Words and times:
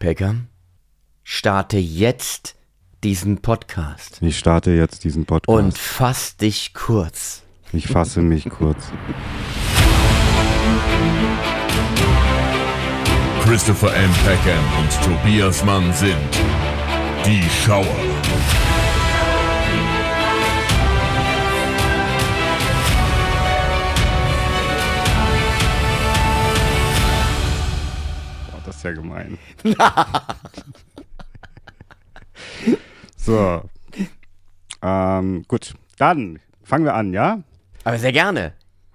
Peckham, 0.00 0.46
starte 1.24 1.76
jetzt 1.76 2.56
diesen 3.04 3.42
Podcast 3.42 4.16
Ich 4.22 4.38
starte 4.38 4.70
jetzt 4.70 5.04
diesen 5.04 5.26
Podcast. 5.26 5.48
und 5.48 5.76
fass 5.76 6.38
dich 6.38 6.72
kurz. 6.72 7.42
ich 7.72 7.86
fasse 7.86 8.22
mich 8.22 8.48
kurz. 8.48 8.90
Christopher 13.44 13.94
M. 13.94 14.10
Peckham 14.24 14.64
und 14.80 15.04
Tobias 15.04 15.62
Mann 15.66 15.92
sind 15.92 16.16
die 17.26 17.42
Schauer. 17.62 17.84
Ist 28.80 28.84
ja 28.84 28.92
gemein. 28.92 29.38
so. 33.16 33.62
Ähm, 34.80 35.44
gut, 35.46 35.74
dann 35.98 36.38
fangen 36.62 36.86
wir 36.86 36.94
an, 36.94 37.12
ja? 37.12 37.42
Aber 37.84 37.98
sehr 37.98 38.12
gerne. 38.12 38.54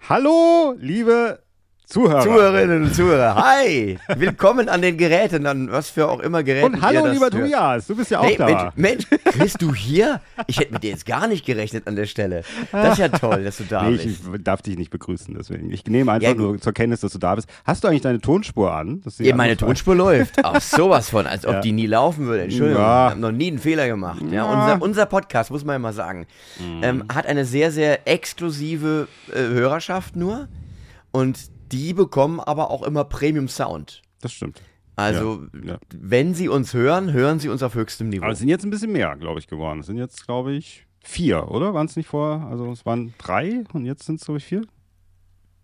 Hallo, 0.10 0.74
liebe 0.80 1.45
Zuhörer. 1.88 2.22
Zuhörerinnen 2.22 2.84
und 2.86 2.96
Zuhörer, 2.96 3.36
hi! 3.36 4.00
Willkommen 4.18 4.70
an 4.70 4.82
den 4.82 4.98
Geräten, 4.98 5.46
an 5.46 5.72
was 5.72 5.92
für 5.92 6.10
auch 6.10 6.20
immer 6.20 6.42
Geräten. 6.42 6.74
Und 6.74 6.82
hallo, 6.82 7.06
lieber. 7.06 7.30
Tobias, 7.30 7.86
du 7.86 7.96
bist 7.96 8.10
ja 8.10 8.20
auch 8.22 8.26
Hey, 8.26 8.38
da. 8.38 8.74
Mensch, 8.76 9.06
Mensch, 9.12 9.24
bist 9.38 9.62
du 9.62 9.72
hier? 9.76 10.20
Ich 10.48 10.58
hätte 10.60 10.74
mit 10.74 10.82
dir 10.82 10.90
jetzt 10.90 11.06
gar 11.06 11.28
nicht 11.28 11.46
gerechnet 11.46 11.86
an 11.88 11.96
der 11.96 12.08
Stelle. 12.08 12.42
Das 12.72 12.94
ist 12.94 12.98
ja 12.98 13.10
toll, 13.10 13.44
dass 13.44 13.58
du 13.58 13.66
da 13.66 13.84
Nee, 13.84 13.98
bist. 13.98 14.06
ich, 14.06 14.12
ich 14.34 14.44
darf 14.44 14.64
dich 14.64 14.78
nicht 14.80 14.90
begrüßen, 14.90 15.36
deswegen. 15.38 15.72
Ich 15.72 15.86
nehme 15.86 16.12
einfach 16.12 16.28
Ja, 16.30 16.34
nur 16.34 16.60
zur 16.60 16.74
Kenntnis, 16.74 17.02
dass 17.02 17.12
du 17.14 17.20
da 17.20 17.36
bist. 17.36 17.48
Hast 17.66 17.84
du 17.84 17.88
eigentlich 17.88 18.02
deine 18.02 18.20
Tonspur 18.20 18.74
an? 18.74 19.04
Ja, 19.20 19.36
meine 19.36 19.56
Tonspur 19.56 19.94
läuft. 19.96 20.38
Ach, 20.44 20.60
sowas 20.60 21.12
von, 21.12 21.28
als 21.28 21.46
ob 21.46 21.54
Ja. 21.54 21.62
die 21.62 21.72
nie 21.72 21.86
laufen 21.88 22.26
würde. 22.26 22.44
Entschuldigung, 22.46 22.82
Ja. 22.82 23.06
wir 23.06 23.12
haben 23.12 23.20
noch 23.22 23.32
nie 23.32 23.48
einen 23.50 23.60
Fehler 23.60 23.86
gemacht. 23.88 24.22
Ja, 24.32 24.38
Ja. 24.38 24.46
unser, 24.74 24.82
unser 24.82 25.06
Podcast, 25.06 25.52
muss 25.52 25.64
man 25.64 25.76
ja 25.76 25.80
mal 25.80 25.94
sagen, 25.94 26.26
Mhm. 26.60 26.84
ähm, 26.84 27.04
hat 27.14 27.28
eine 27.28 27.46
sehr, 27.46 27.72
sehr 27.72 28.08
exklusive 28.08 29.08
äh, 29.32 29.38
Hörerschaft 29.40 30.16
nur. 30.16 30.48
Und 31.12 31.38
die 31.76 31.94
bekommen 31.94 32.40
aber 32.40 32.72
auch 32.72 32.84
immer 32.84 33.04
Premium 33.04 33.48
Sound. 33.48 34.02
Das 34.22 34.32
stimmt. 34.34 34.62
Also, 34.96 35.44
Ja, 35.64 35.74
ja. 35.74 35.78
wenn 35.94 36.34
sie 36.34 36.48
uns 36.48 36.74
hören, 36.74 37.12
hören 37.12 37.40
sie 37.40 37.50
uns 37.50 37.62
auf 37.64 37.76
höchstem 37.76 38.10
Niveau. 38.10 38.24
Aber 38.24 38.34
es 38.34 38.40
sind 38.40 38.48
jetzt 38.48 38.64
ein 38.64 38.70
bisschen 38.70 38.92
mehr, 38.94 39.16
glaube 39.18 39.40
ich, 39.40 39.48
geworden. 39.48 39.80
Es 39.82 39.88
sind 39.88 39.98
jetzt, 39.98 40.26
glaube 40.26 40.54
ich, 40.54 40.86
vier, 41.04 41.52
oder? 41.52 41.74
Waren 41.74 41.88
es 41.88 41.96
nicht 41.98 42.08
vorher? 42.08 42.48
Also 42.48 42.72
es 42.72 42.86
waren 42.86 43.14
drei 43.18 43.64
und 43.74 43.86
jetzt 43.86 44.06
sind 44.06 44.20
es, 44.22 44.26
glaube 44.26 44.38
ich, 44.38 44.46
vier. 44.46 44.62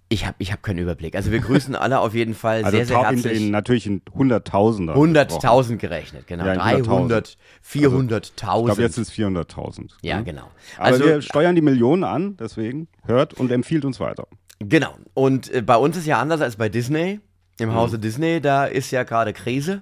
ich 0.10 0.26
habe 0.26 0.36
ich 0.40 0.52
hab 0.52 0.62
keinen 0.62 0.80
Überblick. 0.80 1.16
Also, 1.16 1.32
wir 1.32 1.40
grüßen 1.40 1.74
alle 1.76 2.00
auf 2.02 2.14
jeden 2.14 2.34
Fall 2.34 2.66
Also 2.66 2.76
sehr, 2.76 2.86
sehr 2.86 2.98
tau- 2.98 3.04
in, 3.10 3.16
herzlich. 3.16 3.42
in, 3.42 3.52
natürlich 3.52 3.88
in 3.88 4.02
Hunderttausender. 4.14 4.94
100.000 4.96 5.78
gerechnet, 5.78 6.28
genau. 6.28 6.46
Ja, 6.46 6.52
in 6.54 6.84
300, 6.84 7.38
400.000. 7.66 8.26
Ich 8.26 8.36
glaube, 8.66 8.82
jetzt 8.82 8.96
sind 8.96 9.04
es 9.08 9.12
400.000. 9.14 9.92
ja, 10.02 10.20
genau. 10.20 10.52
Aber 10.76 10.86
Also, 10.88 11.06
wir 11.06 11.22
steuern 11.22 11.56
die 11.56 11.62
Millionen 11.62 12.04
an, 12.04 12.36
deswegen 12.36 12.90
hört 13.06 13.34
und 13.36 13.50
empfiehlt 13.52 13.86
uns 13.86 14.02
weiter. 14.02 14.28
Genau. 14.70 14.96
Und 15.14 15.52
äh, 15.54 15.62
bei 15.62 15.76
uns 15.76 15.98
ist 15.98 16.06
ja 16.06 16.20
anders 16.20 16.42
als 16.42 16.56
bei 16.56 16.70
Disney. 16.70 17.20
Im 17.60 17.70
Mhm. 17.70 17.76
Hause 17.76 18.00
Disney, 18.00 18.42
da 18.42 18.66
ist 18.66 18.92
ja 18.92 19.04
gerade 19.04 19.34
Krise. 19.34 19.82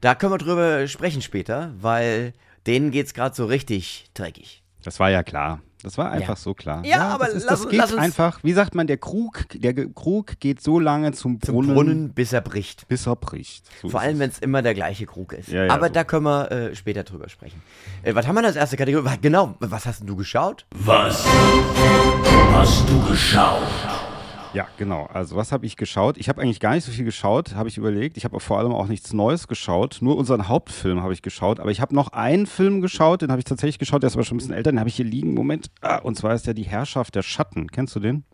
Da 0.00 0.14
können 0.14 0.32
wir 0.32 0.38
drüber 0.38 0.86
sprechen 0.88 1.20
später, 1.22 1.72
weil 1.80 2.32
denen 2.66 2.90
geht's 2.90 3.12
gerade 3.14 3.34
so 3.34 3.44
richtig 3.46 4.06
dreckig. 4.14 4.62
Das 4.82 4.98
war 5.00 5.10
ja 5.10 5.22
klar. 5.22 5.60
Das 5.82 5.96
war 5.96 6.10
einfach 6.10 6.28
Ja. 6.30 6.36
so 6.36 6.52
klar. 6.54 6.84
Ja, 6.84 7.08
aber 7.08 7.24
das, 7.26 7.34
ist, 7.36 7.44
lass- 7.46 7.60
das 7.62 7.68
geht 7.70 7.78
lass 7.80 7.92
uns- 7.92 8.02
einfach. 8.02 8.40
Wie 8.42 8.52
sagt 8.52 8.74
man, 8.74 8.86
der 8.86 8.98
Krug, 8.98 9.44
der 9.54 9.72
Krug 9.74 10.38
geht 10.38 10.62
so 10.62 10.78
lange 10.78 11.12
zum, 11.12 11.40
Zum 11.40 11.54
Brunnen, 11.54 11.74
Brunnen, 11.74 12.12
bis 12.14 12.32
er 12.34 12.42
bricht. 12.42 12.86
bis 12.88 13.06
er 13.06 13.16
bricht. 13.16 13.64
So 13.80 13.88
Vor 13.88 14.00
allem, 14.00 14.14
es. 14.14 14.18
wenn 14.20 14.30
es 14.30 14.38
immer 14.40 14.60
der 14.62 14.74
gleiche 14.74 15.06
Krug 15.06 15.32
ist. 15.32 15.48
Ja, 15.48 15.64
ja, 15.64 15.72
Aber 15.72 15.86
so. 15.88 15.92
da 15.94 16.04
können 16.04 16.24
wir 16.24 16.50
äh, 16.52 16.74
später 16.76 17.02
drüber 17.02 17.28
sprechen. 17.30 17.62
Äh, 18.02 18.14
was 18.14 18.26
haben 18.26 18.34
wir 18.34 18.40
denn 18.42 18.48
als 18.48 18.56
erste 18.56 18.76
Kategorie? 18.76 19.08
Genau, 19.22 19.54
was 19.60 19.86
hast 19.86 20.00
denn 20.00 20.06
du 20.06 20.16
geschaut? 20.16 20.66
Was 20.70 21.26
hast 22.52 22.86
du 22.88 23.02
geschaut? 23.08 23.62
Ja, 24.52 24.66
genau. 24.78 25.06
Also 25.12 25.36
was 25.36 25.52
habe 25.52 25.64
ich 25.64 25.76
geschaut? 25.76 26.18
Ich 26.18 26.28
habe 26.28 26.42
eigentlich 26.42 26.58
gar 26.58 26.74
nicht 26.74 26.84
so 26.84 26.90
viel 26.90 27.04
geschaut, 27.04 27.54
habe 27.54 27.68
ich 27.68 27.78
überlegt. 27.78 28.16
Ich 28.16 28.24
habe 28.24 28.40
vor 28.40 28.58
allem 28.58 28.72
auch 28.72 28.88
nichts 28.88 29.12
Neues 29.12 29.46
geschaut. 29.46 29.98
Nur 30.00 30.16
unseren 30.16 30.48
Hauptfilm 30.48 31.02
habe 31.02 31.12
ich 31.12 31.22
geschaut. 31.22 31.60
Aber 31.60 31.70
ich 31.70 31.80
habe 31.80 31.94
noch 31.94 32.08
einen 32.08 32.46
Film 32.46 32.80
geschaut, 32.80 33.22
den 33.22 33.30
habe 33.30 33.38
ich 33.38 33.44
tatsächlich 33.44 33.78
geschaut. 33.78 34.02
Der 34.02 34.08
ist 34.08 34.14
aber 34.14 34.24
schon 34.24 34.36
ein 34.36 34.38
bisschen 34.38 34.54
älter. 34.54 34.72
Den 34.72 34.80
habe 34.80 34.88
ich 34.88 34.96
hier 34.96 35.04
liegen. 35.04 35.34
Moment. 35.34 35.70
Ah, 35.82 35.98
und 35.98 36.16
zwar 36.16 36.34
ist 36.34 36.48
der 36.48 36.54
Die 36.54 36.64
Herrschaft 36.64 37.14
der 37.14 37.22
Schatten. 37.22 37.68
Kennst 37.68 37.94
du 37.94 38.00
den? 38.00 38.24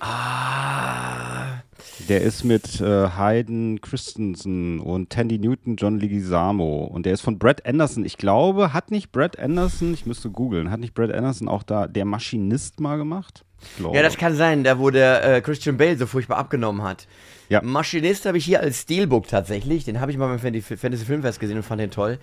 Ah, 0.00 1.62
Der 2.08 2.20
ist 2.20 2.44
mit 2.44 2.82
äh, 2.82 3.08
Hayden 3.16 3.80
Christensen 3.80 4.80
und 4.80 5.08
Tandy 5.08 5.38
Newton, 5.38 5.76
John 5.76 5.98
Leguizamo. 5.98 6.84
Und 6.84 7.06
der 7.06 7.14
ist 7.14 7.22
von 7.22 7.38
Brad 7.38 7.64
Anderson. 7.66 8.04
Ich 8.04 8.18
glaube, 8.18 8.74
hat 8.74 8.90
nicht 8.90 9.12
Brad 9.12 9.38
Anderson, 9.38 9.94
ich 9.94 10.04
müsste 10.04 10.30
googeln, 10.30 10.70
hat 10.70 10.80
nicht 10.80 10.92
Brad 10.92 11.10
Anderson 11.10 11.48
auch 11.48 11.62
da 11.62 11.86
der 11.86 12.04
Maschinist 12.04 12.80
mal 12.80 12.98
gemacht? 12.98 13.46
Glaube. 13.76 13.96
ja, 13.96 14.02
das 14.02 14.16
kann 14.16 14.34
sein, 14.34 14.64
da 14.64 14.78
wo 14.78 14.90
der 14.90 15.36
äh, 15.36 15.40
Christian 15.40 15.76
Bale 15.76 15.96
so 15.96 16.06
furchtbar 16.06 16.38
abgenommen 16.38 16.82
hat. 16.82 17.06
Ja. 17.48 17.60
Maschinist 17.62 18.26
habe 18.26 18.38
ich 18.38 18.44
hier 18.44 18.60
als 18.60 18.82
Steelbook 18.82 19.28
tatsächlich. 19.28 19.84
Den 19.84 20.00
habe 20.00 20.10
ich 20.10 20.18
mal 20.18 20.28
beim 20.28 20.38
Fantasy 20.38 21.04
Filmfest 21.04 21.40
gesehen 21.40 21.56
und 21.56 21.62
fand 21.62 21.80
den 21.80 21.90
toll. 21.90 22.18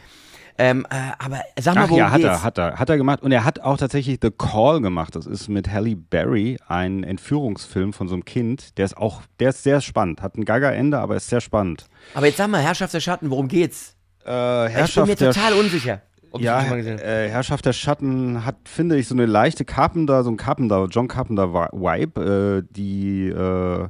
Ähm, 0.57 0.85
äh, 0.89 0.95
aber 1.17 1.41
sag 1.59 1.75
mal, 1.75 1.85
Ach 1.85 1.89
worum 1.89 1.99
ja, 1.99 2.11
hat 2.11 2.17
geht's? 2.17 2.27
er, 2.27 2.43
hat 2.43 2.57
er, 2.57 2.79
hat 2.79 2.89
er 2.89 2.97
gemacht. 2.97 3.21
Und 3.21 3.31
er 3.31 3.45
hat 3.45 3.59
auch 3.61 3.77
tatsächlich 3.77 4.19
The 4.21 4.31
Call 4.31 4.81
gemacht. 4.81 5.15
Das 5.15 5.25
ist 5.25 5.47
mit 5.47 5.71
Halle 5.71 5.95
Berry, 5.95 6.57
ein 6.67 7.03
Entführungsfilm 7.03 7.93
von 7.93 8.07
so 8.07 8.15
einem 8.15 8.25
Kind. 8.25 8.77
Der 8.77 8.85
ist 8.85 8.97
auch, 8.97 9.21
der 9.39 9.49
ist 9.49 9.63
sehr 9.63 9.81
spannend. 9.81 10.21
Hat 10.21 10.37
ein 10.37 10.45
Gaga-Ende, 10.45 10.99
aber 10.99 11.15
ist 11.15 11.29
sehr 11.29 11.41
spannend. 11.41 11.85
Aber 12.13 12.25
jetzt 12.25 12.37
sag 12.37 12.49
mal, 12.49 12.61
Herrschaft 12.61 12.93
der 12.93 12.99
Schatten, 12.99 13.29
worum 13.29 13.47
geht's? 13.47 13.95
Äh, 14.25 14.83
ich 14.83 14.95
bin 14.95 15.05
mir 15.05 15.15
total 15.15 15.53
unsicher. 15.53 16.01
Ob 16.31 16.41
Ja, 16.41 16.61
äh, 16.61 17.29
Herrschaft 17.29 17.65
der 17.65 17.73
Schatten 17.73 18.45
hat, 18.45 18.55
finde 18.63 18.97
ich, 18.97 19.07
so 19.07 19.15
eine 19.15 19.25
leichte 19.25 19.65
Carpenter, 19.65 20.23
so 20.23 20.31
ein 20.31 20.37
Carpenter, 20.37 20.87
John 20.89 21.07
Carpenter 21.07 21.43
Vi- 21.45 21.71
Vibe, 21.73 22.63
äh, 22.63 22.73
die 22.73 23.27
äh, 23.27 23.83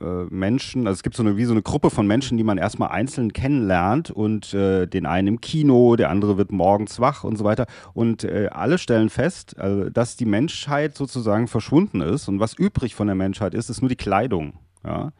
äh, 0.00 0.24
Menschen, 0.30 0.86
also 0.86 0.96
es 0.96 1.02
gibt 1.02 1.14
so 1.14 1.22
eine, 1.22 1.36
wie 1.36 1.44
so 1.44 1.52
eine 1.52 1.62
Gruppe 1.62 1.90
von 1.90 2.06
Menschen, 2.06 2.38
die 2.38 2.44
man 2.44 2.58
erstmal 2.58 2.88
einzeln 2.88 3.32
kennenlernt 3.32 4.10
und 4.10 4.52
äh, 4.54 4.86
den 4.86 5.06
einen 5.06 5.28
im 5.28 5.40
Kino, 5.40 5.96
der 5.96 6.10
andere 6.10 6.38
wird 6.38 6.50
morgens 6.50 6.98
wach 6.98 7.24
und 7.24 7.36
so 7.36 7.44
weiter 7.44 7.66
und 7.92 8.24
äh, 8.24 8.48
alle 8.50 8.78
stellen 8.78 9.10
fest, 9.10 9.56
also, 9.58 9.88
dass 9.90 10.16
die 10.16 10.24
Menschheit 10.24 10.96
sozusagen 10.96 11.46
verschwunden 11.46 12.00
ist 12.00 12.26
und 12.26 12.40
was 12.40 12.54
übrig 12.54 12.94
von 12.94 13.06
der 13.06 13.16
Menschheit 13.16 13.54
ist, 13.54 13.70
ist 13.70 13.80
nur 13.80 13.88
die 13.90 13.96
Kleidung. 13.96 14.54
Ja? 14.84 15.12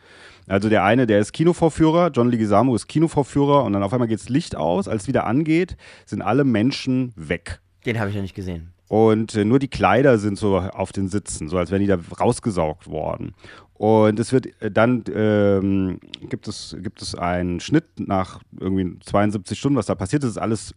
Also 0.46 0.68
der 0.68 0.84
eine, 0.84 1.06
der 1.06 1.18
ist 1.18 1.32
Kinovorführer, 1.32 2.10
John 2.10 2.30
Leguizamo 2.30 2.74
ist 2.74 2.86
Kinovorführer 2.86 3.64
und 3.64 3.72
dann 3.72 3.82
auf 3.82 3.92
einmal 3.92 4.08
geht's 4.08 4.28
Licht 4.28 4.56
aus, 4.56 4.86
als 4.86 5.02
es 5.02 5.08
wieder 5.08 5.26
angeht, 5.26 5.76
sind 6.04 6.22
alle 6.22 6.44
Menschen 6.44 7.12
weg. 7.16 7.60
Den 7.84 7.98
habe 7.98 8.10
ich 8.10 8.16
noch 8.16 8.22
nicht 8.22 8.34
gesehen. 8.34 8.72
Und 8.88 9.34
äh, 9.34 9.44
nur 9.44 9.58
die 9.58 9.68
Kleider 9.68 10.18
sind 10.18 10.38
so 10.38 10.58
auf 10.58 10.92
den 10.92 11.08
Sitzen, 11.08 11.48
so 11.48 11.58
als 11.58 11.70
wären 11.70 11.80
die 11.80 11.88
da 11.88 11.98
rausgesaugt 12.20 12.86
worden. 12.86 13.34
Und 13.74 14.18
es 14.20 14.32
wird 14.32 14.48
äh, 14.62 14.70
dann 14.70 15.04
ähm, 15.12 15.98
gibt 16.28 16.48
es 16.48 16.76
gibt 16.80 17.02
es 17.02 17.14
einen 17.14 17.60
Schnitt 17.60 17.84
nach 17.98 18.40
irgendwie 18.58 18.98
72 19.00 19.58
Stunden, 19.58 19.76
was 19.76 19.86
da 19.86 19.94
passiert 19.94 20.22
ist, 20.22 20.30
ist 20.30 20.38
alles 20.38 20.74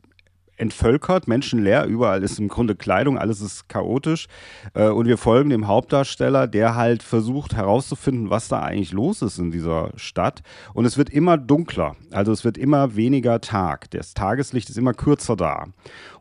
entvölkert, 0.59 1.27
menschenleer, 1.27 1.85
überall 1.85 2.23
ist 2.23 2.39
im 2.39 2.47
Grunde 2.47 2.75
Kleidung, 2.75 3.17
alles 3.17 3.41
ist 3.41 3.69
chaotisch. 3.69 4.27
Äh, 4.73 4.89
und 4.89 5.07
wir 5.07 5.17
folgen 5.17 5.49
dem 5.49 5.67
Hauptdarsteller, 5.67 6.47
der 6.47 6.75
halt 6.75 7.03
versucht 7.03 7.55
herauszufinden, 7.55 8.29
was 8.29 8.47
da 8.47 8.61
eigentlich 8.61 8.91
los 8.91 9.21
ist 9.21 9.39
in 9.39 9.51
dieser 9.51 9.91
Stadt. 9.95 10.41
Und 10.73 10.85
es 10.85 10.97
wird 10.97 11.09
immer 11.09 11.37
dunkler, 11.37 11.95
also 12.11 12.31
es 12.31 12.43
wird 12.43 12.57
immer 12.57 12.95
weniger 12.95 13.41
Tag. 13.41 13.89
Das 13.91 14.13
Tageslicht 14.13 14.69
ist 14.69 14.77
immer 14.77 14.93
kürzer 14.93 15.35
da. 15.35 15.65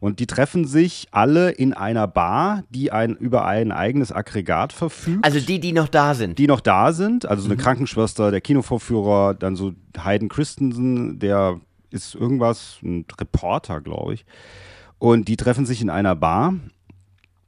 Und 0.00 0.20
die 0.20 0.26
treffen 0.26 0.64
sich 0.64 1.08
alle 1.10 1.50
in 1.50 1.72
einer 1.72 2.06
Bar, 2.06 2.62
die 2.70 2.92
ein, 2.92 3.16
über 3.16 3.44
ein 3.44 3.72
eigenes 3.72 4.12
Aggregat 4.12 4.72
verfügt 4.72 5.24
Also 5.24 5.40
die, 5.40 5.60
die 5.60 5.72
noch 5.72 5.88
da 5.88 6.14
sind. 6.14 6.38
die 6.38 6.46
noch 6.46 6.60
da 6.60 6.92
sind, 6.92 7.26
also 7.26 7.42
so 7.42 7.48
eine 7.48 7.56
Krankenschwester, 7.56 8.30
der 8.30 8.40
Kinovorführer, 8.40 9.34
dann 9.34 9.56
so 9.56 9.72
Hayden 9.98 10.28
Christensen, 10.28 11.18
der 11.18 11.60
ist 11.90 12.14
irgendwas, 12.14 12.78
ein 12.82 13.04
Reporter, 13.18 13.80
glaube 13.80 14.14
ich. 14.14 14.24
Und 14.98 15.28
die 15.28 15.36
treffen 15.36 15.66
sich 15.66 15.80
in 15.80 15.90
einer 15.90 16.16
Bar, 16.16 16.54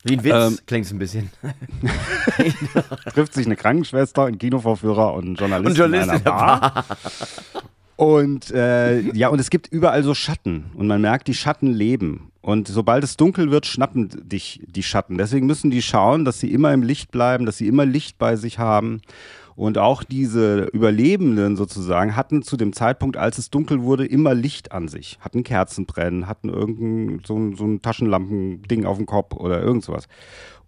Wie 0.04 0.14
ein 0.16 0.24
Witz, 0.24 0.34
Ähm, 0.34 0.58
klingt's 0.66 0.92
ein 0.92 0.98
bisschen. 0.98 1.30
trifft 3.12 3.34
sich 3.34 3.46
eine 3.46 3.56
Krankenschwester, 3.56 4.24
ein 4.24 4.38
Kinovorführer 4.38 5.14
und 5.14 5.32
ein 5.32 5.34
Journalist, 5.34 5.70
Und 5.70 5.78
Journalist 5.78 6.04
in 6.04 6.10
einer 6.10 6.18
in 6.18 6.24
der 6.24 6.30
Bar. 6.30 6.84
Und 7.96 8.50
äh, 8.52 9.00
ja, 9.14 9.28
und 9.28 9.40
es 9.40 9.50
gibt 9.50 9.66
überall 9.68 10.02
so 10.02 10.14
Schatten 10.14 10.70
und 10.74 10.86
man 10.86 11.02
merkt, 11.02 11.28
die 11.28 11.34
Schatten 11.34 11.70
leben. 11.70 12.32
Und 12.40 12.66
sobald 12.66 13.04
es 13.04 13.18
dunkel 13.18 13.50
wird, 13.50 13.66
schnappen 13.66 14.08
dich 14.26 14.62
die 14.66 14.82
Schatten. 14.82 15.18
Deswegen 15.18 15.46
müssen 15.46 15.70
die 15.70 15.82
schauen, 15.82 16.24
dass 16.24 16.40
sie 16.40 16.50
immer 16.50 16.72
im 16.72 16.82
Licht 16.82 17.10
bleiben, 17.10 17.44
dass 17.44 17.58
sie 17.58 17.68
immer 17.68 17.84
Licht 17.84 18.16
bei 18.16 18.36
sich 18.36 18.58
haben. 18.58 19.02
Und 19.60 19.76
auch 19.76 20.04
diese 20.04 20.70
Überlebenden 20.72 21.54
sozusagen 21.54 22.16
hatten 22.16 22.40
zu 22.40 22.56
dem 22.56 22.72
Zeitpunkt, 22.72 23.18
als 23.18 23.36
es 23.36 23.50
dunkel 23.50 23.82
wurde, 23.82 24.06
immer 24.06 24.32
Licht 24.32 24.72
an 24.72 24.88
sich. 24.88 25.18
Hatten 25.20 25.44
Kerzen 25.44 25.84
brennen, 25.84 26.26
hatten 26.26 26.48
irgendein 26.48 27.20
so 27.26 27.36
ein, 27.36 27.56
so 27.56 27.66
ein 27.66 27.82
Taschenlampending 27.82 28.86
auf 28.86 28.96
dem 28.96 29.04
Kopf 29.04 29.36
oder 29.36 29.60
irgend 29.60 29.84
sowas. 29.84 30.08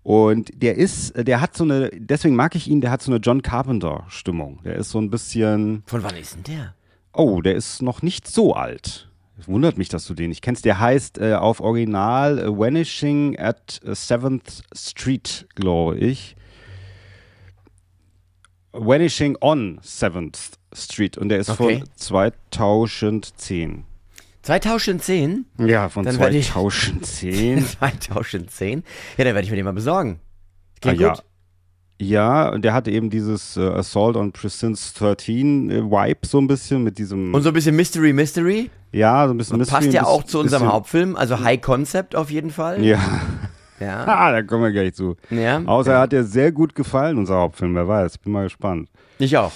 Und 0.03 0.63
der 0.63 0.77
ist, 0.77 1.15
der 1.17 1.41
hat 1.41 1.57
so 1.57 1.65
eine, 1.65 1.89
deswegen 1.95 2.37
mag 2.37 2.55
ich 2.55 2.69
ihn, 2.69 2.83
der 2.83 2.91
hat 2.91 3.01
so 3.01 3.11
eine 3.11 3.21
John 3.21 3.41
Carpenter-Stimmung. 3.41 4.59
Der 4.63 4.77
ist 4.77 4.91
so 4.91 5.01
ein 5.01 5.09
bisschen, 5.09 5.85
Von 5.87 6.03
wann 6.03 6.17
ist 6.17 6.35
denn 6.35 6.43
der? 6.43 6.75
Oh, 7.15 7.41
der 7.41 7.55
ist 7.55 7.81
noch 7.81 8.03
nicht 8.03 8.29
so 8.29 8.53
alt. 8.53 9.09
Es 9.39 9.49
wundert 9.49 9.79
mich, 9.79 9.89
dass 9.89 10.05
du 10.05 10.13
den 10.13 10.29
nicht 10.29 10.43
kennst. 10.43 10.67
Der 10.67 10.81
heißt 10.81 11.17
äh, 11.17 11.33
auf 11.33 11.61
Original 11.61 12.39
äh, 12.39 12.47
Vanishing 12.47 13.39
at 13.39 13.81
7th 13.87 14.65
Street, 14.75 15.47
glaube 15.55 15.97
ich. 15.97 16.37
Vanishing 18.73 19.37
on 19.41 19.79
7th 19.83 20.53
Street 20.75 21.19
und 21.19 21.29
der 21.29 21.39
ist 21.39 21.51
Okay. 21.51 21.79
von 21.81 21.89
2010. 21.97 23.85
2010? 24.43 25.45
Ja, 25.59 25.89
von 25.89 26.05
Dann 26.05 26.19
werd 26.19 26.35
ich- 26.35 26.51
2010. 26.51 27.65
2010? 27.67 28.83
Ja, 29.19 29.25
dann 29.25 29.35
werde 29.35 29.45
ich 29.45 29.51
mir 29.51 29.57
den 29.57 29.65
mal 29.65 29.73
besorgen. 29.73 30.19
ah, 30.21 30.79
Klingt 30.81 31.01
ja. 31.01 31.11
gut. 31.15 31.23
Ja, 32.01 32.49
und 32.49 32.63
der 32.65 32.73
hatte 32.75 32.91
eben 32.91 33.11
dieses 33.11 33.57
äh, 33.57 33.61
Assault 33.61 34.17
on 34.17 34.33
Precinct 34.33 34.99
13 34.99 35.71
äh, 35.71 35.83
Vibe 35.85 36.27
so 36.27 36.39
ein 36.41 36.49
bisschen 36.49 36.83
mit 36.83 36.99
diesem, 36.99 37.33
Und 37.33 37.43
so 37.43 37.51
ein 37.51 37.53
bisschen 37.55 37.77
Mystery, 37.77 38.13
Mystery. 38.13 38.71
ja, 38.91 39.29
so 39.29 39.35
ein 39.35 39.39
bisschen 39.39 39.59
Passt 39.61 39.71
Mystery, 39.73 39.95
ja 39.95 40.01
ein 40.01 40.07
auch 40.07 40.25
zu 40.25 40.41
unserem 40.41 40.63
bisschen- 40.63 40.73
Hauptfilm, 40.73 41.15
also 41.17 41.39
High 41.41 41.61
Concept 41.61 42.17
auf 42.17 42.31
jeden 42.31 42.51
Fall. 42.51 42.83
Ja, 42.83 42.99
Ja. 43.81 44.05
ah, 44.07 44.33
da 44.33 44.43
kommen 44.43 44.63
wir 44.63 44.73
gleich 44.73 44.95
zu. 44.95 45.17
ja. 45.31 45.63
Außer 45.65 45.93
er 45.93 46.01
hat 46.01 46.13
dir 46.13 46.25
sehr 46.25 46.53
gut 46.53 46.75
gefallen, 46.75 47.19
unser 47.19 47.37
Hauptfilm, 47.37 47.75
wer 47.75 47.89
weiß, 47.89 48.19
bin 48.19 48.33
mal 48.33 48.45
gespannt. 48.45 48.89
Ich 49.19 49.37
auch. 49.37 49.53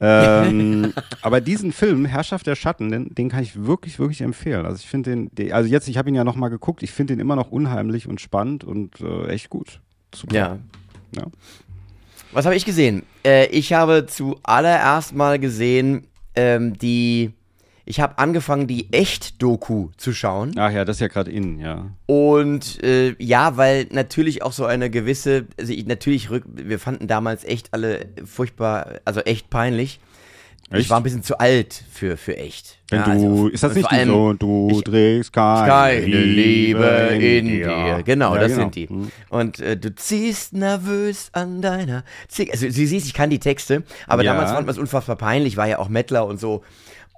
ähm, 0.00 0.92
aber 1.22 1.40
diesen 1.40 1.72
Film, 1.72 2.04
Herrschaft 2.04 2.46
der 2.46 2.54
Schatten, 2.54 2.90
den, 2.90 3.14
den 3.14 3.28
kann 3.28 3.42
ich 3.42 3.64
wirklich, 3.64 3.98
wirklich 3.98 4.20
empfehlen. 4.20 4.64
Also 4.64 4.76
ich 4.76 4.88
finde 4.88 5.10
den, 5.10 5.28
den, 5.34 5.52
also 5.52 5.68
jetzt, 5.68 5.88
ich 5.88 5.98
habe 5.98 6.08
ihn 6.08 6.14
ja 6.14 6.24
nochmal 6.24 6.50
geguckt, 6.50 6.82
ich 6.82 6.92
finde 6.92 7.14
den 7.14 7.20
immer 7.20 7.36
noch 7.36 7.50
unheimlich 7.50 8.06
und 8.06 8.20
spannend 8.20 8.64
und 8.64 9.00
äh, 9.00 9.26
echt 9.28 9.50
gut. 9.50 9.80
Super. 10.14 10.34
Ja. 10.34 10.58
Ja. 11.16 11.24
Was 12.32 12.44
habe 12.44 12.54
ich 12.56 12.64
gesehen? 12.64 13.04
Äh, 13.24 13.46
ich 13.46 13.72
habe 13.72 14.06
zuallererst 14.06 15.14
mal 15.14 15.38
gesehen, 15.38 16.06
ähm, 16.34 16.76
die. 16.78 17.32
Ich 17.90 18.00
habe 18.00 18.18
angefangen, 18.18 18.66
die 18.66 18.92
Echt-Doku 18.92 19.88
zu 19.96 20.12
schauen. 20.12 20.52
Ach 20.58 20.70
ja, 20.70 20.84
das 20.84 20.96
ist 20.96 21.00
ja 21.00 21.08
gerade 21.08 21.30
in, 21.30 21.58
ja. 21.58 21.86
Und 22.04 22.82
äh, 22.84 23.14
ja, 23.18 23.56
weil 23.56 23.86
natürlich 23.90 24.42
auch 24.42 24.52
so 24.52 24.66
eine 24.66 24.90
gewisse, 24.90 25.46
also 25.58 25.72
ich, 25.72 25.86
natürlich 25.86 26.28
rück, 26.28 26.44
wir 26.52 26.78
fanden 26.78 27.06
damals 27.06 27.44
echt 27.44 27.72
alle 27.72 28.06
furchtbar, 28.26 29.00
also 29.06 29.20
echt 29.20 29.48
peinlich. 29.48 30.00
Ich 30.70 30.80
Echt? 30.80 30.90
war 30.90 30.98
ein 30.98 31.02
bisschen 31.02 31.22
zu 31.22 31.38
alt 31.38 31.82
für, 31.90 32.18
für 32.18 32.36
echt. 32.36 32.76
Wenn 32.90 32.98
Ja, 32.98 33.04
du, 33.06 33.10
also, 33.12 33.48
ist 33.48 33.62
das 33.62 33.74
nicht 33.74 33.90
allem 33.90 34.08
so, 34.10 34.32
du 34.34 34.68
ich- 34.70 34.84
trägst 34.84 35.32
keine, 35.32 35.66
keine 35.66 36.04
Liebe 36.04 36.84
in 37.18 37.46
dir. 37.48 38.02
Genau, 38.04 38.34
Ja, 38.34 38.40
das 38.42 38.52
genau. 38.52 38.64
sind 38.64 38.74
die. 38.74 38.88
Und 39.30 39.60
äh, 39.60 39.78
du 39.78 39.94
ziehst 39.94 40.52
nervös 40.52 41.30
an 41.32 41.62
deiner 41.62 42.04
Ziege. 42.28 42.52
Also, 42.52 42.68
sie 42.68 42.86
siehst, 42.86 43.06
ich 43.06 43.14
kann 43.14 43.30
die 43.30 43.38
Texte, 43.38 43.82
aber 44.06 44.24
Ja. 44.24 44.34
damals 44.34 44.50
fand 44.52 44.66
man 44.66 44.74
es 44.74 44.78
unfassbar 44.78 45.16
peinlich, 45.16 45.56
war 45.56 45.66
ja 45.68 45.78
auch 45.78 45.88
Mettler 45.88 46.26
und 46.26 46.38
so. 46.38 46.62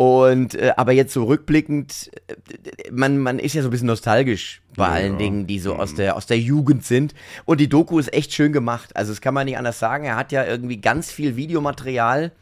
Und 0.00 0.54
äh, 0.54 0.72
aber 0.78 0.92
jetzt 0.92 1.12
so 1.12 1.24
rückblickend, 1.24 2.10
äh, 2.26 2.90
man, 2.90 3.18
man 3.18 3.38
ist 3.38 3.52
ja 3.54 3.60
so 3.60 3.68
ein 3.68 3.70
bisschen 3.70 3.86
nostalgisch 3.86 4.62
bei 4.74 4.86
Ja. 4.86 4.92
allen 4.94 5.18
Dingen, 5.18 5.46
die 5.46 5.58
so 5.58 5.74
aus 5.74 5.94
der, 5.94 6.16
aus 6.16 6.24
der 6.24 6.38
Jugend 6.38 6.86
sind. 6.86 7.12
Und 7.44 7.60
die 7.60 7.68
Doku 7.68 7.98
ist 7.98 8.10
echt 8.14 8.32
schön 8.32 8.50
gemacht. 8.54 8.96
Also, 8.96 9.12
das 9.12 9.20
kann 9.20 9.34
man 9.34 9.44
nicht 9.44 9.58
anders 9.58 9.78
sagen. 9.78 10.06
Er 10.06 10.16
hat 10.16 10.32
ja 10.32 10.46
irgendwie 10.46 10.78
ganz 10.78 11.10
viel 11.12 11.36
Videomaterial 11.36 12.32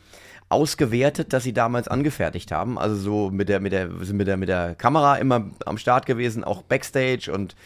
ausgewertet, 0.50 1.32
das 1.32 1.42
sie 1.42 1.52
damals 1.52 1.88
angefertigt 1.88 2.52
haben. 2.52 2.78
Also 2.78 2.94
so 2.94 3.30
mit 3.30 3.48
der, 3.48 3.58
mit 3.58 3.72
der, 3.72 3.88
mit 3.88 4.28
der, 4.28 4.36
mit 4.36 4.48
der 4.48 4.76
Kamera 4.76 5.16
immer 5.16 5.50
am 5.66 5.78
Start 5.78 6.06
gewesen, 6.06 6.44
auch 6.44 6.62
Backstage 6.62 7.30
und 7.32 7.56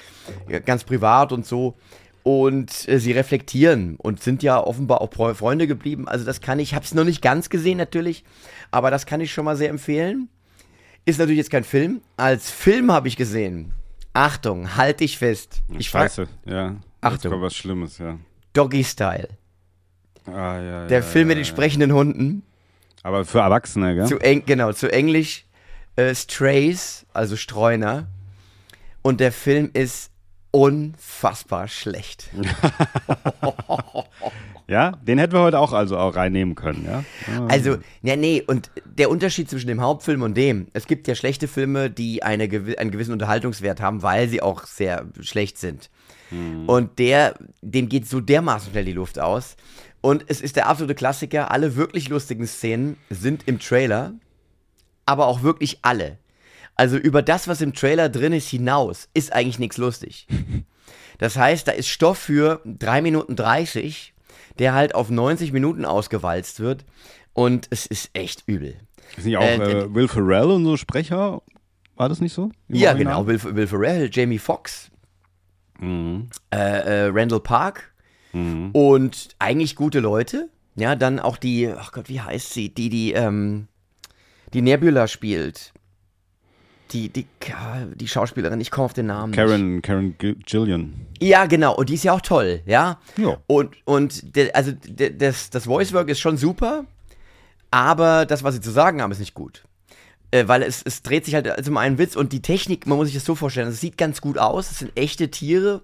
ganz 0.64 0.84
privat 0.84 1.32
und 1.32 1.44
so. 1.44 1.74
Und 2.22 2.88
äh, 2.88 2.98
sie 2.98 3.12
reflektieren 3.12 3.96
und 3.96 4.22
sind 4.22 4.42
ja 4.42 4.60
offenbar 4.62 5.00
auch 5.00 5.12
Freunde 5.34 5.66
geblieben. 5.66 6.06
Also 6.06 6.24
das 6.24 6.40
kann 6.40 6.58
ich, 6.60 6.70
ich 6.70 6.74
habe 6.74 6.84
es 6.84 6.94
noch 6.94 7.04
nicht 7.04 7.20
ganz 7.20 7.50
gesehen 7.50 7.78
natürlich, 7.78 8.24
aber 8.70 8.90
das 8.90 9.06
kann 9.06 9.20
ich 9.20 9.32
schon 9.32 9.44
mal 9.44 9.56
sehr 9.56 9.70
empfehlen. 9.70 10.28
Ist 11.04 11.18
natürlich 11.18 11.38
jetzt 11.38 11.50
kein 11.50 11.64
Film. 11.64 12.00
Als 12.16 12.50
Film 12.50 12.92
habe 12.92 13.08
ich 13.08 13.16
gesehen. 13.16 13.72
Achtung, 14.12 14.76
halt 14.76 15.00
dich 15.00 15.18
fest. 15.18 15.62
Ich 15.76 15.88
Scheiße, 15.88 16.28
ja. 16.44 16.76
Achtung. 17.00 17.32
Jetzt 17.32 17.42
was 17.42 17.56
Schlimmes, 17.56 17.98
ja. 17.98 18.18
Doggy 18.52 18.84
Style. 18.84 19.28
Ah, 20.26 20.60
ja, 20.60 20.86
Der 20.86 21.00
ja, 21.00 21.04
Film 21.04 21.28
ja, 21.28 21.34
mit 21.34 21.38
den 21.38 21.44
sprechenden 21.44 21.92
Hunden. 21.92 22.44
Aber 23.02 23.24
für 23.24 23.40
Erwachsene, 23.40 23.96
gell? 23.96 24.06
Zu 24.06 24.18
eng, 24.18 24.44
genau, 24.46 24.72
zu 24.72 24.92
Englisch 24.92 25.44
äh, 25.96 26.14
Strays, 26.14 27.04
also 27.12 27.36
Streuner. 27.36 28.06
Und 29.02 29.18
der 29.18 29.32
Film 29.32 29.70
ist 29.72 30.11
unfassbar 30.52 31.68
schlecht. 31.68 32.30
Ja, 34.68 34.92
den 35.02 35.18
hätten 35.18 35.34
wir 35.34 35.40
heute 35.40 35.58
auch 35.58 35.72
also 35.72 35.98
auch 35.98 36.14
reinnehmen 36.14 36.54
können, 36.54 36.86
ja. 36.86 37.04
Ah. 37.36 37.46
Also, 37.48 37.78
ja, 38.02 38.16
nee, 38.16 38.42
und 38.46 38.70
der 38.86 39.10
Unterschied 39.10 39.50
zwischen 39.50 39.66
dem 39.66 39.82
Hauptfilm 39.82 40.22
und 40.22 40.34
dem, 40.34 40.68
es 40.72 40.86
gibt 40.86 41.08
ja 41.08 41.14
schlechte 41.14 41.46
Filme, 41.48 41.90
die 41.90 42.22
eine, 42.22 42.44
einen 42.44 42.90
gewissen 42.90 43.12
Unterhaltungswert 43.12 43.82
haben, 43.82 44.02
weil 44.02 44.28
sie 44.28 44.40
auch 44.40 44.64
sehr 44.64 45.04
schlecht 45.20 45.58
sind. 45.58 45.90
Und 46.66 46.98
der, 46.98 47.34
dem 47.60 47.88
geht 47.90 48.08
so 48.08 48.20
dermaßen 48.20 48.70
schnell 48.70 48.86
die 48.86 48.92
Luft 48.92 49.18
aus. 49.18 49.56
Und 50.00 50.24
es 50.28 50.40
ist 50.40 50.56
der 50.56 50.66
absolute 50.66 50.94
Klassiker, 50.94 51.50
alle 51.50 51.76
wirklich 51.76 52.08
lustigen 52.08 52.46
Szenen 52.46 52.96
sind 53.10 53.46
im 53.46 53.58
Trailer, 53.58 54.14
aber 55.04 55.26
auch 55.26 55.42
wirklich 55.42 55.80
alle. 55.82 56.18
Also 56.74 56.96
über 56.96 57.22
das, 57.22 57.48
was 57.48 57.60
im 57.60 57.74
Trailer 57.74 58.08
drin 58.08 58.32
ist, 58.32 58.48
hinaus, 58.48 59.08
ist 59.14 59.32
eigentlich 59.32 59.58
nichts 59.58 59.76
lustig. 59.78 60.26
Das 61.18 61.36
heißt, 61.36 61.68
da 61.68 61.72
ist 61.72 61.86
Stoff 61.88 62.18
für 62.18 62.60
3 62.64 63.00
Minuten 63.00 63.36
30, 63.36 64.12
der 64.58 64.74
halt 64.74 64.96
auf 64.96 65.08
90 65.08 65.52
Minuten 65.52 65.84
ausgewalzt 65.84 66.58
wird. 66.58 66.84
Und 67.32 67.68
es 67.70 67.86
ist 67.86 68.10
echt 68.14 68.42
übel. 68.46 68.74
Ist 69.16 69.26
nicht 69.26 69.36
auch 69.36 69.42
äh, 69.42 69.82
äh, 69.82 69.94
Will 69.94 70.08
Ferrell 70.08 70.46
und 70.50 70.64
so 70.64 70.76
Sprecher? 70.76 71.42
War 71.94 72.08
das 72.08 72.20
nicht 72.20 72.32
so? 72.32 72.50
Ja, 72.66 72.90
Original? 72.90 73.24
genau. 73.24 73.26
Will, 73.28 73.54
Will 73.54 73.66
Ferrell, 73.68 74.10
Jamie 74.12 74.38
Foxx, 74.38 74.90
Mhm. 75.78 76.28
äh, 76.52 76.56
äh, 77.06 77.10
Randall 77.12 77.40
Park 77.40 77.92
und 78.32 79.28
eigentlich 79.38 79.76
gute 79.76 80.00
Leute. 80.00 80.48
Ja, 80.74 80.96
dann 80.96 81.20
auch 81.20 81.36
die, 81.36 81.68
ach 81.68 81.92
Gott, 81.92 82.08
wie 82.08 82.20
heißt 82.20 82.52
sie? 82.52 82.70
Die, 82.74 82.88
die, 82.88 83.12
ähm, 83.12 83.68
die 84.54 84.62
Nebula 84.62 85.06
spielt. 85.06 85.72
Die, 86.92 87.08
die, 87.08 87.26
die 87.94 88.08
Schauspielerin, 88.08 88.60
ich 88.60 88.70
komme 88.70 88.84
auf 88.84 88.92
den 88.92 89.06
Namen. 89.06 89.30
nicht. 89.30 89.36
Karen, 89.38 89.80
Karen 89.82 90.18
Gi- 90.18 90.36
Gillian. 90.44 90.92
Ja, 91.20 91.46
genau. 91.46 91.74
Und 91.74 91.88
die 91.88 91.94
ist 91.94 92.04
ja 92.04 92.12
auch 92.12 92.20
toll, 92.20 92.60
ja. 92.66 92.98
Ja. 93.16 93.38
Und, 93.46 93.76
und 93.86 94.36
der, 94.36 94.54
also 94.54 94.72
der, 94.72 95.10
das, 95.10 95.48
das 95.50 95.64
Voice-Work 95.64 96.08
ist 96.10 96.20
schon 96.20 96.36
super, 96.36 96.84
aber 97.70 98.26
das, 98.26 98.44
was 98.44 98.54
sie 98.54 98.60
zu 98.60 98.70
sagen 98.70 99.00
haben, 99.00 99.10
ist 99.12 99.20
nicht 99.20 99.34
gut. 99.34 99.64
Äh, 100.30 100.48
weil 100.48 100.62
es, 100.62 100.82
es 100.82 101.02
dreht 101.02 101.24
sich 101.24 101.34
halt 101.34 101.48
also 101.48 101.70
um 101.70 101.76
einen 101.76 101.98
Witz 101.98 102.16
und 102.16 102.32
die 102.32 102.42
Technik, 102.42 102.86
man 102.86 102.96
muss 102.98 103.06
sich 103.08 103.14
das 103.16 103.24
so 103.24 103.34
vorstellen, 103.34 103.68
es 103.68 103.80
sieht 103.80 103.96
ganz 103.96 104.20
gut 104.20 104.38
aus, 104.38 104.70
es 104.70 104.78
sind 104.80 104.92
echte 104.96 105.30
Tiere 105.30 105.82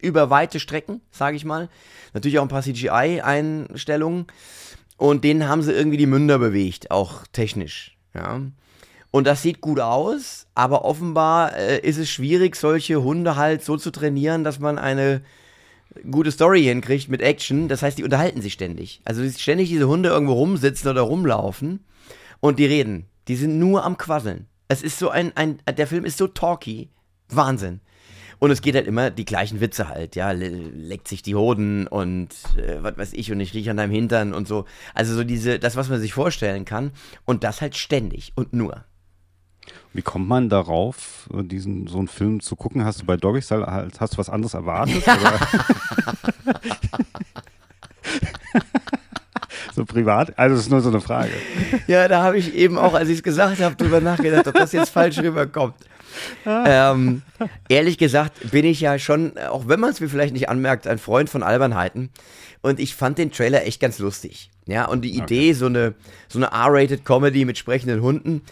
über 0.00 0.30
weite 0.30 0.60
Strecken, 0.60 1.00
sage 1.10 1.36
ich 1.36 1.44
mal. 1.44 1.68
Natürlich 2.14 2.38
auch 2.38 2.42
ein 2.42 2.48
paar 2.48 2.62
CGI-Einstellungen 2.62 4.26
und 4.96 5.24
denen 5.24 5.48
haben 5.48 5.62
sie 5.62 5.72
irgendwie 5.72 5.96
die 5.98 6.06
Münder 6.06 6.38
bewegt, 6.38 6.90
auch 6.90 7.26
technisch, 7.32 7.96
ja. 8.14 8.40
Und 9.16 9.26
das 9.26 9.40
sieht 9.40 9.62
gut 9.62 9.80
aus, 9.80 10.46
aber 10.54 10.84
offenbar 10.84 11.56
äh, 11.56 11.78
ist 11.80 11.96
es 11.96 12.10
schwierig, 12.10 12.54
solche 12.54 13.02
Hunde 13.02 13.36
halt 13.36 13.64
so 13.64 13.78
zu 13.78 13.90
trainieren, 13.90 14.44
dass 14.44 14.58
man 14.58 14.78
eine 14.78 15.22
gute 16.10 16.30
Story 16.30 16.64
hinkriegt 16.64 17.08
mit 17.08 17.22
Action. 17.22 17.68
Das 17.68 17.80
heißt, 17.80 17.96
die 17.96 18.04
unterhalten 18.04 18.42
sich 18.42 18.52
ständig. 18.52 19.00
Also 19.06 19.26
ständig 19.26 19.70
diese 19.70 19.88
Hunde 19.88 20.10
irgendwo 20.10 20.34
rumsitzen 20.34 20.90
oder 20.90 21.00
rumlaufen 21.00 21.82
und 22.40 22.58
die 22.58 22.66
reden. 22.66 23.06
Die 23.26 23.36
sind 23.36 23.58
nur 23.58 23.84
am 23.86 23.96
Quasseln. 23.96 24.48
Es 24.68 24.82
ist 24.82 24.98
so 24.98 25.08
ein, 25.08 25.34
ein 25.34 25.62
der 25.66 25.86
Film 25.86 26.04
ist 26.04 26.18
so 26.18 26.26
talky. 26.26 26.90
Wahnsinn. 27.30 27.80
Und 28.38 28.50
es 28.50 28.60
geht 28.60 28.74
halt 28.74 28.86
immer 28.86 29.10
die 29.10 29.24
gleichen 29.24 29.62
Witze 29.62 29.88
halt, 29.88 30.14
ja, 30.14 30.32
le 30.32 30.48
leckt 30.50 31.08
sich 31.08 31.22
die 31.22 31.36
Hoden 31.36 31.86
und 31.86 32.34
äh, 32.58 32.82
was 32.82 32.98
weiß 32.98 33.12
ich 33.14 33.32
und 33.32 33.40
ich 33.40 33.54
rieche 33.54 33.70
an 33.70 33.78
deinem 33.78 33.92
Hintern 33.92 34.34
und 34.34 34.46
so. 34.46 34.66
Also 34.92 35.14
so 35.14 35.24
diese, 35.24 35.58
das, 35.58 35.74
was 35.74 35.88
man 35.88 36.00
sich 36.00 36.12
vorstellen 36.12 36.66
kann 36.66 36.90
und 37.24 37.44
das 37.44 37.62
halt 37.62 37.76
ständig 37.76 38.34
und 38.34 38.52
nur. 38.52 38.84
Wie 39.92 40.02
kommt 40.02 40.28
man 40.28 40.48
darauf, 40.48 41.28
diesen 41.32 41.86
so 41.86 41.98
einen 41.98 42.08
Film 42.08 42.40
zu 42.40 42.56
gucken? 42.56 42.84
Hast 42.84 43.00
du 43.00 43.06
bei 43.06 43.16
Doggy 43.16 43.40
Style 43.42 43.66
halt, 43.66 44.00
hast 44.00 44.14
du 44.14 44.18
was 44.18 44.28
anderes 44.28 44.54
erwartet? 44.54 45.02
so 49.74 49.84
privat? 49.84 50.38
Also 50.38 50.56
das 50.56 50.64
ist 50.64 50.70
nur 50.70 50.80
so 50.80 50.88
eine 50.88 51.00
Frage. 51.00 51.30
Ja, 51.86 52.08
da 52.08 52.22
habe 52.22 52.38
ich 52.38 52.54
eben 52.54 52.78
auch, 52.78 52.94
als 52.94 53.08
ich 53.08 53.18
es 53.18 53.22
gesagt 53.22 53.60
habe, 53.60 53.76
drüber 53.76 54.00
nachgedacht, 54.00 54.48
ob 54.48 54.54
das 54.54 54.72
jetzt 54.72 54.90
falsch 54.90 55.18
rüberkommt. 55.18 55.74
ähm, 56.46 57.22
ehrlich 57.68 57.98
gesagt 57.98 58.50
bin 58.50 58.64
ich 58.64 58.80
ja 58.80 58.98
schon, 58.98 59.36
auch 59.38 59.68
wenn 59.68 59.80
man 59.80 59.90
es 59.90 60.00
mir 60.00 60.08
vielleicht 60.08 60.32
nicht 60.32 60.48
anmerkt, 60.48 60.86
ein 60.86 60.98
Freund 60.98 61.28
von 61.28 61.42
Albernheiten. 61.42 62.10
Und 62.62 62.80
ich 62.80 62.96
fand 62.96 63.18
den 63.18 63.30
Trailer 63.30 63.64
echt 63.66 63.80
ganz 63.80 63.98
lustig. 63.98 64.50
Ja, 64.66 64.86
und 64.86 65.02
die 65.02 65.16
Idee, 65.16 65.52
so 65.52 65.66
eine, 65.66 65.94
so 66.28 66.38
eine 66.38 66.46
R-rated 66.46 67.04
Comedy 67.04 67.44
mit 67.44 67.56
sprechenden 67.56 68.02
Hunden, 68.02 68.42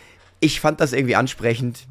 ich 0.41 0.61
fand 0.61 0.81
das 0.81 0.93
irgendwie 0.93 1.17
ansprechend 1.17 1.87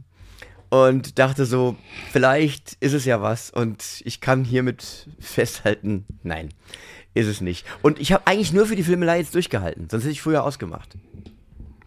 und 0.70 1.20
dachte 1.20 1.46
so, 1.46 1.76
vielleicht 2.12 2.78
ist 2.80 2.94
es 2.94 3.06
ja 3.06 3.22
was 3.22 3.50
und 3.52 4.02
ich 4.06 4.22
kann 4.22 4.44
hiermit 4.44 5.08
festhalten, 5.20 6.06
nein, 6.24 6.50
ist 7.14 7.28
es 7.28 7.42
nicht. 7.42 7.66
Und 7.82 8.00
ich 8.00 8.12
habe 8.12 8.26
eigentlich 8.28 8.54
nur 8.54 8.66
für 8.66 8.76
die 8.76 8.84
Filmelei 8.84 9.20
jetzt 9.20 9.36
durchgehalten, 9.36 9.88
sonst 9.90 10.04
hätte 10.04 10.12
ich 10.14 10.22
früher 10.22 10.44
ausgemacht. 10.44 10.96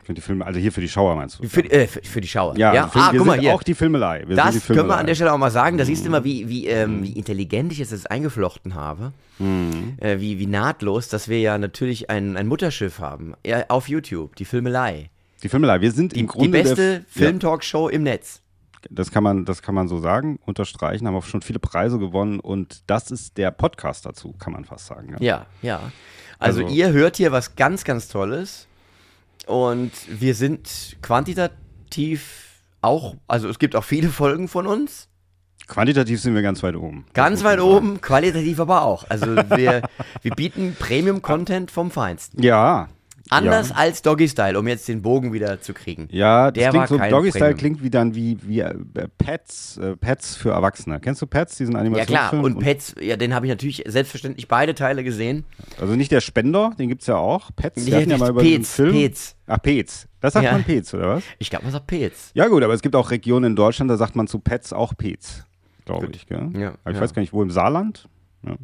Finde 0.04 0.20
die 0.20 0.24
Filme, 0.24 0.46
also 0.46 0.60
hier 0.60 0.70
für 0.70 0.80
die 0.80 0.88
Schauer 0.88 1.16
meinst 1.16 1.40
du? 1.40 1.48
Für, 1.48 1.64
die- 1.64 1.70
äh, 1.72 1.88
für, 1.88 2.00
für 2.00 2.20
die 2.20 2.28
Schauer. 2.28 2.56
ja, 2.56 2.72
ja? 2.72 2.86
Film, 2.86 3.04
ah, 3.04 3.12
wir 3.12 3.18
guck 3.18 3.26
mal 3.26 3.40
hier. 3.40 3.52
auch 3.52 3.64
die 3.64 3.74
Filmelei. 3.74 4.22
Wir 4.28 4.36
Das 4.36 4.54
die 4.54 4.60
können 4.60 4.68
wir 4.68 4.82
Filmelei. 4.82 5.00
an 5.00 5.06
der 5.08 5.14
Stelle 5.16 5.32
auch 5.32 5.38
mal 5.38 5.50
sagen. 5.50 5.78
Da 5.78 5.84
siehst 5.84 6.02
Mhm. 6.02 6.06
du 6.06 6.10
mal, 6.12 6.22
wie, 6.24 6.48
wie, 6.48 6.68
ähm, 6.68 7.02
wie 7.02 7.10
intelligent 7.10 7.72
ich 7.72 7.80
es 7.80 7.90
jetzt 7.90 8.08
eingeflochten 8.08 8.76
habe. 8.76 9.12
Mhm. 9.40 9.94
Äh, 9.98 10.20
wie, 10.20 10.38
wie 10.38 10.46
nahtlos, 10.46 11.08
dass 11.08 11.26
wir 11.26 11.40
ja 11.40 11.58
natürlich 11.58 12.08
ein, 12.08 12.36
ein 12.36 12.46
Mutterschiff 12.46 13.00
haben. 13.00 13.34
Ja, 13.44 13.64
auf 13.66 13.88
YouTube, 13.88 14.36
die 14.36 14.44
Filmelei. 14.44 15.10
Die 15.42 15.48
Filmelei. 15.48 15.80
Wir 15.80 15.92
sind 15.92 16.14
Die, 16.14 16.20
im 16.20 16.26
die 16.26 16.32
Grunde 16.32 16.50
beste 16.50 17.00
der, 17.00 17.04
Film-Talkshow 17.08 17.88
im 17.88 18.02
Netz. 18.02 18.42
Ja, 18.82 18.88
das 18.90 19.10
kann 19.10 19.22
man, 19.22 19.44
das 19.44 19.62
kann 19.62 19.74
man 19.74 19.88
so 19.88 19.98
sagen, 19.98 20.38
unterstreichen. 20.46 21.06
Haben 21.06 21.16
auch 21.16 21.24
schon 21.24 21.42
viele 21.42 21.58
Preise 21.58 21.98
gewonnen 21.98 22.40
und 22.40 22.82
das 22.86 23.10
ist 23.10 23.36
der 23.36 23.50
Podcast 23.50 24.06
dazu, 24.06 24.32
kann 24.38 24.52
man 24.52 24.64
fast 24.64 24.86
sagen. 24.86 25.10
Ja. 25.18 25.18
Ja, 25.20 25.46
ja. 25.62 25.92
Also, 26.38 26.62
Also- 26.62 26.74
ihr 26.74 26.92
hört 26.92 27.16
hier 27.16 27.32
was 27.32 27.56
ganz, 27.56 27.84
ganz 27.84 28.08
Tolles. 28.08 28.66
Und 29.46 29.92
wir 30.08 30.34
sind 30.34 30.96
quantitativ 31.02 32.62
auch, 32.80 33.14
also 33.28 33.48
es 33.48 33.58
gibt 33.58 33.76
auch 33.76 33.84
viele 33.84 34.08
Folgen 34.08 34.48
von 34.48 34.66
uns. 34.66 35.08
Quantitativ 35.68 36.20
sind 36.20 36.34
wir 36.34 36.42
ganz 36.42 36.62
weit 36.62 36.76
oben. 36.76 37.06
Ganz 37.12 37.42
weit 37.42 37.60
oben, 37.60 38.00
qualitativ 38.00 38.60
aber 38.60 38.82
auch. 38.82 39.04
Also 39.08 39.34
wir, 39.36 39.82
wir 40.22 40.30
bieten 40.36 40.76
Premium-Content 40.78 41.70
vom 41.72 41.90
Feinsten. 41.90 42.42
Ja. 42.42 42.88
Anders 43.30 43.70
Ja. 43.70 43.74
als 43.76 44.02
Doggy 44.02 44.28
Style, 44.28 44.58
um 44.58 44.68
jetzt 44.68 44.86
den 44.88 45.02
Bogen 45.02 45.32
wieder 45.32 45.60
zu 45.60 45.74
kriegen. 45.74 46.08
Ja, 46.12 46.50
Der 46.50 46.70
klingt 46.70 46.88
so, 46.88 46.96
Doggy 46.98 47.30
Style 47.30 47.54
klingt 47.54 47.82
wie 47.82 47.90
dann 47.90 48.14
wie, 48.14 48.38
wie 48.42 48.60
äh, 48.60 48.74
Pets, 49.18 49.78
äh, 49.78 49.96
Pets 49.96 50.36
für 50.36 50.50
Erwachsene. 50.50 51.00
Kennst 51.00 51.22
du 51.22 51.26
Pets, 51.26 51.56
diesen 51.56 51.74
Ja 51.74 51.80
Animationsfilm? 51.80 52.30
klar, 52.30 52.44
und 52.44 52.58
Pets, 52.60 52.94
ja, 53.00 53.16
den 53.16 53.34
habe 53.34 53.46
ich 53.46 53.50
natürlich 53.50 53.82
selbstverständlich 53.86 54.46
beide 54.48 54.74
Teile 54.74 55.02
gesehen. 55.02 55.44
Also 55.80 55.94
nicht 55.96 56.12
der 56.12 56.20
Spender, 56.20 56.72
den 56.78 56.88
gibt's 56.88 57.06
ja 57.08 57.16
auch. 57.16 57.50
Pets, 57.56 57.84
wir 57.84 57.92
Ja, 57.94 58.00
hatten 58.00 58.10
ja 58.10 58.18
mal 58.18 58.30
über 58.30 58.42
Pets, 58.42 58.74
Film. 58.76 58.92
Pets. 58.92 59.36
Ach, 59.48 59.60
Pets. 59.60 60.06
Das 60.20 60.32
sagt 60.34 60.44
Ja. 60.44 60.52
man 60.52 60.64
Pets, 60.64 60.94
oder 60.94 61.08
was? 61.16 61.24
Ich 61.38 61.50
glaube, 61.50 61.64
man 61.64 61.72
sagt 61.72 61.86
Pets. 61.88 62.30
Ja 62.34 62.46
gut, 62.48 62.62
aber 62.62 62.74
es 62.74 62.82
gibt 62.82 62.94
auch 62.96 63.10
Regionen 63.10 63.52
in 63.52 63.56
Deutschland, 63.56 63.90
da 63.90 63.96
sagt 63.96 64.14
man 64.16 64.26
zu 64.28 64.38
Pets 64.38 64.72
auch 64.72 64.94
Pets, 64.96 65.44
glaube 65.84 66.08
ich. 66.14 66.26
Gell? 66.26 66.50
Ja, 66.56 66.74
aber 66.84 66.90
ich 66.90 66.96
ja. 66.96 67.02
weiß 67.02 67.12
gar 67.14 67.20
nicht, 67.22 67.32
wo 67.32 67.42
im 67.42 67.50
Saarland. 67.50 68.08
Ja. 68.46 68.54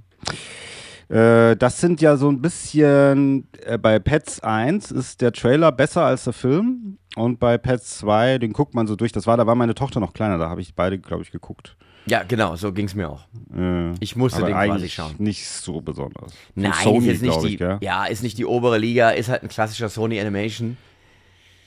Äh, 1.09 1.57
das 1.57 1.81
sind 1.81 2.01
ja 2.01 2.17
so 2.17 2.31
ein 2.31 2.41
bisschen, 2.41 3.49
äh, 3.65 3.79
bei 3.79 3.99
Pets 3.99 4.41
1 4.41 4.91
ist 4.91 5.21
der 5.21 5.33
Trailer 5.33 5.73
besser 5.73 6.05
als 6.05 6.25
der 6.25 6.33
Film 6.33 6.99
und 7.17 7.39
bei 7.41 7.59
Pets 7.59 7.99
2, 7.99 8.39
den 8.39 8.53
guckt 8.53 8.75
man 8.75 8.87
so 8.87 8.97
durch. 8.97 9.13
Das 9.13 9.27
war, 9.27 9.37
da 9.37 9.47
war 9.47 9.55
meine 9.55 9.75
Tochter 9.75 10.01
noch 10.01 10.13
kleiner, 10.15 10.39
da 10.39 10.49
habe 10.49 10.61
ich 10.61 10.75
beide, 10.75 10.99
glaube 10.99 11.23
ich, 11.23 11.31
geguckt. 11.33 11.77
Ja, 12.07 12.25
genau, 12.25 12.57
so 12.57 12.73
ging 12.73 12.87
es 12.87 12.95
mir 12.97 13.09
auch. 13.11 13.27
Äh, 13.57 13.93
Ich 14.01 14.17
musste 14.17 14.41
den 14.43 14.53
quasi 14.55 14.71
eigentlich 14.73 14.95
schauen. 14.95 15.15
nicht 15.19 15.47
so 15.47 15.81
besonders. 15.81 16.33
Von 16.55 16.63
Nein, 16.63 16.73
Sony, 16.83 17.09
ist 17.09 17.23
nicht 17.23 17.43
die, 17.45 17.55
ich, 17.55 17.61
ja, 17.81 18.07
ist 18.07 18.23
nicht 18.25 18.39
die 18.39 18.45
obere 18.47 18.79
Liga, 18.79 19.11
ist 19.11 19.29
halt 19.29 19.43
ein 19.45 19.49
klassischer 19.49 19.89
Sony 19.89 20.19
Animation 20.21 20.77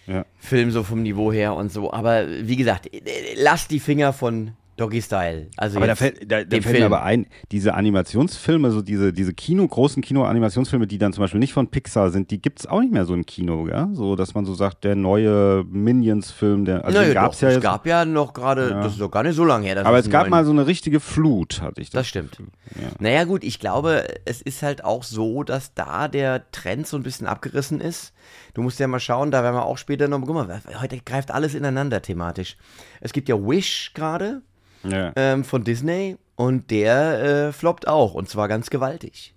Ja. 0.08 0.26
Film 0.38 0.72
so 0.72 0.84
vom 0.84 1.04
Niveau 1.04 1.32
her 1.32 1.56
und 1.56 1.72
so. 1.72 1.94
Aber 1.94 2.26
wie 2.28 2.58
gesagt, 2.58 2.90
lasst 3.38 3.72
die 3.72 3.80
Finger 3.80 4.12
von 4.12 4.52
Doggy 4.78 5.02
Style. 5.02 5.48
Also 5.56 5.78
Aber 5.78 5.88
da 5.88 5.96
fällt, 5.96 6.30
da, 6.30 6.44
da 6.44 6.62
fällt 6.62 6.80
mir 6.80 6.86
aber 6.86 7.04
ein, 7.04 7.28
diese 7.52 7.76
Animationsfilme, 7.76 8.72
so 8.72 8.82
diese, 8.82 9.14
diese 9.14 9.34
Kino, 9.34 9.66
großen 9.68 10.04
Kino-Animationsfilme, 10.04 10.86
die 10.86 10.98
dann 10.98 11.14
zum 11.14 11.22
Beispiel 11.24 11.40
nicht 11.40 11.54
von 11.54 11.70
Pixar 11.70 12.10
sind, 12.10 12.30
die 12.30 12.42
gibt 12.42 12.60
es 12.60 12.68
auch 12.68 12.82
nicht 12.82 12.92
mehr 12.92 13.06
so 13.06 13.14
im 13.14 13.26
Kino, 13.26 13.68
ja? 13.70 13.90
So, 13.94 14.16
dass 14.18 14.34
man 14.34 14.46
so 14.46 14.54
sagt, 14.54 14.84
der 14.84 14.96
neue 14.96 15.64
Minions-Film, 15.70 16.66
der, 16.66 16.84
also 16.84 17.00
naja, 17.00 17.14
gab's 17.14 17.40
doch, 17.40 17.48
ja 17.50 17.56
es 17.56 17.62
gab 17.64 17.86
ja 17.86 18.04
noch 18.06 18.34
gerade, 18.34 18.70
das 18.70 18.94
ist 18.94 19.02
doch 19.02 19.12
gar 19.12 19.24
nicht 19.24 19.36
so 19.36 19.46
lange 19.46 19.66
her. 19.66 19.86
aber 19.86 19.98
es 19.98 20.10
gab 20.10 20.24
einen 20.24 20.32
mal 20.32 20.38
neuen- 20.44 20.46
so 20.46 20.52
eine 20.52 20.68
richtige 20.68 21.00
Flut, 21.00 21.62
hatte 21.62 21.82
ich 21.82 21.90
das. 21.90 22.02
Das 22.02 22.08
stimmt. 22.08 22.38
Ja. 22.76 22.90
Naja, 23.00 23.24
gut, 23.24 23.44
ich 23.46 23.60
glaube, 23.60 24.04
es 24.26 24.42
ist 24.42 24.62
halt 24.62 24.84
auch 24.84 25.04
so, 25.04 25.44
dass 25.44 25.74
da 25.74 26.08
der 26.10 26.52
Trend 26.52 26.86
so 26.88 26.98
ein 26.98 27.04
bisschen 27.04 27.28
abgerissen 27.28 27.80
ist. 27.80 28.14
Du 28.54 28.62
musst 28.62 28.80
ja 28.80 28.88
mal 28.88 29.00
schauen, 29.00 29.32
da 29.32 29.42
werden 29.44 29.56
wir 29.56 29.66
auch 29.66 29.78
später 29.78 30.08
noch, 30.08 30.20
guck 30.22 30.36
mal, 30.36 30.62
heute 30.82 30.98
greift 31.00 31.32
alles 31.32 31.56
ineinander 31.56 32.02
thematisch. 32.02 32.58
Es 33.02 33.14
gibt 33.14 33.30
ja 33.30 33.36
Wish 33.36 33.92
gerade 33.94 34.42
Ja. 34.90 35.12
ähm, 35.16 35.44
von 35.44 35.64
Disney 35.64 36.18
und 36.36 36.70
der 36.72 37.48
äh, 37.48 37.52
floppt 37.54 37.88
auch 37.88 38.14
und 38.14 38.30
zwar 38.30 38.48
ganz 38.48 38.70
gewaltig. 38.70 39.34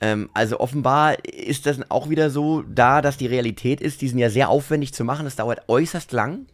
Ähm, 0.00 0.30
also 0.34 0.58
offenbar 0.60 1.24
ist 1.24 1.66
das 1.66 1.78
auch 1.90 2.08
wieder 2.08 2.30
so 2.30 2.62
da, 2.62 3.02
dass 3.02 3.16
die 3.16 3.26
Realität 3.26 3.80
ist, 3.80 4.00
die 4.00 4.08
sind 4.08 4.18
ja 4.18 4.30
sehr 4.30 4.48
aufwendig 4.48 4.92
zu 4.94 5.04
machen. 5.04 5.26
Es 5.26 5.36
dauert 5.36 5.68
äußerst 5.68 6.10
lang, 6.12 6.46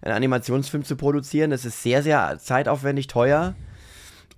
einen 0.00 0.14
Animationsfilm 0.14 0.84
zu 0.84 0.96
produzieren. 0.96 1.50
Das 1.50 1.64
ist 1.64 1.82
sehr, 1.82 2.02
sehr 2.02 2.38
zeitaufwendig, 2.38 3.08
teuer. 3.08 3.54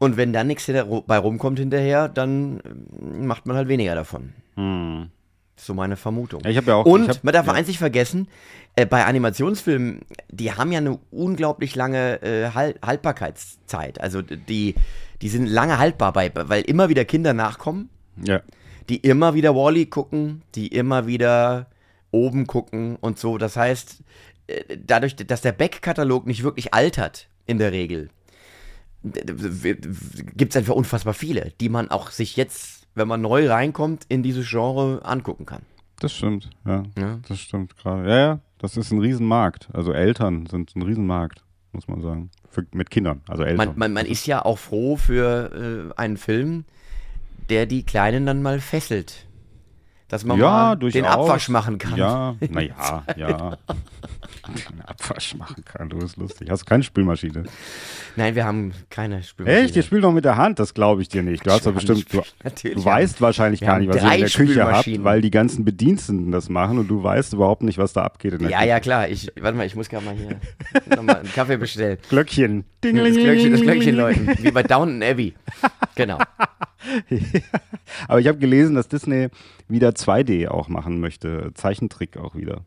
Und 0.00 0.16
wenn 0.16 0.32
dann 0.32 0.48
nichts 0.48 0.64
hinter- 0.66 1.02
bei 1.06 1.16
rumkommt 1.18 1.58
hinterher, 1.60 2.08
dann 2.08 2.60
ähm, 2.64 3.26
macht 3.26 3.46
man 3.46 3.56
halt 3.56 3.68
weniger 3.68 3.94
davon. 3.94 4.32
Hm. 4.56 5.10
So 5.56 5.72
meine 5.74 5.96
Vermutung. 5.96 6.40
Ja, 6.44 6.50
ich 6.50 6.56
hab 6.56 6.66
ja 6.66 6.74
auch- 6.74 6.84
Und 6.86 7.08
hab- 7.08 7.24
man 7.24 7.32
darf 7.32 7.46
ja. 7.46 7.52
eins 7.52 7.68
nicht 7.68 7.78
vergessen, 7.78 8.28
äh, 8.76 8.86
bei 8.86 9.04
Animationsfilmen, 9.04 10.00
die 10.30 10.52
haben 10.52 10.72
ja 10.72 10.78
eine 10.78 10.98
unglaublich 11.10 11.74
lange 11.76 12.20
äh, 12.22 12.50
Hal 12.50 12.74
Haltbarkeitszeit. 12.84 14.00
Also 14.00 14.20
die, 14.22 14.74
die 15.22 15.28
sind 15.28 15.46
lange 15.46 15.78
haltbar, 15.78 16.12
bei, 16.12 16.30
weil 16.34 16.62
immer 16.62 16.88
wieder 16.88 17.04
Kinder 17.04 17.32
nachkommen, 17.34 17.88
ja. 18.22 18.40
die 18.88 18.96
immer 18.96 19.34
wieder 19.34 19.54
Wally 19.54 19.86
gucken, 19.86 20.42
die 20.56 20.66
immer 20.68 21.06
wieder 21.06 21.68
oben 22.10 22.46
gucken 22.46 22.96
und 22.96 23.18
so. 23.18 23.38
Das 23.38 23.56
heißt, 23.56 24.02
äh, 24.48 24.76
dadurch, 24.84 25.14
dass 25.16 25.40
der 25.40 25.52
Back-Katalog 25.52 26.26
nicht 26.26 26.42
wirklich 26.42 26.74
altert, 26.74 27.28
in 27.46 27.58
der 27.58 27.72
Regel, 27.72 28.08
gibt 29.02 30.52
es 30.52 30.56
einfach 30.56 30.74
unfassbar 30.74 31.14
viele, 31.14 31.52
die 31.60 31.68
man 31.68 31.90
auch 31.90 32.10
sich 32.10 32.36
jetzt, 32.36 32.83
wenn 32.94 33.08
man 33.08 33.20
neu 33.20 33.48
reinkommt, 33.48 34.04
in 34.08 34.22
dieses 34.22 34.48
Genre 34.48 35.00
angucken 35.04 35.46
kann. 35.46 35.62
Das 36.00 36.12
stimmt, 36.12 36.50
ja. 36.66 36.82
Ja. 36.98 37.18
Das 37.28 37.38
stimmt 37.38 37.76
gerade. 37.76 38.08
Ja, 38.08 38.18
ja, 38.18 38.38
das 38.58 38.76
ist 38.76 38.90
ein 38.92 39.00
Riesenmarkt. 39.00 39.68
Also 39.72 39.92
Eltern 39.92 40.46
sind 40.46 40.74
ein 40.76 40.82
Riesenmarkt, 40.82 41.44
muss 41.72 41.88
man 41.88 42.00
sagen. 42.00 42.30
Für, 42.50 42.66
mit 42.72 42.90
Kindern, 42.90 43.22
also 43.28 43.42
Eltern. 43.42 43.68
Man, 43.68 43.78
man, 43.78 43.92
man 43.92 44.06
ist 44.06 44.26
ja 44.26 44.44
auch 44.44 44.58
froh 44.58 44.96
für 44.96 45.92
äh, 45.96 46.00
einen 46.00 46.16
Film, 46.16 46.64
der 47.48 47.66
die 47.66 47.84
Kleinen 47.84 48.26
dann 48.26 48.42
mal 48.42 48.60
fesselt. 48.60 49.26
Dass 50.08 50.24
man 50.24 50.38
ja, 50.38 50.74
den 50.76 51.06
Abwasch 51.06 51.48
machen 51.48 51.78
kann. 51.78 51.96
Ja, 51.96 52.36
naja, 52.50 53.04
ja. 53.16 53.56
den 54.46 54.80
Abwasch 54.84 55.34
machen 55.34 55.64
kann, 55.64 55.88
du 55.88 55.98
bist 55.98 56.18
lustig. 56.18 56.50
Hast 56.50 56.62
du 56.62 56.66
keine 56.66 56.82
Spülmaschine? 56.82 57.44
Nein, 58.14 58.34
wir 58.34 58.44
haben 58.44 58.72
keine 58.90 59.22
Spülmaschine. 59.22 59.64
Echt? 59.64 59.76
Ihr 59.76 59.82
spielt 59.82 60.02
noch 60.02 60.12
mit 60.12 60.24
der 60.26 60.36
Hand? 60.36 60.58
Das 60.58 60.74
glaube 60.74 61.00
ich 61.00 61.08
dir 61.08 61.22
nicht. 61.22 61.46
Du 61.46 61.50
hast 61.50 61.66
haben 61.66 61.74
bestimmt, 61.74 62.12
du, 62.12 62.20
du 62.20 62.84
weißt 62.84 63.22
wahrscheinlich 63.22 63.62
wir 63.62 63.68
gar 63.68 63.78
nicht, 63.78 63.88
was 63.88 63.96
ihr 64.02 64.12
in 64.12 64.20
der 64.20 64.28
Küche 64.30 64.64
habt, 64.66 65.04
weil 65.04 65.22
die 65.22 65.30
ganzen 65.30 65.64
Bediensteten 65.64 66.30
das 66.30 66.50
machen 66.50 66.78
und 66.78 66.88
du 66.88 67.02
weißt 67.02 67.32
überhaupt 67.32 67.62
nicht, 67.62 67.78
was 67.78 67.94
da 67.94 68.02
abgeht 68.04 68.34
in 68.34 68.40
der 68.40 68.50
Ja, 68.50 68.58
Küche. 68.58 68.68
ja, 68.68 68.80
klar. 68.80 69.08
Ich, 69.08 69.32
warte 69.40 69.56
mal, 69.56 69.66
ich 69.66 69.74
muss 69.74 69.88
gerade 69.88 70.04
mal 70.04 70.14
hier 70.14 70.38
nochmal 70.94 71.16
einen 71.16 71.32
Kaffee 71.32 71.56
bestellen. 71.56 71.98
Glöckchen. 72.10 72.64
Das 72.82 72.92
Glöckchen, 72.92 73.52
das 73.52 73.60
Glöckchen 73.62 73.96
läuten. 73.96 74.28
Wie 74.40 74.50
bei 74.50 74.62
Downton 74.62 75.02
Abbey. 75.02 75.34
Genau. 75.96 76.18
Aber 78.08 78.20
ich 78.20 78.28
habe 78.28 78.38
gelesen, 78.38 78.74
dass 78.74 78.88
Disney 78.88 79.28
wieder 79.68 79.90
2D 79.90 80.48
auch 80.48 80.68
machen 80.68 81.00
möchte. 81.00 81.50
Zeichentrick 81.54 82.16
auch 82.16 82.34
wieder. 82.34 82.62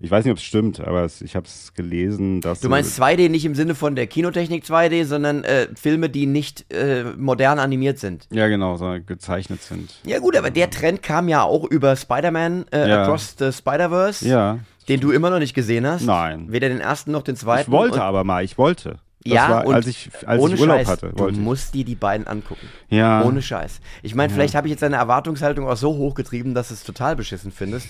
Ich 0.00 0.12
weiß 0.12 0.24
nicht, 0.24 0.30
ob 0.30 0.38
es 0.38 0.44
stimmt, 0.44 0.78
aber 0.78 1.02
es, 1.02 1.20
ich 1.22 1.34
habe 1.34 1.46
es 1.46 1.74
gelesen, 1.74 2.40
dass. 2.40 2.60
Du 2.60 2.68
meinst 2.68 3.00
2D 3.00 3.28
nicht 3.28 3.44
im 3.44 3.56
Sinne 3.56 3.74
von 3.74 3.96
der 3.96 4.06
Kinotechnik 4.06 4.62
2D, 4.64 5.04
sondern 5.04 5.42
äh, 5.42 5.66
Filme, 5.74 6.08
die 6.08 6.26
nicht 6.26 6.72
äh, 6.72 7.02
modern 7.16 7.58
animiert 7.58 7.98
sind. 7.98 8.28
Ja, 8.30 8.46
genau, 8.46 8.76
so 8.76 8.96
gezeichnet 9.04 9.60
sind. 9.60 9.92
Ja 10.04 10.20
gut, 10.20 10.36
aber 10.36 10.50
der 10.52 10.70
Trend 10.70 11.02
kam 11.02 11.28
ja 11.28 11.42
auch 11.42 11.64
über 11.64 11.96
Spider-Man 11.96 12.66
äh, 12.70 12.88
Ja. 12.88 13.02
Across 13.02 13.34
the 13.40 13.50
Spider-Verse, 13.50 14.28
Ja. 14.28 14.60
den 14.88 15.00
du 15.00 15.10
immer 15.10 15.30
noch 15.30 15.40
nicht 15.40 15.54
gesehen 15.54 15.84
hast. 15.84 16.04
Nein. 16.04 16.46
Weder 16.52 16.68
den 16.68 16.78
ersten 16.80 17.10
noch 17.10 17.22
den 17.22 17.34
zweiten. 17.34 17.62
Ich 17.68 17.76
wollte 17.76 18.00
aber 18.00 18.22
mal, 18.22 18.44
ich 18.44 18.56
wollte. 18.56 19.00
Das 19.24 19.34
ja, 19.34 19.50
war, 19.50 19.66
und 19.66 19.74
als 19.74 19.86
ich, 19.88 20.10
als 20.26 20.40
ohne 20.40 20.54
ich 20.54 20.60
Urlaub 20.60 20.78
Scheiß, 20.78 20.88
hatte. 20.88 21.12
du 21.14 21.28
ich. 21.28 21.36
musst 21.36 21.74
dir 21.74 21.84
die 21.84 21.96
beiden 21.96 22.26
angucken. 22.26 22.66
Ja. 22.88 23.22
Ohne 23.24 23.42
Scheiß. 23.42 23.80
Ich 24.02 24.14
meine, 24.14 24.32
vielleicht 24.32 24.54
habe 24.54 24.68
ich 24.68 24.70
jetzt 24.70 24.82
deine 24.82 24.96
Erwartungshaltung 24.96 25.66
auch 25.68 25.76
so 25.76 25.96
hochgetrieben, 25.96 26.54
dass 26.54 26.68
du 26.68 26.74
es 26.74 26.84
total 26.84 27.16
beschissen 27.16 27.50
findest. 27.52 27.88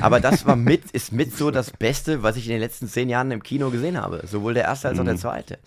Aber 0.00 0.20
das 0.20 0.46
war 0.46 0.54
mit, 0.56 0.90
ist 0.92 1.12
mit 1.12 1.36
so 1.36 1.50
das 1.50 1.72
Beste, 1.72 2.22
was 2.22 2.36
ich 2.36 2.46
in 2.46 2.52
den 2.52 2.60
letzten 2.60 2.86
zehn 2.88 3.08
Jahren 3.08 3.30
im 3.32 3.42
Kino 3.42 3.70
gesehen 3.70 4.00
habe. 4.00 4.22
Sowohl 4.24 4.54
der 4.54 4.64
erste 4.64 4.88
als 4.88 4.98
auch 5.00 5.04
der 5.04 5.14
Mhm. 5.14 5.18
zweite. 5.18 5.58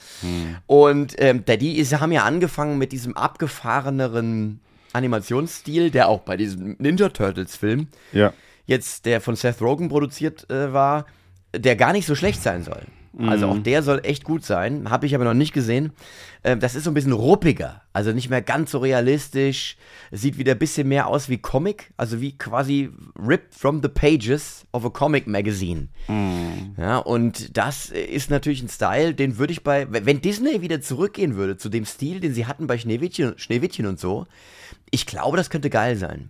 Und 0.66 1.16
ähm, 1.20 1.44
die 1.46 1.78
ist, 1.78 2.00
haben 2.00 2.14
ja 2.14 2.24
angefangen 2.24 2.78
mit 2.78 2.92
diesem 2.94 3.16
abgefahreneren 3.18 4.60
Animationsstil, 4.94 5.92
der 5.92 6.08
auch 6.08 6.22
bei 6.22 6.38
diesem 6.38 6.76
Ninja 6.80 7.10
Turtles 7.10 7.56
Film 7.58 7.88
Ja. 8.12 8.34
jetzt, 8.66 9.06
der 9.06 9.22
von 9.22 9.36
Seth 9.36 9.62
Rogen 9.62 9.90
produziert 9.90 10.50
äh, 10.50 10.74
war, 10.74 11.06
der 11.56 11.76
gar 11.76 11.92
nicht 11.92 12.06
so 12.08 12.16
schlecht 12.16 12.42
sein 12.42 12.64
soll. 12.64 12.82
Also 13.18 13.48
Mhm. 13.48 13.52
auch 13.52 13.58
der 13.64 13.84
soll 13.84 14.00
echt 14.04 14.24
gut 14.24 14.46
sein, 14.46 14.90
habe 14.90 15.06
ich 15.06 15.14
aber 15.16 15.26
noch 15.26 15.34
nicht 15.34 15.52
gesehen. 15.54 15.92
Ähm, 16.46 16.62
das 16.62 16.76
ist 16.76 16.86
so 16.86 16.92
ein 16.92 16.94
bisschen 16.94 17.12
ruppiger, 17.12 17.82
also 17.92 18.14
nicht 18.14 18.30
mehr 18.30 18.42
ganz 18.42 18.72
so 18.72 18.80
realistisch, 18.80 19.76
sieht 20.12 20.38
wieder 20.38 20.54
ein 20.54 20.60
bisschen 20.60 20.88
mehr 20.88 21.08
aus 21.08 21.28
wie 21.28 21.38
Comic, 21.38 21.92
also 21.98 22.22
wie 22.22 22.38
quasi 22.38 22.90
ripped 23.20 23.54
from 23.54 23.82
the 23.84 23.90
pages 23.90 24.66
of 24.72 24.86
a 24.86 24.90
Comic 24.90 25.28
Magazine. 25.28 25.90
Mhm. 26.08 26.76
Ja, 26.78 27.00
und 27.00 27.58
das 27.58 27.90
ist 27.90 28.30
natürlich 28.30 28.64
ein 28.64 28.70
Style, 28.70 29.14
den 29.14 29.38
würde 29.38 29.52
ich 29.52 29.64
bei, 29.64 29.88
wenn 29.90 30.22
Disney 30.22 30.62
wieder 30.62 30.80
zurückgehen 30.80 31.36
würde 31.36 31.58
zu 31.58 31.68
dem 31.68 31.84
Stil, 31.86 32.22
den 32.22 32.34
sie 32.34 32.46
hatten 32.46 32.66
bei 32.66 32.78
Schneewittchen, 32.78 33.38
Schneewittchen 33.38 33.88
und 33.88 34.00
so, 34.00 34.26
ich 34.90 35.06
glaube, 35.06 35.36
das 35.36 35.50
könnte 35.50 35.70
geil 35.70 35.98
sein. 35.98 36.30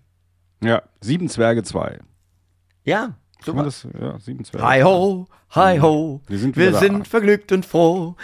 Ja. 0.63 0.81
Sieben 0.99 1.29
Zwerge 1.29 1.61
2. 1.61 1.99
Ja, 2.83 3.15
Man 3.47 3.65
das, 3.65 3.87
ja, 3.99 4.19
sieben 4.19 4.43
Zwerge. 4.43 4.67
Hi 4.67 4.81
ho, 4.83 5.27
hi 5.49 5.79
ho, 5.79 6.21
Wir 6.27 6.37
sind 6.37 6.55
wir 6.55 6.73
sind 6.75 7.07
vergnügt 7.07 7.51
und 7.51 7.65
froh. 7.65 8.15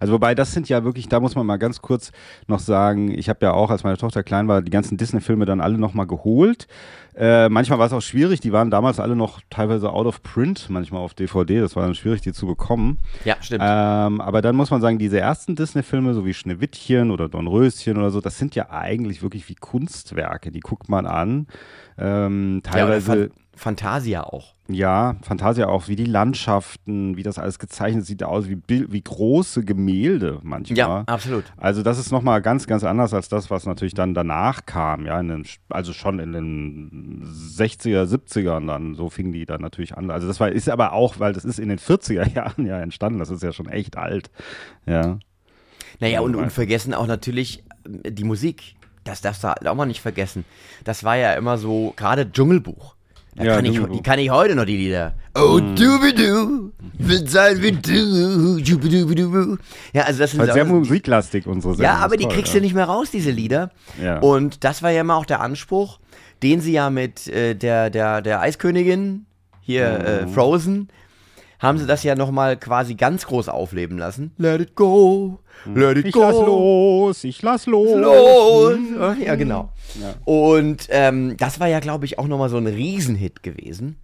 Also 0.00 0.12
wobei 0.12 0.34
das 0.34 0.52
sind 0.52 0.68
ja 0.68 0.84
wirklich, 0.84 1.08
da 1.08 1.20
muss 1.20 1.34
man 1.34 1.46
mal 1.46 1.58
ganz 1.58 1.80
kurz 1.80 2.12
noch 2.48 2.58
sagen, 2.58 3.16
ich 3.16 3.28
habe 3.28 3.38
ja 3.46 3.52
auch, 3.52 3.70
als 3.70 3.84
meine 3.84 3.96
Tochter 3.96 4.22
klein 4.22 4.48
war, 4.48 4.62
die 4.62 4.70
ganzen 4.70 4.96
Disney-Filme 4.96 5.44
dann 5.44 5.60
alle 5.60 5.78
nochmal 5.78 6.06
geholt. 6.06 6.66
Äh, 7.14 7.50
manchmal 7.50 7.78
war 7.78 7.86
es 7.86 7.92
auch 7.92 8.00
schwierig, 8.00 8.40
die 8.40 8.52
waren 8.52 8.70
damals 8.70 8.98
alle 8.98 9.14
noch 9.14 9.40
teilweise 9.50 9.92
out 9.92 10.06
of 10.06 10.22
print, 10.22 10.68
manchmal 10.70 11.02
auf 11.02 11.12
DVD, 11.12 11.60
das 11.60 11.76
war 11.76 11.82
dann 11.84 11.94
schwierig, 11.94 12.22
die 12.22 12.32
zu 12.32 12.46
bekommen. 12.46 12.98
Ja, 13.24 13.36
stimmt. 13.40 13.62
Ähm, 13.62 14.20
aber 14.20 14.40
dann 14.40 14.56
muss 14.56 14.70
man 14.70 14.80
sagen, 14.80 14.98
diese 14.98 15.20
ersten 15.20 15.54
Disney-Filme, 15.54 16.14
so 16.14 16.24
wie 16.24 16.32
Schneewittchen 16.32 17.10
oder 17.10 17.28
Dornröschen 17.28 17.98
oder 17.98 18.10
so, 18.10 18.22
das 18.22 18.38
sind 18.38 18.54
ja 18.54 18.70
eigentlich 18.70 19.22
wirklich 19.22 19.46
wie 19.50 19.54
Kunstwerke, 19.54 20.50
die 20.50 20.60
guckt 20.60 20.88
man 20.88 21.06
an. 21.06 21.46
Ähm, 21.98 22.62
ja, 22.64 22.70
teilweise. 22.70 23.12
Fan 23.12 23.30
Fantasia 23.54 24.24
auch. 24.24 24.54
Ja, 24.68 25.16
Fantasia 25.22 25.68
auch, 25.68 25.86
wie 25.86 25.96
die 25.96 26.06
Landschaften, 26.06 27.16
wie 27.16 27.22
das 27.22 27.38
alles 27.38 27.58
gezeichnet 27.58 28.06
sieht 28.06 28.22
aus, 28.22 28.48
wie, 28.48 28.58
wie 28.66 29.02
große 29.02 29.64
Gemälde 29.64 30.40
manchmal. 30.42 30.76
Ja, 30.76 31.04
absolut. 31.06 31.44
Also 31.58 31.82
das 31.82 31.98
ist 31.98 32.10
nochmal 32.10 32.40
ganz, 32.40 32.66
ganz 32.66 32.82
anders 32.82 33.12
als 33.12 33.28
das, 33.28 33.50
was 33.50 33.66
natürlich 33.66 33.94
dann 33.94 34.14
danach 34.14 34.64
kam, 34.64 35.04
ja, 35.04 35.22
den, 35.22 35.46
also 35.68 35.92
schon 35.92 36.18
in 36.18 36.32
den 36.32 37.22
60er, 37.24 38.04
70ern 38.04 38.66
dann, 38.66 38.94
so 38.94 39.10
fingen 39.10 39.32
die 39.32 39.44
dann 39.44 39.60
natürlich 39.60 39.96
an. 39.96 40.10
Also 40.10 40.26
das 40.26 40.40
war, 40.40 40.50
ist 40.50 40.70
aber 40.70 40.92
auch, 40.92 41.20
weil 41.20 41.32
das 41.32 41.44
ist 41.44 41.60
in 41.60 41.68
den 41.68 41.78
40er 41.78 42.28
Jahren 42.34 42.66
ja 42.66 42.80
entstanden, 42.80 43.18
das 43.18 43.30
ist 43.30 43.42
ja 43.42 43.52
schon 43.52 43.68
echt 43.68 43.96
alt, 43.96 44.30
ja. 44.86 45.18
Naja, 46.00 46.20
und 46.20 46.34
unvergessen 46.34 46.94
auch 46.94 47.06
natürlich 47.06 47.62
äh, 48.02 48.10
die 48.10 48.24
Musik. 48.24 48.74
Das 49.04 49.20
darfst 49.20 49.42
du 49.44 49.48
halt 49.48 49.66
auch 49.66 49.74
mal 49.74 49.86
nicht 49.86 50.00
vergessen. 50.00 50.44
Das 50.84 51.02
war 51.04 51.16
ja 51.16 51.34
immer 51.34 51.58
so, 51.58 51.92
gerade 51.96 52.30
Dschungelbuch. 52.30 52.94
Da 53.34 53.44
Ja, 53.44 53.56
kann 53.56 53.64
ich, 53.64 53.80
die 53.80 54.02
kann 54.02 54.18
ich 54.18 54.28
heute 54.30 54.54
noch, 54.54 54.66
die 54.66 54.76
Lieder. 54.76 55.14
Oh, 55.34 55.58
du 55.58 56.02
wird 56.98 57.30
sein 57.30 57.62
wie 57.62 57.72
du, 57.72 58.60
du 58.60 59.58
Ja, 59.94 60.02
also 60.02 60.18
das 60.20 60.32
sind 60.32 60.40
Halt 60.40 60.50
so- 60.50 60.54
sehr 60.54 60.64
musiklastig, 60.66 61.46
unsere 61.46 61.74
Sendung. 61.74 61.94
Ja, 61.94 61.98
aber 62.04 62.16
die 62.18 62.24
toll, 62.24 62.34
kriegst 62.34 62.52
ja. 62.52 62.60
du 62.60 62.64
nicht 62.66 62.74
mehr 62.74 62.84
raus, 62.84 63.10
diese 63.10 63.30
Lieder. 63.30 63.70
Ja. 64.02 64.18
Und 64.18 64.64
das 64.64 64.82
war 64.82 64.90
ja 64.90 65.00
immer 65.00 65.16
auch 65.16 65.24
der 65.24 65.40
Anspruch, 65.40 65.98
den 66.42 66.60
sie 66.60 66.72
ja 66.72 66.90
mit 66.90 67.26
äh, 67.28 67.54
der, 67.54 67.88
der, 67.88 68.20
der 68.20 68.40
Eiskönigin, 68.40 69.24
hier 69.62 69.86
äh, 69.86 70.26
Mhm. 70.26 70.28
Frozen, 70.34 70.88
haben 71.62 71.78
sie 71.78 71.86
das 71.86 72.02
ja 72.02 72.14
nochmal 72.16 72.56
quasi 72.58 72.94
ganz 72.96 73.24
groß 73.26 73.48
aufleben 73.48 73.96
lassen. 73.96 74.32
Let 74.36 74.60
it 74.60 74.74
go, 74.74 75.38
let 75.74 75.96
it 75.96 76.06
Ich 76.06 76.12
go. 76.12 76.20
lass 76.20 76.34
los, 76.34 77.24
ich 77.24 77.40
lass 77.42 77.66
los. 77.66 77.88
Los! 77.98 78.78
Ja, 79.24 79.36
genau. 79.36 79.70
Und 80.24 80.88
ähm, 80.90 81.36
das 81.38 81.60
war 81.60 81.68
ja, 81.68 81.80
glaube 81.80 82.04
ich, 82.04 82.18
auch 82.18 82.26
nochmal 82.26 82.48
so 82.48 82.56
ein 82.56 82.66
Riesenhit 82.66 83.42
gewesen. 83.42 83.96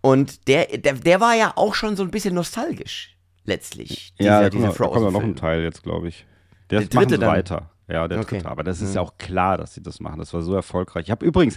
Und 0.00 0.48
der, 0.48 0.66
der, 0.66 0.94
der 0.94 1.20
war 1.20 1.34
ja 1.34 1.52
auch 1.56 1.74
schon 1.74 1.96
so 1.96 2.02
ein 2.02 2.10
bisschen 2.10 2.34
nostalgisch, 2.34 3.16
letztlich. 3.44 4.12
Ja, 4.18 4.42
da 4.42 4.50
dieser, 4.50 4.72
kommt, 4.72 4.92
kommt 4.92 5.12
noch 5.12 5.22
ein. 5.22 5.36
Teil 5.36 5.62
jetzt, 5.62 5.82
glaube 5.82 6.08
ich. 6.08 6.26
Der, 6.70 6.80
Der 6.80 6.88
dritte 6.88 7.18
dann? 7.18 7.30
weiter. 7.30 7.70
Ja, 7.88 8.08
der 8.08 8.20
Okay. 8.20 8.36
dritte. 8.38 8.48
Aber 8.50 8.64
das 8.64 8.80
ist 8.80 8.94
ja 8.94 9.00
auch 9.00 9.16
klar, 9.18 9.58
dass 9.58 9.74
sie 9.74 9.82
das 9.82 10.00
machen. 10.00 10.18
Das 10.18 10.32
war 10.34 10.42
so 10.42 10.54
erfolgreich. 10.54 11.04
Ich 11.04 11.10
habe 11.10 11.24
übrigens 11.24 11.56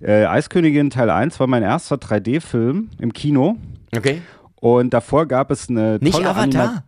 äh, 0.00 0.24
Eiskönigin 0.26 0.90
Teil 0.90 1.10
1 1.10 1.38
war 1.40 1.46
mein 1.46 1.62
erster 1.62 1.96
3D-Film 1.96 2.90
im 2.98 3.12
Kino. 3.12 3.56
Okay. 3.96 4.22
Und 4.62 4.94
davor 4.94 5.26
gab 5.26 5.50
es 5.50 5.68
eine 5.68 5.98
Nicht 6.00 6.12
tolle 6.14 6.28
Avatar? 6.30 6.62
Anima 6.68 6.84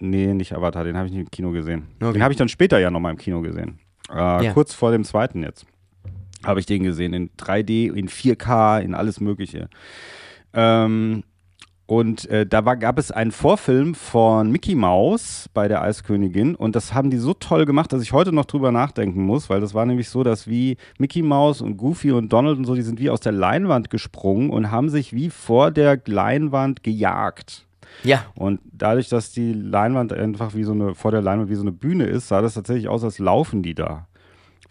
Nee, 0.00 0.34
nicht 0.34 0.52
Avatar, 0.52 0.82
den 0.82 0.96
habe 0.96 1.06
ich 1.06 1.12
nicht 1.12 1.20
im 1.22 1.30
Kino 1.30 1.52
gesehen. 1.52 1.86
Okay. 2.00 2.14
Den 2.14 2.22
habe 2.24 2.32
ich 2.32 2.38
dann 2.38 2.48
später 2.48 2.80
ja 2.80 2.90
nochmal 2.90 3.12
im 3.12 3.18
Kino 3.18 3.40
gesehen. 3.40 3.78
Äh, 4.10 4.44
Ja. 4.46 4.52
Kurz 4.52 4.74
vor 4.74 4.90
dem 4.90 5.04
zweiten 5.04 5.44
jetzt 5.44 5.64
habe 6.44 6.58
ich 6.58 6.66
den 6.66 6.82
gesehen. 6.82 7.12
In 7.14 7.30
3D, 7.36 7.94
in 7.94 8.08
4K, 8.08 8.80
in 8.80 8.96
alles 8.96 9.20
Mögliche. 9.20 9.68
Ähm, 10.54 11.22
und 11.86 12.28
äh, 12.30 12.44
da 12.44 12.64
war, 12.64 12.76
gab 12.76 12.98
es 12.98 13.12
einen 13.12 13.30
Vorfilm 13.30 13.94
von 13.94 14.50
Mickey 14.50 14.74
Mouse 14.74 15.48
bei 15.54 15.68
der 15.68 15.82
Eiskönigin 15.82 16.56
und 16.56 16.74
das 16.74 16.92
haben 16.92 17.10
die 17.10 17.18
so 17.18 17.32
toll 17.32 17.64
gemacht, 17.64 17.92
dass 17.92 18.02
ich 18.02 18.12
heute 18.12 18.32
noch 18.32 18.44
drüber 18.44 18.72
nachdenken 18.72 19.22
muss, 19.22 19.48
weil 19.48 19.60
das 19.60 19.72
war 19.72 19.86
nämlich 19.86 20.08
so, 20.08 20.24
dass 20.24 20.48
wie 20.48 20.78
Mickey 20.98 21.22
Mouse 21.22 21.62
und 21.62 21.76
Goofy 21.76 22.10
und 22.10 22.32
Donald 22.32 22.58
und 22.58 22.64
so, 22.64 22.74
die 22.74 22.82
sind 22.82 22.98
wie 22.98 23.08
aus 23.08 23.20
der 23.20 23.32
Leinwand 23.32 23.88
gesprungen 23.88 24.50
und 24.50 24.72
haben 24.72 24.88
sich 24.88 25.12
wie 25.12 25.30
vor 25.30 25.70
der 25.70 26.00
Leinwand 26.06 26.82
gejagt. 26.82 27.66
Ja. 28.02 28.24
Und 28.34 28.60
dadurch, 28.72 29.08
dass 29.08 29.30
die 29.30 29.52
Leinwand 29.52 30.12
einfach 30.12 30.54
wie 30.54 30.64
so 30.64 30.72
eine, 30.72 30.96
vor 30.96 31.12
der 31.12 31.22
Leinwand 31.22 31.50
wie 31.50 31.54
so 31.54 31.62
eine 31.62 31.72
Bühne 31.72 32.04
ist, 32.04 32.26
sah 32.26 32.42
das 32.42 32.54
tatsächlich 32.54 32.88
aus, 32.88 33.04
als 33.04 33.20
laufen 33.20 33.62
die 33.62 33.74
da. 33.74 34.08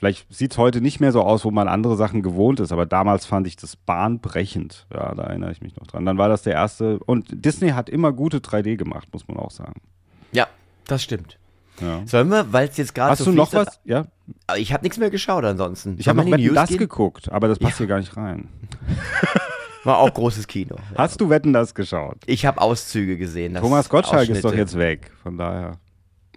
Vielleicht 0.06 0.32
sieht 0.32 0.52
es 0.52 0.60
heute 0.60 0.82
nicht 0.82 1.00
mehr 1.00 1.12
so 1.12 1.24
aus, 1.24 1.46
wo 1.46 1.50
man 1.50 1.68
andere 1.68 1.96
Sachen 1.96 2.22
gewohnt 2.22 2.60
ist, 2.60 2.72
aber 2.72 2.86
damals 2.86 3.26
fand 3.26 3.48
ich 3.48 3.56
das 3.56 3.76
bahnbrechend. 3.76 4.86
Ja, 4.94 5.16
da 5.16 5.24
erinnere 5.24 5.52
ich 5.52 5.62
mich 5.62 5.76
noch 5.78 5.88
dran. 5.88 6.06
Dann 6.06 6.20
war 6.20 6.30
das 6.30 6.44
der 6.44 6.54
erste. 6.54 7.00
Und 7.00 7.26
Disney 7.32 7.70
hat 7.70 7.90
immer 7.90 8.14
gute 8.14 8.38
3D 8.38 8.76
gemacht, 8.76 9.08
muss 9.14 9.28
man 9.28 9.38
auch 9.38 9.50
sagen. 9.50 9.82
Ja, 10.32 10.46
das 10.86 11.02
stimmt. 11.02 11.40
Ja. 11.82 12.04
Sollen 12.06 12.30
wir, 12.30 12.54
weil 12.54 12.68
es 12.68 12.78
jetzt 12.78 12.94
gerade 12.94 13.14
Hast 13.14 13.24
so 13.24 13.32
du 13.32 13.32
noch 13.32 13.52
was? 13.54 13.80
Ja. 13.84 14.06
Ich 14.56 14.74
habe 14.74 14.84
nichts 14.84 15.00
mehr 15.00 15.10
geschaut 15.10 15.44
ansonsten. 15.44 15.96
Ich 15.98 16.08
habe 16.08 16.20
noch 16.24 16.30
Wetten, 16.30 16.54
das 16.54 16.70
gehen? 16.70 16.78
geguckt, 16.78 17.32
aber 17.32 17.48
das 17.48 17.58
passt 17.58 17.80
hier 17.80 17.88
gar 17.88 17.98
nicht 17.98 18.16
rein. 18.16 18.48
War 19.86 19.98
auch 19.98 20.14
großes 20.14 20.46
Kino. 20.46 20.76
Hast 20.96 21.20
du 21.20 21.32
Wetten, 21.32 21.52
das 21.52 21.74
geschaut? 21.74 22.18
Ich 22.28 22.46
habe 22.46 22.62
Auszüge 22.62 23.18
gesehen. 23.18 23.56
Thomas 23.56 23.90
Gottschalk 23.90 24.30
ist 24.30 24.46
doch 24.46 24.54
jetzt 24.54 24.78
weg. 24.78 25.10
Von 25.24 25.40
daher 25.40 25.80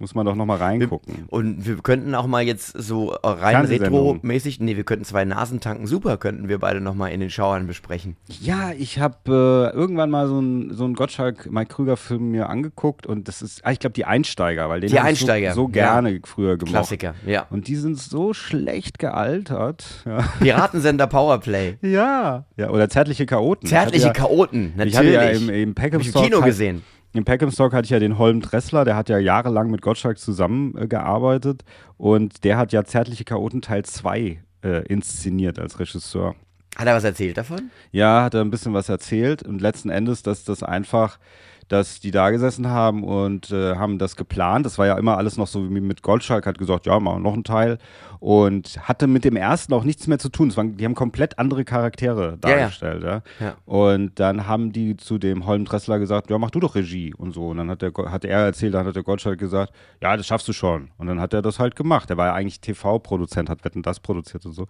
muss 0.01 0.15
man 0.15 0.27
doch 0.27 0.35
noch 0.35 0.47
mal 0.47 0.57
reingucken. 0.57 1.25
Und 1.29 1.67
wir 1.67 1.77
könnten 1.77 2.15
auch 2.15 2.27
mal 2.27 2.43
jetzt 2.43 2.73
so 2.81 3.09
rein 3.23 3.67
retro-mäßig, 3.67 4.61
nee, 4.61 4.77
wir 4.77 4.85
könnten 4.85 5.05
zwei 5.05 5.25
Nasentanken 5.25 5.87
super, 5.87 6.17
könnten 6.17 6.49
wir 6.49 6.59
beide 6.59 6.81
nochmal 6.81 7.13
in 7.13 7.21
den 7.21 7.31
Schauern 7.31 7.67
besprechen. 7.67 8.17
Ja, 8.41 8.73
ich 8.77 8.99
habe 8.99 9.73
äh, 9.73 9.77
irgendwann 9.77 10.11
mal 10.11 10.27
so 10.29 10.39
einen 10.39 10.75
so 10.75 10.89
Gottschalk 10.93 11.51
Mike 11.51 11.75
Krüger 11.75 11.97
Film 11.97 12.31
mir 12.31 12.49
angeguckt 12.49 13.07
und 13.07 13.29
das 13.29 13.43
ist, 13.43 13.65
ah, 13.65 13.73
ich 13.73 13.79
glaube 13.79 13.95
die 13.95 14.05
Einsteiger, 14.05 14.69
weil 14.69 14.81
den 14.81 14.91
Die 14.91 14.99
Einsteiger, 14.99 15.53
so, 15.53 15.63
so 15.63 15.67
ja. 15.69 16.01
gerne 16.01 16.21
früher 16.25 16.57
gemocht. 16.57 16.73
Klassiker, 16.75 17.15
ja. 17.27 17.47
Und 17.51 17.69
die 17.69 17.77
sind 17.77 17.99
so 17.99 18.35
schlecht 18.35 18.99
gealtert. 18.99 20.05
Ja, 20.05 20.19
Piratensender 20.41 21.07
Powerplay. 21.07 21.77
ja. 21.83 22.45
ja 22.57 22.71
oder 22.71 22.89
zärtliche 22.89 23.27
Chaoten. 23.27 23.69
Zärtliche 23.69 24.07
ja, 24.09 24.13
Chaoten, 24.13 24.73
natürlich. 24.77 24.93
Ich 24.93 24.99
hatte 24.99 25.13
ja 25.13 25.23
im, 25.31 25.49
im 25.51 25.75
Peckham 25.75 26.01
ich 26.01 26.09
im 26.09 26.23
Kino 26.23 26.37
halt- 26.37 26.47
gesehen. 26.47 26.83
Im 27.19 27.25
Peckham 27.25 27.51
Stock 27.51 27.73
hatte 27.73 27.87
ich 27.87 27.91
ja 27.91 27.99
den 27.99 28.17
Holm 28.17 28.41
Dressler, 28.41 28.85
der 28.85 28.95
hat 28.95 29.09
ja 29.09 29.19
jahrelang 29.19 29.73
mit 29.73 29.83
Gottschalk 29.83 30.19
zusammengearbeitet 30.19 31.63
äh, 31.63 31.93
und 31.97 32.45
der 32.45 32.57
hat 32.57 32.71
ja 32.71 32.85
Zärtliche 32.85 33.25
Chaoten 33.25 33.61
Teil 33.61 33.85
2 33.85 34.41
äh, 34.63 34.87
inszeniert 34.87 35.59
als 35.59 35.81
Regisseur. 35.81 36.37
Hat 36.77 36.87
er 36.87 36.95
was 36.95 37.03
erzählt 37.03 37.37
davon? 37.37 37.73
Ja, 37.91 38.23
hat 38.23 38.35
er 38.35 38.43
ein 38.43 38.53
bisschen 38.53 38.73
was 38.73 38.89
erzählt 38.89 39.43
und 39.43 39.61
letzten 39.61 39.91
Endes, 39.91 40.23
dass 40.23 40.45
das 40.45 40.63
einfach, 40.63 41.19
dass 41.67 41.99
die 41.99 42.13
da 42.13 42.31
gesessen 42.31 42.69
haben 42.69 43.03
und 43.03 43.51
äh, 43.51 43.75
haben 43.75 43.99
das 43.99 44.15
geplant. 44.15 44.65
Das 44.65 44.79
war 44.79 44.87
ja 44.87 44.97
immer 44.97 45.17
alles 45.17 45.37
noch 45.37 45.49
so 45.49 45.69
wie 45.69 45.81
mit 45.81 46.03
Goldschalk, 46.03 46.47
hat 46.47 46.57
gesagt, 46.57 46.87
ja, 46.87 47.01
machen 47.01 47.17
wir 47.17 47.31
noch 47.31 47.35
einen 47.35 47.43
Teil 47.43 47.79
und 48.21 48.79
hatte 48.89 49.07
mit 49.07 49.25
dem 49.25 49.37
ersten 49.37 49.73
auch 49.73 49.85
nichts 49.85 50.07
mehr 50.07 50.19
zu 50.19 50.29
tun. 50.29 50.55
Waren, 50.57 50.77
die 50.77 50.85
haben 50.85 50.95
komplett 50.95 51.39
andere 51.39 51.65
Charaktere 51.65 52.39
Ja, 52.43 52.51
ja. 52.51 52.57
dargestellt. 52.57 53.03
Ja, 53.03 53.23
Ja. 53.41 53.55
Und 53.67 54.19
dann 54.21 54.47
haben 54.47 54.73
die 54.73 54.97
zu 54.97 55.19
dem 55.19 55.47
Holm 55.47 55.65
Dressler 55.65 55.99
gesagt, 55.99 56.31
ja, 56.31 56.39
mach 56.39 56.51
du 56.51 56.61
doch 56.61 56.75
Regie 56.75 57.15
und 57.15 57.33
so. 57.33 57.49
Und 57.49 57.59
dann 57.59 57.71
hat, 57.71 57.83
der, 57.83 57.93
hat 58.11 58.25
er 58.25 58.41
erzählt, 58.41 58.75
dann 58.75 58.87
hat 58.87 58.97
der 58.97 59.03
Gottschalk 59.03 59.39
gesagt, 59.39 59.73
ja, 60.03 60.17
das 60.17 60.27
schaffst 60.27 60.49
du 60.49 60.53
schon. 60.53 60.91
Und 60.99 61.07
dann 61.07 61.21
hat 61.21 61.33
er 61.35 61.43
das 61.43 61.59
halt 61.59 61.77
gemacht. 61.77 62.11
Er 62.11 62.17
war 62.17 62.27
ja 62.27 62.35
eigentlich 62.35 62.61
TV-Produzent, 62.61 63.49
hat 63.49 63.65
Wetten 63.65 63.83
das 63.83 64.01
produziert 64.01 64.45
und 64.47 64.53
so. 64.53 64.67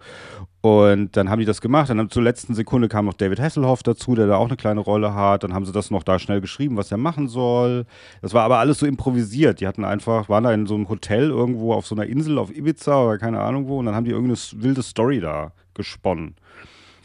Und 0.61 1.15
dann 1.15 1.29
haben 1.29 1.39
die 1.39 1.45
das 1.45 1.61
gemacht. 1.61 1.89
Dann 1.89 2.09
zur 2.09 2.23
letzten 2.23 2.53
Sekunde 2.53 2.89
kam 2.89 3.05
noch 3.05 3.13
David 3.13 3.39
Hasselhoff 3.39 3.81
dazu, 3.83 4.15
der 4.15 4.27
da 4.27 4.35
auch 4.35 4.47
eine 4.47 4.57
kleine 4.57 4.81
Rolle 4.81 5.13
hat. 5.13 5.43
Dann 5.43 5.53
haben 5.53 5.65
sie 5.65 5.71
das 5.71 5.89
noch 5.89 6.03
da 6.03 6.19
schnell 6.19 6.41
geschrieben, 6.41 6.75
was 6.75 6.91
er 6.91 6.97
machen 6.97 7.27
soll. 7.27 7.85
Das 8.21 8.33
war 8.33 8.43
aber 8.43 8.59
alles 8.59 8.79
so 8.79 8.85
improvisiert. 8.85 9.61
Die 9.61 9.67
hatten 9.67 9.85
einfach, 9.85 10.27
waren 10.27 10.43
da 10.43 10.53
in 10.53 10.65
so 10.67 10.75
einem 10.75 10.89
Hotel 10.89 11.29
irgendwo 11.29 11.73
auf 11.73 11.87
so 11.87 11.95
einer 11.95 12.05
Insel 12.05 12.37
auf 12.37 12.55
Ibiza 12.55 13.03
oder 13.03 13.17
keine 13.17 13.38
Ahnung 13.41 13.67
wo. 13.67 13.79
Und 13.79 13.85
dann 13.85 13.95
haben 13.95 14.05
die 14.05 14.11
irgendeine 14.11 14.39
wilde 14.55 14.83
Story 14.83 15.19
da 15.19 15.53
gesponnen. 15.73 16.35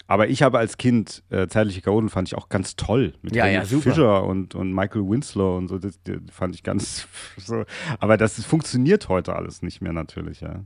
Aber 0.06 0.28
ich 0.28 0.42
habe 0.42 0.58
als 0.58 0.76
Kind 0.76 1.22
äh, 1.30 1.46
Zeitliche 1.48 1.80
Chaoten 1.80 2.10
fand 2.10 2.28
ich 2.28 2.34
auch 2.34 2.48
ganz 2.50 2.76
toll. 2.76 3.14
Mit 3.22 3.34
Ja, 3.34 3.46
ja, 3.46 3.64
super. 3.64 3.90
Fischer 3.90 4.24
und, 4.24 4.54
und 4.54 4.72
Michael 4.72 5.08
Winslow 5.08 5.56
und 5.56 5.68
so. 5.68 5.78
Das, 5.78 5.98
das 6.04 6.16
fand 6.30 6.54
ich 6.54 6.62
ganz 6.62 7.06
so. 7.38 7.64
Aber 8.00 8.16
das 8.16 8.44
funktioniert 8.44 9.08
heute 9.08 9.34
alles 9.34 9.62
nicht 9.62 9.80
mehr 9.80 9.92
natürlich, 9.92 10.40
ja. 10.40 10.64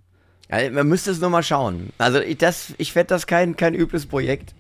Ja, 0.50 0.70
man 0.70 0.88
müsste 0.88 1.10
es 1.10 1.20
nur 1.20 1.30
mal 1.30 1.42
schauen. 1.42 1.90
Also 1.98 2.20
ich, 2.20 2.38
das, 2.38 2.74
ich 2.78 2.92
fände 2.92 3.08
das 3.08 3.26
kein, 3.26 3.56
kein 3.56 3.74
übles 3.74 4.06
Projekt. 4.06 4.54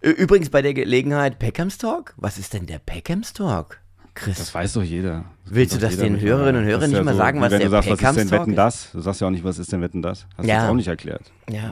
Übrigens 0.00 0.48
bei 0.48 0.62
der 0.62 0.72
Gelegenheit, 0.72 1.38
Peckhams 1.38 1.76
Talk? 1.76 2.14
Was 2.16 2.38
ist 2.38 2.54
denn 2.54 2.66
der 2.66 2.78
Peckhams 2.78 3.34
Talk? 3.34 3.79
Chris, 4.14 4.38
Das 4.38 4.54
weiß 4.54 4.72
doch 4.74 4.82
jeder. 4.82 5.24
Willst 5.46 5.74
du 5.74 5.78
das 5.78 5.96
den. 5.96 6.20
Hörerinnen 6.20 6.62
und 6.62 6.68
Hörern 6.68 6.80
Das 6.80 6.90
nicht 6.90 7.04
mal 7.04 7.14
sagen, 7.14 7.38
wie 7.38 7.42
was 7.42 7.50
wenn 7.52 7.58
der 7.60 7.68
du 7.68 7.70
sagst, 7.72 7.90
was 7.90 8.00
ist 8.16 8.16
denn 8.16 8.30
Wetten 8.30 8.50
ist? 8.50 8.56
das? 8.56 8.92
Du 8.92 9.00
sagst 9.00 9.20
ja 9.20 9.26
auch 9.26 9.30
nicht, 9.30 9.44
was 9.44 9.58
ist 9.58 9.72
denn 9.72 9.80
Wetten 9.82 10.02
das? 10.02 10.26
Hast 10.36 10.44
du 10.44 10.48
Ja. 10.48 10.60
jetzt 10.62 10.70
auch 10.70 10.74
nicht 10.74 10.88
erklärt. 10.88 11.22
ja, 11.48 11.56
ja, 11.56 11.70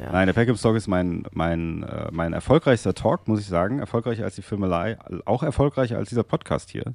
ja. 0.00 0.12
Nein, 0.12 0.26
der 0.26 0.32
Peckham 0.34 0.56
Talk 0.56 0.76
ist 0.76 0.88
mein, 0.88 1.24
mein, 1.32 1.82
äh, 1.82 2.08
mein 2.12 2.32
erfolgreichster 2.32 2.94
Talk, 2.94 3.28
muss 3.28 3.40
ich 3.40 3.46
sagen. 3.46 3.78
Erfolgreicher 3.78 4.24
als 4.24 4.34
die 4.36 4.42
Filmelei, 4.42 4.96
auch 5.24 5.42
erfolgreicher 5.42 5.98
als 5.98 6.08
dieser 6.08 6.22
Podcast 6.24 6.70
hier. 6.70 6.94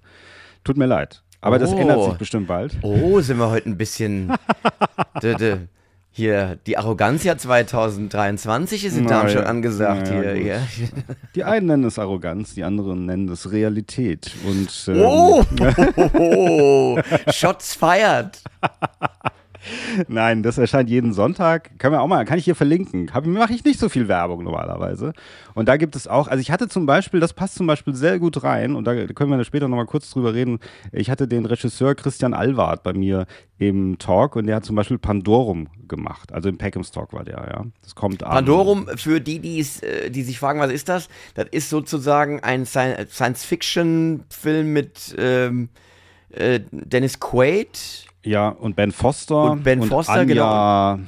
Tut 0.64 0.78
mir 0.78 0.86
leid. 0.86 1.24
Aber 1.40 1.60
das 1.60 1.72
Oh. 1.72 1.78
ändert 1.78 2.04
sich 2.04 2.14
bestimmt 2.16 2.48
bald. 2.48 2.78
Oh, 2.82 3.20
sind 3.22 3.38
wir 3.38 3.50
heute 3.50 3.70
ein 3.70 3.78
bisschen. 3.78 4.34
dö, 5.22 5.36
dö. 5.36 5.58
Hier, 6.18 6.58
die 6.66 6.80
Arroganzia 6.80 7.38
2023 7.38 8.86
ist 8.86 8.98
in 8.98 9.04
Na 9.04 9.12
Darmstadt 9.12 9.46
angesagt. 9.46 10.08
Na 10.10 10.24
ja, 10.24 10.32
hier, 10.32 10.46
ja. 10.48 10.62
Die 11.36 11.44
einen 11.44 11.68
nennen 11.68 11.84
es 11.84 12.00
Arroganz, 12.00 12.56
die 12.56 12.64
anderen 12.64 13.06
nennen 13.06 13.30
es 13.30 13.52
Realität. 13.52 14.32
Und 14.44 14.72
ähm, 14.88 15.00
Oh, 16.16 17.00
Shots 17.32 17.76
fired. 17.76 18.42
Nein, 20.08 20.44
das 20.44 20.58
erscheint 20.58 20.90
jeden 20.90 21.14
Sonntag. 21.14 21.78
Können 21.80 21.94
wir 21.94 22.02
auch 22.02 22.08
mal, 22.08 22.24
kann 22.26 22.38
ich 22.40 22.46
hier 22.46 22.56
verlinken. 22.56 23.10
Mache 23.26 23.54
ich 23.54 23.64
nicht 23.64 23.80
so 23.80 23.90
viel 23.90 24.08
Werbung 24.08 24.44
normalerweise. 24.44 25.14
Und 25.54 25.68
da 25.68 25.78
gibt 25.78 25.96
es 25.96 26.08
auch, 26.08 26.28
also 26.28 26.42
ich 26.42 26.52
hatte 26.52 26.68
zum 26.68 26.86
Beispiel, 26.86 27.20
das 27.20 27.34
passt 27.34 27.56
zum 27.56 27.68
Beispiel 27.68 27.94
sehr 27.96 28.20
gut 28.20 28.44
rein, 28.44 28.76
und 28.76 28.86
da 28.86 29.08
können 29.08 29.32
wir 29.32 29.44
später 29.44 29.68
nochmal 29.68 29.86
kurz 29.86 30.10
drüber 30.12 30.34
reden. 30.34 30.60
Ich 30.92 31.10
hatte 31.10 31.28
den 31.28 31.46
Regisseur 31.46 31.96
Christian 31.96 32.34
Alward 32.34 32.84
bei 32.84 32.94
mir 32.94 33.26
im 33.60 33.98
Talk 33.98 34.36
und 34.36 34.46
der 34.48 34.58
hat 34.58 34.66
zum 34.66 34.76
Beispiel 34.76 34.98
Pandorum 35.00 35.68
gemacht. 35.88 36.32
Also 36.32 36.50
im 36.50 36.58
Peckhams 36.58 36.92
Talk 36.92 37.14
war 37.14 37.24
der, 37.24 37.36
ja. 37.38 37.66
Das 37.82 37.96
kommt 37.96 38.22
am- 38.24 38.32
Pandorum, 38.32 38.88
für 38.98 39.20
die, 39.20 39.40
die's, 39.40 39.82
äh, 39.82 40.12
die 40.12 40.22
sich 40.24 40.38
fragen, 40.40 40.60
was 40.60 40.72
ist 40.72 40.90
das? 40.90 41.10
Das 41.34 41.48
ist 41.52 41.70
sozusagen 41.70 42.42
ein 42.44 42.66
Sci- 42.66 43.08
Science-Fiction-Film 43.10 44.74
mit 44.74 45.16
ähm, 45.18 45.70
äh, 46.30 46.60
Dennis 46.72 47.20
Quaid. 47.20 48.06
Ja, 48.28 48.50
und 48.50 48.76
Ben 48.76 48.92
Foster. 48.92 49.52
Und 49.52 49.64
Ben 49.64 49.82
Foster, 49.84 50.26
genau. 50.26 50.44
Anja, 50.46 51.00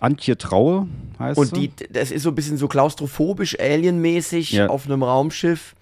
Antje 0.00 0.36
Traue 0.36 0.86
heißt 1.18 1.38
Und 1.38 1.56
die, 1.56 1.70
das 1.90 2.10
ist 2.10 2.22
so 2.22 2.30
ein 2.30 2.34
bisschen 2.34 2.56
so 2.56 2.68
klaustrophobisch, 2.68 3.58
alienmäßig 3.58 4.52
Ja. 4.52 4.68
auf 4.68 4.86
einem 4.86 5.02
Raumschiff. 5.02 5.74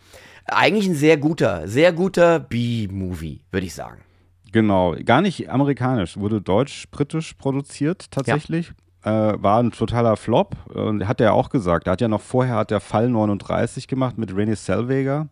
Eigentlich 0.46 0.86
ein 0.86 0.94
sehr 0.94 1.16
guter, 1.16 1.66
sehr 1.66 1.92
guter 1.92 2.38
B-Movie, 2.38 3.40
würde 3.50 3.66
ich 3.66 3.74
sagen. 3.74 4.00
Genau, 4.52 4.94
gar 5.04 5.20
nicht 5.20 5.50
amerikanisch, 5.50 6.16
wurde 6.16 6.40
deutsch-britisch 6.40 7.34
produziert 7.34 8.10
tatsächlich. 8.10 8.72
Äh, 9.02 9.10
war 9.10 9.62
ein 9.62 9.70
totaler 9.72 10.16
Flop 10.16 10.56
und 10.72 11.06
hat 11.06 11.20
er 11.20 11.34
auch 11.34 11.50
gesagt. 11.50 11.86
Er 11.86 11.92
hat 11.92 12.00
ja 12.00 12.08
noch 12.08 12.20
vorher 12.22 12.54
hat 12.56 12.70
er 12.70 12.80
Fall 12.80 13.08
39 13.08 13.86
gemacht 13.88 14.18
mit 14.18 14.32
Renée 14.32 14.56
Zellweger. 14.56 15.28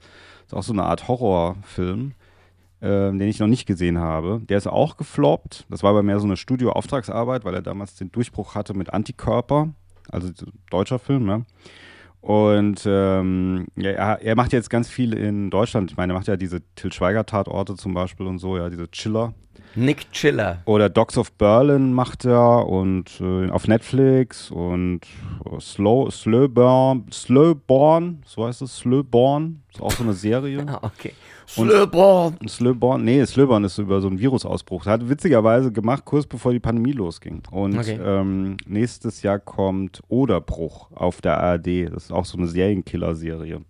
Ist 0.47 0.55
auch 0.55 0.63
so 0.63 0.73
eine 0.73 0.83
Art 0.85 1.09
Horrorfilm, 1.09 2.13
den 2.85 3.23
ich 3.23 3.39
noch 3.39 3.47
nicht 3.47 3.67
gesehen 3.67 3.99
habe. 3.99 4.43
Der 4.49 4.59
ist 4.59 4.67
auch 4.67 4.97
gefloppt. 4.97 5.67
Das 5.71 5.83
war 5.83 5.91
aber 5.91 6.03
mehr 6.03 6.21
so 6.21 6.27
eine 6.27 6.37
Studioauftragsarbeit, 6.37 7.45
weil 7.45 7.55
er 7.55 7.63
damals 7.63 7.97
den 7.97 8.13
Durchbruch 8.13 8.55
hatte 8.55 8.75
mit 8.75 8.93
Antikörper, 8.93 9.75
also 10.11 10.29
so 10.35 10.47
deutscher 10.71 10.99
Film, 10.99 11.25
ne? 11.25 11.45
Und 12.21 12.85
ähm, 12.87 13.67
ja, 13.77 14.15
er, 14.15 14.35
macht 14.35 14.55
jetzt 14.55 14.71
ganz 14.71 14.89
viel 14.89 15.13
in 15.13 15.51
Deutschland. 15.51 15.91
Ich 15.91 15.99
meine, 15.99 16.15
er 16.15 16.17
macht 16.17 16.27
ja 16.27 16.39
diese 16.39 16.63
Til 16.75 16.91
Schweiger-Tatorte 16.91 17.75
zum 17.75 17.93
Beispiel 17.93 18.27
und 18.27 18.39
so, 18.39 18.57
ja, 18.57 18.71
diese 18.71 18.91
Chiller. 18.91 19.35
Nick 19.75 20.11
Chiller. 20.13 20.59
Oder 20.67 20.89
Dogs 20.89 21.19
of 21.19 21.33
Berlin 21.33 21.93
macht 21.93 22.25
er 22.25 22.67
und 22.69 23.21
äh, 23.21 23.51
auf 23.51 23.67
Netflix 23.69 24.51
und 24.51 25.01
äh, 25.45 25.61
Slow, 25.61 26.11
Slowborn, 26.11 27.07
Slowborn, 27.13 28.23
so 28.27 28.47
heißt 28.47 28.63
es, 28.63 28.77
Slowborn, 28.77 29.63
ist 29.73 29.83
auch 29.83 29.91
so 29.93 30.03
eine 30.05 30.13
Serie. 30.15 30.65
Ah, 30.69 30.79
okay. 30.83 31.13
Slurborn. 31.47 32.37
Slowborn, 32.49 33.05
nee, 33.05 33.25
Slowborn 33.27 33.65
ist 33.65 33.77
über 33.79 34.01
so 34.01 34.09
einen 34.09 34.19
Virusausbruch. 34.19 34.87
Hat 34.87 35.07
witzigerweise 35.09 35.71
gemacht, 35.73 36.05
kurz 36.05 36.27
bevor 36.27 36.53
die 36.53 36.59
Pandemie 36.61 36.93
losging. 36.93 37.43
Und 37.51 37.77
Okay. 37.79 37.99
ähm, 38.03 38.57
nächstes 38.67 39.23
Jahr 39.23 39.39
kommt 39.39 40.01
Oderbruch 40.09 40.91
auf 40.95 41.21
der 41.21 41.39
ARD. 41.39 41.93
Das 41.93 42.05
ist 42.05 42.13
auch 42.13 42.25
so 42.25 42.39
eine 42.39 42.47
Serienkiller-Serie. 42.47 43.61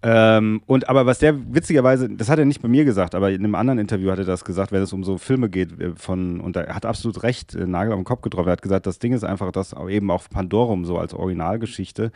Ähm, 0.00 0.62
und 0.66 0.88
aber 0.88 1.06
was 1.06 1.18
der 1.18 1.34
witzigerweise, 1.52 2.08
das 2.08 2.28
hat 2.28 2.38
er 2.38 2.44
nicht 2.44 2.62
bei 2.62 2.68
mir 2.68 2.84
gesagt, 2.84 3.16
aber 3.16 3.30
in 3.30 3.42
einem 3.42 3.56
anderen 3.56 3.80
Interview 3.80 4.12
hat 4.12 4.18
er 4.20 4.24
das 4.24 4.44
gesagt, 4.44 4.70
wenn 4.70 4.80
es 4.80 4.92
um 4.92 5.02
so 5.02 5.18
Filme 5.18 5.50
geht 5.50 5.80
äh, 5.80 5.92
von, 5.96 6.40
und 6.40 6.54
er 6.54 6.72
hat 6.72 6.86
absolut 6.86 7.24
recht, 7.24 7.54
äh, 7.56 7.66
Nagel 7.66 7.92
am 7.92 8.04
Kopf 8.04 8.22
getroffen. 8.22 8.48
Er 8.48 8.52
hat 8.52 8.62
gesagt, 8.62 8.86
das 8.86 9.00
Ding 9.00 9.12
ist 9.12 9.24
einfach, 9.24 9.50
dass 9.50 9.74
eben 9.88 10.10
auf 10.12 10.30
Pandorum 10.30 10.84
so 10.84 10.98
als 10.98 11.14
Originalgeschichte, 11.14 12.12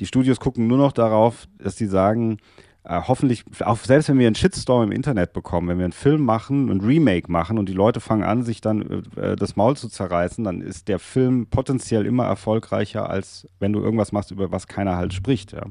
die 0.00 0.06
Studios 0.06 0.40
gucken 0.40 0.66
nur 0.66 0.78
noch 0.78 0.90
darauf, 0.90 1.46
dass 1.58 1.76
die 1.76 1.86
sagen, 1.86 2.38
äh, 2.82 3.00
hoffentlich, 3.06 3.44
auch 3.60 3.76
selbst 3.76 4.08
wenn 4.08 4.18
wir 4.18 4.26
einen 4.26 4.34
Shitstorm 4.34 4.82
im 4.84 4.92
Internet 4.92 5.32
bekommen, 5.32 5.68
wenn 5.68 5.78
wir 5.78 5.84
einen 5.84 5.92
Film 5.92 6.24
machen, 6.24 6.68
ein 6.68 6.80
Remake 6.80 7.30
machen 7.30 7.58
und 7.58 7.68
die 7.68 7.74
Leute 7.74 8.00
fangen 8.00 8.24
an, 8.24 8.42
sich 8.42 8.60
dann 8.60 9.04
äh, 9.16 9.36
das 9.36 9.54
Maul 9.54 9.76
zu 9.76 9.88
zerreißen, 9.88 10.42
dann 10.42 10.62
ist 10.62 10.88
der 10.88 10.98
Film 10.98 11.46
potenziell 11.46 12.06
immer 12.06 12.24
erfolgreicher, 12.24 13.08
als 13.08 13.46
wenn 13.60 13.72
du 13.72 13.80
irgendwas 13.80 14.10
machst, 14.10 14.32
über 14.32 14.50
was 14.50 14.66
keiner 14.66 14.96
halt 14.96 15.12
spricht. 15.12 15.52
Ja. 15.52 15.62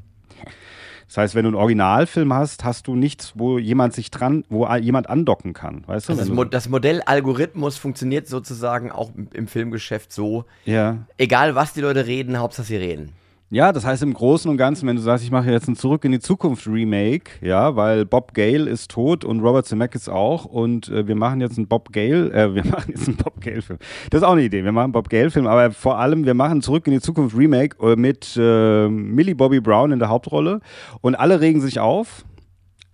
Das 1.09 1.17
heißt, 1.17 1.35
wenn 1.35 1.41
du 1.43 1.49
einen 1.49 1.55
Originalfilm 1.55 2.31
hast, 2.31 2.63
hast 2.63 2.85
du 2.85 2.95
nichts, 2.95 3.33
wo 3.33 3.57
jemand 3.57 3.93
sich 3.95 4.11
dran, 4.11 4.45
wo 4.47 4.67
jemand 4.75 5.09
andocken 5.09 5.53
kann. 5.53 5.83
Weißt 5.87 6.07
du? 6.07 6.13
Also 6.13 6.23
das, 6.23 6.29
Mo 6.29 6.43
das 6.43 6.69
Modell 6.69 7.01
Algorithmus 7.01 7.77
funktioniert 7.77 8.27
sozusagen 8.27 8.91
auch 8.91 9.09
im, 9.15 9.27
im 9.33 9.47
Filmgeschäft 9.47 10.13
so. 10.13 10.45
ja. 10.65 10.99
Egal, 11.17 11.55
was 11.55 11.73
die 11.73 11.81
Leute 11.81 12.05
reden, 12.05 12.37
Hauptsache 12.37 12.67
sie 12.67 12.77
reden. 12.77 13.13
Ja, 13.51 13.71
das 13.71 13.83
heißt 13.83 14.03
im 14.03 14.13
Großen 14.13 14.49
und 14.49 14.57
Ganzen, 14.57 14.87
wenn 14.87 14.95
du 14.95 15.01
sagst, 15.01 15.23
ich 15.23 15.31
mache 15.31 15.49
jetzt 15.49 15.67
ein 15.67 15.75
Zurück 15.75 16.05
in 16.05 16.11
die 16.11 16.19
Zukunft 16.19 16.67
Remake, 16.67 17.31
ja, 17.41 17.75
weil 17.75 18.05
Bob 18.05 18.35
Gale 18.35 18.69
ist 18.69 18.91
tot 18.91 19.25
und 19.25 19.39
Robert 19.39 19.65
Zemeckis 19.65 20.07
auch 20.07 20.45
und 20.45 20.89
äh, 20.89 21.07
wir 21.07 21.15
machen 21.15 21.41
jetzt 21.41 21.57
einen 21.57 21.67
Bob 21.67 21.91
Gale, 21.91 22.31
äh, 22.31 22.53
wir 22.53 22.63
machen 22.69 22.93
jetzt 22.93 23.07
einen 23.07 23.17
Bob 23.17 23.41
Gale 23.41 23.63
Film. 23.63 23.79
Das 24.11 24.21
ist 24.21 24.27
auch 24.27 24.33
eine 24.33 24.43
Idee. 24.43 24.63
Wir 24.63 24.71
machen 24.71 24.85
einen 24.85 24.93
Bob 24.93 25.09
Gale 25.09 25.31
Film, 25.31 25.47
aber 25.47 25.71
vor 25.71 25.97
allem 25.97 26.25
wir 26.25 26.35
machen 26.35 26.61
Zurück 26.61 26.85
in 26.85 26.93
die 26.93 27.01
Zukunft 27.01 27.35
Remake 27.35 27.75
äh, 27.81 27.95
mit 27.95 28.37
äh, 28.37 28.87
Millie 28.87 29.33
Bobby 29.33 29.59
Brown 29.59 29.91
in 29.91 29.97
der 29.97 30.09
Hauptrolle 30.09 30.59
und 31.01 31.15
alle 31.15 31.41
regen 31.41 31.61
sich 31.61 31.79
auf. 31.79 32.25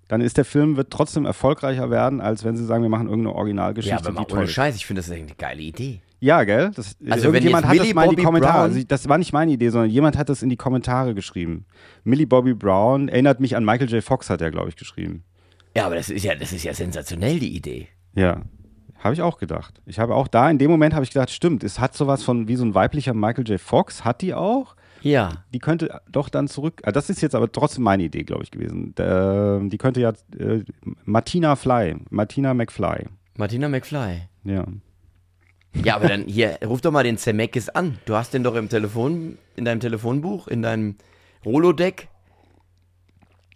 Dann 0.07 0.21
ist 0.21 0.37
der 0.37 0.45
Film 0.45 0.77
wird 0.77 0.89
trotzdem 0.89 1.25
erfolgreicher 1.25 1.89
werden, 1.89 2.21
als 2.21 2.45
wenn 2.45 2.55
sie 2.55 2.63
sagen, 2.63 2.83
wir 2.83 2.89
machen 2.89 3.07
irgendeine 3.07 3.35
Originalgeschichte. 3.35 4.03
Ja, 4.03 4.09
aber 4.09 4.21
mal 4.21 4.27
ohne. 4.31 4.47
Scheiß, 4.47 4.75
ich 4.77 4.85
finde 4.85 5.01
das 5.01 5.11
eine 5.11 5.25
geile 5.37 5.61
Idee. 5.61 5.99
Ja, 6.19 6.43
gell? 6.43 6.71
Das, 6.75 6.95
Also 7.09 7.25
wenn 7.27 7.35
irgendjemand 7.43 7.67
hat 7.67 7.77
das 7.77 7.93
mal 7.93 8.09
in 8.09 8.15
die 8.15 8.23
Kommentare. 8.23 8.69
Brown- 8.69 8.85
das 8.87 9.09
war 9.09 9.17
nicht 9.17 9.33
meine 9.33 9.51
Idee, 9.51 9.69
sondern 9.69 9.89
jemand 9.89 10.17
hat 10.17 10.29
das 10.29 10.41
in 10.41 10.49
die 10.49 10.55
Kommentare 10.57 11.13
geschrieben. 11.13 11.65
Millie 12.03 12.25
Bobby 12.27 12.53
Brown 12.53 13.09
erinnert 13.09 13.39
mich 13.39 13.55
an 13.55 13.65
Michael 13.65 13.89
J. 13.89 14.03
Fox, 14.03 14.29
hat 14.29 14.41
er, 14.41 14.51
glaube 14.51 14.69
ich, 14.69 14.75
geschrieben. 14.75 15.23
Ja, 15.75 15.85
aber 15.85 15.95
das 15.95 16.09
ist 16.09 16.23
ja, 16.23 16.33
das 16.35 16.53
ist 16.53 16.63
ja 16.63 16.73
sensationell, 16.73 17.39
die 17.39 17.55
Idee. 17.55 17.87
Ja. 18.15 18.41
Habe 18.99 19.13
ich 19.13 19.21
auch 19.21 19.37
gedacht. 19.37 19.81
Ich 19.85 19.99
habe 19.99 20.15
auch 20.15 20.27
da, 20.27 20.49
in 20.49 20.57
dem 20.57 20.71
Moment 20.71 20.93
habe 20.95 21.03
ich 21.03 21.11
gedacht, 21.11 21.29
stimmt, 21.29 21.63
es 21.63 21.79
hat 21.79 21.93
sowas 21.95 22.23
von 22.23 22.47
wie 22.47 22.55
so 22.55 22.63
ein 22.65 22.73
weiblicher 22.73 23.13
Michael 23.13 23.47
J. 23.47 23.59
Fox, 23.59 24.03
hat 24.05 24.21
die 24.21 24.33
auch. 24.33 24.75
Ja. 25.01 25.43
Die 25.53 25.59
könnte 25.59 26.01
doch 26.11 26.29
dann 26.29 26.47
zurück. 26.47 26.81
ah, 26.85 26.91
Das 26.91 27.09
ist 27.11 27.21
jetzt 27.21 27.35
aber 27.35 27.51
trotzdem 27.51 27.83
meine 27.83 28.03
Idee, 28.03 28.23
glaube 28.23 28.41
ich, 28.43 28.49
gewesen. 28.51 28.93
Da- 28.95 29.59
Die 29.61 29.77
könnte 29.77 29.99
ja 30.01 30.13
äh, 30.39 30.63
Martina 31.03 31.55
Fly, 31.55 31.97
Martina 32.09 32.53
McFly. 32.55 33.05
Martina 33.37 33.69
McFly. 33.69 34.21
Ja. 34.45 34.65
Ja, 35.83 35.95
aber 35.95 36.07
dann 36.07 36.23
hier, 36.25 36.57
ruf 36.65 36.81
doch 36.81 36.91
mal 36.91 37.03
den 37.03 37.17
Zemeckis 37.17 37.69
an. 37.69 37.99
Du 38.05 38.15
hast 38.15 38.33
den 38.33 38.43
doch 38.43 38.55
im 38.55 38.69
Telefon, 38.69 39.37
in 39.55 39.65
deinem 39.65 39.79
Telefonbuch, 39.79 40.47
in 40.47 40.61
deinem 40.61 40.95
Rolodeck. 41.45 42.07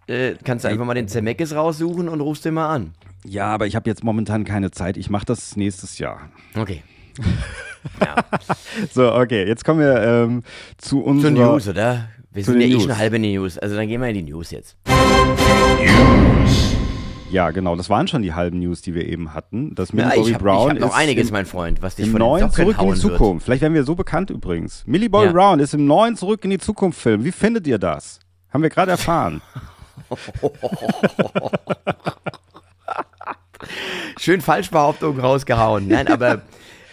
Äh, 0.08 0.36
kannst 0.44 0.66
du 0.66 0.70
einfach 0.70 0.86
mal 0.86 0.94
den 0.96 1.08
Zemeckis 1.08 1.54
raussuchen 1.54 2.10
und 2.10 2.22
rufst 2.22 2.46
den 2.46 2.56
mal 2.56 2.70
an. 2.70 2.94
Ja, 3.26 3.48
aber 3.48 3.68
ich 3.68 3.76
habe 3.76 3.90
jetzt 3.90 4.04
momentan 4.04 4.44
keine 4.46 4.72
Zeit. 4.72 4.98
Ich 4.98 5.10
mache 5.10 5.26
das 5.26 5.56
nächstes 5.56 5.98
Jahr. 6.00 6.30
Okay. 6.56 6.84
Ja. 8.02 8.16
So, 8.92 9.14
okay, 9.14 9.48
jetzt 9.48 9.64
kommen 9.64 9.80
wir 9.80 10.02
ähm, 10.02 10.44
zu 10.78 11.02
unserer... 11.02 11.34
Zur 11.34 11.46
News, 11.46 11.68
oder? 11.70 12.10
Wir 12.32 12.44
sind 12.44 12.60
ja 12.60 12.68
eh 12.68 12.72
News. 12.72 12.84
schon 12.84 12.98
halbe 12.98 13.20
News. 13.20 13.58
Also 13.58 13.78
dann 13.78 13.88
gehen 13.88 14.02
wir 14.02 14.10
in 14.10 14.16
die 14.16 14.32
News 14.32 14.52
jetzt. 14.52 14.76
Ja, 17.32 17.52
genau, 17.52 17.76
das 17.76 17.90
waren 17.90 18.08
schon 18.08 18.22
die 18.24 18.34
halben 18.34 18.60
News, 18.60 18.82
die 18.82 18.94
wir 18.96 19.06
eben 19.08 19.34
hatten. 19.34 19.76
Das 19.76 19.94
Millie 19.94 20.10
Ja, 20.10 20.16
Bobby 20.16 20.32
habe 20.34 20.44
Brown 20.44 20.70
hab 20.72 20.80
noch 20.80 20.88
ist 20.90 20.96
einiges, 20.96 21.28
im, 21.28 21.34
mein 21.34 21.46
Freund, 21.46 21.82
was 21.82 21.96
dich 21.96 22.06
im 22.08 22.12
von 22.14 22.20
neuen 22.20 22.52
Zurück 22.52 22.78
in 22.80 22.86
die 22.86 22.90
wird. 22.92 23.00
Zukunft. 23.00 23.46
Vielleicht 23.46 23.62
werden 23.62 23.74
wir 23.76 23.84
so 23.84 23.94
bekannt 23.96 24.30
übrigens. 24.32 24.84
Millie 24.88 25.10
Bobby 25.10 25.26
Ja. 25.28 25.32
Brown 25.32 25.60
ist 25.60 25.74
im 25.74 25.86
neuen 25.86 26.16
Zurück 26.16 26.44
in 26.44 26.50
die 26.50 26.58
Zukunft 26.58 27.00
Film. 27.00 27.24
Wie 27.24 27.32
findet 27.32 27.68
ihr 27.68 27.78
das? 27.78 28.20
Haben 28.52 28.64
wir 28.64 28.70
gerade 28.70 28.92
erfahren. 28.92 29.42
Schön 34.18 34.42
Falschbehauptung 34.42 35.20
rausgehauen. 35.20 35.88
Nein, 35.88 36.08
aber, 36.08 36.42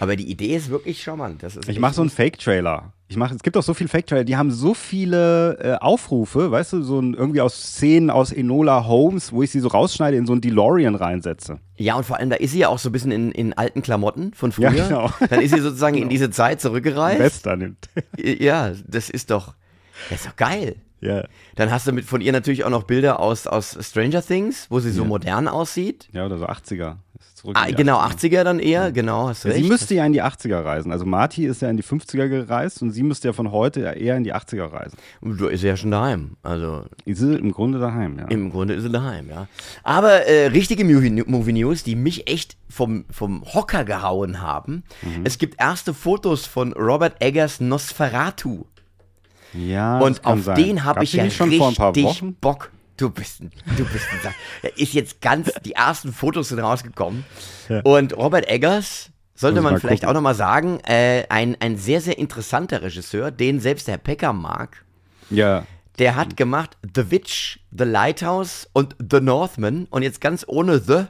aber 0.01 0.16
die 0.16 0.31
Idee 0.31 0.55
ist 0.57 0.68
wirklich 0.70 1.03
charmant. 1.03 1.42
Das 1.42 1.57
ist 1.57 1.68
Ich 1.68 1.79
mache 1.79 1.94
so 1.94 2.03
einen 2.03 2.11
Fake-Trailer. 2.11 2.92
Ich 3.09 3.16
mache, 3.16 3.35
es 3.37 3.42
gibt 3.45 3.57
auch 3.57 3.62
so 3.62 3.73
viele 3.73 3.88
Fake-Trailer, 3.88 4.25
die 4.25 4.37
haben 4.37 4.51
so 4.51 4.75
viele 4.75 5.59
äh, 5.61 5.75
Aufrufe, 5.75 6.51
weißt 6.51 6.73
du, 6.73 6.83
so 6.83 6.99
ein, 6.99 7.14
irgendwie 7.14 7.40
aus 7.40 7.55
Szenen 7.55 8.11
aus 8.11 8.33
Enola 8.33 8.87
Holmes, 8.87 9.33
wo 9.33 9.45
ich 9.45 9.51
sie 9.53 9.61
so 9.61 9.69
rausschneide, 9.69 10.16
in 10.16 10.27
so 10.27 10.33
einen 10.33 10.40
DeLorean 10.40 10.97
reinsetze. 10.97 11.61
Ja, 11.77 11.95
und 11.95 12.05
vor 12.05 12.16
allem, 12.16 12.31
da 12.31 12.37
ist 12.37 12.51
sie 12.51 12.59
ja 12.59 12.69
auch 12.69 12.81
so 12.81 12.88
ein 12.88 12.92
bisschen 12.92 13.12
in, 13.12 13.31
in 13.31 13.53
alten 13.53 13.83
Klamotten 13.83 14.35
von 14.35 14.51
früher. 14.51 14.73
Ja, 14.73 14.88
genau. 14.88 15.11
Dann 15.31 15.40
ist 15.40 15.55
sie 15.55 15.61
sozusagen 15.61 15.97
in 15.97 16.09
diese 16.09 16.31
Zeit 16.31 16.61
zurückgereist. 16.61 17.21
Western 17.21 17.59
nimmt. 17.61 17.88
Ja, 18.19 18.73
das 18.88 19.09
ist 19.09 19.31
doch, 19.31 19.55
das 20.11 20.21
ist 20.23 20.27
doch 20.27 20.37
geil. 20.37 20.75
ja. 21.01 21.25
Dann 21.55 21.71
hast 21.71 21.87
du 21.87 21.92
mit 21.92 22.05
von 22.07 22.21
ihr 22.21 22.33
natürlich 22.33 22.64
auch 22.64 22.71
noch 22.71 22.83
Bilder 22.85 23.21
aus, 23.21 23.47
aus 23.47 23.79
Stranger 23.81 24.21
Things, 24.23 24.66
wo 24.69 24.81
sie 24.81 24.90
so 24.90 25.05
modern 25.05 25.47
aussieht. 25.47 26.09
ja, 26.12 26.27
oder 26.27 26.38
so 26.38 26.47
80er. 26.47 26.97
Ah, 27.55 27.66
genau, 27.70 27.98
80er. 27.98 28.40
80er 28.40 28.44
dann 28.44 28.59
eher, 28.59 28.90
genau, 28.92 29.29
hast 29.29 29.44
Ja, 29.44 29.50
recht. 29.50 29.62
sie 29.62 29.68
müsste 29.68 29.94
ja 29.94 30.05
in 30.07 30.12
die 30.12 30.22
80er 30.22 30.64
reisen. 30.64 30.90
Also 30.92 31.05
Marty 31.05 31.46
ist 31.46 31.62
ja 31.62 31.68
in 31.70 31.76
die 31.76 31.83
50er 31.83 32.29
gereist 32.29 32.83
und 32.83 32.90
sie 32.90 33.02
müsste 33.02 33.29
ja 33.29 33.33
von 33.33 33.52
heute 33.52 33.81
eher 33.83 34.16
in 34.16 34.24
die 34.24 34.35
80er 34.35 34.72
reisen. 34.72 34.96
Du 35.22 35.46
ist 35.46 35.62
ja 35.62 35.76
schon 35.76 35.90
daheim. 35.90 36.37
Also 36.42 36.85
Ist 37.05 37.18
sie 37.20 37.35
im 37.37 37.52
Grunde 37.52 37.79
daheim, 37.79 38.18
ja. 38.18 38.26
im 38.26 38.50
Grunde 38.50 38.74
ist 38.74 38.83
sie 38.83 38.90
daheim, 38.90 39.29
ja. 39.31 39.46
Aber 39.83 40.26
äh, 40.26 40.46
richtige 40.46 40.85
Movie, 40.85 41.52
News, 41.52 41.83
die 41.85 41.94
mich 41.96 42.29
echt 42.31 42.57
vom, 42.68 43.05
vom 43.11 43.42
Hocker 43.44 43.85
gehauen 43.85 44.40
haben. 44.40 44.83
Mhm. 45.02 45.22
Es 45.24 45.38
gibt 45.38 45.61
erste 45.61 45.94
Fotos 45.94 46.46
von 46.46 46.72
Robert 46.72 47.22
Eggers 47.22 47.61
Nosferatu. 47.61 48.64
ja 49.55 49.98
Und 50.00 50.24
auf 50.24 50.42
sein. 50.42 50.57
den 50.57 50.85
habe 50.85 51.05
ich 51.05 51.12
ja 51.12 51.31
schon 51.31 51.52
vor 51.52 51.68
ein 51.68 51.74
paar 51.74 51.94
richtig 51.94 52.05
Wochen? 52.22 52.35
Bock. 52.40 52.70
Du 52.96 53.11
bist 53.11 53.40
ein, 53.40 53.52
du 53.76 53.85
bist 53.85 54.06
ein 54.12 54.20
Sack. 54.22 54.35
Da 54.62 54.68
ist 54.76 54.94
jetzt 54.94 55.20
ganz, 55.20 55.52
die 55.64 55.72
ersten 55.72 56.12
Fotos 56.12 56.48
sind 56.48 56.61
rausgekommen. 56.61 57.24
Und 57.85 58.16
Robert 58.16 58.48
Eggers, 58.48 59.11
sollte 59.35 59.61
man 59.61 59.78
vielleicht 59.78 60.02
gucken. 60.02 60.09
auch 60.09 60.14
nochmal 60.14 60.35
sagen, 60.35 60.80
äh, 60.80 61.24
ein, 61.28 61.56
ein 61.61 61.76
sehr, 61.76 62.00
sehr 62.00 62.18
interessanter 62.18 62.82
Regisseur, 62.82 63.30
den 63.30 63.61
selbst 63.61 63.87
der 63.87 63.98
Pecker 63.98 64.32
mag. 64.32 64.85
Ja. 65.30 65.66
Der 65.98 66.16
hat 66.16 66.37
gemacht 66.37 66.76
The 66.94 67.11
Witch, 67.11 67.61
The 67.76 67.85
Lighthouse 67.85 68.68
und 68.72 68.96
The 68.98 69.20
Northman. 69.20 69.87
Und 69.90 70.02
jetzt 70.02 70.20
ganz 70.20 70.44
ohne 70.46 70.78
The 70.78 71.04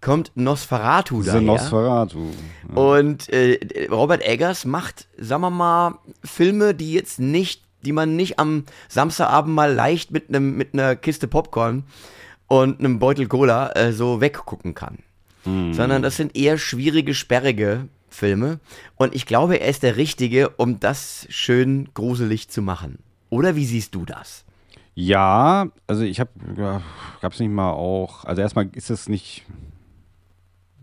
kommt 0.00 0.32
Nosferatu 0.34 1.22
The 1.22 1.28
daher. 1.28 1.40
Nosferatu. 1.40 2.30
Und 2.74 3.28
äh, 3.30 3.88
Robert 3.90 4.22
Eggers 4.22 4.64
macht, 4.64 5.08
sagen 5.16 5.42
wir 5.42 5.50
mal, 5.50 5.98
Filme, 6.24 6.74
die 6.74 6.92
jetzt 6.92 7.18
nicht, 7.18 7.62
die 7.84 7.92
man 7.92 8.16
nicht 8.16 8.38
am 8.38 8.64
Samstagabend 8.88 9.54
mal 9.54 9.72
leicht 9.72 10.10
mit 10.10 10.28
einem 10.28 10.56
mit 10.56 10.74
einer 10.74 10.96
Kiste 10.96 11.28
Popcorn 11.28 11.84
und 12.46 12.78
einem 12.80 12.98
Beutel 12.98 13.26
Cola 13.26 13.72
äh, 13.72 13.92
so 13.92 14.20
weggucken 14.20 14.74
kann. 14.74 14.98
Sondern 15.72 16.02
das 16.02 16.16
sind 16.16 16.36
eher 16.36 16.58
schwierige, 16.58 17.14
sperrige 17.14 17.88
Filme. 18.10 18.60
Und 18.96 19.14
ich 19.14 19.24
glaube, 19.24 19.60
er 19.60 19.68
ist 19.68 19.82
der 19.82 19.96
Richtige, 19.96 20.50
um 20.50 20.80
das 20.80 21.26
schön 21.30 21.88
gruselig 21.94 22.48
zu 22.48 22.60
machen. 22.60 22.98
Oder 23.30 23.56
wie 23.56 23.64
siehst 23.64 23.94
du 23.94 24.04
das? 24.04 24.44
Ja, 24.94 25.68
also 25.86 26.02
ich 26.02 26.18
habe, 26.18 26.30
ja, 26.56 26.82
gab 27.20 27.32
es 27.32 27.38
nicht 27.38 27.50
mal 27.50 27.70
auch, 27.70 28.24
also 28.24 28.42
erstmal 28.42 28.68
ist 28.72 28.90
es 28.90 29.08
nicht, 29.08 29.44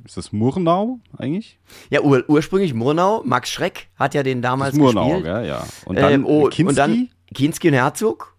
ist 0.06 0.18
das 0.18 0.32
Murnau 0.32 1.00
eigentlich? 1.18 1.58
Ja, 1.90 2.02
ur 2.02 2.24
ursprünglich 2.28 2.74
Murnau, 2.74 3.22
Max 3.26 3.50
Schreck 3.50 3.88
hat 3.98 4.14
ja 4.14 4.24
den 4.24 4.42
damals 4.42 4.76
Murnau, 4.76 5.06
gespielt. 5.08 5.26
ja, 5.26 5.42
ja. 5.42 5.66
Und 5.86 5.98
dann 5.98 6.14
Ähm, 6.14 6.26
oh, 6.26 6.44
Kinski? 6.50 6.64
und 6.66 6.78
dann 6.78 7.10
Kinski 7.34 7.68
und 7.70 7.74
Herzog. 7.74 8.36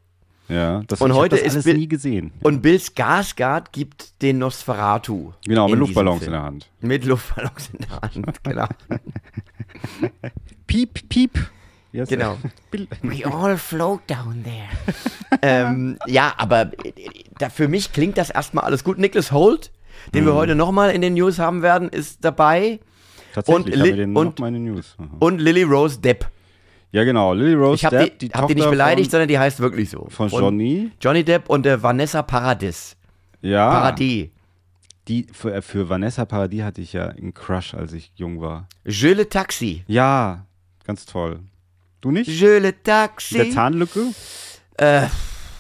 ja, 0.49 0.83
das, 0.87 1.01
und 1.01 1.13
heute 1.15 1.37
das 1.37 1.55
ist 1.55 1.65
Bill- 1.65 1.77
nie 1.77 1.89
gesehen. 1.89 2.31
Und 2.43 2.63
Bill 2.63 2.77
Skarsgård 2.77 3.67
gibt 3.73 4.23
den 4.23 4.39
Nosferatu. 4.39 5.33
Genau, 5.45 5.69
mit 5.69 5.79
Luftballons 5.81 6.23
in 6.23 6.31
der 6.33 6.43
Hand. 6.43 6.69
Mit 6.81 7.05
Luftballons 7.05 7.71
in 7.73 7.81
der 7.81 8.01
Hand, 8.01 8.27
genau. 8.45 8.67
Piep, 10.67 11.09
piep. 11.09 11.39
Heißt 11.97 12.11
Genau. 12.11 12.37
We 13.03 13.25
all 13.25 13.57
float 13.57 14.03
down 14.07 14.45
there. 14.45 15.41
ähm, 15.43 15.99
ja, 16.07 16.35
aber 16.37 16.71
äh, 16.85 16.93
da, 17.39 17.49
für 17.49 17.69
mich 17.69 17.93
klingt 17.93 18.19
das 18.19 18.29
erstmal 18.29 18.65
alles 18.65 18.85
gut. 18.85 18.99
Nicholas 18.99 19.33
Holt, 19.33 19.71
den 20.15 20.23
Mhm. 20.25 20.29
wir 20.29 20.35
heute 20.35 20.55
nochmal 20.55 20.91
in 20.91 21.01
den 21.03 21.15
News 21.15 21.39
haben 21.39 21.63
werden, 21.63 21.89
ist 21.89 22.25
dabei. 22.25 22.81
Tatsächlich, 23.35 23.67
Und 23.67 23.73
haben 23.81 23.85
wir 23.85 23.97
den 23.97 24.17
und- 24.17 24.39
noch 24.39 24.45
meine 24.45 24.59
News. 24.59 24.95
Aha. 24.99 25.09
Und 25.21 25.41
Lily 25.41 25.63
Rose 25.63 25.99
Depp. 26.01 26.27
Ja, 26.93 27.05
genau, 27.05 27.35
Lily 27.35 27.55
Rose 27.55 27.75
Ich 27.75 27.85
habe 27.85 27.99
Depp, 27.99 28.19
die, 28.19 28.29
die 28.29 28.35
hab 28.35 28.49
die 28.49 28.55
nicht 28.55 28.71
beleidigt, 28.71 29.07
von, 29.09 29.11
sondern 29.13 29.29
die 29.29 29.39
heißt 29.39 29.61
wirklich 29.61 29.91
so. 29.91 30.07
von 30.09 30.31
Und 30.31 30.41
Johnny. 30.41 30.91
Johnny 31.01 31.23
Depp 31.25 31.51
und 31.51 31.65
der 31.67 31.83
Vanessa 31.83 32.23
Paradis. 32.23 32.97
Ja, 33.43 33.69
Paradis. 33.71 34.29
die, 35.09 35.27
für, 35.33 35.61
für 35.61 35.89
Vanessa 35.89 36.25
Paradis 36.25 36.63
hatte 36.63 36.81
ich 36.81 36.95
ja 36.95 37.09
einen 37.09 37.35
Crush, 37.35 37.75
als 37.75 37.93
ich 37.93 38.11
jung 38.17 38.41
war. 38.41 38.67
Je 38.87 39.13
le 39.13 39.29
Taxi. 39.29 39.85
Ja, 39.87 40.47
ganz 40.85 41.05
toll. 41.05 41.41
Du 42.01 42.11
nicht? 42.11 42.29
Je 42.29 42.59
le 42.59 42.73
Taxi. 42.83 43.35
Der 43.35 43.51
Zahnlücke? 43.51 44.01
äh, 44.79 45.03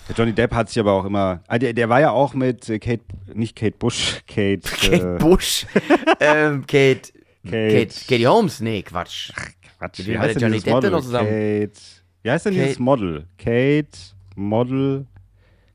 Der 0.09 0.15
Johnny 0.15 0.33
Depp 0.33 0.55
hat 0.55 0.69
sich 0.69 0.79
aber 0.79 0.93
auch 0.93 1.05
immer. 1.05 1.41
Ah, 1.49 1.59
der, 1.59 1.73
der 1.73 1.89
war 1.89 2.01
ja 2.01 2.11
auch 2.11 2.33
mit 2.35 2.69
äh, 2.69 2.79
Kate, 2.79 3.03
nicht 3.35 3.57
Kate 3.57 3.77
Bush, 3.79 4.21
Kate. 4.27 4.61
Kate 4.81 5.17
äh, 5.17 5.19
Bush. 5.19 5.67
ähm, 6.21 6.63
Kate, 6.67 7.13
Kate- 7.45 7.87
Kate. 7.87 7.95
Katie 8.09 8.27
Holmes? 8.27 8.61
Nee, 8.61 8.83
Quatsch. 8.83 9.33
Quatsch, 9.79 9.99
Mit 9.99 10.07
wie 10.07 10.13
wem 10.13 10.19
war 10.21 10.27
der 10.27 10.35
denn 10.35 10.43
Johnny 10.43 10.57
Depp 10.57 10.65
denn 10.65 10.73
Model? 10.75 10.91
noch 10.91 11.01
zusammen? 11.03 11.29
Kate. 11.29 11.73
Wie 12.23 12.31
heißt 12.31 12.47
denn 12.47 12.53
Kate- 12.55 12.65
dieses 12.65 12.79
Model? 12.79 13.25
Kate, 13.39 13.99
Model, 14.37 15.07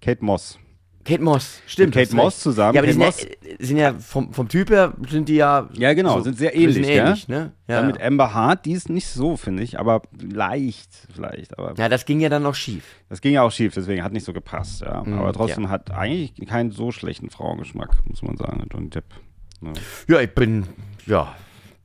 Kate 0.01 0.23
Moss. 0.23 0.57
Kate 1.03 1.23
Moss, 1.23 1.61
stimmt. 1.65 1.93
Kate 1.93 2.07
hast 2.07 2.13
Moss 2.13 2.33
recht. 2.33 2.41
zusammen. 2.41 2.75
Ja, 2.75 2.81
aber 2.81 2.91
die 2.91 2.97
Kate 2.97 3.17
sind 3.17 3.29
ja, 3.29 3.65
sind 3.65 3.77
ja 3.77 3.93
vom, 3.93 4.33
vom 4.33 4.47
Typ 4.47 4.69
her, 4.69 4.93
sind 5.09 5.29
die 5.29 5.35
ja. 5.35 5.67
Ja, 5.73 5.93
genau, 5.93 6.17
so 6.17 6.23
sind 6.23 6.37
sehr 6.37 6.51
bisschen 6.51 6.83
ähnlich, 6.83 6.95
ja? 6.95 7.05
ähnlich 7.05 7.27
ne? 7.27 7.51
Ja, 7.67 7.77
Dann 7.77 7.87
mit. 7.87 8.01
Amber 8.01 8.33
Hart, 8.33 8.65
die 8.65 8.73
ist 8.73 8.89
nicht 8.89 9.07
so, 9.07 9.37
finde 9.37 9.63
ich, 9.63 9.79
aber 9.79 10.01
leicht 10.21 10.89
vielleicht. 11.13 11.57
Aber 11.57 11.73
ja, 11.77 11.89
das 11.89 12.05
ging 12.05 12.19
ja 12.19 12.29
dann 12.29 12.43
noch 12.43 12.55
schief. 12.55 12.83
das 13.09 13.21
ging 13.21 13.33
ja 13.33 13.41
auch 13.41 13.51
schief, 13.51 13.73
deswegen 13.73 14.03
hat 14.03 14.13
nicht 14.13 14.25
so 14.25 14.33
gepasst, 14.33 14.81
ja. 14.81 15.03
Mhm, 15.03 15.19
aber 15.19 15.33
trotzdem 15.33 15.69
hat 15.69 15.91
eigentlich 15.91 16.33
keinen 16.47 16.71
so 16.71 16.91
schlechten 16.91 17.29
Frauengeschmack, 17.29 17.97
muss 18.05 18.21
man 18.21 18.37
sagen, 18.37 18.65
Johnny 18.71 18.89
Depp. 18.89 19.05
Ja. 19.61 19.73
Ja, 20.07 20.21
ich 20.21 20.33
bin, 20.33 20.67
ja. 21.05 21.35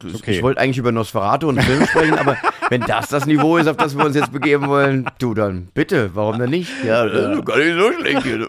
Okay. 0.04 0.32
Ich 0.32 0.42
wollte 0.42 0.60
eigentlich 0.60 0.76
über 0.76 0.92
Nosferatu 0.92 1.48
und 1.48 1.62
Film 1.62 1.86
sprechen, 1.86 2.18
aber 2.18 2.36
wenn 2.70 2.80
das 2.82 3.08
das 3.08 3.26
Niveau 3.26 3.56
ist, 3.56 3.66
auf 3.68 3.76
das 3.76 3.96
wir 3.96 4.04
uns 4.04 4.16
jetzt 4.16 4.32
begeben 4.32 4.68
wollen, 4.68 5.06
du 5.18 5.34
dann 5.34 5.68
bitte, 5.74 6.10
warum 6.14 6.38
denn 6.38 6.50
nicht? 6.50 6.70
Ja, 6.84 7.06
das 7.06 7.38
ist 7.38 7.44
gar 7.46 7.58
nicht 7.58 7.78
so 7.78 7.92
schlecht 7.92 8.22
hier. 8.22 8.48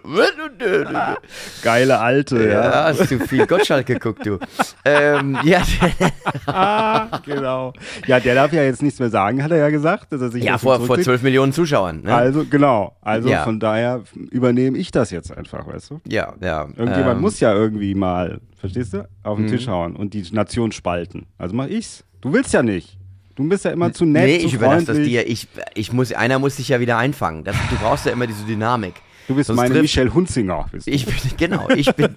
Geile 1.63 1.99
Alte, 1.99 2.49
Ja, 2.49 2.85
hast 2.85 3.09
du 3.11 3.19
viel 3.19 3.45
Gottschalk 3.45 3.85
geguckt, 3.85 4.25
du. 4.25 4.39
ähm, 4.85 5.37
ja, 5.43 5.61
Ah, 6.45 7.19
genau. 7.25 7.73
Ja, 8.05 8.19
der 8.19 8.35
darf 8.35 8.53
ja 8.53 8.63
jetzt 8.63 8.81
nichts 8.81 8.99
mehr 8.99 9.09
sagen, 9.09 9.43
hat 9.43 9.51
er 9.51 9.57
ja 9.57 9.69
gesagt, 9.69 10.11
dass 10.11 10.21
er 10.21 10.29
sich 10.29 10.43
ja 10.43 10.57
vor, 10.57 10.75
vor 10.77 10.85
zurückzieht. 10.85 11.05
12 11.05 11.23
Millionen 11.23 11.53
Zuschauern. 11.53 12.01
Ne? 12.03 12.13
Also, 12.13 12.45
genau. 12.49 12.95
Also 13.01 13.29
Ja. 13.29 13.43
von 13.43 13.59
daher 13.59 14.03
übernehme 14.31 14.77
ich 14.77 14.91
das 14.91 15.11
jetzt 15.11 15.35
einfach, 15.35 15.67
weißt 15.67 15.91
du? 15.91 16.01
ja, 16.07 16.33
ja. 16.41 16.63
Irgendjemand 16.75 17.15
ähm, 17.17 17.21
muss 17.21 17.39
ja 17.39 17.53
irgendwie 17.53 17.95
mal, 17.95 18.39
verstehst 18.57 18.93
du, 18.93 19.07
auf 19.23 19.37
den 19.37 19.47
Tisch 19.47 19.67
hauen 19.67 19.95
und 19.95 20.13
die 20.13 20.23
Nation 20.31 20.71
spalten. 20.71 21.27
Also 21.37 21.55
mach 21.55 21.67
ich's. 21.67 22.03
Du 22.21 22.33
willst 22.33 22.53
ja 22.53 22.63
nicht. 22.63 22.97
Du 23.37 23.47
bist 23.47 23.63
ja 23.63 23.71
immer 23.71 23.93
zu 23.93 24.03
nett, 24.05 24.25
Nee, 24.25 24.39
zu 24.39 24.47
ich 24.47 24.53
überlasse 24.55 24.85
das 24.87 24.97
dir. 24.97 25.25
Ich, 25.27 25.47
ich 25.75 25.93
muss, 25.93 26.11
einer 26.11 26.39
muss 26.39 26.57
sich 26.57 26.67
ja 26.69 26.79
wieder 26.81 26.97
einfangen. 26.97 27.43
Das, 27.45 27.55
du 27.69 27.75
brauchst 27.77 28.05
ja 28.05 28.11
immer 28.11 28.27
diese 28.27 28.43
Dynamik. 28.45 28.95
Du 29.27 29.35
bist 29.35 29.47
Sonst 29.47 29.57
meine 29.57 29.75
trifft- 29.75 29.81
Michelle 29.83 30.13
Hunzinger. 30.13 30.65
Ich 30.85 31.05
bin, 31.05 31.15
genau, 31.37 31.69
ich 31.69 31.93
bin, 31.95 32.09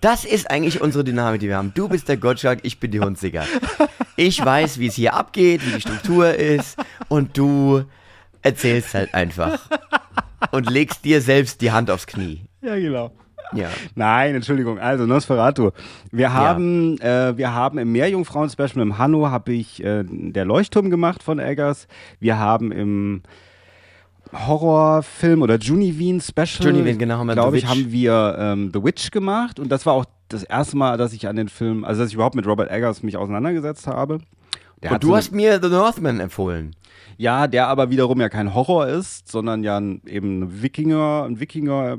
das 0.00 0.24
ist 0.24 0.50
eigentlich 0.50 0.80
unsere 0.80 1.04
Dynamik, 1.04 1.40
die 1.40 1.48
wir 1.48 1.56
haben. 1.58 1.72
Du 1.74 1.88
bist 1.88 2.08
der 2.08 2.16
Gottschalk, 2.16 2.60
ich 2.62 2.80
bin 2.80 2.90
die 2.90 3.00
Hunziger. 3.00 3.44
Ich 4.16 4.42
weiß, 4.44 4.78
wie 4.78 4.86
es 4.86 4.94
hier 4.94 5.14
abgeht, 5.14 5.60
wie 5.66 5.72
die 5.76 5.80
Struktur 5.80 6.34
ist 6.34 6.76
und 7.08 7.36
du 7.38 7.84
erzählst 8.42 8.94
halt 8.94 9.12
einfach 9.14 9.60
und 10.52 10.70
legst 10.70 11.04
dir 11.04 11.20
selbst 11.20 11.60
die 11.60 11.70
Hand 11.72 11.90
aufs 11.90 12.06
Knie. 12.06 12.46
ja, 12.62 12.76
genau. 12.76 13.12
Ja. 13.54 13.68
Nein, 13.94 14.34
Entschuldigung. 14.34 14.78
Also 14.78 15.06
Nosferatu. 15.06 15.70
Wir 16.10 16.32
haben, 16.32 16.98
äh, 17.00 17.36
wir 17.36 17.54
haben 17.54 17.78
im 17.78 17.92
Meerjungfrauen-Special 17.92 18.80
im 18.80 18.98
Hanno 18.98 19.30
habe 19.30 19.52
ich 19.52 19.82
äh, 19.82 20.04
der 20.06 20.44
Leuchtturm 20.44 20.90
gemacht 20.90 21.22
von 21.22 21.38
Eggers. 21.38 21.86
Wir 22.20 22.38
haben 22.38 22.72
im 22.72 23.22
Horrorfilm 24.32 25.42
oder 25.42 25.58
Junivine 25.58 26.20
Special, 26.20 26.66
Junivine, 26.70 26.96
genau, 26.98 27.18
haben 27.18 27.28
wir 27.28 27.34
glaube 27.34 27.56
ich, 27.58 27.66
haben 27.66 27.92
wir 27.92 28.36
ähm, 28.38 28.70
The 28.74 28.82
Witch 28.82 29.10
gemacht 29.10 29.60
und 29.60 29.70
das 29.70 29.86
war 29.86 29.92
auch 29.94 30.06
das 30.28 30.42
erste 30.42 30.76
Mal, 30.76 30.96
dass 30.98 31.12
ich 31.12 31.28
an 31.28 31.36
den 31.36 31.48
Film, 31.48 31.84
also 31.84 32.00
dass 32.00 32.08
ich 32.08 32.14
überhaupt 32.14 32.34
mit 32.34 32.46
Robert 32.46 32.70
Eggers 32.70 33.02
mich 33.02 33.16
auseinandergesetzt 33.16 33.86
habe. 33.86 34.18
Der 34.82 34.92
Und 34.92 35.04
du 35.04 35.08
so 35.08 35.16
hast 35.16 35.32
mir 35.32 35.60
The 35.62 35.68
Northman 35.68 36.18
empfohlen. 36.20 36.74
ja, 37.16 37.46
der 37.46 37.68
aber 37.68 37.90
wiederum 37.90 38.20
ja 38.20 38.28
kein 38.28 38.54
Horror 38.54 38.88
ist, 38.88 39.30
sondern 39.30 39.62
ja 39.62 39.78
ein, 39.78 40.00
eben 40.06 40.40
ein 40.42 40.62
Wikinger, 40.62 41.24
ein 41.28 41.38
Wikinger, 41.38 41.98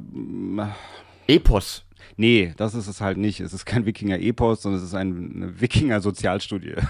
Epos. 1.27 1.83
Nee, 2.17 2.53
das 2.55 2.75
ist 2.75 2.87
es 2.87 3.01
halt 3.01 3.17
nicht. 3.17 3.41
Es 3.41 3.53
ist 3.53 3.65
kein 3.65 3.85
Wikinger-Epos, 3.85 4.61
sondern 4.61 4.79
es 4.81 4.87
ist 4.87 4.93
ein, 4.93 5.33
eine 5.35 5.59
Wikinger-Sozialstudie. 5.61 6.75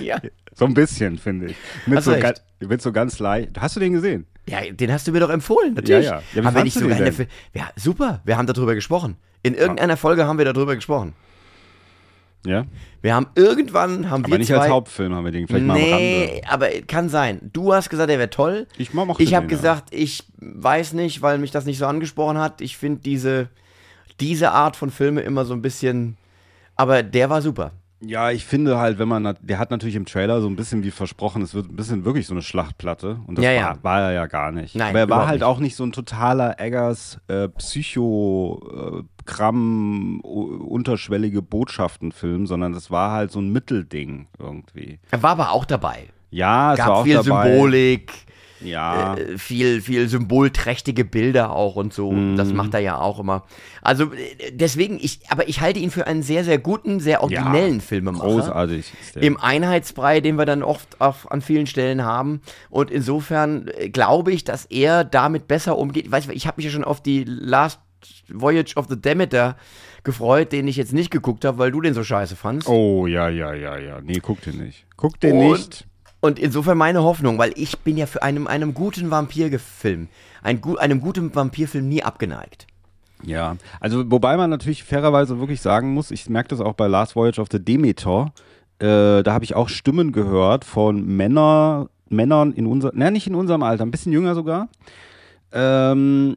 Ja. 0.00 0.20
so 0.54 0.64
ein 0.66 0.74
bisschen, 0.74 1.18
finde 1.18 1.46
ich. 1.46 1.56
Mit 1.86 1.98
Hast 1.98 2.04
so, 2.04 2.10
recht. 2.12 2.22
ga, 2.60 2.66
mit 2.66 2.82
so 2.82 2.92
ganz 2.92 3.18
leicht. 3.18 3.58
Hast 3.60 3.76
du 3.76 3.80
den 3.80 3.92
gesehen? 3.92 4.26
ja, 4.46 4.60
den 4.70 4.92
hast 4.92 5.06
du 5.06 5.12
mir 5.12 5.20
doch 5.20 5.30
empfohlen, 5.30 5.74
natürlich. 5.74 6.06
Ja, 6.06 6.22
ja. 6.34 6.42
Ja, 6.42 6.42
nicht 6.42 6.52
fandst 6.52 6.76
du 6.76 6.80
sogar? 6.80 7.12
Fi- 7.12 7.26
Ja, 7.54 7.70
super, 7.76 8.20
wir 8.24 8.36
haben 8.36 8.46
darüber 8.46 8.74
gesprochen. 8.74 9.16
In 9.42 9.54
irgendeiner 9.54 9.96
Folge 9.96 10.26
haben 10.26 10.38
wir 10.38 10.44
darüber 10.44 10.74
gesprochen. 10.74 11.14
Ja. 12.46 12.64
Wir 13.02 13.14
haben 13.14 13.26
irgendwann, 13.34 14.10
haben 14.10 14.24
Aber 14.24 14.32
wir 14.32 14.38
nicht 14.38 14.48
zwei, 14.48 14.58
als 14.58 14.70
Hauptfilm 14.70 15.14
haben 15.14 15.24
wir 15.24 15.32
den 15.32 15.46
vielleicht 15.46 15.66
mal 15.66 15.74
am 15.74 15.80
Rande. 15.82 15.96
Nee, 15.98 16.42
aber 16.48 16.68
kann 16.86 17.08
sein. 17.08 17.50
Du 17.52 17.72
hast 17.74 17.90
gesagt, 17.90 18.10
er 18.10 18.18
wäre 18.18 18.30
toll. 18.30 18.66
Ich 18.78 18.94
mochte 18.94 19.22
Ich 19.22 19.34
habe 19.34 19.46
den, 19.46 19.50
ja. 19.50 19.56
gesagt, 19.56 19.88
ich 19.94 20.24
weiß 20.38 20.94
nicht, 20.94 21.20
weil 21.22 21.38
mich 21.38 21.50
das 21.50 21.66
nicht 21.66 21.78
so 21.78 21.86
angesprochen 21.86 22.38
hat. 22.38 22.60
Ich 22.60 22.76
finde 22.78 23.00
diese, 23.02 23.48
diese 24.20 24.52
Art 24.52 24.76
von 24.76 24.90
Filme 24.90 25.20
immer 25.20 25.44
so 25.44 25.54
ein 25.54 25.62
bisschen. 25.62 26.16
Aber 26.76 27.02
der 27.02 27.28
war 27.30 27.42
super. 27.42 27.72
Ja, 28.02 28.30
ich 28.30 28.46
finde 28.46 28.78
halt, 28.78 28.98
wenn 28.98 29.08
man, 29.08 29.36
der 29.42 29.58
hat 29.58 29.70
natürlich 29.70 29.94
im 29.96 30.06
Trailer 30.06 30.40
so 30.40 30.46
ein 30.48 30.56
bisschen 30.56 30.82
wie 30.82 30.90
versprochen, 30.90 31.42
es 31.42 31.52
wird 31.52 31.70
ein 31.70 31.76
bisschen 31.76 32.06
wirklich 32.06 32.26
so 32.26 32.32
eine 32.32 32.40
Schlachtplatte. 32.40 33.20
Und 33.26 33.36
das 33.36 33.44
Ja, 33.44 33.50
war, 33.50 33.56
ja. 33.58 33.78
war 33.82 34.00
er 34.00 34.12
ja 34.12 34.26
gar 34.26 34.52
nicht. 34.52 34.74
Nein, 34.74 34.88
Aber 34.88 34.98
er 35.00 35.10
war 35.10 35.26
halt 35.26 35.40
nicht. 35.40 35.44
auch 35.44 35.58
nicht 35.58 35.76
so 35.76 35.84
ein 35.84 35.92
totaler 35.92 36.58
Eggers 36.58 37.18
äh, 37.28 37.48
Psycho-Kram, 39.30 40.20
unterschwellige 40.20 41.42
Botschaftenfilm, 41.42 42.46
sondern 42.46 42.72
das 42.72 42.90
war 42.90 43.12
halt 43.12 43.30
so 43.32 43.40
ein 43.40 43.50
Mittelding 43.52 44.26
irgendwie. 44.38 44.98
Er 45.10 45.22
war 45.22 45.30
aber 45.30 45.52
auch 45.52 45.64
dabei. 45.64 46.08
Ja, 46.30 46.74
es 46.74 46.78
war 46.80 46.86
Gab 46.86 46.96
auch 46.96 47.04
viel 47.04 47.14
dabei. 47.14 47.50
Symbolik, 47.50 48.12
Ja. 48.60 49.14
äh, 49.16 49.36
viel, 49.36 49.80
viel 49.80 50.08
symbolträchtige 50.08 51.04
Bilder 51.04 51.50
auch 51.50 51.74
und 51.76 51.92
so. 51.92 52.12
Mhm. 52.12 52.36
Das 52.36 52.52
macht 52.52 52.72
er 52.74 52.80
ja 52.80 52.98
auch 53.00 53.18
immer. 53.18 53.44
Also 53.82 54.12
äh, 54.12 54.52
deswegen, 54.52 54.98
ich, 55.00 55.20
aber 55.28 55.48
ich 55.48 55.60
halte 55.60 55.80
ihn 55.80 55.90
für 55.90 56.06
einen 56.06 56.22
sehr, 56.22 56.44
sehr 56.44 56.58
guten, 56.58 57.00
sehr 57.00 57.22
originellen 57.22 57.80
Filmemacher. 57.80 58.26
Großartig 58.28 58.92
ist 59.00 59.16
der. 59.16 59.22
Im 59.24 59.40
Einheitsbrei, 59.40 60.20
den 60.20 60.36
wir 60.36 60.46
dann 60.46 60.62
oft 60.62 61.00
auch 61.00 61.26
an 61.28 61.40
vielen 61.40 61.66
Stellen 61.66 62.04
haben. 62.04 62.42
Und 62.68 62.92
insofern 62.92 63.66
äh, 63.76 63.88
glaube 63.88 64.30
ich, 64.30 64.44
dass 64.44 64.66
er 64.66 65.02
damit 65.04 65.48
besser 65.48 65.76
umgeht. 65.78 66.12
Weißt 66.12 66.28
du, 66.28 66.32
ich 66.32 66.46
habe 66.46 66.58
mich 66.58 66.66
ja 66.66 66.70
schon 66.70 66.84
auf 66.84 67.02
die 67.02 67.24
Last 67.24 67.80
Voyage 68.28 68.76
of 68.76 68.86
the 68.88 69.00
Demeter 69.00 69.56
gefreut, 70.04 70.52
den 70.52 70.66
ich 70.68 70.76
jetzt 70.76 70.92
nicht 70.92 71.10
geguckt 71.10 71.44
habe, 71.44 71.58
weil 71.58 71.70
du 71.70 71.80
den 71.80 71.94
so 71.94 72.02
scheiße 72.04 72.36
fandst. 72.36 72.68
oh, 72.68 73.06
ja, 73.06 73.28
ja, 73.28 73.52
ja, 73.54 73.76
ja. 73.78 74.00
Nee, 74.02 74.20
guck 74.22 74.40
den 74.42 74.58
nicht. 74.58 74.86
Guck 74.96 75.20
den 75.20 75.36
Und- 75.36 75.50
nicht. 75.52 75.86
Und 76.22 76.38
insofern 76.38 76.76
meine 76.76 77.02
Hoffnung, 77.02 77.38
weil 77.38 77.52
ich 77.56 77.78
bin 77.78 77.96
ja 77.96 78.04
für 78.04 78.22
einem, 78.22 78.46
einem 78.46 78.74
guten 78.74 79.10
Vampirfilm, 79.10 80.08
ein, 80.42 80.60
einem 80.78 81.00
guten 81.00 81.34
Vampirfilm 81.34 81.88
nie 81.88 82.02
abgeneigt. 82.02 82.66
Ja, 83.22 83.56
also 83.80 84.04
wobei 84.10 84.36
man 84.36 84.50
natürlich 84.50 84.84
fairerweise 84.84 85.38
wirklich 85.40 85.62
sagen 85.62 85.94
muss, 85.94 86.10
ich 86.10 86.28
merke 86.28 86.48
das 86.50 86.60
auch 86.60 86.74
bei 86.74 86.88
Last 86.88 87.16
Voyage 87.16 87.40
of 87.40 87.48
the 87.50 87.62
Demeter, 87.62 88.32
äh, 88.80 89.22
da 89.22 89.32
habe 89.32 89.44
ich 89.44 89.54
auch 89.56 89.70
Stimmen 89.70 90.12
gehört 90.12 90.66
von 90.66 91.06
Männer, 91.06 91.88
Männern 92.10 92.52
in 92.52 92.66
unserem, 92.66 92.98
ne, 92.98 93.10
nicht 93.10 93.26
in 93.26 93.34
unserem 93.34 93.62
Alter, 93.62 93.84
ein 93.86 93.90
bisschen 93.90 94.12
jünger 94.12 94.34
sogar, 94.34 94.68
ähm, 95.52 96.36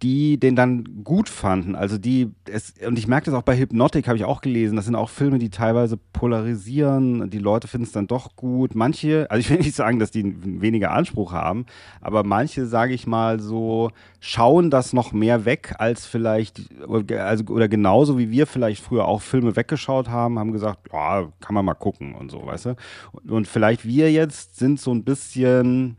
die 0.00 0.38
den 0.38 0.56
dann 0.56 1.02
gut 1.04 1.28
fanden. 1.28 1.74
Also 1.74 1.98
die, 1.98 2.30
es, 2.50 2.74
und 2.86 2.98
ich 2.98 3.08
merke 3.08 3.26
das 3.26 3.34
auch 3.34 3.42
bei 3.42 3.58
Hypnotic, 3.58 4.06
habe 4.06 4.16
ich 4.16 4.24
auch 4.24 4.40
gelesen, 4.40 4.76
das 4.76 4.86
sind 4.86 4.94
auch 4.94 5.10
Filme, 5.10 5.38
die 5.38 5.50
teilweise 5.50 5.96
polarisieren, 5.96 7.30
die 7.30 7.38
Leute 7.38 7.68
finden 7.68 7.86
es 7.86 7.92
dann 7.92 8.06
doch 8.06 8.36
gut. 8.36 8.74
Manche, 8.74 9.26
also 9.30 9.40
ich 9.40 9.50
will 9.50 9.58
nicht 9.58 9.74
sagen, 9.74 9.98
dass 9.98 10.10
die 10.10 10.34
weniger 10.60 10.92
Anspruch 10.92 11.32
haben, 11.32 11.66
aber 12.00 12.24
manche, 12.24 12.66
sage 12.66 12.94
ich 12.94 13.06
mal 13.06 13.40
so, 13.40 13.90
schauen 14.20 14.70
das 14.70 14.92
noch 14.92 15.12
mehr 15.12 15.44
weg 15.44 15.74
als 15.78 16.06
vielleicht, 16.06 16.62
also, 16.88 17.44
oder 17.46 17.68
genauso 17.68 18.18
wie 18.18 18.30
wir 18.30 18.46
vielleicht 18.46 18.82
früher 18.82 19.06
auch 19.06 19.20
Filme 19.20 19.56
weggeschaut 19.56 20.08
haben, 20.08 20.38
haben 20.38 20.52
gesagt, 20.52 20.88
ja, 20.92 21.28
kann 21.40 21.54
man 21.54 21.64
mal 21.64 21.74
gucken 21.74 22.14
und 22.14 22.30
so, 22.30 22.46
weißt 22.46 22.66
du. 22.66 22.76
Und, 23.12 23.30
und 23.30 23.48
vielleicht 23.48 23.84
wir 23.84 24.10
jetzt 24.12 24.56
sind 24.56 24.80
so 24.80 24.92
ein 24.92 25.04
bisschen, 25.04 25.96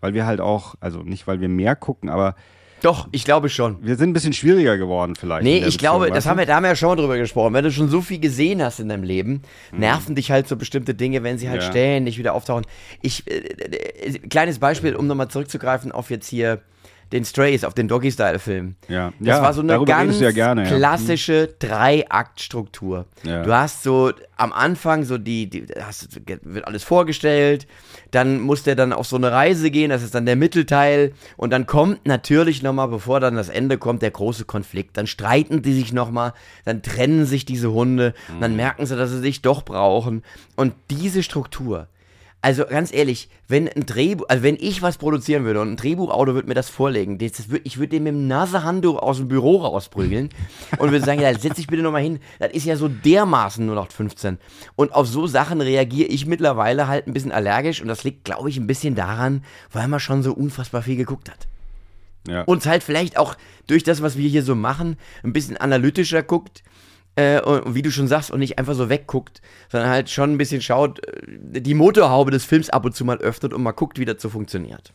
weil 0.00 0.14
wir 0.14 0.26
halt 0.26 0.40
auch, 0.40 0.76
also 0.80 1.02
nicht, 1.02 1.26
weil 1.26 1.40
wir 1.40 1.48
mehr 1.48 1.76
gucken, 1.76 2.08
aber 2.08 2.34
Doch, 2.84 3.08
ich 3.12 3.24
glaube 3.24 3.48
schon. 3.48 3.78
wir 3.80 3.96
sind 3.96 4.10
ein 4.10 4.12
bisschen 4.12 4.34
schwieriger 4.34 4.76
geworden 4.76 5.16
vielleicht. 5.16 5.42
Nee, 5.42 5.64
ich 5.66 5.78
glaube, 5.78 6.00
Beziehung, 6.00 6.14
das 6.14 6.24
weißt 6.24 6.30
haben 6.30 6.38
wir, 6.38 6.46
da 6.46 6.56
haben 6.56 6.62
wir 6.64 6.68
ja 6.68 6.76
schon 6.76 6.90
mal 6.90 6.96
drüber 6.96 7.16
gesprochen. 7.16 7.54
Wenn 7.54 7.64
du 7.64 7.72
schon 7.72 7.88
so 7.88 8.02
viel 8.02 8.18
gesehen 8.18 8.62
hast 8.62 8.78
in 8.78 8.90
deinem 8.90 9.04
Leben, 9.04 9.40
nerven 9.72 10.14
dich 10.14 10.30
halt 10.30 10.46
so 10.48 10.56
bestimmte 10.56 10.94
Dinge, 10.94 11.22
wenn 11.22 11.38
sie 11.38 11.48
halt 11.48 11.62
Ja. 11.62 11.70
ständig 11.70 12.18
wieder 12.18 12.34
auftauchen. 12.34 12.66
Ich, 13.00 13.26
äh, 13.26 13.38
äh, 13.38 14.18
kleines 14.28 14.58
Beispiel, 14.58 14.96
um 14.96 15.06
nochmal 15.06 15.28
zurückzugreifen 15.28 15.92
auf 15.92 16.10
jetzt 16.10 16.28
hier 16.28 16.60
den 17.12 17.24
Strays, 17.24 17.64
auf 17.64 17.74
den 17.74 17.88
Doggy-Style-Film. 17.88 18.74
Ja. 18.88 19.12
Das 19.18 19.28
Ja, 19.28 19.42
war 19.42 19.52
so 19.52 19.60
eine 19.62 19.84
ganz 19.84 20.20
ja 20.20 20.30
gerne, 20.32 20.64
ja. 20.68 20.76
klassische 20.76 21.48
Drei-Akt-Struktur. 21.58 23.06
Ja. 23.22 23.42
Du 23.42 23.52
hast 23.54 23.82
so 23.82 24.12
am 24.36 24.52
Anfang 24.52 25.04
so 25.04 25.18
die, 25.18 25.48
die 25.48 25.66
hast, 25.80 26.08
wird 26.26 26.66
alles 26.66 26.82
vorgestellt, 26.82 27.66
dann 28.10 28.40
muss 28.40 28.62
der 28.64 28.74
dann 28.74 28.92
auf 28.92 29.06
so 29.06 29.16
eine 29.16 29.30
Reise 29.30 29.70
gehen, 29.70 29.90
das 29.90 30.02
ist 30.02 30.14
dann 30.14 30.26
der 30.26 30.36
Mittelteil 30.36 31.12
und 31.36 31.50
dann 31.52 31.66
kommt 31.66 32.06
natürlich 32.06 32.62
nochmal, 32.62 32.88
bevor 32.88 33.20
dann 33.20 33.36
das 33.36 33.48
Ende 33.48 33.78
kommt, 33.78 34.02
der 34.02 34.10
große 34.10 34.44
Konflikt. 34.44 34.96
Dann 34.96 35.06
streiten 35.06 35.62
die 35.62 35.72
sich 35.74 35.92
nochmal, 35.92 36.32
dann 36.64 36.82
trennen 36.82 37.26
sich 37.26 37.44
diese 37.44 37.72
Hunde, 37.72 38.14
und 38.28 38.36
Mhm. 38.36 38.40
dann 38.40 38.56
merken 38.56 38.86
sie, 38.86 38.96
dass 38.96 39.10
sie 39.10 39.20
sich 39.20 39.42
doch 39.42 39.62
brauchen. 39.62 40.22
Und 40.56 40.74
diese 40.90 41.22
Struktur, 41.22 41.86
also 42.44 42.66
ganz 42.66 42.92
ehrlich, 42.92 43.30
wenn 43.48 43.70
ein 43.70 43.86
Drehbuch, 43.86 44.26
also 44.28 44.42
wenn 44.42 44.58
ich 44.60 44.82
was 44.82 44.98
produzieren 44.98 45.46
würde 45.46 45.62
und 45.62 45.72
ein 45.72 45.76
Drehbuchautor 45.76 46.34
würde 46.34 46.46
mir 46.46 46.52
das 46.52 46.68
vorlegen, 46.68 47.16
das, 47.16 47.32
das 47.32 47.48
würd, 47.48 47.62
ich 47.64 47.78
würde 47.78 47.88
den 47.88 48.02
mit 48.02 48.12
dem 48.12 48.28
Nasehandtuch 48.28 48.98
aus 48.98 49.16
dem 49.16 49.28
Büro 49.28 49.62
rausprügeln 49.62 50.28
und 50.78 50.90
würde 50.90 51.02
sagen, 51.02 51.22
ja, 51.22 51.32
setz 51.38 51.54
dich 51.54 51.68
bitte 51.68 51.82
nochmal 51.82 52.02
hin. 52.02 52.20
Das 52.38 52.52
ist 52.52 52.66
ja 52.66 52.76
so 52.76 52.88
dermaßen 52.88 53.66
0815. 53.66 54.36
Und 54.76 54.92
auf 54.92 55.06
so 55.06 55.26
Sachen 55.26 55.62
reagiere 55.62 56.08
ich 56.08 56.26
mittlerweile 56.26 56.86
halt 56.86 57.06
ein 57.06 57.14
bisschen 57.14 57.32
allergisch 57.32 57.80
und 57.80 57.88
das 57.88 58.04
liegt, 58.04 58.24
glaube 58.24 58.50
ich, 58.50 58.58
ein 58.58 58.66
bisschen 58.66 58.94
daran, 58.94 59.42
weil 59.72 59.88
man 59.88 59.98
schon 59.98 60.22
so 60.22 60.34
unfassbar 60.34 60.82
viel 60.82 60.96
geguckt 60.96 61.30
hat. 61.30 61.48
Ja. 62.28 62.42
Und 62.42 62.66
halt 62.66 62.82
vielleicht 62.82 63.16
auch 63.16 63.36
durch 63.66 63.84
das, 63.84 64.02
was 64.02 64.18
wir 64.18 64.28
hier 64.28 64.42
so 64.42 64.54
machen, 64.54 64.98
ein 65.22 65.32
bisschen 65.32 65.56
analytischer 65.56 66.22
guckt. 66.22 66.62
Äh, 67.16 67.40
und 67.40 67.74
wie 67.74 67.82
du 67.82 67.90
schon 67.90 68.08
sagst, 68.08 68.30
und 68.30 68.40
nicht 68.40 68.58
einfach 68.58 68.74
so 68.74 68.88
wegguckt, 68.88 69.40
sondern 69.70 69.90
halt 69.90 70.10
schon 70.10 70.32
ein 70.32 70.38
bisschen 70.38 70.60
schaut, 70.60 71.04
äh, 71.06 71.60
die 71.60 71.74
Motorhaube 71.74 72.30
des 72.30 72.44
Films 72.44 72.70
ab 72.70 72.84
und 72.84 72.94
zu 72.94 73.04
mal 73.04 73.18
öffnet 73.18 73.52
und 73.54 73.62
mal 73.62 73.72
guckt, 73.72 73.98
wie 73.98 74.04
das 74.04 74.20
so 74.20 74.28
funktioniert. 74.28 74.92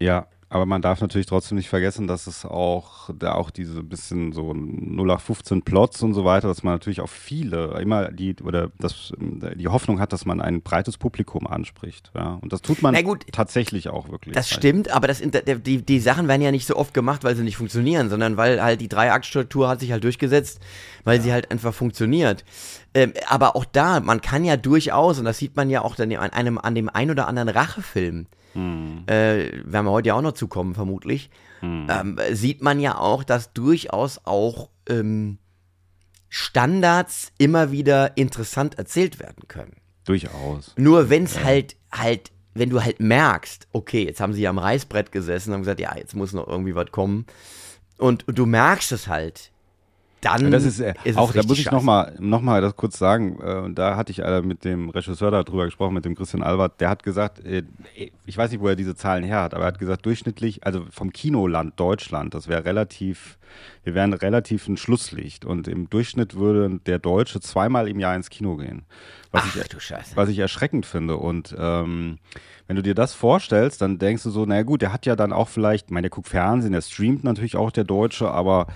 Ja, 0.00 0.26
aber 0.52 0.66
man 0.66 0.82
darf 0.82 1.00
natürlich 1.00 1.28
trotzdem 1.28 1.56
nicht 1.56 1.68
vergessen, 1.68 2.08
dass 2.08 2.26
es 2.26 2.44
auch 2.44 3.08
da 3.16 3.34
auch 3.34 3.50
diese 3.50 3.84
bisschen 3.84 4.32
so 4.32 4.50
0815 4.50 5.62
Plots 5.62 6.02
und 6.02 6.12
so 6.12 6.24
weiter, 6.24 6.48
dass 6.48 6.64
man 6.64 6.74
natürlich 6.74 7.00
auch 7.00 7.08
viele 7.08 7.80
immer 7.80 8.10
die 8.10 8.34
oder 8.42 8.72
das 8.80 9.12
die 9.20 9.68
Hoffnung 9.68 10.00
hat, 10.00 10.12
dass 10.12 10.26
man 10.26 10.40
ein 10.40 10.60
breites 10.62 10.98
Publikum 10.98 11.46
anspricht, 11.46 12.10
ja. 12.16 12.40
Und 12.42 12.52
das 12.52 12.62
tut 12.62 12.82
man 12.82 13.00
gut, 13.04 13.26
tatsächlich 13.30 13.88
auch 13.88 14.08
wirklich. 14.10 14.34
Das 14.34 14.50
stimmt, 14.50 14.90
aber 14.90 15.06
das, 15.06 15.22
die, 15.22 15.82
die 15.82 16.00
Sachen 16.00 16.26
werden 16.26 16.42
ja 16.42 16.50
nicht 16.50 16.66
so 16.66 16.74
oft 16.74 16.94
gemacht, 16.94 17.22
weil 17.22 17.36
sie 17.36 17.44
nicht 17.44 17.56
funktionieren, 17.56 18.10
sondern 18.10 18.36
weil 18.36 18.60
halt 18.60 18.80
die 18.80 18.88
Dreiaktstruktur 18.88 19.68
hat 19.68 19.78
sich 19.78 19.92
halt 19.92 20.02
durchgesetzt, 20.02 20.58
weil 21.04 21.20
sie 21.20 21.32
halt 21.32 21.52
einfach 21.52 21.72
funktioniert. 21.72 22.44
Ähm, 22.92 23.12
aber 23.28 23.54
auch 23.54 23.64
da, 23.64 24.00
man 24.00 24.20
kann 24.20 24.44
ja 24.44 24.56
durchaus, 24.56 25.20
und 25.20 25.26
das 25.26 25.38
sieht 25.38 25.54
man 25.54 25.70
ja 25.70 25.82
auch 25.82 25.94
dann 25.94 26.12
an 26.12 26.30
einem, 26.32 26.58
an 26.58 26.74
dem 26.74 26.88
ein 26.88 27.08
oder 27.08 27.28
anderen 27.28 27.48
Rachefilm, 27.48 28.26
äh, 28.54 29.52
werden 29.64 29.86
wir 29.86 29.90
heute 29.90 30.08
ja 30.08 30.14
auch 30.14 30.22
noch 30.22 30.32
zukommen, 30.32 30.74
vermutlich, 30.74 31.30
ähm, 31.62 32.18
sieht 32.32 32.62
man 32.62 32.80
ja 32.80 32.98
auch, 32.98 33.22
dass 33.22 33.52
durchaus 33.52 34.20
auch 34.24 34.70
ähm, 34.88 35.38
Standards 36.28 37.32
immer 37.38 37.70
wieder 37.70 38.16
interessant 38.16 38.78
erzählt 38.78 39.18
werden 39.18 39.46
können. 39.48 39.76
Durchaus. 40.04 40.72
Nur 40.76 41.10
wenn 41.10 41.24
es 41.24 41.42
halt, 41.44 41.76
halt, 41.92 42.30
wenn 42.54 42.70
du 42.70 42.82
halt 42.82 43.00
merkst, 43.00 43.68
okay, 43.72 44.04
jetzt 44.04 44.20
haben 44.20 44.32
sie 44.32 44.42
ja 44.42 44.50
am 44.50 44.58
Reißbrett 44.58 45.12
gesessen 45.12 45.50
und 45.50 45.54
haben 45.54 45.62
gesagt, 45.62 45.80
ja, 45.80 45.94
jetzt 45.96 46.14
muss 46.14 46.32
noch 46.32 46.48
irgendwie 46.48 46.74
was 46.74 46.90
kommen. 46.90 47.26
Und, 47.98 48.26
und 48.26 48.38
du 48.38 48.46
merkst 48.46 48.92
es 48.92 49.08
halt, 49.08 49.50
dann 50.20 50.50
Das 50.50 50.64
ist, 50.64 50.80
äh, 50.80 50.94
es 51.04 51.16
auch, 51.16 51.32
da 51.32 51.42
muss 51.42 51.58
ich 51.58 51.64
scheiße. 51.64 51.74
nochmal 51.74 52.14
noch 52.18 52.40
mal 52.40 52.60
das 52.60 52.76
kurz 52.76 52.98
sagen, 52.98 53.38
äh, 53.42 53.54
und 53.56 53.76
da 53.78 53.96
hatte 53.96 54.12
ich 54.12 54.20
äh, 54.20 54.42
mit 54.42 54.64
dem 54.64 54.90
Regisseur 54.90 55.30
darüber 55.30 55.64
gesprochen, 55.64 55.94
mit 55.94 56.04
dem 56.04 56.14
Christian 56.14 56.42
Albert, 56.42 56.80
der 56.80 56.90
hat 56.90 57.02
gesagt, 57.02 57.44
äh, 57.44 57.62
ich 58.26 58.36
weiß 58.36 58.50
nicht, 58.50 58.60
wo 58.60 58.68
er 58.68 58.76
diese 58.76 58.94
Zahlen 58.94 59.24
her 59.24 59.42
hat, 59.42 59.54
aber 59.54 59.64
er 59.64 59.68
hat 59.68 59.78
gesagt, 59.78 60.04
durchschnittlich, 60.06 60.64
also 60.64 60.84
vom 60.90 61.12
Kinoland 61.12 61.78
Deutschland, 61.78 62.34
das 62.34 62.48
wäre 62.48 62.64
relativ, 62.64 63.38
wir 63.84 63.94
wären 63.94 64.12
relativ 64.12 64.68
ein 64.68 64.76
Schlusslicht 64.76 65.44
und 65.44 65.68
im 65.68 65.88
Durchschnitt 65.90 66.34
würde 66.36 66.80
der 66.86 66.98
Deutsche 66.98 67.40
zweimal 67.40 67.88
im 67.88 67.98
Jahr 67.98 68.14
ins 68.14 68.30
Kino 68.30 68.56
gehen. 68.56 68.82
Was 69.32 69.44
Ach 69.46 69.56
ich, 69.56 69.68
du 69.68 69.80
Scheiße. 69.80 70.16
was 70.16 70.28
ich 70.28 70.38
erschreckend 70.38 70.86
finde. 70.86 71.16
Und 71.16 71.54
ähm, 71.56 72.18
wenn 72.66 72.76
du 72.76 72.82
dir 72.82 72.94
das 72.94 73.14
vorstellst, 73.14 73.80
dann 73.80 73.98
denkst 73.98 74.22
du 74.24 74.30
so, 74.30 74.44
naja 74.44 74.62
gut, 74.62 74.82
der 74.82 74.92
hat 74.92 75.06
ja 75.06 75.16
dann 75.16 75.32
auch 75.32 75.48
vielleicht, 75.48 75.86
ich 75.86 75.92
meine, 75.92 76.04
der 76.04 76.10
guckt 76.10 76.28
Fernsehen, 76.28 76.72
der 76.72 76.82
streamt 76.82 77.24
natürlich 77.24 77.56
auch 77.56 77.70
der 77.70 77.84
Deutsche, 77.84 78.30
aber 78.30 78.66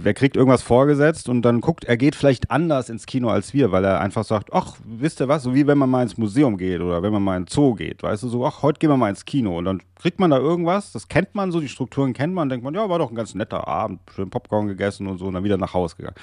wer 0.00 0.14
kriegt 0.14 0.36
irgendwas 0.36 0.62
vorgesetzt 0.62 1.28
und 1.28 1.42
dann 1.42 1.60
guckt, 1.60 1.84
er 1.84 1.96
geht 1.96 2.14
vielleicht 2.14 2.50
anders 2.50 2.88
ins 2.88 3.06
Kino 3.06 3.28
als 3.28 3.52
wir, 3.52 3.72
weil 3.72 3.84
er 3.84 4.00
einfach 4.00 4.24
sagt, 4.24 4.52
ach, 4.52 4.76
wisst 4.84 5.20
ihr 5.20 5.28
was, 5.28 5.42
so 5.42 5.54
wie 5.54 5.66
wenn 5.66 5.78
man 5.78 5.90
mal 5.90 6.02
ins 6.02 6.16
Museum 6.16 6.56
geht 6.56 6.80
oder 6.80 7.02
wenn 7.02 7.12
man 7.12 7.22
mal 7.22 7.36
in 7.36 7.44
den 7.44 7.48
Zoo 7.48 7.74
geht, 7.74 8.02
weißt 8.02 8.22
du, 8.22 8.28
so, 8.28 8.46
ach, 8.46 8.62
heute 8.62 8.78
gehen 8.78 8.90
wir 8.90 8.96
mal 8.96 9.10
ins 9.10 9.24
Kino 9.24 9.58
und 9.58 9.64
dann 9.64 9.82
kriegt 9.96 10.20
man 10.20 10.30
da 10.30 10.38
irgendwas, 10.38 10.92
das 10.92 11.08
kennt 11.08 11.34
man 11.34 11.50
so, 11.50 11.60
die 11.60 11.68
Strukturen 11.68 12.12
kennt 12.12 12.32
man, 12.32 12.48
denkt 12.48 12.64
man, 12.64 12.74
ja, 12.74 12.88
war 12.88 12.98
doch 12.98 13.10
ein 13.10 13.16
ganz 13.16 13.34
netter 13.34 13.66
Abend, 13.66 14.00
schön 14.14 14.30
Popcorn 14.30 14.68
gegessen 14.68 15.06
und 15.06 15.18
so 15.18 15.26
und 15.26 15.34
dann 15.34 15.44
wieder 15.44 15.58
nach 15.58 15.74
Hause 15.74 15.96
gegangen. 15.96 16.16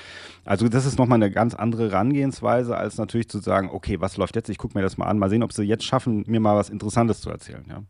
Also 0.46 0.70
das 0.70 0.86
ist 0.86 0.98
nochmal 0.98 1.18
eine 1.18 1.32
ganz 1.32 1.54
andere 1.54 1.92
Herangehensweise, 1.92 2.78
als 2.78 2.98
natürlich 2.98 3.30
zu 3.30 3.40
sagen, 3.40 3.70
okay, 3.72 4.00
was 4.00 4.18
läuft 4.18 4.36
jetzt, 4.36 4.50
ich 4.50 4.58
gucke 4.58 4.78
mir 4.78 4.84
das 4.84 4.98
mal 4.98 5.06
an, 5.06 5.20
mal 5.20 5.30
sehen, 5.30 5.44
ob 5.44 5.52
sie 5.52 5.64
jetzt 5.64 5.84
schaffen, 5.84 6.24
mir 6.28 6.40
mal 6.40 6.56
was 6.56 6.70
Interessantes 6.70 7.22
zu 7.22 7.30
erzählen, 7.30 7.66
ja. 7.70 7.84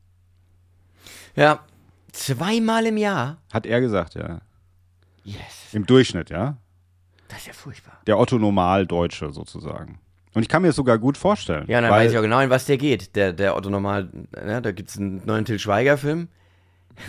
Ja, 1.36 1.60
zweimal 2.12 2.86
im 2.86 2.98
Jahr. 2.98 3.38
Hat 3.52 3.65
er 3.65 3.82
gesagt, 3.82 4.15
ja. 4.15 4.41
Yes, 5.26 5.74
Im 5.74 5.86
Durchschnitt, 5.86 6.30
ja. 6.30 6.58
das 7.28 7.40
ist 7.40 7.48
ja 7.48 7.54
furchtbar. 7.54 7.98
Der 8.08 8.18
Otto 8.20 8.38
Normal-Deutsche 8.38 9.32
sozusagen. 9.32 10.00
Und 10.36 10.44
ich 10.44 10.50
kann 10.50 10.62
mir 10.62 10.68
das 10.70 10.76
sogar 10.76 11.00
gut 11.00 11.18
vorstellen. 11.18 11.66
Ja, 11.68 11.82
dann 11.82 11.90
weiß 11.92 12.12
ich 12.12 12.18
auch 12.18 12.22
genau, 12.22 12.39
in 12.41 12.49
was 12.49 12.66
der 12.66 12.78
geht. 12.78 13.16
Der, 13.16 13.34
der 13.34 13.56
Otto 13.56 13.70
Normal, 13.70 14.10
ja, 14.36 14.62
da 14.62 14.72
gibt 14.72 14.89
es 14.89 14.97
einen 14.97 15.22
neuen 15.26 15.45
Till 15.45 15.60
Schweiger-Film. 15.60 16.28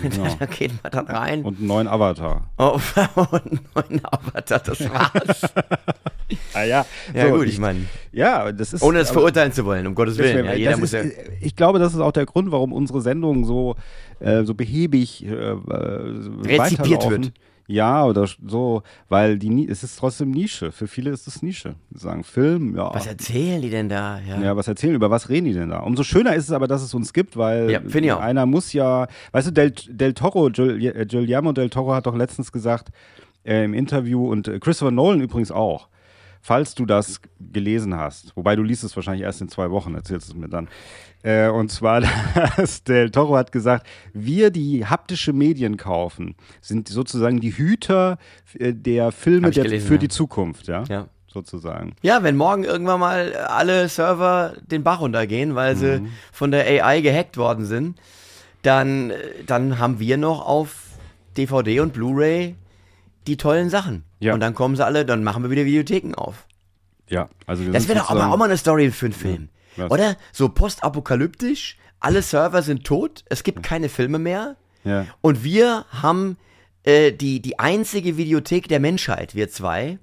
Genau. 0.03 0.26
da 0.40 0.47
geht 0.47 0.72
man 0.82 0.90
dann 0.90 1.07
rein. 1.07 1.45
Und 1.45 1.59
einen 1.59 1.68
neuen 1.68 1.86
Avatar. 1.86 2.51
Oh, 2.59 2.80
und 3.30 3.45
einen 3.45 3.61
neuen 3.74 4.05
Avatar, 4.05 4.59
das 4.59 4.80
war's. 4.90 5.43
Ah, 6.55 6.64
ja, 6.64 6.84
Ja, 7.14 7.28
So, 7.28 7.36
gut, 7.36 7.47
ich 7.47 7.61
meine, 7.61 7.86
Ja, 8.11 8.51
das 8.51 8.72
ist. 8.72 8.82
ohne 8.82 8.99
es 8.99 9.11
verurteilen 9.11 9.53
zu 9.53 9.64
wollen, 9.64 9.86
um 9.86 9.95
Gottes 9.95 10.18
Willen. 10.18 10.45
Ja, 10.45 10.55
jeder 10.55 10.72
ist, 10.72 10.80
muss 10.80 10.90
ja. 10.90 11.03
ich 11.40 11.55
glaube, 11.55 11.78
das 11.78 11.95
ist 11.95 12.01
auch 12.01 12.11
der 12.11 12.26
Grund, 12.26 12.51
warum 12.51 12.72
unsere 12.72 13.01
Sendung 13.01 13.45
so, 13.45 13.76
äh, 14.18 14.43
so 14.43 14.55
behäbig 14.55 15.24
äh, 15.24 15.28
äh, 15.28 15.55
Rezipiert 16.43 17.09
wird. 17.09 17.32
Ja, 17.68 18.04
oder 18.04 18.28
so, 18.46 18.82
weil 19.08 19.38
die 19.38 19.68
es 19.68 19.82
ist 19.82 19.98
trotzdem 19.98 20.30
Nische. 20.30 20.70
Für 20.72 20.86
viele 20.86 21.10
ist 21.10 21.26
es 21.26 21.42
Nische. 21.42 21.74
Die 21.90 21.98
sagen 21.98 22.22
Film, 22.22 22.76
ja. 22.76 22.94
Was 22.94 23.06
erzählen 23.06 23.60
die 23.60 23.70
denn 23.70 23.88
da? 23.88 24.20
Ja. 24.20 24.40
ja, 24.40 24.56
was 24.56 24.68
erzählen, 24.68 24.94
über 24.94 25.10
was 25.10 25.28
reden 25.28 25.46
die 25.46 25.52
denn 25.52 25.70
da? 25.70 25.80
Umso 25.80 26.02
schöner 26.04 26.34
ist 26.34 26.44
es 26.44 26.52
aber, 26.52 26.68
dass 26.68 26.82
es 26.82 26.94
uns 26.94 27.12
gibt, 27.12 27.36
weil 27.36 27.70
Ja, 27.70 27.80
einer 28.20 28.46
muss 28.46 28.72
ja, 28.72 29.08
weißt 29.32 29.48
du, 29.48 29.52
Del, 29.52 29.72
Del 29.88 30.14
Toro, 30.14 30.50
Guillermo 30.50 31.52
Del 31.52 31.70
Toro 31.70 31.94
hat 31.94 32.06
doch 32.06 32.16
letztens 32.16 32.52
gesagt 32.52 32.90
äh, 33.44 33.64
im 33.64 33.74
Interview 33.74 34.30
und 34.30 34.48
äh, 34.48 34.58
Christopher 34.58 34.90
Nolan 34.90 35.20
übrigens 35.20 35.50
auch, 35.50 35.88
falls 36.47 36.76
du 36.76 36.86
das 36.86 37.20
gelesen 37.53 37.97
hast, 37.97 38.36
wobei 38.36 38.55
du 38.55 38.62
liest 38.62 38.84
es 38.84 38.94
wahrscheinlich 38.94 39.24
erst 39.24 39.40
in 39.40 39.49
zwei 39.49 39.68
Wochen, 39.72 39.94
erzählst 39.97 40.28
es 40.28 40.34
mir 40.36 40.49
dann. 40.49 40.68
Äh, 41.24 41.49
und 41.49 41.72
zwar, 41.72 42.03
dass 42.57 42.84
Del 42.84 43.11
Toro 43.11 43.36
hat 43.36 43.51
gesagt, 43.51 43.84
wir, 44.12 44.51
die 44.51 44.86
haptische 44.86 45.32
Medien 45.32 45.76
kaufen, 45.76 46.36
sind 46.61 46.86
sozusagen 46.86 47.40
die 47.40 47.51
Hüter 47.57 48.18
äh, 48.59 48.72
der 48.72 49.11
Filme 49.11 49.51
der, 49.51 49.64
gelesen, 49.64 49.88
für 49.88 49.94
ja. 49.94 49.99
die 49.99 50.09
Zukunft, 50.09 50.68
ja, 50.68 50.84
Ja. 50.88 51.09
sozusagen. 51.26 51.97
Ja, 52.03 52.22
wenn 52.22 52.36
morgen 52.36 52.62
irgendwann 52.62 53.01
mal 53.01 53.34
alle 53.34 53.88
Server 53.88 54.53
den 54.70 54.84
Bach 54.84 55.01
runtergehen, 55.01 55.57
weil 55.57 55.74
sie 55.74 55.99
Mhm. 56.01 56.09
von 56.30 56.53
der 56.53 56.64
AI 56.84 57.01
gehackt 57.01 57.38
worden 57.38 57.64
sind, 57.66 57.99
dann, 58.62 59.11
äh, 59.11 59.16
dann 59.47 59.80
haben 59.80 59.99
wir 59.99 60.16
noch 60.16 60.47
auf 60.47 60.76
DVD 61.36 61.80
und 61.80 61.92
Blu-ray 61.92 62.55
die 63.27 63.37
tollen 63.37 63.70
Sachen. 63.70 64.05
Ja. 64.20 64.35
Und 64.35 64.41
dann 64.41 64.55
kommen 64.55 64.77
sie 64.77 64.85
alle, 64.85 65.05
dann 65.05 65.22
machen 65.24 65.43
wir 65.43 65.51
wieder 65.51 65.64
Videotheken 65.64 66.14
auf. 66.14 66.47
Ja, 67.09 67.29
also 67.47 67.64
Das 67.70 67.89
wäre 67.89 67.99
doch 67.99 68.07
aber 68.11 68.14
sozusagen- 68.20 68.33
auch 68.33 68.37
mal 68.39 68.45
eine 68.47 68.57
Story 68.57 68.91
für 68.91 69.07
einen 69.07 69.12
Film. 69.14 69.49
Was? 69.77 69.91
Oder? 69.91 70.16
So 70.33 70.49
postapokalyptisch, 70.49 71.77
alle 72.01 72.22
Server 72.22 72.62
sind 72.62 72.85
tot, 72.85 73.24
es 73.29 73.43
gibt 73.45 73.62
keine 73.62 73.89
Filme 73.89 74.18
mehr. 74.18 74.57
Ja. 74.85 75.07
Und 75.20 75.45
wir 75.45 75.85
haben 75.91 76.37
äh, 76.85 77.12
die, 77.12 77.41
die 77.41 77.59
einzige 77.59 78.16
Videothek 78.16 78.68
der 78.68 78.81
Menschheit, 78.81 79.35
wir 79.35 79.51
zwei. 79.51 79.99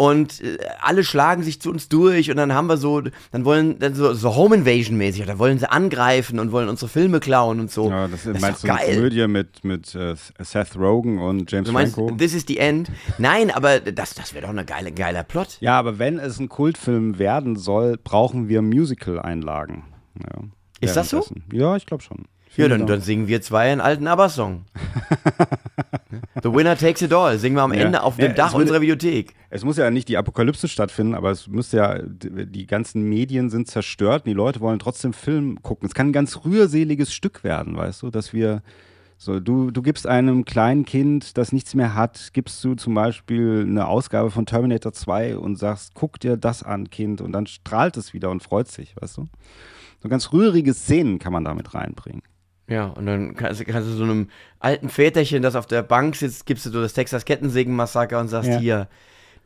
Und 0.00 0.40
äh, 0.40 0.56
alle 0.80 1.04
schlagen 1.04 1.42
sich 1.42 1.60
zu 1.60 1.70
uns 1.70 1.90
durch 1.90 2.30
und 2.30 2.38
dann 2.38 2.54
haben 2.54 2.68
wir 2.68 2.78
so, 2.78 3.02
dann 3.32 3.44
wollen, 3.44 3.78
dann 3.80 3.92
so, 3.92 4.14
so 4.14 4.34
Home 4.34 4.56
Invasion 4.56 4.96
mäßig, 4.96 5.26
da 5.26 5.38
wollen 5.38 5.58
sie 5.58 5.70
angreifen 5.70 6.38
und 6.38 6.52
wollen 6.52 6.70
unsere 6.70 6.88
Filme 6.88 7.20
klauen 7.20 7.60
und 7.60 7.70
so. 7.70 7.90
Ja, 7.90 8.08
das, 8.08 8.24
ist 8.24 8.40
meinst 8.40 8.64
doch 8.64 8.68
du 8.68 8.74
eine 8.74 8.86
geil. 8.86 8.94
Komödie 8.96 9.26
mit, 9.28 9.62
mit 9.62 9.94
äh, 9.94 10.14
Seth 10.38 10.74
Rogen 10.78 11.18
und 11.18 11.52
James 11.52 11.66
Du 11.66 11.74
meinst, 11.74 11.96
Franco? 11.96 12.16
this 12.16 12.32
is 12.32 12.44
the 12.48 12.56
end? 12.56 12.90
Nein, 13.18 13.50
aber 13.50 13.78
das, 13.80 14.14
das 14.14 14.32
wäre 14.32 14.44
doch 14.44 14.48
eine 14.50 14.64
geile, 14.64 14.90
geiler 14.90 15.22
Plot. 15.22 15.58
Ja, 15.60 15.78
aber 15.78 15.98
wenn 15.98 16.18
es 16.18 16.40
ein 16.40 16.48
Kultfilm 16.48 17.18
werden 17.18 17.56
soll, 17.56 17.98
brauchen 18.02 18.48
wir 18.48 18.62
Musical-Einlagen. 18.62 19.84
Ja, 20.18 20.44
Ist 20.80 20.96
das 20.96 21.10
so? 21.10 21.22
Ja, 21.52 21.76
ich 21.76 21.84
glaube 21.84 22.02
schon. 22.02 22.24
Ja, 22.60 22.68
dann, 22.68 22.86
dann 22.86 23.00
singen 23.00 23.26
wir 23.28 23.40
zwei 23.42 23.70
einen 23.72 23.80
alten 23.80 24.06
ABBA-Song. 24.06 24.64
The 26.42 26.52
winner 26.52 26.76
takes 26.76 27.02
it 27.02 27.12
all. 27.12 27.38
Singen 27.38 27.56
wir 27.56 27.62
am 27.62 27.72
Ja. 27.74 27.80
Ende 27.80 28.02
auf 28.02 28.18
Ja, 28.18 28.28
dem 28.28 28.34
Dach 28.34 28.48
es 28.48 28.52
würde- 28.54 28.62
unserer 28.62 28.80
Videothek. 28.80 29.34
Es 29.50 29.64
muss 29.64 29.76
ja 29.76 29.90
nicht 29.90 30.08
die 30.08 30.16
Apokalypse 30.16 30.68
stattfinden, 30.68 31.14
aber 31.14 31.30
es 31.30 31.48
müsste 31.48 31.76
ja, 31.78 31.98
die 32.02 32.66
ganzen 32.66 33.02
Medien 33.08 33.50
sind 33.50 33.68
zerstört 33.68 34.24
und 34.24 34.28
die 34.28 34.34
Leute 34.34 34.60
wollen 34.60 34.78
trotzdem 34.78 35.12
Film 35.12 35.60
gucken. 35.62 35.86
Es 35.88 35.94
kann 35.94 36.08
ein 36.08 36.12
ganz 36.12 36.44
rührseliges 36.44 37.12
Stück 37.12 37.42
werden, 37.44 37.76
weißt 37.76 38.02
du, 38.02 38.10
dass 38.10 38.32
wir 38.32 38.62
so, 39.18 39.38
du, 39.38 39.70
du 39.70 39.82
gibst 39.82 40.06
einem 40.06 40.46
kleinen 40.46 40.86
Kind, 40.86 41.36
das 41.36 41.52
nichts 41.52 41.74
mehr 41.74 41.94
hat, 41.94 42.30
gibst 42.32 42.64
du 42.64 42.74
zum 42.74 42.94
Beispiel 42.94 43.66
eine 43.68 43.86
Ausgabe 43.86 44.30
von 44.30 44.46
Terminator 44.46 44.92
2 44.94 45.36
und 45.36 45.56
sagst, 45.56 45.92
guck 45.94 46.18
dir 46.20 46.38
das 46.38 46.62
an, 46.62 46.88
Kind, 46.88 47.20
und 47.20 47.32
dann 47.32 47.46
strahlt 47.46 47.98
es 47.98 48.14
wieder 48.14 48.30
und 48.30 48.42
freut 48.42 48.68
sich, 48.68 48.94
weißt 48.98 49.18
du? 49.18 49.28
So 50.02 50.08
ganz 50.08 50.32
rührige 50.32 50.72
Szenen 50.72 51.18
kann 51.18 51.34
man 51.34 51.44
damit 51.44 51.74
reinbringen. 51.74 52.22
Ja, 52.70 52.86
und 52.86 53.04
dann 53.04 53.34
kannst, 53.36 53.62
kannst 53.66 53.88
du 53.90 53.92
so 53.92 54.04
einem 54.04 54.28
alten 54.60 54.88
Väterchen, 54.88 55.42
das 55.42 55.56
auf 55.56 55.66
der 55.66 55.82
Bank 55.82 56.16
sitzt, 56.16 56.46
gibst 56.46 56.64
du 56.64 56.70
so 56.70 56.80
das 56.80 56.94
Texas 56.94 57.24
Kettensägen-Massaker 57.26 58.18
und 58.20 58.28
sagst, 58.28 58.48
Ja. 58.48 58.58
hier, 58.58 58.88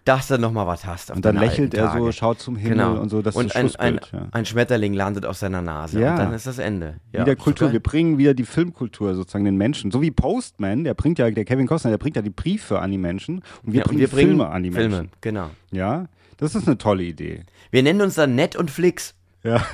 dass 0.04 0.28
du 0.28 0.36
noch 0.38 0.52
mal 0.52 0.66
was 0.66 0.84
hast. 0.84 1.10
Und 1.10 1.24
dann 1.24 1.36
lächelt 1.36 1.72
er 1.72 1.86
so, 1.92 1.98
Tage. 2.00 2.12
schaut 2.12 2.38
zum 2.38 2.56
Himmel 2.56 2.76
Genau. 2.76 3.00
und 3.00 3.08
so, 3.08 3.22
das 3.22 3.34
und 3.34 3.46
ist 3.46 3.56
ein, 3.56 3.74
ein, 3.78 4.00
ja. 4.12 4.28
ein 4.32 4.44
Schmetterling 4.44 4.92
landet 4.92 5.24
auf 5.24 5.38
seiner 5.38 5.62
Nase. 5.62 5.98
Ja. 5.98 6.12
Und 6.12 6.18
dann 6.18 6.32
ist 6.34 6.46
das 6.46 6.58
Ende. 6.58 6.96
Ja, 7.12 7.22
wieder 7.22 7.34
Kultur. 7.36 7.72
Wir 7.72 7.80
bringen 7.80 8.18
wieder 8.18 8.34
die 8.34 8.44
Filmkultur 8.44 9.14
sozusagen 9.14 9.46
den 9.46 9.56
Menschen. 9.56 9.90
So 9.90 10.02
wie 10.02 10.10
Postman, 10.10 10.84
der 10.84 10.92
bringt 10.92 11.18
ja, 11.18 11.30
der 11.30 11.46
Kevin 11.46 11.66
Costner, 11.66 11.90
der 11.90 11.96
bringt 11.96 12.16
ja 12.16 12.22
die 12.22 12.28
Briefe 12.28 12.80
an 12.80 12.90
die 12.90 12.98
Menschen 12.98 13.36
und 13.62 13.72
wir 13.72 13.78
Ja, 13.78 13.84
und 13.84 13.88
bringen 13.88 14.00
wir 14.00 14.08
bringen 14.08 14.28
Filme 14.28 14.48
an 14.48 14.62
die 14.62 14.70
Filme, 14.72 14.96
Menschen. 14.96 15.10
genau. 15.22 15.48
Ja, 15.72 16.04
das 16.36 16.54
ist 16.54 16.66
eine 16.68 16.76
tolle 16.76 17.04
Idee. 17.04 17.44
Wir 17.70 17.82
nennen 17.82 18.02
uns 18.02 18.16
dann 18.16 18.34
Net 18.34 18.56
und 18.56 18.70
Flix. 18.70 19.14
Ja, 19.42 19.64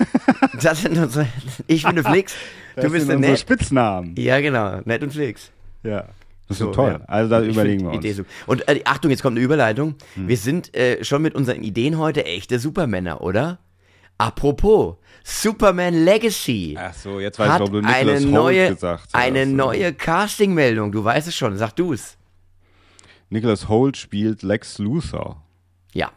Das 0.63 0.83
sind 0.83 0.97
unsere, 0.99 1.27
ich 1.67 1.83
bin 1.85 1.97
der 1.97 2.05
Du 2.77 2.83
bist 2.83 2.95
der 2.95 3.01
sind 3.01 3.15
unsere 3.17 3.33
Net. 3.33 3.39
Spitznamen. 3.41 4.15
Ja, 4.17 4.41
genau, 4.41 4.81
Net 4.85 5.03
und 5.03 5.13
Flix. 5.13 5.51
Ja, 5.83 6.03
das 6.49 6.51
ist 6.51 6.59
So, 6.59 6.73
toll. 6.73 6.99
ja. 7.01 7.07
Also 7.07 7.31
da 7.31 7.43
Ich 7.43 7.49
überlegen 7.55 7.85
wir 7.85 7.91
uns. 7.93 8.05
Hm. 8.19 8.25
Und 8.47 8.69
äh, 8.69 8.81
Achtung, 8.85 9.11
jetzt 9.11 9.23
kommt 9.23 9.37
eine 9.37 9.45
Überleitung. 9.45 9.95
Wir 10.17 10.37
sind 10.37 10.75
äh, 10.77 11.03
schon 11.05 11.23
mit 11.23 11.35
unseren 11.35 11.63
Ideen 11.63 11.99
heute 11.99 12.25
echte 12.25 12.59
Supermänner, 12.59 13.21
oder? 13.23 13.59
Apropos, 14.19 14.97
Superman 15.25 16.05
Legacy 16.05 16.77
Ach 16.79 16.93
so, 16.93 17.21
jetzt 17.21 17.39
weiß 17.39 17.55
ich, 17.55 17.61
warum 17.61 17.73
du 17.73 17.79
eine 17.79 17.89
Nicholas 18.05 18.23
Holt 18.25 18.31
neue, 18.33 18.69
gesagt 18.69 19.03
hast. 19.05 19.15
eine 19.15 19.47
neue 19.47 19.95
Castingmeldung. 19.95 20.93
Du 20.93 21.03
weißt 21.03 21.27
es 21.29 21.35
schon, 21.35 21.57
sag 21.57 21.73
du's. 21.77 22.19
Nicholas 23.31 23.69
Holt 23.69 23.97
spielt 23.97 24.43
Lex 24.43 24.79
Luthor. 24.79 25.43
Ja. 25.95 26.11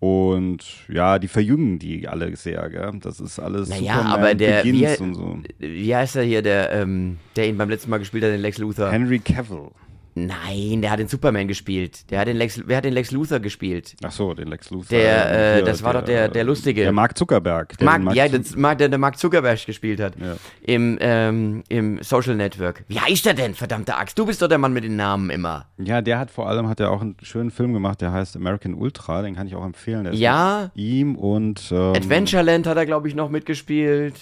Und 0.00 0.64
ja, 0.88 1.18
die 1.18 1.28
verjüngen 1.28 1.78
die 1.78 2.08
alle 2.08 2.34
sehr, 2.34 2.68
gell? 2.70 2.90
Das 3.02 3.20
ist 3.20 3.38
alles 3.38 3.68
Naja, 3.68 3.92
Superman 3.98 4.12
aber 4.12 4.34
der- 4.34 4.62
Begins 4.62 4.80
wir- 4.80 5.00
und 5.02 5.14
so. 5.14 5.38
Wie 5.58 5.94
heißt 5.94 6.16
er 6.16 6.22
hier, 6.22 6.40
der, 6.40 6.72
ähm, 6.72 7.18
der 7.36 7.48
ihn 7.48 7.58
beim 7.58 7.68
letzten 7.68 7.90
Mal 7.90 7.98
gespielt 7.98 8.24
hat, 8.24 8.30
den 8.32 8.40
Lex 8.40 8.56
Luthor? 8.56 8.90
Henry 8.90 9.18
Cavill. 9.18 9.68
Nein, 10.14 10.82
der 10.82 10.90
hat 10.90 10.98
den 10.98 11.08
Superman 11.08 11.46
gespielt. 11.48 12.10
Der 12.10 12.20
hat 12.20 12.28
den 12.28 12.36
Lex, 12.36 12.60
wer 12.66 12.78
hat 12.78 12.84
den 12.84 12.92
Lex 12.92 13.10
Luthor 13.12 13.38
gespielt? 13.40 13.94
Ach 14.04 14.10
so, 14.10 14.34
den 14.34 14.48
Lex 14.48 14.70
Luthor. 14.70 14.88
Der, 14.90 15.30
äh, 15.30 15.54
Hier, 15.56 15.64
das 15.64 15.82
war 15.82 15.92
doch 15.94 16.02
der- 16.04 16.28
der 16.28 16.44
Lustige. 16.44 16.82
Der 16.82 16.92
Mark 16.92 17.16
Zuckerberg. 17.16 17.78
Der 17.78 17.84
Mark, 17.86 18.00
den 18.02 18.12
ja, 18.14 18.28
das 18.28 18.56
Mark, 18.56 18.78
der, 18.78 18.88
der 18.88 18.98
Mark 18.98 19.18
Zuckerberg 19.18 19.64
gespielt 19.64 20.00
hat. 20.00 20.14
Ja. 20.20 20.36
Im, 20.62 20.98
ähm, 21.00 21.62
Im 21.68 22.02
Social 22.02 22.34
Network. 22.34 22.84
Wie 22.88 22.98
heißt 23.00 23.26
er 23.26 23.34
denn, 23.34 23.54
verdammte 23.54 23.96
Axt? 23.96 24.18
Du 24.18 24.26
bist 24.26 24.42
doch 24.42 24.48
der 24.48 24.58
Mann 24.58 24.72
mit 24.72 24.84
den 24.84 24.96
Namen 24.96 25.30
immer. 25.30 25.66
Ja, 25.78 26.00
der 26.02 26.18
hat 26.18 26.30
vor 26.30 26.48
allem 26.48 26.68
hat 26.68 26.80
er 26.80 26.90
auch 26.90 27.00
einen 27.02 27.16
schönen 27.22 27.50
Film 27.50 27.72
gemacht, 27.72 28.00
der 28.00 28.12
heißt 28.12 28.36
American 28.36 28.74
Ultra, 28.74 29.22
den 29.22 29.34
kann 29.36 29.46
ich 29.46 29.54
auch 29.54 29.64
empfehlen. 29.64 30.04
Der 30.04 30.14
Ja. 30.14 30.70
ihm 30.74 31.14
und 31.16 31.68
ähm, 31.70 31.94
Adventureland 31.94 32.66
hat 32.66 32.76
er, 32.76 32.86
glaube 32.86 33.08
ich, 33.08 33.14
noch 33.14 33.30
mitgespielt. 33.30 34.14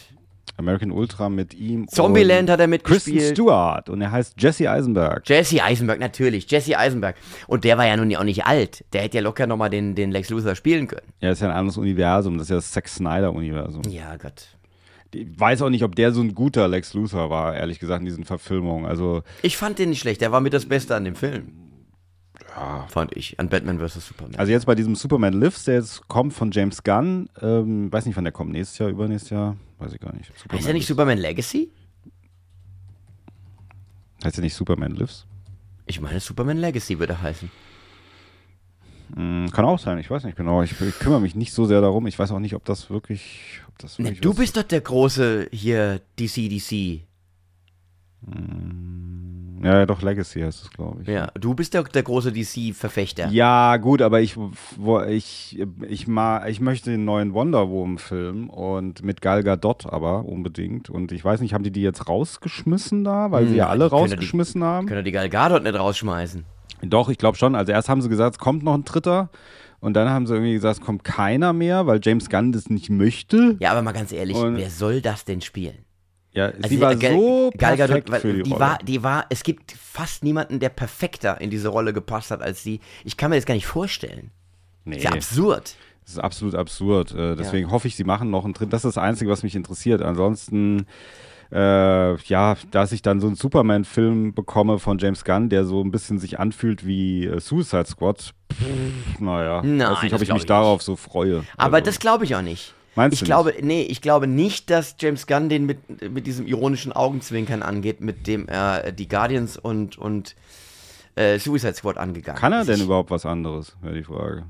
American 0.56 0.90
Ultra 0.90 1.28
mit 1.28 1.54
ihm. 1.54 1.88
Zombieland 1.88 2.50
hat 2.50 2.60
er 2.60 2.66
Kristen 2.66 3.12
mitgespielt. 3.12 3.36
Stewart 3.36 3.88
und 3.88 4.00
er 4.00 4.10
heißt 4.10 4.34
Jesse 4.40 4.70
Eisenberg. 4.70 5.28
Jesse 5.28 5.62
Eisenberg, 5.62 6.00
natürlich. 6.00 6.50
Jesse 6.50 6.78
Eisenberg. 6.78 7.16
Und 7.46 7.64
der 7.64 7.78
war 7.78 7.86
ja 7.86 7.96
nun 7.96 8.14
auch 8.16 8.24
nicht 8.24 8.46
alt. 8.46 8.84
Der 8.92 9.02
hätte 9.02 9.18
ja 9.18 9.22
locker 9.22 9.46
nochmal 9.46 9.70
den, 9.70 9.94
den 9.94 10.10
Lex 10.10 10.30
Luthor 10.30 10.54
spielen 10.54 10.88
können. 10.88 11.06
Ja, 11.20 11.30
ist 11.30 11.40
ja 11.42 11.48
ein 11.48 11.56
anderes 11.56 11.76
Universum, 11.76 12.38
das 12.38 12.46
ist 12.46 12.50
ja 12.50 12.56
das 12.56 12.70
Zack 12.72 12.88
Snyder 12.88 13.32
Universum. 13.32 13.82
Ja, 13.88 14.16
Gott. 14.16 14.48
Ich 15.14 15.26
weiß 15.40 15.62
auch 15.62 15.70
nicht, 15.70 15.84
ob 15.84 15.96
der 15.96 16.12
so 16.12 16.20
ein 16.20 16.34
guter 16.34 16.68
Lex 16.68 16.92
Luthor 16.94 17.30
war, 17.30 17.56
ehrlich 17.56 17.78
gesagt, 17.78 18.00
in 18.00 18.06
diesen 18.06 18.24
Verfilmungen. 18.24 18.84
Also 18.86 19.22
Ich 19.42 19.56
fand 19.56 19.78
den 19.78 19.90
nicht 19.90 20.00
schlecht. 20.00 20.20
Der 20.20 20.32
war 20.32 20.40
mit 20.40 20.52
das 20.52 20.66
Beste 20.66 20.94
an 20.94 21.04
dem 21.04 21.14
Film. 21.14 21.52
Ja. 22.54 22.86
Fand 22.88 23.16
ich. 23.16 23.38
An 23.38 23.48
Batman 23.48 23.78
vs. 23.78 24.08
Superman. 24.08 24.34
Also 24.36 24.52
jetzt 24.52 24.66
bei 24.66 24.74
diesem 24.74 24.94
Superman 24.94 25.34
Lives, 25.34 25.64
der 25.64 25.76
jetzt 25.76 26.08
kommt 26.08 26.34
von 26.34 26.50
James 26.50 26.82
Gunn, 26.82 27.28
ähm, 27.40 27.92
weiß 27.92 28.06
nicht, 28.06 28.16
wann 28.16 28.24
der 28.24 28.32
kommt, 28.32 28.52
nächstes 28.52 28.78
Jahr, 28.78 28.88
übernächstes 28.90 29.30
Jahr, 29.30 29.56
weiß 29.78 29.92
ich 29.92 30.00
gar 30.00 30.14
nicht. 30.14 30.32
Superman 30.36 30.58
heißt 30.58 30.66
er 30.68 30.72
nicht 30.74 30.80
Lives. 30.82 30.88
Superman 30.88 31.18
Legacy? 31.18 31.70
Heißt 34.24 34.38
er 34.38 34.42
nicht 34.42 34.54
Superman 34.54 34.92
Lives? 34.92 35.26
Ich 35.86 36.00
meine, 36.00 36.20
Superman 36.20 36.58
Legacy 36.58 36.98
würde 36.98 37.14
er 37.14 37.22
heißen. 37.22 37.50
Hm, 39.14 39.50
kann 39.52 39.64
auch 39.64 39.78
sein, 39.78 39.98
ich 39.98 40.10
weiß 40.10 40.24
nicht 40.24 40.36
genau. 40.36 40.62
Ich, 40.62 40.78
ich 40.80 40.98
kümmere 40.98 41.20
mich 41.20 41.34
nicht 41.34 41.52
so 41.52 41.64
sehr 41.64 41.80
darum. 41.80 42.06
Ich 42.06 42.18
weiß 42.18 42.30
auch 42.32 42.40
nicht, 42.40 42.54
ob 42.54 42.64
das 42.64 42.90
wirklich. 42.90 43.60
Ob 43.68 43.78
das 43.78 43.98
Ne, 43.98 44.04
wirklich 44.06 44.20
du 44.20 44.30
was- 44.30 44.36
bist 44.36 44.56
doch 44.56 44.62
der 44.64 44.80
große 44.82 45.48
hier 45.52 46.00
DC-DC. 46.18 47.02
Ja, 48.26 48.32
ja, 49.62 49.86
doch, 49.86 50.02
Legacy 50.02 50.40
heißt 50.40 50.62
es, 50.64 50.70
glaube 50.70 51.02
ich. 51.02 51.08
Ja, 51.08 51.28
du 51.38 51.54
bist 51.54 51.74
der, 51.74 51.82
der 51.84 52.02
große 52.02 52.32
DC-Verfechter. 52.32 53.28
Ja, 53.30 53.76
gut, 53.78 54.02
aber 54.02 54.20
ich, 54.20 54.36
wo, 54.76 55.00
ich, 55.02 55.58
ich, 55.88 56.06
ma, 56.06 56.46
ich 56.46 56.60
möchte 56.60 56.90
den 56.90 57.04
neuen 57.04 57.34
Wonder 57.34 57.68
Woman-Film 57.68 58.50
und 58.50 59.02
mit 59.02 59.20
Gal 59.20 59.42
Gadot 59.42 59.86
aber 59.86 60.24
unbedingt. 60.24 60.90
Und 60.90 61.12
ich 61.12 61.24
weiß 61.24 61.40
nicht, 61.40 61.54
haben 61.54 61.64
die 61.64 61.70
die 61.72 61.82
jetzt 61.82 62.08
rausgeschmissen 62.08 63.04
da, 63.04 63.30
weil 63.30 63.48
sie 63.48 63.56
ja 63.56 63.64
Hm, 63.64 63.70
alle 63.70 63.84
ja 63.84 63.88
die- 63.88 63.94
rausgeschmissen 63.94 64.62
haben? 64.64 64.86
Können 64.86 65.04
die 65.04 65.12
Gal 65.12 65.28
Gadot 65.28 65.62
nicht 65.62 65.78
rausschmeißen. 65.78 66.44
Doch, 66.82 67.08
ich 67.08 67.18
glaube 67.18 67.36
schon. 67.36 67.54
Also 67.54 67.72
erst 67.72 67.88
haben 67.88 68.02
sie 68.02 68.08
gesagt, 68.08 68.34
es 68.36 68.38
kommt 68.38 68.62
noch 68.62 68.74
ein 68.74 68.84
dritter. 68.84 69.30
Und 69.80 69.94
dann 69.94 70.08
haben 70.10 70.26
sie 70.26 70.34
irgendwie 70.34 70.54
gesagt, 70.54 70.80
es 70.80 70.84
kommt 70.84 71.04
keiner 71.04 71.52
mehr, 71.52 71.86
weil 71.86 72.00
James 72.02 72.28
Gunn 72.28 72.50
das 72.52 72.68
nicht 72.68 72.90
möchte. 72.90 73.56
Ja, 73.60 73.70
aber 73.72 73.82
mal 73.82 73.92
ganz 73.92 74.10
ehrlich, 74.12 74.36
Und- 74.36 74.56
wer 74.56 74.70
soll 74.70 75.00
das 75.00 75.24
denn 75.24 75.40
spielen? 75.40 75.78
Ja, 76.32 76.46
Also 76.46 76.68
sie 76.68 76.80
war 76.80 76.94
Gal- 76.94 77.12
so 77.12 77.50
Gal 77.56 77.76
Gadot, 77.76 77.88
perfekt 77.88 78.10
weil 78.10 78.20
für 78.20 78.32
die, 78.34 78.42
die 78.42 78.50
Rolle. 78.50 78.60
war, 78.60 78.78
die 78.78 79.02
war, 79.02 79.26
es 79.30 79.42
gibt 79.42 79.72
fast 79.72 80.22
niemanden, 80.22 80.60
der 80.60 80.68
perfekter 80.68 81.40
in 81.40 81.50
diese 81.50 81.68
Rolle 81.68 81.92
gepasst 81.92 82.30
hat 82.30 82.42
als 82.42 82.62
sie. 82.62 82.80
Ich 83.04 83.16
kann 83.16 83.30
mir 83.30 83.36
das 83.36 83.46
gar 83.46 83.54
nicht 83.54 83.66
vorstellen. 83.66 84.30
Nee. 84.84 84.96
Ist 84.98 85.04
ja 85.04 85.10
absurd. 85.12 85.76
Das 86.04 86.12
ist 86.14 86.18
absolut 86.20 86.54
absurd. 86.54 87.12
Äh, 87.14 87.36
deswegen 87.36 87.70
hoffe 87.70 87.88
ich, 87.88 87.96
sie 87.96 88.04
machen 88.04 88.30
noch 88.30 88.44
einen 88.44 88.54
drin. 88.54 88.70
Das 88.70 88.84
ist 88.84 88.96
das 88.96 89.02
Einzige, 89.02 89.30
was 89.30 89.42
mich 89.42 89.54
interessiert. 89.56 90.00
Ansonsten, 90.00 90.86
äh, 91.52 92.16
ja, 92.22 92.56
dass 92.70 92.92
ich 92.92 93.02
dann 93.02 93.20
so 93.20 93.26
einen 93.26 93.36
Superman-Film 93.36 94.32
bekomme 94.34 94.78
von 94.78 94.98
James 94.98 95.24
Gunn, 95.24 95.48
der 95.48 95.64
so 95.64 95.82
ein 95.82 95.90
bisschen 95.90 96.18
sich 96.18 96.38
anfühlt 96.38 96.86
wie 96.86 97.26
äh, 97.26 97.40
Suicide 97.40 97.86
Squad. 97.86 98.32
Pff, 98.52 99.20
naja, 99.20 99.62
Nein, 99.62 99.80
weiß 99.90 100.02
nicht, 100.02 100.14
ob 100.14 100.22
ich 100.22 100.28
mich 100.32 100.38
ich 100.42 100.46
darauf 100.46 100.82
so 100.82 100.96
freue. 100.96 101.44
Aber 101.56 101.76
Also, 101.76 101.86
das 101.86 101.98
glaube 101.98 102.24
ich 102.24 102.34
auch 102.36 102.42
nicht. 102.42 102.74
Meinst 102.98 103.14
ich 103.14 103.20
du 103.20 103.24
glaube, 103.26 103.54
nee, 103.62 103.82
ich 103.82 104.02
glaube 104.02 104.26
nicht, 104.26 104.68
dass 104.70 104.96
James 104.98 105.26
Gunn 105.26 105.48
den 105.48 105.64
mit, 105.66 105.78
mit 106.12 106.26
diesem 106.26 106.46
ironischen 106.46 106.92
Augenzwinkern 106.92 107.62
angeht, 107.62 108.00
mit 108.00 108.26
dem 108.26 108.46
er 108.48 108.92
die 108.92 109.08
Guardians 109.08 109.56
und, 109.56 109.96
und 109.98 110.34
äh, 111.14 111.38
Suicide 111.38 111.74
Squad 111.74 111.96
angegangen 111.96 112.38
kann 112.40 112.52
er 112.52 112.64
denn 112.64 112.76
Ich- 112.76 112.82
überhaupt 112.84 113.10
was 113.10 113.24
anderes, 113.24 113.76
wäre 113.82 113.94
die 113.94 114.04
Frage. 114.04 114.44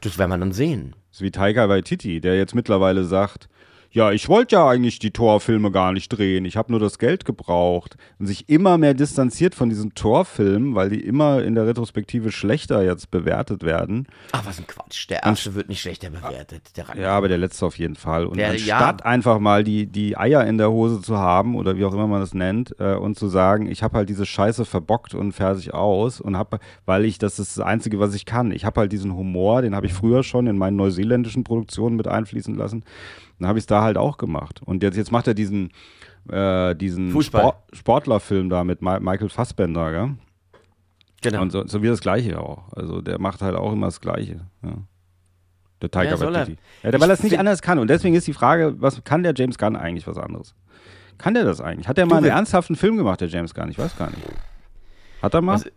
Das 0.00 0.18
werden 0.18 0.30
wir 0.30 0.38
dann 0.38 0.52
sehen. 0.52 0.94
Das 1.10 1.18
ist 1.18 1.22
wie 1.22 1.30
Taika 1.30 1.68
Waititi, 1.68 2.20
der 2.20 2.36
jetzt 2.36 2.54
mittlerweile 2.54 3.04
sagt, 3.04 3.48
ja, 3.92 4.12
ich 4.12 4.28
wollte 4.28 4.54
ja 4.56 4.68
eigentlich 4.68 4.98
die 5.00 5.10
Torfilme 5.10 5.70
gar 5.72 5.92
nicht 5.92 6.08
drehen, 6.08 6.44
ich 6.44 6.56
habe 6.56 6.70
nur 6.70 6.80
das 6.80 6.98
Geld 6.98 7.24
gebraucht 7.24 7.96
und 8.18 8.26
sich 8.26 8.48
immer 8.48 8.78
mehr 8.78 8.94
distanziert 8.94 9.54
von 9.54 9.68
diesen 9.68 9.94
Torfilmen, 9.94 10.74
weil 10.74 10.90
die 10.90 11.00
immer 11.00 11.42
in 11.42 11.54
der 11.56 11.66
Retrospektive 11.66 12.30
schlechter 12.30 12.82
jetzt 12.84 13.10
bewertet 13.10 13.62
werden. 13.64 14.06
Ach, 14.32 14.46
was 14.46 14.58
ein 14.58 14.66
Quatsch. 14.66 15.08
Der 15.10 15.24
erste 15.24 15.54
wird 15.54 15.68
nicht 15.68 15.80
schlechter 15.80 16.10
bewertet. 16.10 16.76
Der 16.76 16.86
Ja, 16.96 17.16
aber 17.16 17.28
der 17.28 17.38
letzte 17.38 17.66
auf 17.66 17.78
jeden 17.78 17.96
Fall. 17.96 18.26
Und 18.26 18.36
Der- 18.38 18.50
anstatt 18.50 19.04
einfach 19.04 19.40
mal 19.40 19.64
die, 19.64 19.86
die 19.86 20.16
Eier 20.16 20.46
in 20.46 20.58
der 20.58 20.70
Hose 20.70 21.02
zu 21.02 21.18
haben 21.18 21.56
oder 21.56 21.76
wie 21.76 21.84
auch 21.84 21.92
immer 21.92 22.06
man 22.06 22.20
das 22.20 22.32
nennt 22.34 22.76
äh, 22.78 22.94
und 22.94 23.18
zu 23.18 23.26
sagen, 23.28 23.68
ich 23.70 23.82
habe 23.82 23.96
halt 23.96 24.08
diese 24.08 24.24
Scheiße 24.26 24.64
verbockt 24.64 25.14
und 25.14 25.32
fertig 25.32 25.74
aus 25.74 26.20
und 26.20 26.36
habe, 26.36 26.60
weil 26.86 27.04
ich, 27.04 27.18
das 27.18 27.38
ist 27.38 27.56
das 27.56 27.64
Einzige, 27.64 27.98
was 27.98 28.14
ich 28.14 28.24
kann. 28.24 28.52
Ich 28.52 28.64
habe 28.64 28.80
halt 28.80 28.92
diesen 28.92 29.14
Humor, 29.16 29.62
den 29.62 29.74
habe 29.74 29.86
ich 29.86 29.92
früher 29.92 30.22
schon 30.22 30.46
in 30.46 30.58
meinen 30.58 30.76
neuseeländischen 30.76 31.42
Produktionen 31.42 31.96
mit 31.96 32.06
einfließen 32.06 32.54
lassen. 32.54 32.84
Dann 33.40 33.48
habe 33.48 33.58
ich 33.58 33.62
es 33.62 33.66
da 33.66 33.82
halt 33.82 33.96
auch 33.98 34.16
gemacht. 34.18 34.60
Und 34.64 34.82
jetzt, 34.82 34.96
jetzt 34.96 35.10
macht 35.10 35.26
er 35.26 35.34
diesen, 35.34 35.70
äh, 36.30 36.74
diesen. 36.76 37.20
Sport, 37.22 37.56
Sportlerfilm 37.72 38.48
da 38.50 38.62
mit 38.64 38.80
Ma 38.82 39.00
Michael 39.00 39.28
Fassbender, 39.30 39.90
gell? 39.90 40.10
genau. 41.22 41.42
Und 41.42 41.50
so, 41.50 41.66
so 41.66 41.82
wie 41.82 41.88
das 41.88 42.00
Gleiche 42.00 42.38
auch. 42.40 42.72
Also 42.72 43.00
der 43.00 43.18
macht 43.18 43.42
halt 43.42 43.56
auch 43.56 43.72
immer 43.72 43.86
das 43.86 44.00
Gleiche. 44.00 44.40
Ja. 44.62 44.74
Der 45.82 45.90
Tiger 45.90 46.10
Ja. 46.16 46.20
Waititi. 46.20 46.58
Ja, 46.82 46.90
der, 46.90 47.00
weil 47.00 47.10
er 47.10 47.14
es 47.14 47.22
nicht 47.22 47.38
anders 47.38 47.62
kann. 47.62 47.78
Und 47.78 47.88
deswegen 47.88 48.14
ist 48.14 48.26
die 48.26 48.32
Frage, 48.34 48.74
was 48.80 49.02
kann 49.04 49.22
der 49.22 49.32
James 49.34 49.56
Gunn 49.58 49.76
eigentlich 49.76 50.06
was 50.06 50.18
anderes? 50.18 50.54
Kann 51.18 51.34
der 51.34 51.44
das 51.44 51.60
eigentlich? 51.60 51.88
Hat 51.88 51.96
der 51.98 52.06
mal 52.06 52.16
einen 52.18 52.26
ernsthaften 52.26 52.76
Film 52.76 52.96
gemacht, 52.96 53.20
der 53.20 53.28
James 53.28 53.54
Gunn? 53.54 53.70
Ich 53.70 53.78
weiß 53.78 53.96
gar 53.96 54.08
nicht. 54.10 54.22
Hat 55.22 55.34
er 55.34 55.40
mal? 55.42 55.54
Was- 55.54 55.70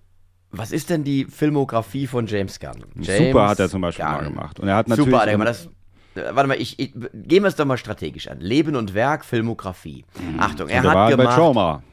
Was 0.52 0.72
ist 0.72 0.90
denn 0.90 1.04
die 1.04 1.26
Filmografie 1.26 2.06
von 2.08 2.28
James 2.28 2.60
Gunn? 2.60 2.84
James 2.96 3.28
Super 3.30 3.48
hat 3.50 3.60
er 3.60 3.70
zum 3.70 3.82
Beispiel 3.82 4.06
Gunn. 4.06 4.14
mal 4.16 4.24
gemacht. 4.30 4.60
Und 4.60 4.68
er 4.68 4.76
hat 4.76 4.88
natürlich. 4.88 5.06
Super 5.10 5.22
hat 5.22 5.28
er 5.28 5.32
gemacht. 5.34 5.50
Das, 5.50 5.70
warte 6.16 6.48
mal, 6.48 6.60
ich, 6.60 6.80
ich, 6.80 6.94
gehen 6.94 7.44
wir 7.44 7.48
es 7.48 7.56
doch 7.56 7.66
mal 7.66 7.78
strategisch 7.78 8.28
an. 8.28 8.40
Leben 8.40 8.76
und 8.76 8.94
Werk, 8.94 9.26
Filmografie. 9.26 10.06
Achtung, 10.38 10.70
er 10.70 10.82
Mhm. 10.82 10.86
und 10.86 10.86
er 10.86 10.92
hat 10.92 10.96
war 10.96 11.06
halt 11.06 11.18
bei 11.18 11.24
gemacht. 11.24 11.38
Trauma. 11.38 11.84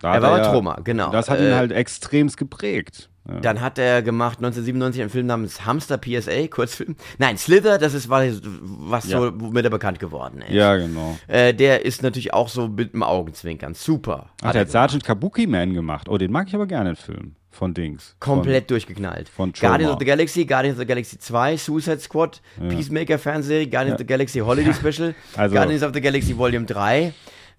Da 0.00 0.14
Er 0.14 0.22
war 0.22 0.30
bei 0.38 0.40
Trauma, 0.44 0.78
genau. 0.84 1.10
Das 1.10 1.30
hat 1.30 1.38
ihn 1.40 1.46
Äh, 1.46 1.54
halt 1.54 1.72
extremst 1.72 2.36
geprägt. 2.36 3.08
Ja. 3.26 3.40
Dann 3.40 3.62
hat 3.62 3.78
er 3.78 4.02
gemacht 4.02 4.36
1997 4.38 5.00
einen 5.00 5.08
Film 5.08 5.26
namens 5.26 5.64
Hamster 5.64 5.96
PSA, 5.96 6.46
Kurzfilm. 6.48 6.94
Nein, 7.16 7.38
Slither, 7.38 7.78
das 7.78 7.94
ist 7.94 8.10
was, 8.10 8.42
was 8.42 9.08
Ja. 9.08 9.18
so, 9.18 9.32
womit 9.40 9.64
er 9.64 9.70
bekannt 9.70 9.98
geworden 9.98 10.42
ist. 10.42 10.50
ja, 10.52 10.76
genau. 10.76 11.16
Äh, 11.26 11.54
der 11.54 11.86
ist 11.86 12.02
natürlich 12.02 12.34
auch 12.34 12.50
so 12.50 12.68
mit 12.68 12.92
dem 12.92 13.02
Augenzwinkern. 13.02 13.72
Super. 13.72 14.26
Hat 14.42 14.56
er 14.56 14.66
Sergeant 14.66 15.04
Kabuki 15.04 15.46
Man 15.46 15.72
gemacht. 15.72 16.06
Oh, 16.10 16.18
den 16.18 16.32
mag 16.32 16.48
ich 16.48 16.54
aber 16.54 16.66
gerne, 16.66 16.90
den 16.90 16.96
Film. 16.96 17.36
Von 17.56 17.72
Dings. 17.72 18.16
Komplett 18.18 18.70
durchgeknallt. 18.70 19.28
von 19.28 19.52
Troma. 19.52 19.70
Guardians 19.70 19.92
of 19.92 19.98
the 20.00 20.04
Galaxy, 20.04 20.44
Guardians 20.44 20.76
of 20.76 20.80
the 20.80 20.86
Galaxy 20.86 21.16
2, 21.18 21.56
Suicide 21.56 22.00
Squad, 22.00 22.40
Peacemaker 22.68 23.18
Fernsehserie, 23.18 23.68
Guardians 23.68 23.94
of 23.94 23.98
the 24.00 24.06
Galaxy 24.06 24.40
Holiday 24.40 24.72
Special, 24.80 25.14
Also- 25.36 25.54
Guardians 25.54 25.82
of 25.84 25.92
the 25.94 26.00
Galaxy 26.00 26.36
Volume 26.36 26.66
3. 26.66 27.12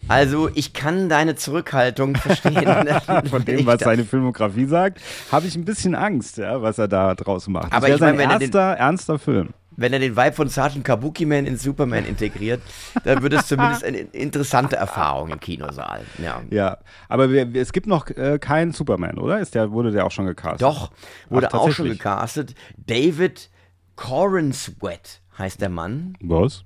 Also, 0.09 0.49
ich 0.53 0.73
kann 0.73 1.07
deine 1.09 1.35
Zurückhaltung 1.35 2.15
verstehen. 2.17 2.87
von 3.29 3.45
dem, 3.45 3.59
Ich 3.59 3.65
was 3.65 3.79
seine 3.79 4.03
Filmografie 4.03 4.65
sagt, 4.65 4.99
habe 5.31 5.47
ich 5.47 5.55
ein 5.55 5.63
bisschen 5.65 5.95
Angst, 5.95 6.37
ja, 6.37 6.61
was 6.61 6.77
er 6.77 6.87
da 6.89 7.15
draus 7.15 7.47
macht. 7.47 7.67
Das 7.71 7.77
Aber 7.77 7.87
wäre 7.87 7.95
ich 7.95 8.01
mein, 8.01 8.17
sein 8.17 8.29
er 8.29 8.37
den- 8.39 8.41
erster, 8.43 8.73
ernster 8.73 9.17
Film. 9.17 9.49
Wenn 9.77 9.93
er 9.93 9.99
den 9.99 10.15
Vibe 10.15 10.33
von 10.33 10.47
Sergeant 10.47 10.85
Kabuki 10.85 11.25
Man 11.25 11.45
in 11.45 11.57
Superman 11.57 12.05
integriert, 12.07 12.61
dann 13.03 13.21
wird 13.21 13.33
es 13.33 13.47
zumindest 13.47 13.83
eine 13.83 13.97
interessante 13.97 14.75
Erfahrung 14.75 15.29
im 15.29 15.39
Kinosaal. 15.39 16.05
Ja. 16.17 16.41
Ja, 16.49 16.77
aber 17.09 17.29
wir, 17.31 17.53
es 17.55 17.73
gibt 17.73 17.87
noch 17.87 18.09
äh, 18.09 18.39
keinen 18.39 18.71
Superman, 18.71 19.17
oder? 19.17 19.39
Ist 19.39 19.55
der, 19.55 19.71
wurde 19.71 19.91
der 19.91 20.05
auch 20.05 20.11
schon 20.11 20.25
gecastet? 20.25 20.61
Doch, 20.61 20.91
wurde 21.29 21.49
Ach, 21.51 21.59
auch 21.59 21.71
schon 21.71 21.87
gecastet. 21.87 22.55
David 22.77 23.49
Corenswet 23.95 25.21
heißt 25.37 25.61
der 25.61 25.69
Mann. 25.69 26.17
Was? 26.21 26.63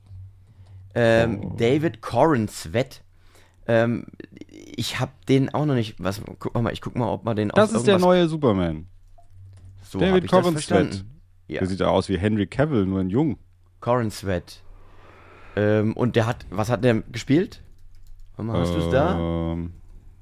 Ähm, 0.96 1.56
David 1.58 2.02
Corenswet. 2.02 3.04
Ähm, 3.68 4.08
ich 4.48 5.00
habe 5.00 5.12
den 5.28 5.54
auch 5.54 5.66
noch 5.66 5.76
nicht. 5.76 5.96
Was, 6.00 6.22
guck 6.40 6.60
mal, 6.60 6.74
ich 6.74 6.82
guck 6.82 6.96
mal, 6.96 7.08
ob 7.08 7.24
man 7.24 7.36
den 7.36 7.50
Das 7.50 7.72
ist 7.72 7.86
der 7.88 8.00
neue 8.00 8.28
Superman. 8.28 8.88
So 9.84 10.00
David 10.00 10.28
Corenswet. 10.28 11.06
Ja, 11.50 11.60
Der 11.60 11.68
sieht 11.68 11.80
ja 11.80 11.88
aus 11.88 12.08
wie 12.10 12.18
Henry 12.18 12.48
Cavill, 12.48 12.86
nur 12.86 13.02
in 13.02 13.10
jung. 13.10 13.38
Corenswet. 13.82 14.62
Ähm, 15.56 15.94
und 15.94 16.16
der 16.16 16.26
hat, 16.28 16.46
was 16.50 16.70
hat 16.70 16.84
der 16.84 17.02
gespielt? 17.02 17.62
Mal, 18.38 18.60
hast 18.62 18.74
du 18.74 18.78
es 18.80 18.90
da? 18.90 19.18
Ähm, 19.54 19.74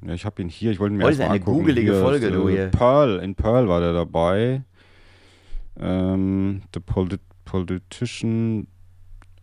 ja, 0.03 0.13
ich 0.13 0.25
habe 0.25 0.41
ihn 0.41 0.49
hier. 0.49 0.71
Ich 0.71 0.79
wollte 0.79 0.95
ihn 0.95 0.97
mir 0.97 1.03
Heute 1.03 1.17
erst 1.17 1.19
mal 1.19 1.25
ist 1.25 1.29
eine 1.31 1.39
angucken. 1.41 1.57
googelige 1.59 1.91
Hier 1.91 2.01
Folge, 2.01 2.27
ist, 2.27 2.33
du 2.35 2.47
äh, 2.47 2.51
hier. 2.51 2.67
Pearl, 2.69 3.19
in 3.19 3.35
Pearl 3.35 3.67
war 3.67 3.79
der 3.79 3.93
dabei. 3.93 4.63
Ähm, 5.79 6.61
the 6.73 6.79
Polit 6.79 7.21
Politician 7.45 8.67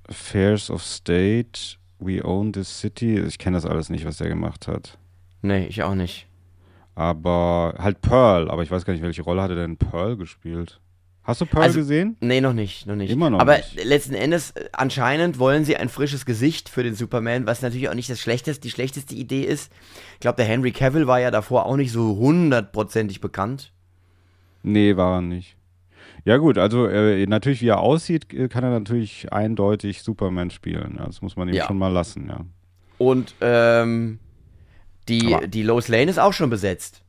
Affairs 0.09 0.71
of 0.71 0.83
State. 0.83 1.77
We 2.01 2.25
own 2.25 2.53
this 2.53 2.81
city. 2.81 3.19
Ich 3.21 3.39
kenne 3.39 3.57
das 3.57 3.65
alles 3.67 3.89
nicht, 3.91 4.05
was 4.05 4.17
der 4.19 4.29
gemacht 4.29 4.67
hat. 4.69 4.99
Nee, 5.43 5.67
ich 5.67 5.83
auch 5.83 5.95
nicht. 5.95 6.27
Aber 6.97 7.75
halt 7.79 8.01
Pearl. 8.01 8.51
Aber 8.51 8.63
ich 8.63 8.71
weiß 8.71 8.85
gar 8.85 8.93
nicht, 8.93 9.03
welche 9.03 9.23
Rolle 9.23 9.43
hat 9.43 9.51
er 9.51 9.57
denn 9.57 9.73
in 9.73 9.77
Pearl 9.77 10.17
gespielt? 10.17 10.81
Hast 11.25 11.41
du 11.41 11.47
Pearl 11.47 11.63
Also- 11.65 11.79
gesehen? 11.81 12.17
Nee, 12.21 12.41
noch 12.43 12.53
nicht, 12.53 12.87
noch 12.87 12.97
nicht. 12.97 13.11
Immer 13.11 13.31
noch 13.31 13.41
Aber 13.41 13.57
nicht. 13.57 13.83
letzten 13.83 14.15
Endes, 14.15 14.51
äh, 14.53 14.69
anscheinend 14.73 15.39
wollen 15.39 15.65
sie 15.65 15.77
ein 15.77 15.89
frisches 15.89 16.27
Gesicht 16.27 16.69
für 16.69 16.83
den 16.83 16.95
Superman, 16.95 17.47
was 17.47 17.63
natürlich 17.63 17.89
auch 17.89 17.95
nicht 17.95 18.11
das 18.11 18.21
schlechteste, 18.21 18.61
die 18.63 18.71
schlechteste 18.71 19.15
Idee 19.15 19.43
ist. 19.45 19.73
Ich 20.15 20.21
glaube, 20.21 20.37
der 20.37 20.45
Henry 20.45 20.71
Cavill 20.73 21.07
war 21.07 21.21
ja 21.21 21.31
davor 21.31 21.65
auch 21.65 21.77
nicht 21.77 21.93
so 21.93 22.17
hundertprozentig 22.17 23.21
bekannt. 23.23 23.73
Nee, 24.63 24.97
war 24.97 25.17
er 25.19 25.23
nicht. 25.23 25.57
Ja 26.27 26.37
gut, 26.39 26.57
also 26.59 26.87
äh, 26.87 27.25
natürlich 27.27 27.61
wie 27.63 27.69
er 27.69 27.81
aussieht, 27.81 28.33
äh, 28.33 28.49
kann 28.49 28.65
er 28.65 28.71
natürlich 28.71 29.33
eindeutig 29.33 30.03
Superman 30.03 30.51
spielen. 30.51 30.97
Ja, 30.99 31.07
das 31.07 31.21
muss 31.23 31.37
man 31.37 31.49
ihm 31.49 31.55
Ja. 31.55 31.67
schon 31.67 31.79
mal 31.79 31.89
lassen, 31.93 32.29
ja. 32.29 32.41
Und 32.99 33.35
ähm, 33.41 34.19
die, 35.09 35.35
Aber- 35.35 35.47
die 35.47 35.63
Lois 35.63 35.89
Lane 35.89 36.11
ist 36.11 36.19
auch 36.19 36.33
schon 36.35 36.51
besetzt. 36.51 37.03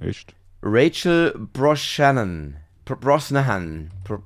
Echt? 0.00 0.34
Rachel 0.62 1.34
Brosnahan. 1.52 2.56
Br- 2.84 2.94
Brosnahan. 2.96 3.90
Br- 4.04 4.18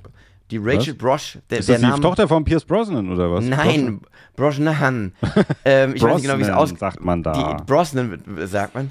Die 0.51 0.59
Rachel 0.59 0.95
Brosh, 0.95 1.39
der, 1.51 1.59
Ist 1.59 1.69
der 1.69 1.75
das 1.77 1.83
die 1.83 1.89
Name. 1.91 2.03
Tochter 2.03 2.29
von 2.29 2.45
Pierce 2.45 2.65
Brosnan 2.65 3.11
oder 3.13 3.31
was? 3.33 3.45
Nein, 3.45 4.01
Brosnahan. 4.37 5.13
ähm, 5.65 5.95
ich 5.97 6.03
weiß 6.03 6.15
nicht 6.17 6.23
genau, 6.23 6.39
wie 6.39 6.43
es 6.43 6.49
Brosnan, 6.49 6.59
aus. 6.75 6.79
sagt 6.79 7.05
man 7.05 7.23
da. 7.23 7.33
Die 7.57 7.65
Brosnan 7.65 8.23
sagt 8.47 8.75
man. 8.75 8.91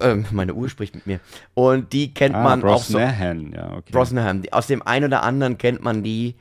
Ähm, 0.00 0.26
meine 0.32 0.52
Uhr 0.54 0.68
spricht 0.68 0.94
mit 0.94 1.06
mir. 1.06 1.20
Und 1.54 1.92
die 1.92 2.12
kennt 2.12 2.34
ah, 2.34 2.42
man 2.42 2.62
auch 2.64 2.82
so. 2.82 2.94
Brosnahan, 2.98 3.52
ja, 3.52 3.72
okay. 3.72 3.92
Brosnahan. 3.92 4.42
Die- 4.42 4.52
Aus 4.52 4.66
dem 4.66 4.82
einen 4.82 5.06
oder 5.06 5.22
anderen 5.22 5.58
kennt 5.58 5.82
man 5.82 6.02
die, 6.02 6.34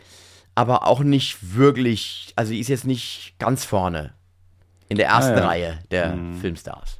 aber 0.55 0.87
auch 0.87 1.01
nicht 1.01 1.55
wirklich. 1.55 2.31
Also 2.35 2.51
die 2.53 2.59
ist 2.59 2.67
jetzt 2.69 2.85
nicht 2.85 3.35
ganz 3.39 3.65
vorne 3.65 4.13
in 4.89 4.97
der 4.97 5.07
ersten 5.07 5.33
Ah, 5.33 5.37
ja. 5.39 5.47
Reihe 5.47 5.79
der 5.91 6.17
Filmstars. 6.41 6.99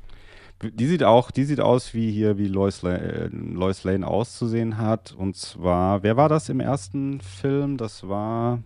Die 0.74 0.88
sieht 0.88 1.03
auch, 1.03 1.32
die 1.32 1.43
sieht 1.43 1.59
aus 1.59 1.93
wie 1.93 2.11
hier, 2.11 2.38
wie 2.38 2.47
Lois 2.47 2.82
Lane, 2.82 3.01
äh, 3.01 3.30
Lois 3.32 3.84
Lane 3.84 4.05
auszusehen 4.07 4.78
hat. 4.78 5.13
Und 5.18 5.36
zwar, 5.36 6.03
wer 6.03 6.18
war 6.18 6.30
das 6.30 6.49
im 6.49 6.59
ersten 6.59 7.22
Film? 7.22 7.78
Das 7.78 8.07
war 8.07 8.59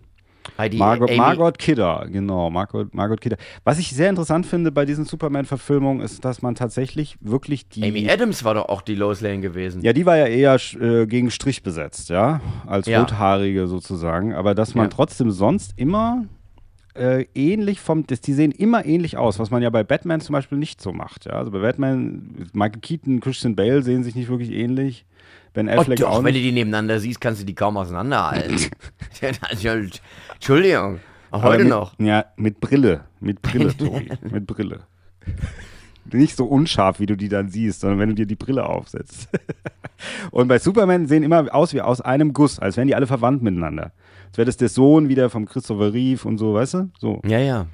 Margot, 0.72 1.14
Margot 1.16 1.58
Kidder, 1.58 2.06
genau, 2.10 2.50
Margot, 2.50 2.92
Margot 2.94 3.20
Kidder. 3.20 3.36
Was 3.64 3.78
ich 3.78 3.90
sehr 3.90 4.08
interessant 4.10 4.46
finde 4.46 4.72
bei 4.72 4.84
diesen 4.84 5.04
Superman-Verfilmungen, 5.04 6.00
ist, 6.02 6.24
dass 6.24 6.42
man 6.42 6.54
tatsächlich 6.54 7.16
wirklich 7.20 7.68
die. 7.68 7.84
Amy 7.84 8.08
Adams 8.10 8.42
war 8.44 8.54
doch 8.54 8.68
auch 8.68 8.82
die 8.82 8.94
Lois 8.94 9.20
Lane 9.20 9.40
gewesen. 9.40 9.82
Ja, 9.82 9.92
die 9.92 10.06
war 10.06 10.16
ja 10.16 10.26
eher 10.26 10.56
äh, 10.80 11.06
gegen 11.06 11.30
Strich 11.30 11.62
besetzt, 11.62 12.08
ja, 12.08 12.40
als 12.66 12.86
Ja. 12.86 13.00
Rothaarige 13.00 13.66
sozusagen. 13.68 14.34
Aber 14.34 14.54
dass 14.54 14.74
man 14.74 14.86
Ja. 14.86 14.90
trotzdem 14.90 15.30
sonst 15.30 15.72
immer 15.76 16.24
äh, 16.94 17.26
ähnlich 17.34 17.80
vom, 17.80 18.06
das, 18.06 18.20
die 18.20 18.32
sehen 18.32 18.52
immer 18.52 18.84
ähnlich 18.84 19.16
aus, 19.16 19.38
was 19.38 19.50
man 19.50 19.62
ja 19.62 19.70
bei 19.70 19.84
Batman 19.84 20.20
zum 20.20 20.32
Beispiel 20.32 20.58
nicht 20.58 20.80
so 20.80 20.92
macht. 20.92 21.26
Ja? 21.26 21.32
Also 21.32 21.50
bei 21.50 21.60
Batman, 21.60 22.48
Michael 22.52 22.80
Keaton, 22.80 23.20
Christian 23.20 23.56
Bale 23.56 23.82
sehen 23.82 24.02
sich 24.02 24.14
nicht 24.14 24.28
wirklich 24.28 24.50
ähnlich. 24.50 25.04
Ben 25.52 25.68
Oh, 25.68 25.80
Affleck 25.80 25.98
doch, 25.98 26.10
auch 26.10 26.24
wenn 26.24 26.34
du 26.34 26.40
die 26.40 26.52
nebeneinander 26.52 27.00
siehst, 27.00 27.20
kannst 27.20 27.40
du 27.40 27.46
die 27.46 27.54
kaum 27.54 27.76
auseinanderhalten. 27.76 28.56
Entschuldigung, 30.34 31.00
auch 31.30 31.42
heute 31.42 31.64
mit, 31.64 31.70
noch. 31.70 31.98
Ja, 31.98 32.26
mit 32.36 32.60
Brille, 32.60 33.04
mit 33.20 33.42
Brille, 33.42 33.76
Tobi, 33.76 34.10
mit 34.30 34.46
Brille. 34.46 34.80
Nicht 36.12 36.36
so 36.36 36.44
unscharf, 36.46 36.98
wie 36.98 37.06
du 37.06 37.16
die 37.16 37.28
dann 37.28 37.50
siehst, 37.50 37.80
sondern 37.80 37.98
wenn 38.00 38.08
du 38.10 38.14
dir 38.14 38.26
die 38.26 38.36
Brille 38.36 38.66
aufsetzt. 38.66 39.28
Und 40.30 40.48
bei 40.48 40.58
Superman 40.58 41.06
sehen 41.06 41.22
immer 41.22 41.54
aus 41.54 41.72
wie 41.72 41.80
aus 41.80 42.00
einem 42.00 42.32
Guss, 42.32 42.58
als 42.58 42.76
wären 42.76 42.88
die 42.88 42.94
alle 42.94 43.06
verwandt 43.06 43.42
miteinander. 43.42 43.92
Als 44.30 44.38
wäre 44.38 44.46
das 44.46 44.56
der 44.56 44.68
Sohn 44.68 45.08
wieder 45.08 45.28
vom 45.30 45.46
Christopher 45.46 45.92
Reeve 45.92 46.26
und 46.26 46.38
so, 46.38 46.54
weißt 46.54 46.74
du? 46.74 46.90
So. 46.98 47.20
Ja, 47.26 47.38
ja. 47.38 47.66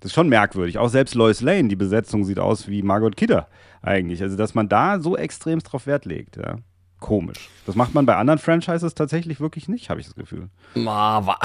Das 0.00 0.10
ist 0.10 0.14
schon 0.14 0.28
merkwürdig. 0.28 0.78
Auch 0.78 0.88
selbst 0.88 1.14
Lois 1.14 1.40
Lane, 1.40 1.68
die 1.68 1.76
Besetzung 1.76 2.24
sieht 2.24 2.38
aus 2.38 2.68
wie 2.68 2.82
Margot 2.82 3.16
Kidder 3.16 3.48
eigentlich. 3.82 4.22
Also, 4.22 4.36
dass 4.36 4.54
man 4.54 4.68
da 4.68 5.00
so 5.00 5.16
extrem 5.16 5.58
drauf 5.60 5.86
Wert 5.86 6.04
legt, 6.04 6.36
ja. 6.36 6.56
Komisch. 7.00 7.48
Das 7.66 7.74
macht 7.74 7.92
man 7.94 8.06
bei 8.06 8.16
anderen 8.16 8.38
Franchises 8.38 8.94
tatsächlich 8.94 9.38
wirklich 9.40 9.68
nicht, 9.68 9.90
habe 9.90 10.00
ich 10.00 10.06
das 10.06 10.14
Gefühl. 10.14 10.48
Wa- 11.26 11.36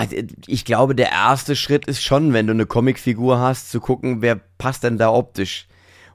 Ich 0.47 0.63
glaube, 0.63 0.95
der 0.95 1.11
erste 1.11 1.55
Schritt 1.55 1.85
ist 1.85 2.01
schon, 2.01 2.31
wenn 2.31 2.47
du 2.47 2.53
eine 2.53 2.65
Comicfigur 2.65 3.39
hast, 3.39 3.69
zu 3.71 3.79
gucken, 3.81 4.21
wer 4.21 4.35
passt 4.57 4.83
denn 4.83 4.97
da 4.97 5.11
optisch. 5.11 5.67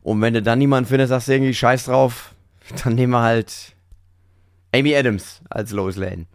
Und 0.03 0.21
wenn 0.23 0.33
du 0.35 0.41
dann 0.43 0.59
niemanden 0.61 0.89
findest, 0.89 1.11
sagst 1.11 1.29
du 1.29 1.33
irgendwie 1.33 1.53
Scheiß 1.55 1.87
drauf, 1.87 2.35
dann 2.85 2.95
nehmen 2.95 3.13
wir 3.13 3.21
halt 3.23 3.75
Amy 4.75 4.95
Adams 4.97 5.43
als 5.51 5.73
Lois 5.73 5.97
Lane. 5.97 6.27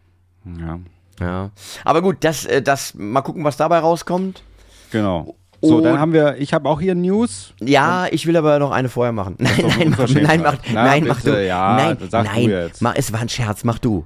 Ja, 0.59 0.79
Ja. 1.19 1.51
Aber 1.83 2.01
gut, 2.01 2.17
das, 2.21 2.45
äh, 2.45 2.61
das, 2.61 2.93
mal 2.93 3.21
gucken, 3.21 3.43
was 3.43 3.57
dabei 3.57 3.79
rauskommt. 3.79 4.43
genau. 4.91 5.35
So, 5.61 5.81
dann 5.81 5.99
haben 5.99 6.13
wir, 6.13 6.37
ich 6.37 6.53
habe 6.53 6.69
auch 6.69 6.79
hier 6.79 6.95
News. 6.95 7.53
Ja, 7.59 8.07
ich 8.09 8.25
will 8.25 8.37
aber 8.37 8.59
noch 8.59 8.71
eine 8.71 8.87
vorher 8.87 9.11
machen. 9.11 9.35
Nein, 9.39 9.53
nein, 9.59 9.89
mach, 9.97 10.07
nein, 10.15 10.41
mach, 10.41 10.57
Na, 10.71 10.83
nein, 10.85 11.03
mach 11.05 11.21
du. 11.21 11.45
ja, 11.45 11.75
nein, 11.75 11.97
sag 12.09 12.23
du 12.27 12.31
nein, 12.31 12.49
jetzt. 12.49 12.81
mach, 12.81 12.95
es 12.95 13.11
war 13.11 13.19
ein 13.19 13.27
Scherz, 13.27 13.65
mach 13.65 13.77
du. 13.77 14.05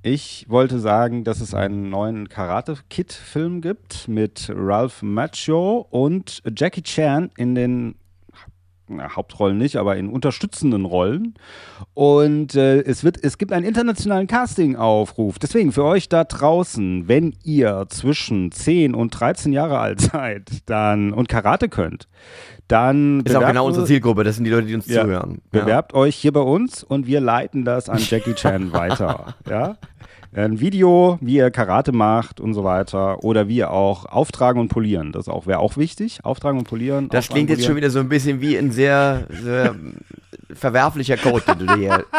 Ich 0.00 0.46
wollte 0.48 0.78
sagen, 0.78 1.24
dass 1.24 1.40
es 1.42 1.52
einen 1.52 1.90
neuen 1.90 2.30
Karate-Kid-Film 2.30 3.60
gibt 3.60 4.08
mit 4.08 4.50
Ralph 4.54 5.02
Macchio 5.02 5.86
und 5.90 6.42
Jackie 6.56 6.82
Chan 6.82 7.30
in 7.36 7.54
den 7.54 7.96
na, 8.88 9.14
Hauptrollen 9.16 9.58
nicht, 9.58 9.76
aber 9.76 9.96
in 9.96 10.08
unterstützenden 10.08 10.84
Rollen. 10.84 11.34
Und 11.94 12.54
äh, 12.54 12.80
es, 12.80 13.04
wird, 13.04 13.22
es 13.22 13.38
gibt 13.38 13.52
einen 13.52 13.64
internationalen 13.64 14.26
Casting-Aufruf. 14.26 15.38
Deswegen 15.38 15.72
für 15.72 15.84
euch 15.84 16.08
da 16.08 16.24
draußen, 16.24 17.08
wenn 17.08 17.34
ihr 17.44 17.86
zwischen 17.88 18.52
10 18.52 18.94
und 18.94 19.10
13 19.10 19.52
Jahre 19.52 19.78
alt 19.78 20.00
seid 20.00 20.50
dann, 20.66 21.12
und 21.12 21.28
Karate 21.28 21.68
könnt, 21.68 22.08
dann 22.66 23.20
Ist 23.20 23.34
auch 23.34 23.46
genau 23.46 23.66
unsere 23.66 23.86
Zielgruppe, 23.86 24.24
das 24.24 24.36
sind 24.36 24.44
die 24.44 24.50
Leute, 24.50 24.66
die 24.66 24.74
uns 24.74 24.86
Ja. 24.86 25.02
zuhören. 25.02 25.40
Ja. 25.52 25.60
Bewerbt 25.60 25.94
euch 25.94 26.16
hier 26.16 26.32
bei 26.32 26.40
uns 26.40 26.84
und 26.84 27.06
wir 27.06 27.20
leiten 27.20 27.64
das 27.64 27.88
an 27.88 27.98
Jackie 28.00 28.34
Chan 28.34 28.72
weiter. 28.72 29.34
Ja? 29.48 29.76
Ein 30.34 30.60
Video, 30.60 31.18
wie 31.20 31.36
ihr 31.36 31.50
Karate 31.50 31.92
macht 31.92 32.40
und 32.40 32.54
so 32.54 32.62
weiter. 32.64 33.24
Oder 33.24 33.48
wie 33.48 33.56
ihr 33.56 33.70
auch 33.70 34.04
auftragen 34.04 34.60
und 34.60 34.68
polieren. 34.68 35.12
Das 35.12 35.28
auch 35.28 35.46
wäre 35.46 35.58
auch 35.58 35.76
wichtig. 35.76 36.20
Auftragen 36.22 36.58
und 36.58 36.68
polieren. 36.68 37.08
Das 37.08 37.28
klingt 37.28 37.50
jetzt 37.50 37.64
schon 37.64 37.76
wieder 37.76 37.90
so 37.90 37.98
ein 37.98 38.08
bisschen 38.08 38.40
wie 38.40 38.56
ein 38.56 38.70
sehr, 38.70 39.26
sehr 39.30 39.74
verwerflicher 40.52 41.16
Code, 41.16 41.42
den 41.48 41.58
du 41.58 41.66
dir 41.66 41.76
hier. 41.76 42.04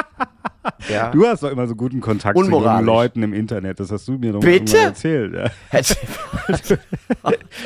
Ja. 0.90 1.10
Du 1.10 1.26
hast 1.26 1.42
doch 1.42 1.50
immer 1.50 1.68
so 1.68 1.76
guten 1.76 2.02
Kontakt 2.02 2.38
zu 2.38 2.46
jungen. 2.50 2.86
Leuten 2.86 3.24
im 3.24 3.34
Internet. 3.34 3.80
Das 3.80 3.92
hast 3.92 4.08
du 4.08 4.14
mir 4.14 4.34
doch 4.34 4.42
Bitte? 4.42 4.76
mal 4.76 4.84
erzählt. 4.84 5.34
Ja. 5.34 5.50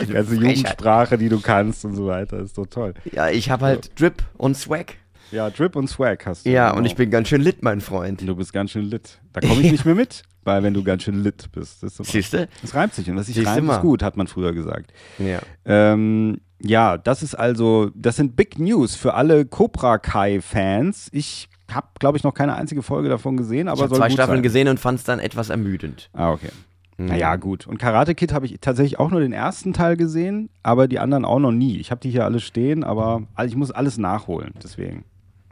Die 0.08 0.14
ganze 0.14 0.36
Jugendsprache, 0.36 1.18
die 1.18 1.28
du 1.28 1.41
kannst 1.41 1.86
und 1.86 1.96
so 1.96 2.08
weiter. 2.08 2.39
Ist 2.39 2.58
doch 2.58 2.68
toll. 2.68 2.94
ja, 3.12 3.30
ich 3.30 3.50
habe 3.50 3.66
halt 3.66 4.00
Drip 4.00 4.24
und 4.38 4.56
Swag. 4.56 4.96
Ja, 5.32 5.50
Drip 5.50 5.76
und 5.76 5.89
Swag 5.89 6.26
hast 6.26 6.46
du. 6.46 6.52
Ja, 6.52 6.68
genau. 6.70 6.80
und 6.80 6.86
ich 6.86 6.96
bin 6.96 7.10
ganz 7.10 7.28
schön 7.28 7.41
lit, 7.41 7.64
mein 7.64 7.82
Freund. 7.82 8.22
Du 8.22 8.36
bist 8.36 8.54
ganz 8.54 8.72
schön 8.72 8.86
lit. 8.86 9.20
Da 9.34 9.41
komme 9.41 9.62
ich 9.62 9.72
nicht 9.72 9.86
mehr 9.86 9.96
mit, 9.96 10.24
weil 10.46 10.64
wenn 10.64 10.74
du 10.74 10.84
ganz 10.84 11.04
schön 11.04 11.24
lit 11.24 11.50
bist. 11.52 11.84
Das, 11.84 11.98
Siehst 11.98 12.34
du? 12.34 12.48
das 12.62 12.74
reimt 12.76 12.94
sich 12.94 13.10
und 13.10 13.16
was 13.18 13.26
sich 13.28 13.36
Siehst 13.36 13.48
du 13.48 13.52
reimt, 13.52 13.68
mal. 13.68 13.76
ist 13.76 13.82
gut, 13.82 14.04
hat 14.04 14.18
man 14.18 14.28
früher 14.28 14.54
gesagt. 14.54 14.91
Ja. 15.20 15.39
Ähm, 15.66 16.39
ja, 16.62 16.98
das 16.98 17.24
ist 17.24 17.36
also, 17.36 17.91
das 17.96 18.16
sind 18.16 18.36
Big 18.36 18.58
News 18.60 18.96
für 18.96 19.14
alle 19.16 19.46
Cobra 19.46 19.98
Kai-Fans. 19.98 21.10
Ich 21.12 21.50
habe, 21.72 21.88
glaube 22.00 22.18
ich, 22.18 22.24
noch 22.24 22.34
keine 22.34 22.56
einzige 22.56 22.84
Folge 22.84 23.10
davon 23.10 23.36
gesehen, 23.38 23.68
aber 23.68 23.78
Ich 23.78 23.82
habe 23.84 23.89
soll 23.89 23.98
zwei 24.00 24.08
gut 24.08 24.14
Staffeln 24.14 24.38
sein. 24.38 24.44
gesehen 24.44 24.68
und 24.68 24.80
fand 24.80 25.00
es 25.00 25.06
dann 25.06 25.20
etwas 25.20 25.50
ermüdend. 25.50 26.10
Ah, 26.14 26.32
okay. 26.32 26.50
Naja, 26.98 27.36
gut. 27.38 27.66
Und 27.68 27.80
Karate 27.80 28.14
Kid 28.14 28.32
habe 28.34 28.46
ich 28.46 28.60
tatsächlich 28.62 29.00
auch 29.00 29.10
nur 29.10 29.20
den 29.20 29.34
ersten 29.34 29.74
Teil 29.74 29.98
gesehen, 29.98 30.50
aber 30.62 30.88
die 30.88 31.00
anderen 31.00 31.26
auch 31.26 31.39
noch 31.39 31.52
nie. 31.52 31.78
Ich 31.80 31.89
habe 31.89 32.00
die 32.00 32.12
hier 32.12 32.24
alle 32.24 32.39
stehen, 32.39 32.84
aber 32.84 33.24
ich 33.46 33.56
muss 33.56 33.72
alles 33.72 33.98
nachholen, 33.98 34.54
deswegen. 34.64 35.04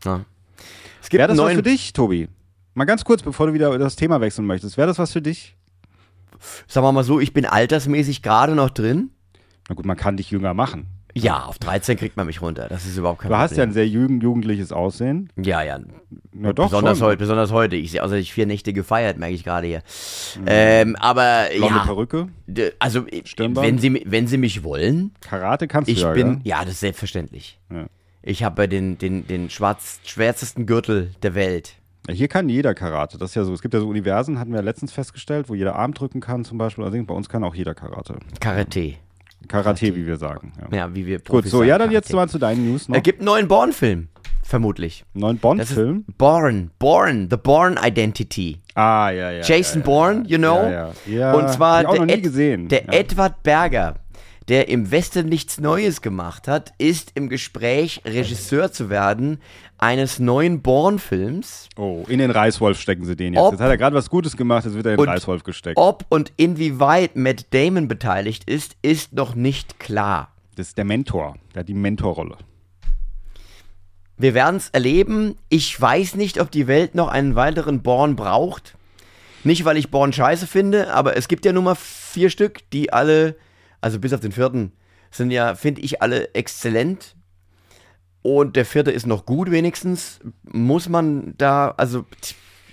Ja. 0.05 0.21
Es 1.01 1.09
gibt 1.09 1.17
Wäre 1.19 1.27
das 1.29 1.39
einen 1.39 1.39
was 1.39 1.53
neuen, 1.55 1.57
für 1.57 1.63
dich, 1.63 1.93
Tobi? 1.93 2.29
Mal 2.73 2.85
ganz 2.85 3.03
kurz, 3.03 3.21
bevor 3.21 3.47
du 3.47 3.53
wieder 3.53 3.77
das 3.77 3.95
Thema 3.95 4.21
wechseln 4.21 4.45
möchtest. 4.47 4.77
Wäre 4.77 4.87
das 4.87 4.99
was 4.99 5.11
für 5.11 5.21
dich? 5.21 5.55
sagen 6.67 6.85
wir 6.85 6.91
mal 6.91 7.03
so, 7.03 7.19
ich 7.19 7.33
bin 7.33 7.45
altersmäßig 7.45 8.21
gerade 8.21 8.55
noch 8.55 8.69
drin. 8.69 9.11
Na 9.69 9.75
gut, 9.75 9.85
man 9.85 9.97
kann 9.97 10.17
dich 10.17 10.31
jünger 10.31 10.53
machen. 10.53 10.87
Ja, 11.13 11.43
auf 11.43 11.59
13 11.59 11.97
kriegt 11.97 12.15
man 12.15 12.25
mich 12.25 12.41
runter. 12.41 12.67
Das 12.69 12.85
ist 12.85 12.97
überhaupt 12.97 13.19
kein 13.19 13.29
Du 13.29 13.37
hast 13.37 13.51
ja 13.57 13.63
ein 13.63 13.69
Problem. 13.69 13.73
sehr 13.73 13.87
jugend 13.87 14.23
jugendliches 14.23 14.71
Aussehen. 14.71 15.29
ja, 15.35 15.61
ja, 15.61 15.77
Na 16.31 16.53
doch, 16.53 16.67
besonders, 16.69 16.99
schon. 16.99 17.07
heute, 17.07 17.17
besonders 17.17 17.51
heute. 17.51 17.75
Ich 17.75 17.91
sehe 17.91 18.01
außer 18.01 18.15
ich 18.15 18.31
vier 18.33 18.45
Nächte 18.45 18.71
gefeiert, 18.71 19.17
merke 19.17 19.35
ich 19.35 19.43
gerade 19.43 19.67
hier. 19.67 19.83
Ähm, 20.45 20.95
aber 20.95 21.47
Blonde 21.55 21.75
ja, 21.75 21.83
Perücke. 21.83 22.29
also 22.79 23.05
äh, 23.07 23.23
Stirnband? 23.25 23.67
wenn 23.67 23.77
sie, 23.77 24.01
wenn 24.05 24.27
sie 24.27 24.37
mich 24.37 24.63
wollen, 24.63 25.11
Karate 25.19 25.67
kannst 25.67 25.89
ich 25.89 25.99
du 25.99 26.07
ja, 26.07 26.13
bin, 26.13 26.27
gell? 26.35 26.39
ja, 26.45 26.63
das 26.63 26.75
ist 26.75 26.79
selbstverständlich. 26.79 27.59
Ja. 27.69 27.87
Ich 28.23 28.43
habe 28.43 28.69
den, 28.69 28.97
den, 28.97 29.27
den 29.27 29.49
schwarz, 29.49 29.99
schwärzesten 30.05 30.65
Gürtel 30.65 31.11
der 31.23 31.35
Welt. 31.35 31.73
Ja, 32.07 32.13
Hier 32.13 32.27
kann 32.27 32.49
jeder 32.49 32.73
Karate. 32.73 33.17
Das 33.17 33.31
ist 33.31 33.35
ja 33.35 33.43
so. 33.43 33.53
Es 33.53 33.61
gibt 33.61 33.73
ja 33.73 33.79
so 33.79 33.87
Universen, 33.87 34.39
hatten 34.39 34.53
wir 34.53 34.61
letztens 34.61 34.91
festgestellt, 34.91 35.49
wo 35.49 35.55
jeder 35.55 35.75
Arm 35.75 35.93
drücken 35.93 36.19
kann 36.19 36.43
zum 36.43 36.57
Beispiel. 36.57 36.83
Also 36.83 37.01
bei 37.03 37.13
uns 37.13 37.29
kann 37.29 37.43
auch 37.43 37.55
jeder 37.55 37.75
Karate. 37.75 38.15
Karate. 38.39 38.95
Karate, 39.47 39.95
wie 39.95 40.05
wir 40.05 40.17
sagen. 40.17 40.53
Ja. 40.71 40.77
Ja, 40.77 40.95
wie 40.95 41.05
wir 41.05 41.17
Gut, 41.17 41.25
Profis 41.25 41.51
so, 41.51 41.57
sagen, 41.59 41.69
ja, 41.69 41.77
dann 41.77 41.91
jetzt 41.91 42.09
Karate. 42.09 42.15
mal 42.15 42.29
zu 42.29 42.39
deinen 42.39 42.69
News 42.69 42.87
noch. 42.87 42.97
Es 42.97 43.03
gibt 43.03 43.19
einen 43.19 43.25
neuen 43.25 43.47
Born-Film, 43.47 44.07
vermutlich. 44.43 45.03
Neuen 45.13 45.37
Bond-Film. 45.37 46.05
Born, 46.17 46.71
Born, 46.77 47.27
The 47.29 47.37
Born 47.37 47.79
Identity. 47.81 48.59
Ah, 48.75 49.09
ja, 49.09 49.31
ja. 49.31 49.41
Jason 49.43 49.81
ja, 49.81 49.85
Bourne, 49.85 50.23
you 50.27 50.37
know? 50.37 50.57
Ja, 50.57 50.69
ja. 50.69 50.91
ja 51.07 51.33
Und 51.33 51.49
zwar 51.49 51.83
der, 51.83 52.15
Ed, 52.15 52.23
gesehen. 52.23 52.67
der. 52.67 52.93
Edward 52.93 53.41
Berger, 53.43 53.95
der 54.49 54.69
im 54.69 54.91
Westen 54.91 55.27
nichts 55.29 55.59
Neues 55.59 56.01
gemacht 56.01 56.47
hat, 56.47 56.73
ist 56.77 57.11
im 57.15 57.29
Gespräch, 57.29 58.01
Regisseur 58.05 58.71
zu 58.71 58.89
werden 58.89 59.39
eines 59.77 60.19
neuen 60.19 60.61
Bourne-Films. 60.61 61.69
Oh, 61.77 62.03
in 62.07 62.19
den 62.19 62.31
Reißwolf 62.31 62.79
stecken 62.79 63.05
sie 63.05 63.15
den 63.15 63.33
jetzt. 63.33 63.41
Ob- 63.41 63.53
jetzt 63.53 63.61
hat 63.61 63.69
er 63.69 63.77
gerade 63.77 63.95
was 63.95 64.09
Gutes 64.09 64.35
gemacht, 64.37 64.65
jetzt 64.65 64.75
wird 64.75 64.85
er 64.85 64.93
in 64.93 64.97
den 64.97 65.09
Reißwolf 65.09 65.43
gesteckt. 65.43 65.77
Ob 65.77 66.05
und 66.09 66.31
inwieweit 66.37 67.15
Matt 67.15 67.45
Damon 67.51 67.87
beteiligt 67.87 68.43
ist, 68.49 68.75
ist 68.81 69.13
noch 69.13 69.35
nicht 69.35 69.79
klar. 69.79 70.33
Das 70.55 70.67
ist 70.69 70.77
der 70.77 70.85
Mentor. 70.85 71.35
Der 71.55 71.61
hat 71.61 71.69
die 71.69 71.73
Mentorrolle. 71.73 72.37
Wir 74.17 74.33
werden 74.33 74.57
es 74.57 74.69
erleben. 74.69 75.35
Ich 75.49 75.79
weiß 75.79 76.15
nicht, 76.15 76.39
ob 76.39 76.51
die 76.51 76.67
Welt 76.67 76.93
noch 76.93 77.07
einen 77.07 77.35
weiteren 77.35 77.81
Born 77.81 78.15
braucht. 78.15 78.75
Nicht, 79.43 79.65
weil 79.65 79.77
ich 79.77 79.89
Born 79.89 80.13
scheiße 80.13 80.45
finde, 80.45 80.93
aber 80.93 81.17
es 81.17 81.27
gibt 81.27 81.45
ja 81.45 81.53
nun 81.53 81.63
mal 81.63 81.75
vier 81.75 82.29
Stück, 82.29 82.59
die 82.71 82.93
alle, 82.93 83.35
also 83.81 83.99
bis 83.99 84.13
auf 84.13 84.19
den 84.19 84.31
vierten, 84.31 84.71
sind 85.11 85.31
ja, 85.31 85.55
finde 85.55 85.81
ich, 85.81 86.01
alle 86.01 86.33
exzellent. 86.35 87.15
Und 88.23 88.55
der 88.55 88.65
vierte 88.65 88.91
ist 88.91 89.07
noch 89.07 89.25
gut 89.25 89.49
wenigstens. 89.51 90.19
Muss 90.43 90.87
man 90.87 91.33
da, 91.37 91.73
also, 91.75 92.05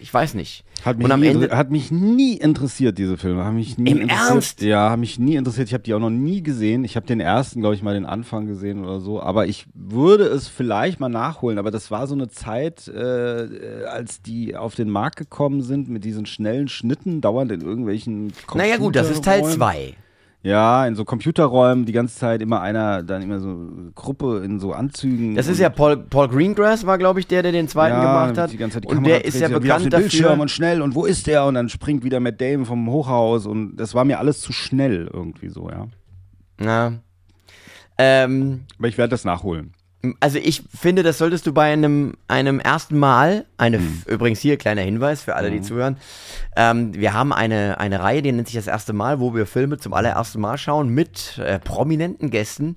ich 0.00 0.12
weiß 0.12 0.34
nicht. 0.34 0.64
Hat 0.84 0.98
mich, 0.98 1.06
Und 1.06 1.10
am 1.10 1.20
nie, 1.20 1.28
Ende- 1.28 1.56
hat 1.56 1.70
mich 1.70 1.90
nie 1.90 2.34
interessiert, 2.34 2.98
diese 2.98 3.16
Filme. 3.16 3.44
Hat 3.44 3.54
mich 3.54 3.78
nie 3.78 3.90
Im 3.90 4.02
interessiert. 4.02 4.30
Ernst? 4.30 4.60
Ja, 4.62 4.90
hat 4.90 5.00
mich 5.00 5.18
nie 5.18 5.34
interessiert. 5.36 5.66
Ich 5.68 5.74
habe 5.74 5.82
die 5.82 5.94
auch 5.94 5.98
noch 6.00 6.10
nie 6.10 6.42
gesehen. 6.42 6.84
Ich 6.84 6.94
habe 6.96 7.06
den 7.06 7.18
ersten, 7.18 7.60
glaube 7.60 7.74
ich, 7.74 7.82
mal 7.82 7.94
den 7.94 8.04
Anfang 8.06 8.46
gesehen 8.46 8.84
oder 8.84 9.00
so. 9.00 9.20
Aber 9.22 9.46
ich 9.46 9.66
würde 9.74 10.24
es 10.24 10.46
vielleicht 10.48 11.00
mal 11.00 11.08
nachholen. 11.08 11.58
Aber 11.58 11.70
das 11.72 11.90
war 11.90 12.06
so 12.06 12.14
eine 12.14 12.28
Zeit, 12.28 12.86
äh, 12.86 13.84
als 13.90 14.20
die 14.22 14.54
auf 14.54 14.74
den 14.76 14.90
Markt 14.90 15.16
gekommen 15.16 15.62
sind 15.62 15.88
mit 15.88 16.04
diesen 16.04 16.26
schnellen 16.26 16.68
Schnitten, 16.68 17.20
dauernd 17.22 17.50
in 17.50 17.62
irgendwelchen 17.62 18.32
Naja, 18.54 18.76
gut, 18.76 18.94
das 18.94 19.10
ist 19.10 19.24
Teil 19.24 19.40
Computerräumen. 19.40 19.94
2. 19.94 19.94
Ja, 20.42 20.86
in 20.86 20.94
so 20.94 21.04
Computerräumen 21.04 21.84
die 21.84 21.92
ganze 21.92 22.16
Zeit 22.16 22.40
immer 22.42 22.60
einer, 22.60 23.02
dann 23.02 23.22
immer 23.22 23.40
so 23.40 23.48
eine 23.48 23.90
Gruppe 23.94 24.42
in 24.44 24.60
so 24.60 24.72
Anzügen. 24.72 25.34
Das 25.34 25.48
ist 25.48 25.58
ja 25.58 25.68
Paul, 25.68 25.96
Paul 25.96 26.28
Greengrass, 26.28 26.86
war, 26.86 26.96
glaube 26.96 27.18
ich, 27.18 27.26
der, 27.26 27.42
der 27.42 27.50
den 27.50 27.66
zweiten 27.66 27.96
ja, 27.96 28.02
gemacht 28.02 28.38
hat. 28.38 28.52
Die 28.52 28.56
ganze 28.56 28.74
Zeit 28.74 28.84
die 28.84 28.88
und 28.88 28.94
Kamera 28.94 29.14
der 29.14 29.24
ist 29.24 29.40
ja 29.40 29.48
wieder 29.48 29.56
auf 29.56 29.62
bekannt 29.62 29.92
den 29.92 29.98
Bildschirm 30.00 30.22
dafür. 30.22 30.42
und 30.42 30.50
schnell 30.50 30.80
und 30.80 30.94
wo 30.94 31.06
ist 31.06 31.26
der? 31.26 31.44
Und 31.44 31.54
dann 31.54 31.68
springt 31.68 32.04
wieder 32.04 32.20
Matt 32.20 32.40
Damon 32.40 32.66
vom 32.66 32.88
Hochhaus 32.88 33.46
und 33.46 33.76
das 33.76 33.94
war 33.94 34.04
mir 34.04 34.20
alles 34.20 34.40
zu 34.40 34.52
schnell 34.52 35.10
irgendwie 35.12 35.48
so, 35.48 35.70
ja. 35.70 35.88
Ja. 36.60 36.92
Ähm, 37.98 38.64
Aber 38.78 38.88
ich 38.88 38.96
werde 38.96 39.10
das 39.10 39.24
nachholen. 39.24 39.72
Also 40.20 40.38
ich 40.38 40.62
finde, 40.72 41.02
das 41.02 41.18
solltest 41.18 41.44
du 41.46 41.52
bei 41.52 41.72
einem, 41.72 42.14
einem 42.28 42.60
ersten 42.60 42.96
Mal, 42.98 43.46
eine, 43.56 43.80
übrigens 44.06 44.38
hier 44.38 44.56
kleiner 44.56 44.82
Hinweis 44.82 45.22
für 45.22 45.34
alle, 45.34 45.50
die 45.50 45.60
zuhören, 45.60 45.96
ähm, 46.56 46.94
wir 46.94 47.14
haben 47.14 47.32
eine, 47.32 47.80
eine 47.80 48.00
Reihe, 48.00 48.22
die 48.22 48.30
nennt 48.30 48.46
sich 48.46 48.54
das 48.54 48.68
erste 48.68 48.92
Mal, 48.92 49.18
wo 49.18 49.34
wir 49.34 49.44
Filme 49.44 49.78
zum 49.78 49.92
allerersten 49.94 50.40
Mal 50.40 50.56
schauen 50.56 50.88
mit 50.90 51.38
äh, 51.38 51.58
prominenten 51.58 52.30
Gästen, 52.30 52.76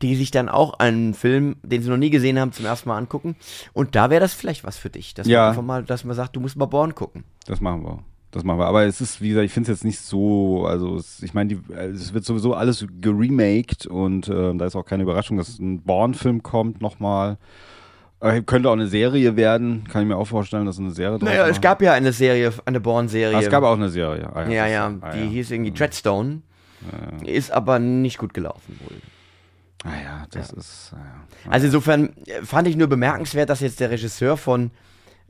die 0.00 0.16
sich 0.16 0.30
dann 0.30 0.48
auch 0.48 0.72
einen 0.78 1.12
Film, 1.12 1.56
den 1.62 1.82
sie 1.82 1.90
noch 1.90 1.98
nie 1.98 2.10
gesehen 2.10 2.40
haben, 2.40 2.52
zum 2.52 2.64
ersten 2.64 2.88
Mal 2.88 2.96
angucken. 2.96 3.36
Und 3.74 3.94
da 3.94 4.08
wäre 4.08 4.20
das 4.20 4.32
vielleicht 4.32 4.64
was 4.64 4.78
für 4.78 4.88
dich, 4.90 5.12
dass 5.12 5.26
Ja. 5.26 5.40
man 5.40 5.48
einfach 5.50 5.62
mal, 5.62 5.84
dass 5.84 6.04
man 6.04 6.16
sagt, 6.16 6.34
du 6.34 6.40
musst 6.40 6.56
mal 6.56 6.64
Born 6.64 6.94
gucken. 6.94 7.24
Das 7.46 7.60
machen 7.60 7.84
wir. 7.84 7.98
Das 8.34 8.42
machen 8.42 8.58
wir. 8.58 8.66
Aber 8.66 8.84
es 8.84 9.00
ist, 9.00 9.20
wie 9.20 9.28
gesagt, 9.28 9.44
ich 9.46 9.52
finde 9.52 9.70
es 9.70 9.78
jetzt 9.78 9.84
nicht 9.84 10.00
so, 10.00 10.66
also 10.66 10.96
es, 10.96 11.22
ich 11.22 11.34
meine, 11.34 11.54
die- 11.54 11.72
es 11.72 12.12
wird 12.12 12.24
sowieso 12.24 12.54
alles 12.54 12.84
geremaked 13.00 13.86
und 13.86 14.28
äh, 14.28 14.52
da 14.56 14.66
ist 14.66 14.74
auch 14.74 14.84
keine 14.84 15.04
Überraschung, 15.04 15.36
dass 15.36 15.58
ein 15.60 15.82
Born-Film 15.82 16.42
kommt 16.42 16.80
nochmal. 16.82 17.38
Aber 18.18 18.40
könnte 18.42 18.68
auch 18.70 18.72
eine 18.72 18.88
Serie 18.88 19.36
werden. 19.36 19.84
Kann 19.88 20.02
ich 20.02 20.08
mir 20.08 20.16
auch 20.16 20.24
vorstellen, 20.26 20.66
dass 20.66 20.78
eine 20.80 20.90
Serie 20.90 21.18
draus 21.18 21.28
Naja, 21.28 21.46
es 21.46 21.60
gab 21.60 21.80
ja 21.80 21.92
eine 21.92 22.12
Serie, 22.12 22.52
eine 22.64 22.80
Born-Serie. 22.80 23.36
Ah, 23.36 23.40
es 23.40 23.50
gab 23.50 23.62
auch 23.62 23.74
eine 23.76 23.88
Serie. 23.90 24.28
Ah, 24.34 24.48
Ja, 24.48 24.66
ja, 24.66 24.92
Ah, 25.00 25.12
die 25.12 25.20
ja. 25.20 25.24
hieß 25.26 25.50
irgendwie 25.52 25.72
Treadstone. 25.72 26.42
Ist 27.24 27.52
aber 27.52 27.78
nicht 27.78 28.18
gut 28.18 28.34
gelaufen 28.34 28.78
wohl. 28.82 28.96
Ah 29.84 29.96
ja, 30.02 30.24
das 30.32 30.50
ist. 30.52 30.92
ah, 30.94 30.98
ja. 31.44 31.50
Also 31.52 31.66
insofern 31.66 32.10
äh, 32.26 32.42
fand 32.42 32.66
ich 32.66 32.76
nur 32.76 32.88
bemerkenswert, 32.88 33.48
dass 33.50 33.60
jetzt 33.60 33.78
der 33.80 33.90
Regisseur 33.90 34.36
von 34.36 34.70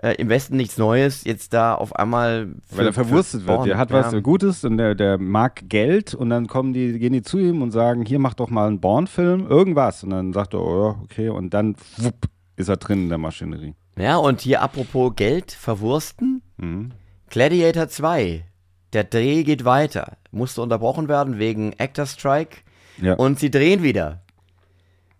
äh, 0.04 0.14
Im 0.16 0.28
Westen 0.28 0.56
nichts 0.56 0.76
Neues 0.76 1.24
jetzt 1.24 1.52
da 1.54 1.74
auf 1.74 1.96
einmal. 1.96 2.48
Weil 2.70 2.86
er 2.86 2.92
für- 2.92 3.04
verwurstet 3.04 3.42
für 3.42 3.48
wird. 3.48 3.66
Der 3.66 3.78
hat 3.78 3.90
was 3.90 4.12
ja. 4.12 4.20
Gutes 4.20 4.64
und 4.64 4.76
der, 4.76 4.94
der 4.94 5.18
mag 5.18 5.68
Geld 5.68 6.14
und 6.14 6.30
dann 6.30 6.46
kommen 6.46 6.72
die, 6.72 6.98
gehen 6.98 7.12
die 7.12 7.22
zu 7.22 7.38
ihm 7.38 7.62
und 7.62 7.70
sagen, 7.70 8.04
hier 8.04 8.18
mach 8.18 8.34
doch 8.34 8.50
mal 8.50 8.66
einen 8.68 8.80
Born-Film, 8.80 9.46
irgendwas. 9.48 10.04
Und 10.04 10.10
dann 10.10 10.32
sagt 10.32 10.54
er, 10.54 10.60
oh 10.60 10.82
ja, 10.84 11.00
okay, 11.02 11.28
und 11.30 11.54
dann 11.54 11.76
wupp, 11.96 12.26
ist 12.56 12.68
er 12.68 12.76
drin 12.76 13.04
in 13.04 13.08
der 13.08 13.18
Maschinerie. 13.18 13.74
Ja, 13.96 14.16
und 14.16 14.40
hier 14.42 14.60
apropos 14.60 15.12
Geld 15.16 15.52
verwursten. 15.52 16.42
Mhm. 16.58 16.90
Gladiator 17.30 17.88
2. 17.88 18.44
Der 18.92 19.04
Dreh 19.04 19.42
geht 19.44 19.64
weiter. 19.64 20.18
Musste 20.30 20.62
unterbrochen 20.62 21.08
werden 21.08 21.38
wegen 21.38 21.74
Actor 21.78 22.06
Strike. 22.06 22.58
Ja. 23.00 23.14
Und 23.14 23.38
sie 23.40 23.50
drehen 23.50 23.82
wieder. 23.82 24.20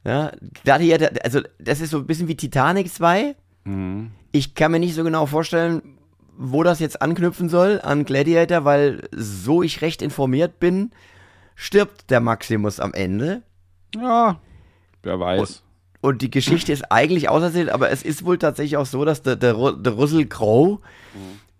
Ja, 0.04 0.32
Gladiator, 0.64 1.08
also 1.22 1.40
das 1.58 1.80
ist 1.80 1.90
so 1.90 1.98
ein 1.98 2.06
bisschen 2.06 2.28
wie 2.28 2.36
Titanic 2.36 2.92
2. 2.92 3.34
Mhm. 3.64 4.12
Ich 4.32 4.54
kann 4.54 4.72
mir 4.72 4.78
nicht 4.78 4.94
so 4.94 5.04
genau 5.04 5.26
vorstellen, 5.26 5.82
wo 6.36 6.62
das 6.62 6.80
jetzt 6.80 7.00
anknüpfen 7.00 7.48
soll 7.48 7.80
an 7.82 8.04
Gladiator, 8.04 8.64
weil 8.64 9.08
so 9.12 9.62
ich 9.62 9.82
recht 9.82 10.02
informiert 10.02 10.58
bin, 10.58 10.90
stirbt 11.54 12.10
der 12.10 12.20
Maximus 12.20 12.80
am 12.80 12.92
Ende. 12.92 13.42
ja, 13.94 14.40
wer 15.02 15.20
weiß. 15.20 15.62
Und 16.00 16.20
die 16.20 16.30
Geschichte 16.30 16.70
ist 16.70 16.92
eigentlich 16.92 17.30
auserzählt, 17.30 17.70
aber 17.70 17.90
es 17.90 18.02
ist 18.02 18.26
wohl 18.26 18.36
tatsächlich 18.36 18.76
auch 18.76 18.84
so, 18.84 19.06
dass 19.06 19.22
der, 19.22 19.36
der, 19.36 19.54
der 19.72 19.92
Russell 19.94 20.26
Crowe, 20.26 20.80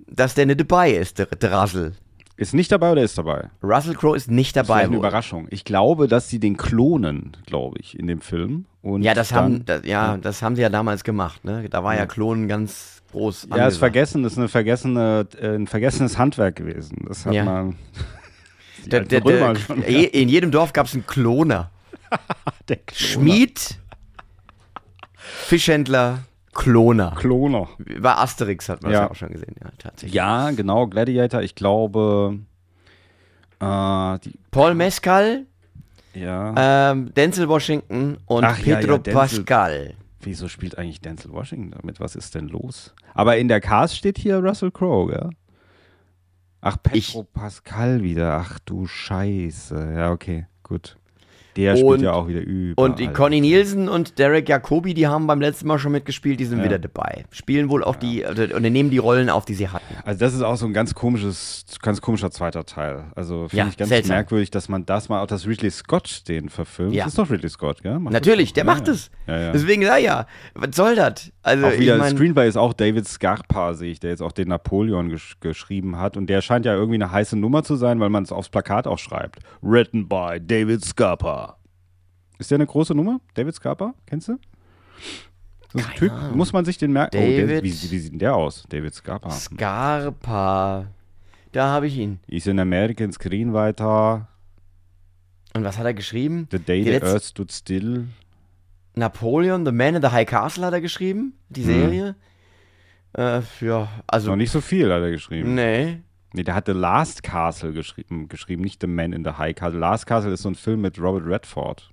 dass 0.07 0.35
der 0.35 0.45
nicht 0.45 0.61
dabei 0.61 0.93
ist, 0.93 1.19
der, 1.19 1.27
der 1.27 1.59
Russell. 1.59 1.93
Ist 2.37 2.53
nicht 2.53 2.73
dabei 2.73 2.91
oder 2.93 3.03
ist 3.03 3.17
dabei? 3.17 3.51
Russell 3.63 3.95
Crowe 3.95 4.17
ist 4.17 4.29
nicht 4.31 4.57
Das 4.57 4.63
ist 4.65 4.69
dabei. 4.69 4.83
eine. 4.85 4.97
Überraschung. 4.97 5.47
Ich 5.51 5.65
glaube, 5.65 6.09
dass 6.09 6.29
sie 6.29 6.41
den 6.41 6.57
klonen, 6.57 7.37
glaube 7.47 7.79
ich, 7.79 7.97
in 7.99 8.07
dem 8.09 8.21
Film. 8.21 8.67
Und 8.83 9.03
Ja, 9.03 9.15
das 9.15 9.29
dann, 9.29 9.39
haben, 9.39 9.65
das, 9.65 9.85
ja, 9.87 10.17
das 10.17 10.43
haben 10.43 10.57
sie 10.57 10.63
ja 10.63 10.69
damals 10.69 11.05
gemacht. 11.05 11.45
Ne? 11.45 11.69
Da 11.71 11.85
war 11.85 11.95
ja 11.97 12.07
Klonen 12.07 12.49
ganz 12.49 13.03
groß. 13.13 13.43
Ja, 13.45 13.47
ist 13.49 13.53
angesagt. 13.61 13.79
vergessen, 13.79 14.23
das 14.25 14.33
ist 14.33 14.39
eine 14.39 14.49
vergessene, 14.49 15.29
äh, 15.41 15.55
ein 15.55 15.67
vergessenes 15.69 16.19
Handwerk 16.19 16.57
gewesen. 16.57 17.05
Das 17.07 17.25
hat 17.25 17.35
Ja. 17.35 17.45
man. 17.45 17.77
Der, 18.87 19.01
der, 19.01 19.23
der, 19.23 19.57
schon, 19.57 19.83
je- 19.89 20.05
in 20.05 20.29
jedem 20.29 20.51
Dorf 20.51 20.75
gab 20.75 20.85
es 20.87 20.93
einen 20.93 21.07
Kloner. 21.07 21.71
Kloner. 22.67 22.81
Schmied, 22.93 23.79
Fischhändler, 25.15 26.19
Kloner. 26.55 27.15
Kloner. 27.19 27.69
Bei 28.01 28.15
Asterix 28.17 28.69
hat 28.69 28.83
man 28.83 28.93
das 28.93 28.99
Ja. 28.99 29.05
ja 29.07 29.11
auch 29.11 29.15
schon 29.15 29.31
gesehen, 29.31 29.55
ja, 29.63 29.71
tatsächlich. 29.79 30.15
Ja, 30.15 30.51
genau, 30.53 30.87
Gladiator. 30.87 31.43
Ich 31.43 31.55
glaube, 31.55 32.39
äh, 33.61 34.19
Paul 34.51 34.75
Mescal, 34.75 35.47
ja. 36.15 36.91
ähm, 36.93 37.13
Denzel 37.15 37.49
Washington 37.49 38.19
und 38.27 38.45
Ach, 38.45 38.59
ja, 38.59 38.77
Pedro 38.77 38.93
ja, 38.93 38.99
Denzel. 38.99 39.15
Pascal. 39.45 39.95
Wieso 40.21 40.49
spielt 40.49 40.79
eigentlich 40.79 41.01
Denzel 41.01 41.33
Washington 41.33 41.73
damit? 41.73 42.01
Was 42.01 42.17
ist 42.17 42.35
denn 42.35 42.49
los? 42.49 42.95
Aber 43.13 43.37
in 43.37 43.49
der 43.49 43.61
Cast 43.61 43.97
steht 43.97 44.17
hier 44.19 44.39
Russell 44.39 44.71
Crowe, 44.71 45.13
ja? 45.13 45.31
Ach, 46.63 46.79
Pedro 46.83 47.25
Pascal 47.25 48.03
wieder. 48.03 48.39
Ach 48.41 48.59
du 48.61 48.87
Scheiße. 48.87 49.93
Ja, 49.97 50.13
okay, 50.13 50.47
gut. 50.63 50.97
Der 51.57 51.77
spielt 51.77 51.87
Und- 51.89 52.01
ja 52.03 52.13
auch 52.13 52.27
wieder 52.29 52.41
überall. 52.41 52.91
Und 52.91 52.99
die 52.99 53.09
Conny 53.09 53.41
Nielsen 53.41 53.89
und 53.89 54.19
Derek 54.19 54.49
Jacobi, 54.49 54.95
die 54.95 55.07
haben 55.07 55.27
beim 55.27 55.41
letzten 55.41 55.69
Mal 55.69 55.79
schon 55.79 55.93
mitgespielt, 55.93 56.41
die 56.41 56.45
sind 56.45 56.59
Ja. 56.59 56.65
wieder 56.65 56.79
dabei. 56.79 57.25
Spielen 57.31 57.69
wohl 57.69 57.85
auch 57.85 57.97
die, 57.97 58.25
also, 58.27 58.43
und 58.43 58.63
nehmen 58.63 58.91
die 58.91 58.99
Rollen 58.99 59.31
auf, 59.31 59.45
die 59.45 59.55
sie 59.55 59.69
hatten. 59.69 59.95
Also 60.05 60.19
das 60.21 60.35
ist 60.35 60.43
auch 60.43 60.57
so 60.57 60.67
ein 60.67 60.73
ganz 60.73 60.95
komisches, 60.95 61.65
ganz 61.83 62.01
komischer 62.01 62.31
zweiter 62.31 62.65
Teil. 62.67 63.05
Also 63.15 63.49
finde 63.49 63.57
Ja, 63.57 63.69
ich 63.69 63.77
ganz 63.77 63.89
seltsam. 63.89 64.17
merkwürdig, 64.17 64.51
dass 64.51 64.69
man 64.69 64.85
das 64.87 65.09
mal, 65.09 65.23
auch 65.23 65.27
dass 65.27 65.47
Ridley 65.47 65.71
Scott 65.71 66.23
den 66.29 66.49
verfilmt. 66.49 66.95
Ja. 66.95 67.05
Das 67.05 67.13
ist 67.13 67.19
doch 67.19 67.31
Ridley 67.31 67.49
Scott, 67.49 67.83
gell? 67.83 67.99
Macht 67.99 68.13
Natürlich, 68.13 68.53
der 68.53 68.65
macht 68.65 68.87
ja, 68.89 68.93
es. 68.95 69.11
Ja, 69.27 69.39
ja. 69.41 69.53
Deswegen, 69.53 69.83
ja, 69.83 69.97
ja, 69.97 70.27
was 70.55 70.75
soll 70.75 70.97
das? 70.97 71.31
Also, 71.43 71.67
Auch 71.67 71.79
wieder 71.79 71.95
ich 71.95 72.01
mein, 72.01 72.17
Screenplay 72.17 72.49
ist 72.49 72.57
auch 72.57 72.73
David 72.73 73.07
Scarpa, 73.07 73.75
sehe 73.75 73.93
ich, 73.93 74.01
der 74.01 74.11
jetzt 74.11 74.23
auch 74.23 74.33
den 74.33 74.49
Napoleon 74.49 75.11
gesch 75.11 75.37
geschrieben 75.41 75.99
hat. 75.99 76.17
Und 76.17 76.27
der 76.29 76.41
scheint 76.41 76.65
ja 76.67 76.75
irgendwie 76.75 76.95
eine 76.97 77.11
heiße 77.13 77.37
Nummer 77.37 77.63
zu 77.63 77.77
sein, 77.77 78.01
weil 78.01 78.09
man 78.11 78.23
es 78.23 78.33
aufs 78.33 78.49
Plakat 78.49 78.87
auch 78.87 78.99
schreibt. 78.99 79.41
Written 79.63 80.09
by 80.09 80.39
David 80.41 80.85
Scarpa. 80.85 81.44
Ist 82.39 82.51
der 82.51 82.57
eine 82.57 82.67
große 82.67 82.95
Nummer? 82.95 83.21
David 83.35 83.55
Scarpa? 83.55 83.95
Kennst 84.07 84.29
du? 84.29 84.39
Ist 85.75 85.89
ein 85.89 85.95
Typ, 85.97 86.13
Ahnung. 86.13 86.37
muss 86.37 86.53
man 86.53 86.65
sich 86.65 86.79
den 86.79 86.93
merken. 86.93 87.17
Oh, 87.17 87.21
der, 87.21 87.47
David- 87.47 87.65
wie, 87.65 87.69
wie 87.91 87.99
sieht 87.99 88.13
denn 88.13 88.19
der 88.19 88.35
aus? 88.37 88.65
David 88.69 88.95
Scarpa. 88.95 89.31
Scarpa. 89.31 90.87
Da 91.53 91.69
habe 91.69 91.87
ich 91.87 91.97
ihn. 91.97 92.21
Ist 92.27 92.47
in 92.47 92.59
American 92.59 93.13
Screenwriter. 93.13 94.29
Und 95.55 95.65
was 95.65 95.79
hat 95.79 95.85
er 95.87 95.95
geschrieben? 95.95 96.49
The 96.51 96.59
Day 96.59 96.83
the 96.83 96.91
letzte- 96.91 97.07
Earth 97.13 97.23
Stood 97.25 97.53
Still. 97.53 98.07
Napoleon, 98.97 99.65
The 99.65 99.73
Man 99.73 99.97
in 99.97 100.03
the 100.03 100.09
High 100.09 100.27
Castle 100.29 100.65
hat 100.67 100.73
er 100.73 100.81
geschrieben, 100.81 101.35
die 101.49 101.63
Mhm. 101.63 101.67
Serie. 101.67 102.17
Äh, 103.17 103.41
ja, 103.61 103.89
also, 104.07 104.31
Noch 104.31 104.37
nicht 104.37 104.51
so 104.51 104.61
viel 104.61 104.93
hat 104.93 105.03
er 105.03 105.11
geschrieben. 105.11 105.55
nee. 105.55 106.01
Nee, 106.33 106.43
der 106.43 106.57
hat 106.57 106.67
The 106.67 106.73
Last 106.73 107.23
Castle 107.23 107.73
geschrieben, 107.73 108.27
geschrieben, 108.29 108.63
nicht 108.63 108.81
The 108.81 108.89
Man 108.89 109.13
in 109.13 109.23
the 109.25 109.31
High 109.39 109.55
Castle. 109.55 109.79
Last 109.79 110.07
Castle 110.07 110.33
ist 110.33 110.43
so 110.43 110.49
ein 110.49 110.57
Film 110.57 110.81
mit 110.81 110.99
Robert 111.01 111.25
Redford. 111.27 111.93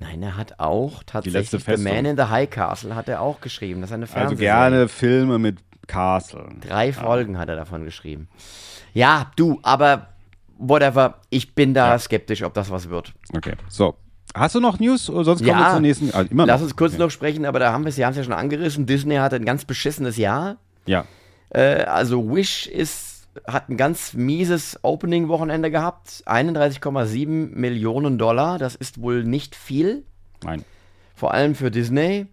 Nein, 0.00 0.22
er 0.22 0.36
hat 0.36 0.58
auch 0.58 1.02
tatsächlich 1.04 1.62
The. 1.64 1.76
Man 1.76 2.04
in 2.06 2.16
the 2.16 2.24
High 2.24 2.48
Castle 2.50 2.94
hat 2.96 3.08
er 3.08 3.20
auch 3.20 3.40
geschrieben. 3.40 3.80
Das 3.82 3.90
ist 3.90 3.94
eine 3.94 4.04
Also 4.04 4.14
Fernsehserie. 4.14 4.46
gerne 4.48 4.88
Filme 4.88 5.38
mit 5.38 5.58
Castle. 5.86 6.48
Drei 6.66 6.92
Folgen 6.92 7.38
hat 7.38 7.48
er 7.48 7.56
davon 7.56 7.84
geschrieben. 7.84 8.28
Ja, 8.94 9.30
du, 9.36 9.58
aber 9.62 10.08
whatever. 10.58 11.16
Ich 11.28 11.54
bin 11.54 11.74
da 11.74 11.90
Ja. 11.90 11.98
skeptisch, 11.98 12.42
ob 12.42 12.54
das 12.54 12.70
was 12.70 12.88
wird. 12.88 13.12
Okay, 13.34 13.54
so. 13.68 13.94
Hast 14.34 14.54
du 14.54 14.60
noch 14.60 14.78
News? 14.78 15.10
Oder 15.10 15.24
sonst 15.24 15.40
kommen 15.40 15.50
Ja. 15.50 15.66
wir 15.66 15.70
zur 15.72 15.80
nächsten. 15.80 16.14
Ah, 16.14 16.22
immer 16.30 16.46
Lass 16.46 16.62
uns 16.62 16.76
kurz 16.76 16.92
okay. 16.94 17.02
noch 17.02 17.10
sprechen, 17.10 17.44
aber 17.44 17.58
da 17.58 17.72
haben 17.72 17.84
wir 17.84 17.88
es, 17.88 17.96
Sie 17.96 18.04
haben 18.04 18.12
es 18.12 18.16
ja 18.18 18.24
schon 18.24 18.32
angerissen. 18.32 18.86
Disney 18.86 19.16
hatte 19.16 19.36
ein 19.36 19.44
ganz 19.44 19.64
beschissenes 19.64 20.16
Jahr. 20.16 20.56
Ja. 20.86 21.04
Äh, 21.50 21.82
also 21.84 22.32
Wish 22.34 22.66
ist, 22.68 23.09
hat 23.46 23.68
ein 23.68 23.76
ganz 23.76 24.14
mieses 24.14 24.78
Opening-Wochenende 24.82 25.70
gehabt. 25.70 26.22
31,7 26.26 27.54
Millionen 27.54 28.18
Dollar. 28.18 28.58
Das 28.58 28.74
ist 28.74 29.00
wohl 29.00 29.24
nicht 29.24 29.54
viel. 29.54 30.04
Nein. 30.42 30.64
Vor 31.14 31.32
allem 31.32 31.54
für 31.54 31.70
Disney. 31.70 32.26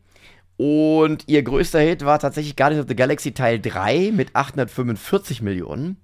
Und 0.58 1.28
ihr 1.28 1.44
größter 1.44 1.80
Hit 1.80 2.04
war 2.04 2.20
tatsächlich 2.20 2.56
Guardians 2.56 2.84
of 2.84 2.90
the 2.90 2.96
Galaxy 2.96 3.34
Teil 3.34 3.60
3 3.60 4.12
mit 4.14 4.36
845 4.36 5.42
Millionen. 5.42 5.98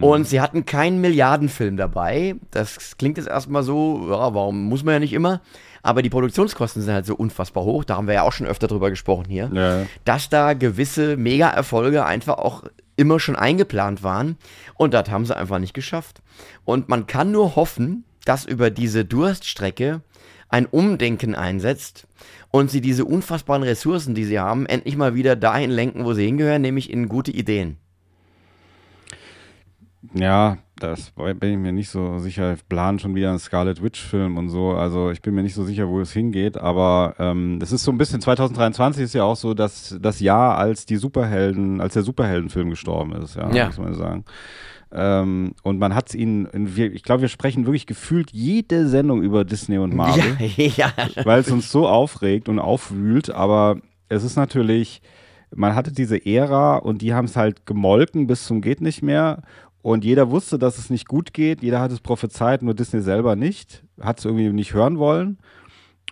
Und 0.00 0.26
sie 0.26 0.40
hatten 0.40 0.64
keinen 0.64 1.02
Milliardenfilm 1.02 1.76
dabei. 1.76 2.36
Das 2.50 2.96
klingt 2.96 3.18
jetzt 3.18 3.28
erstmal 3.28 3.62
so, 3.62 4.06
ja, 4.08 4.34
warum 4.34 4.64
muss 4.64 4.82
man 4.82 4.94
ja 4.94 4.98
nicht 5.00 5.12
immer. 5.12 5.42
Aber 5.82 6.00
die 6.00 6.08
Produktionskosten 6.08 6.80
sind 6.80 6.94
halt 6.94 7.04
so 7.04 7.14
unfassbar 7.14 7.64
hoch. 7.64 7.84
Da 7.84 7.96
haben 7.96 8.06
wir 8.06 8.14
ja 8.14 8.22
auch 8.22 8.32
schon 8.32 8.46
öfter 8.46 8.66
drüber 8.66 8.88
gesprochen 8.88 9.26
hier. 9.28 9.50
Ja. 9.52 9.82
Dass 10.06 10.30
da 10.30 10.54
gewisse 10.54 11.18
Mega-Erfolge 11.18 12.06
einfach 12.06 12.38
auch 12.38 12.64
immer 12.96 13.20
schon 13.20 13.36
eingeplant 13.36 14.02
waren. 14.02 14.36
Und 14.74 14.94
das 14.94 15.10
haben 15.10 15.26
sie 15.26 15.36
einfach 15.36 15.58
nicht 15.58 15.74
geschafft. 15.74 16.22
Und 16.64 16.88
man 16.88 17.06
kann 17.06 17.32
nur 17.32 17.56
hoffen, 17.56 18.04
dass 18.24 18.44
über 18.44 18.70
diese 18.70 19.04
Durststrecke 19.04 20.02
ein 20.48 20.66
Umdenken 20.66 21.34
einsetzt 21.34 22.06
und 22.50 22.70
sie 22.70 22.80
diese 22.80 23.04
unfassbaren 23.04 23.62
Ressourcen, 23.62 24.14
die 24.14 24.24
sie 24.24 24.38
haben, 24.38 24.66
endlich 24.66 24.96
mal 24.96 25.14
wieder 25.14 25.36
dahin 25.36 25.70
lenken, 25.70 26.04
wo 26.04 26.12
sie 26.12 26.24
hingehören, 26.26 26.62
nämlich 26.62 26.90
in 26.90 27.08
gute 27.08 27.32
Ideen. 27.32 27.76
Ja, 30.12 30.58
das 30.76 31.12
bin 31.12 31.52
ich 31.52 31.58
mir 31.58 31.72
nicht 31.72 31.88
so 31.88 32.18
sicher. 32.18 32.54
Ich 32.54 32.68
plane 32.68 32.98
schon 32.98 33.14
wieder 33.14 33.30
einen 33.30 33.38
Scarlet 33.38 33.82
Witch-Film 33.82 34.36
und 34.36 34.48
so. 34.48 34.70
Also 34.72 35.10
ich 35.10 35.22
bin 35.22 35.34
mir 35.34 35.42
nicht 35.42 35.54
so 35.54 35.64
sicher, 35.64 35.88
wo 35.88 36.00
es 36.00 36.12
hingeht. 36.12 36.56
Aber 36.56 37.14
ähm, 37.18 37.58
das 37.60 37.70
ist 37.72 37.84
so 37.84 37.92
ein 37.92 37.98
bisschen, 37.98 38.20
2023 38.20 39.04
ist 39.04 39.14
ja 39.14 39.22
auch 39.24 39.36
so 39.36 39.54
das, 39.54 39.96
das 40.00 40.20
Jahr, 40.20 40.58
als 40.58 40.84
die 40.86 40.96
Superhelden, 40.96 41.80
als 41.80 41.94
der 41.94 42.02
Superheldenfilm 42.02 42.70
gestorben 42.70 43.12
ist, 43.12 43.36
ja, 43.36 43.50
Ja. 43.52 43.66
muss 43.66 43.78
man 43.78 43.94
sagen. 43.94 44.24
Ähm, 44.92 45.54
und 45.62 45.78
man 45.78 45.94
hat 45.94 46.08
es 46.10 46.14
ihnen, 46.14 46.48
ich 46.76 47.02
glaube, 47.02 47.22
wir 47.22 47.28
sprechen 47.28 47.66
wirklich 47.66 47.86
gefühlt 47.86 48.30
jede 48.32 48.86
Sendung 48.88 49.22
über 49.22 49.44
Disney 49.44 49.78
und 49.78 49.94
Marvel. 49.94 50.22
Ja, 50.56 50.92
ja. 50.96 51.24
weil 51.24 51.40
es 51.40 51.50
uns 51.50 51.70
so 51.70 51.88
aufregt 51.88 52.48
und 52.48 52.58
aufwühlt, 52.60 53.30
aber 53.30 53.78
es 54.08 54.22
ist 54.22 54.36
natürlich, 54.36 55.02
man 55.54 55.74
hatte 55.74 55.92
diese 55.92 56.24
Ära 56.24 56.76
und 56.76 57.02
die 57.02 57.14
haben 57.14 57.24
es 57.26 57.36
halt 57.36 57.66
gemolken 57.66 58.26
bis 58.26 58.44
zum 58.46 58.60
geht 58.60 58.80
nicht 58.80 59.02
mehr. 59.02 59.42
Und 59.82 60.04
jeder 60.04 60.30
wusste, 60.30 60.58
dass 60.58 60.78
es 60.78 60.88
nicht 60.88 61.06
gut 61.08 61.34
geht, 61.34 61.62
jeder 61.62 61.80
hat 61.80 61.92
es 61.92 62.00
prophezeit, 62.00 62.62
nur 62.62 62.72
Disney 62.74 63.02
selber 63.02 63.36
nicht, 63.36 63.84
hat 64.00 64.18
es 64.18 64.24
irgendwie 64.24 64.48
nicht 64.50 64.72
hören 64.72 64.98
wollen. 64.98 65.38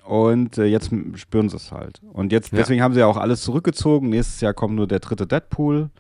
Und 0.05 0.59
äh, 0.59 0.64
jetzt 0.64 0.90
spüren 1.14 1.49
sie 1.49 1.57
es 1.57 1.72
halt. 1.72 2.01
Und 2.12 2.32
jetzt, 2.32 2.53
Ja. 2.53 2.59
deswegen 2.59 2.82
haben 2.82 2.93
sie 2.93 3.01
ja 3.01 3.07
auch 3.07 3.16
alles 3.16 3.43
zurückgezogen, 3.43 4.11
nächstes 4.11 4.40
Jahr 4.40 4.53
kommt 4.53 4.74
nur 4.74 4.86
der 4.88 4.99
dritte 5.01 5.26
Deadpool 5.26 5.90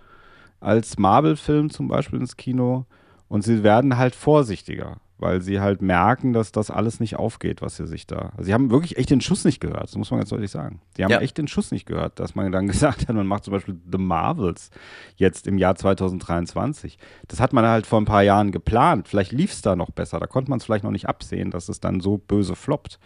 als 0.60 0.98
Marvel-Film 0.98 1.70
zum 1.70 1.88
Beispiel 1.88 2.20
ins 2.20 2.36
Kino. 2.36 2.84
Und 3.28 3.42
sie 3.44 3.62
werden 3.62 3.96
halt 3.96 4.14
vorsichtiger, 4.14 4.98
weil 5.22 5.40
sie 5.40 5.60
halt 5.60 5.80
merken, 5.80 6.32
dass 6.34 6.52
das 6.52 6.70
alles 6.70 7.00
nicht 7.00 7.16
aufgeht, 7.16 7.62
was 7.62 7.76
sie 7.76 7.86
sich 7.86 8.06
da. 8.06 8.32
Also 8.32 8.44
sie 8.44 8.52
haben 8.54 8.70
wirklich 8.70 8.98
echt 8.98 9.08
den 9.10 9.20
Schuss 9.22 9.44
nicht 9.44 9.60
gehört, 9.60 9.84
das 9.84 9.96
muss 9.96 10.10
man 10.10 10.20
ganz 10.20 10.28
deutlich 10.30 10.50
sagen. 10.50 10.80
Die 10.96 11.04
haben 11.04 11.10
Ja. 11.12 11.20
echt 11.20 11.38
den 11.38 11.48
Schuss 11.48 11.70
nicht 11.70 11.86
gehört, 11.86 12.20
dass 12.20 12.34
man 12.34 12.52
dann 12.52 12.66
gesagt 12.68 13.08
hat, 13.08 13.16
man 13.16 13.26
macht 13.26 13.44
zum 13.44 13.52
Beispiel 13.52 13.80
The 13.90 13.98
Marvels 13.98 14.70
jetzt 15.16 15.46
im 15.46 15.56
Jahr 15.56 15.76
2023. 15.76 16.98
Das 17.28 17.40
hat 17.40 17.52
man 17.52 17.64
halt 17.64 17.86
vor 17.86 18.00
ein 18.00 18.04
paar 18.04 18.22
Jahren 18.22 18.52
geplant. 18.52 19.08
Vielleicht 19.08 19.32
lief 19.32 19.52
es 19.52 19.62
da 19.62 19.76
noch 19.76 19.90
besser. 19.90 20.20
Da 20.20 20.26
konnte 20.26 20.50
man 20.50 20.58
es 20.58 20.64
vielleicht 20.64 20.84
noch 20.84 20.90
nicht 20.90 21.08
absehen, 21.08 21.50
dass 21.50 21.68
es 21.68 21.80
dann 21.80 22.00
so 22.00 22.18
böse 22.18 22.54
floppt. 22.56 22.98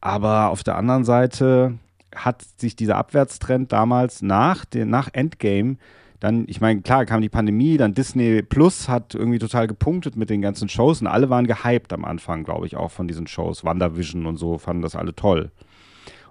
Aber 0.00 0.50
auf 0.50 0.62
der 0.62 0.76
anderen 0.76 1.04
Seite 1.04 1.78
hat 2.14 2.42
sich 2.58 2.76
dieser 2.76 2.96
Abwärtstrend 2.96 3.72
damals 3.72 4.22
nach, 4.22 4.64
den, 4.64 4.88
nach 4.90 5.08
Endgame 5.12 5.76
dann, 6.20 6.44
ich 6.48 6.60
meine, 6.60 6.82
klar 6.82 7.04
kam 7.04 7.20
die 7.20 7.28
Pandemie, 7.28 7.76
dann 7.76 7.94
Disney 7.94 8.42
Plus 8.42 8.88
hat 8.88 9.14
irgendwie 9.14 9.38
total 9.38 9.66
gepunktet 9.66 10.16
mit 10.16 10.30
den 10.30 10.40
ganzen 10.40 10.68
Shows 10.68 11.00
und 11.00 11.06
alle 11.06 11.30
waren 11.30 11.46
gehypt 11.46 11.92
am 11.92 12.04
Anfang, 12.04 12.44
glaube 12.44 12.66
ich, 12.66 12.76
auch 12.76 12.90
von 12.90 13.08
diesen 13.08 13.26
Shows. 13.26 13.64
WandaVision 13.64 14.26
und 14.26 14.36
so 14.36 14.58
fanden 14.58 14.82
das 14.82 14.96
alle 14.96 15.14
toll. 15.14 15.50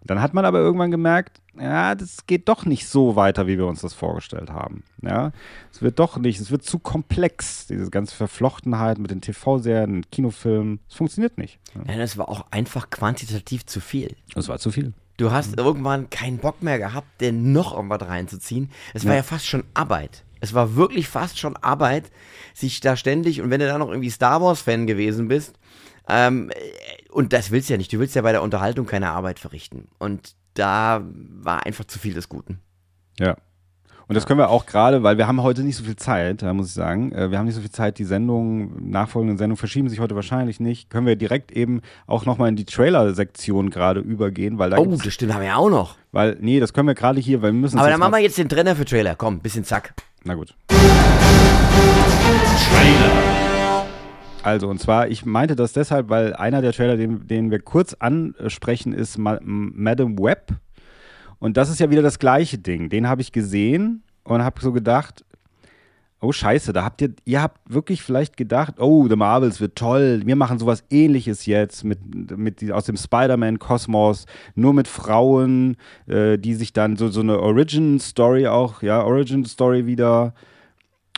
Und 0.02 0.12
dann 0.12 0.22
hat 0.22 0.36
man 0.36 0.46
aber 0.46 0.60
irgendwann 0.60 0.92
gemerkt, 0.92 1.42
ja, 1.60 1.96
das 1.96 2.28
geht 2.28 2.48
doch 2.48 2.66
nicht 2.66 2.88
so 2.88 3.16
weiter, 3.16 3.48
wie 3.48 3.58
wir 3.58 3.66
uns 3.66 3.82
das 3.82 3.94
vorgestellt 3.94 4.52
haben. 4.52 4.84
Ja, 5.02 5.32
es 5.72 5.82
wird 5.82 6.00
doch 6.00 6.18
nicht, 6.18 6.40
es 6.40 6.52
wird 6.52 6.64
zu 6.64 6.78
komplex, 6.80 7.68
diese 7.68 7.90
ganze 7.90 8.16
Verflochtenheit 8.16 9.00
mit 9.00 9.10
den 9.10 9.22
TV-Serien, 9.22 10.10
Kinofilmen. 10.12 10.80
Es 10.90 10.96
funktioniert 10.96 11.38
nicht. 11.38 11.60
Ja. 11.74 11.82
Nein, 11.86 12.00
das 12.00 12.18
war 12.18 12.30
auch 12.30 12.46
einfach 12.52 12.90
quantitativ 12.90 13.66
zu 13.66 13.80
viel. 13.80 14.16
Das 14.36 14.48
war 14.48 14.60
zu 14.60 14.70
viel. 14.72 14.94
Du 15.18 15.32
hast 15.32 15.58
irgendwann 15.58 16.10
keinen 16.10 16.38
Bock 16.40 16.62
mehr 16.62 16.78
gehabt, 16.78 17.08
denn 17.22 17.52
noch 17.54 17.74
irgendwas 17.76 18.08
reinzuziehen. 18.08 18.70
Es 18.94 19.06
war 19.06 19.12
Ja. 19.14 19.18
ja 19.18 19.24
fast 19.24 19.48
schon 19.48 19.64
Arbeit. 19.74 20.24
Es 20.42 20.54
war 20.54 20.76
wirklich 20.76 21.08
fast 21.08 21.40
schon 21.40 21.56
Arbeit, 21.58 22.12
sich 22.54 22.80
da 22.82 22.96
ständig, 22.98 23.42
und 23.42 23.50
wenn 23.50 23.60
du 23.62 23.68
da 23.68 23.78
noch 23.78 23.90
irgendwie 23.90 24.10
Star 24.10 24.42
Wars-Fan 24.42 24.86
gewesen 24.88 25.28
bist, 25.28 25.54
ähm, 26.08 26.50
äh, 26.52 26.56
und 27.12 27.32
das 27.34 27.50
willst 27.52 27.70
du 27.70 27.74
ja 27.74 27.78
nicht, 27.78 27.92
du 27.94 28.00
willst 28.00 28.16
ja 28.16 28.22
bei 28.22 28.32
der 28.34 28.44
Unterhaltung 28.44 28.86
keine 28.86 29.10
Arbeit 29.12 29.40
verrichten. 29.40 29.88
Und 29.98 30.36
da 30.54 31.02
war 31.42 31.66
einfach 31.66 31.86
zu 31.86 31.98
viel 31.98 32.14
des 32.14 32.28
Guten. 32.30 32.60
Ja. 33.20 33.38
Und 34.08 34.14
das 34.16 34.28
können 34.28 34.40
wir 34.40 34.50
auch 34.50 34.68
gerade, 34.68 35.02
weil 35.02 35.18
wir 35.18 35.26
haben 35.28 35.42
heute 35.42 35.64
nicht 35.64 35.76
so 35.78 35.84
viel 35.84 35.96
Zeit, 35.96 36.44
da 36.44 36.54
muss 36.54 36.68
ich 36.68 36.74
sagen. 36.74 37.12
Äh, 37.12 37.32
Wir 37.32 37.40
haben 37.40 37.46
nicht 37.46 37.56
so 37.56 37.62
viel 37.62 37.72
Zeit, 37.72 37.98
die 37.98 38.04
Sendungen, 38.04 38.92
nachfolgenden 38.92 39.38
Sendungen 39.40 39.58
verschieben 39.58 39.90
sich 39.90 40.00
heute 40.00 40.14
wahrscheinlich 40.16 40.60
nicht. 40.60 40.92
Können 40.92 41.08
wir 41.08 41.16
direkt 41.16 41.52
eben 41.52 41.82
auch 42.06 42.26
nochmal 42.26 42.50
in 42.50 42.56
die 42.56 42.66
Trailer-Sektion 42.66 43.72
gerade 43.72 44.02
übergehen, 44.02 44.60
weil 44.60 44.70
da 44.70 44.78
Oh, 44.78 44.86
das 44.86 45.12
stimmt, 45.12 45.34
haben 45.34 45.42
wir 45.42 45.48
ja 45.48 45.56
auch 45.56 45.70
noch. 45.72 45.96
weil, 46.12 46.38
nee, 46.40 46.60
das 46.60 46.72
können 46.74 46.88
wir 46.88 46.94
gerade 46.96 47.20
hier, 47.20 47.42
weil 47.42 47.52
wir 47.52 47.60
müssen 47.60 47.80
Aber 47.80 47.88
jetzt 47.88 47.94
dann 47.94 48.00
machen 48.00 48.14
wir 48.14 48.20
jetzt 48.20 48.38
den 48.38 48.48
Trenner 48.50 48.76
für 48.76 48.86
Trailer. 48.86 49.16
Komm, 49.16 49.40
bisschen 49.40 49.64
zack. 49.64 49.94
Na 50.24 50.36
gut. 50.36 50.54
Also, 54.44 54.68
und 54.70 54.80
zwar, 54.80 55.08
ich 55.08 55.26
meinte 55.26 55.56
das 55.56 55.74
deshalb, 55.74 56.10
weil 56.10 56.36
einer 56.36 56.62
der 56.62 56.72
Trailer, 56.72 56.98
den, 56.98 57.28
den 57.28 57.50
wir 57.50 57.60
kurz 57.60 57.96
ansprechen, 57.96 58.94
ist 58.94 59.18
Ma 59.18 59.40
Madam 59.42 60.20
Web. 60.20 60.52
Und 61.46 61.58
das 61.58 61.70
ist 61.70 61.80
ja 61.80 61.92
wieder 61.92 62.02
das 62.02 62.18
gleiche 62.18 62.58
Ding. 62.58 62.90
Den 62.90 63.08
habe 63.08 63.22
ich 63.22 63.32
gesehen 63.32 64.02
und 64.24 64.44
habe 64.44 64.60
so 64.62 64.72
gedacht, 64.72 65.24
oh 66.20 66.32
Scheiße, 66.32 66.74
da 66.74 66.84
habt 66.84 67.04
ihr, 67.04 67.14
ihr 67.24 67.40
habt 67.40 67.72
wirklich 67.72 68.02
vielleicht 68.02 68.36
gedacht, 68.36 68.80
oh, 68.80 69.08
The 69.08 69.16
Marvels 69.16 69.62
wird 69.62 69.76
toll, 69.76 70.24
wir 70.26 70.36
machen 70.36 70.58
sowas 70.58 70.84
ähnliches 70.90 71.46
jetzt 71.46 71.84
mit, 71.84 72.00
mit 72.36 72.72
aus 72.72 72.86
dem 72.86 72.98
Spider-Man-Kosmos, 72.98 74.26
nur 74.56 74.74
mit 74.74 74.88
Frauen, 74.88 75.78
äh, 76.08 76.40
die 76.40 76.56
sich 76.56 76.74
dann 76.74 76.98
so, 76.98 77.10
so 77.10 77.22
eine 77.22 77.40
Origin-Story 77.40 78.48
auch, 78.48 78.82
ja, 78.82 79.04
Origin-Story 79.04 79.86
wieder. 79.86 80.34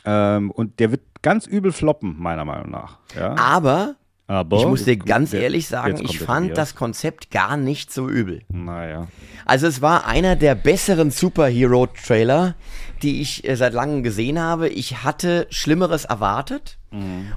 Ähm, 0.04 0.50
und 0.50 0.78
der 0.78 0.90
wird 0.90 1.00
ganz 1.22 1.46
übel 1.46 1.72
floppen, 1.72 2.16
meiner 2.18 2.44
Meinung 2.44 2.70
nach. 2.70 2.98
Ja? 3.16 3.34
Aber 3.38 3.94
Aber 4.28 4.58
ich 4.58 4.66
muss 4.66 4.84
dir 4.84 4.98
ganz 4.98 5.32
ehrlich 5.32 5.68
sagen, 5.68 5.98
ich 6.02 6.18
fand 6.18 6.56
das 6.56 6.74
Konzept 6.74 7.30
gar 7.30 7.56
nicht 7.56 7.90
so 7.90 8.08
übel. 8.08 8.42
Naja. 8.48 9.08
Also 9.46 9.66
es 9.66 9.80
war 9.80 10.06
einer 10.06 10.36
der 10.36 10.54
besseren 10.54 11.10
Superhero-Trailer, 11.10 12.54
die 13.02 13.22
ich 13.22 13.48
äh, 13.48 13.56
seit 13.56 13.72
langem 13.72 14.02
gesehen 14.02 14.38
habe. 14.38 14.68
Ich 14.68 15.02
hatte 15.02 15.46
Schlimmeres 15.48 16.04
erwartet 16.04 16.78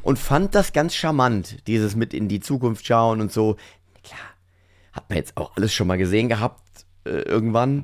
und 0.03 0.17
fand 0.17 0.55
das 0.55 0.71
ganz 0.71 0.95
charmant, 0.95 1.67
dieses 1.67 1.95
mit 1.95 2.13
in 2.13 2.27
die 2.29 2.39
Zukunft 2.39 2.85
schauen 2.85 3.19
und 3.19 3.31
so. 3.31 3.57
Klar, 4.03 4.19
hat 4.93 5.09
man 5.09 5.17
jetzt 5.17 5.35
auch 5.37 5.55
alles 5.57 5.73
schon 5.73 5.87
mal 5.87 5.97
gesehen 5.97 6.29
gehabt 6.29 6.61
äh, 7.05 7.21
irgendwann, 7.21 7.83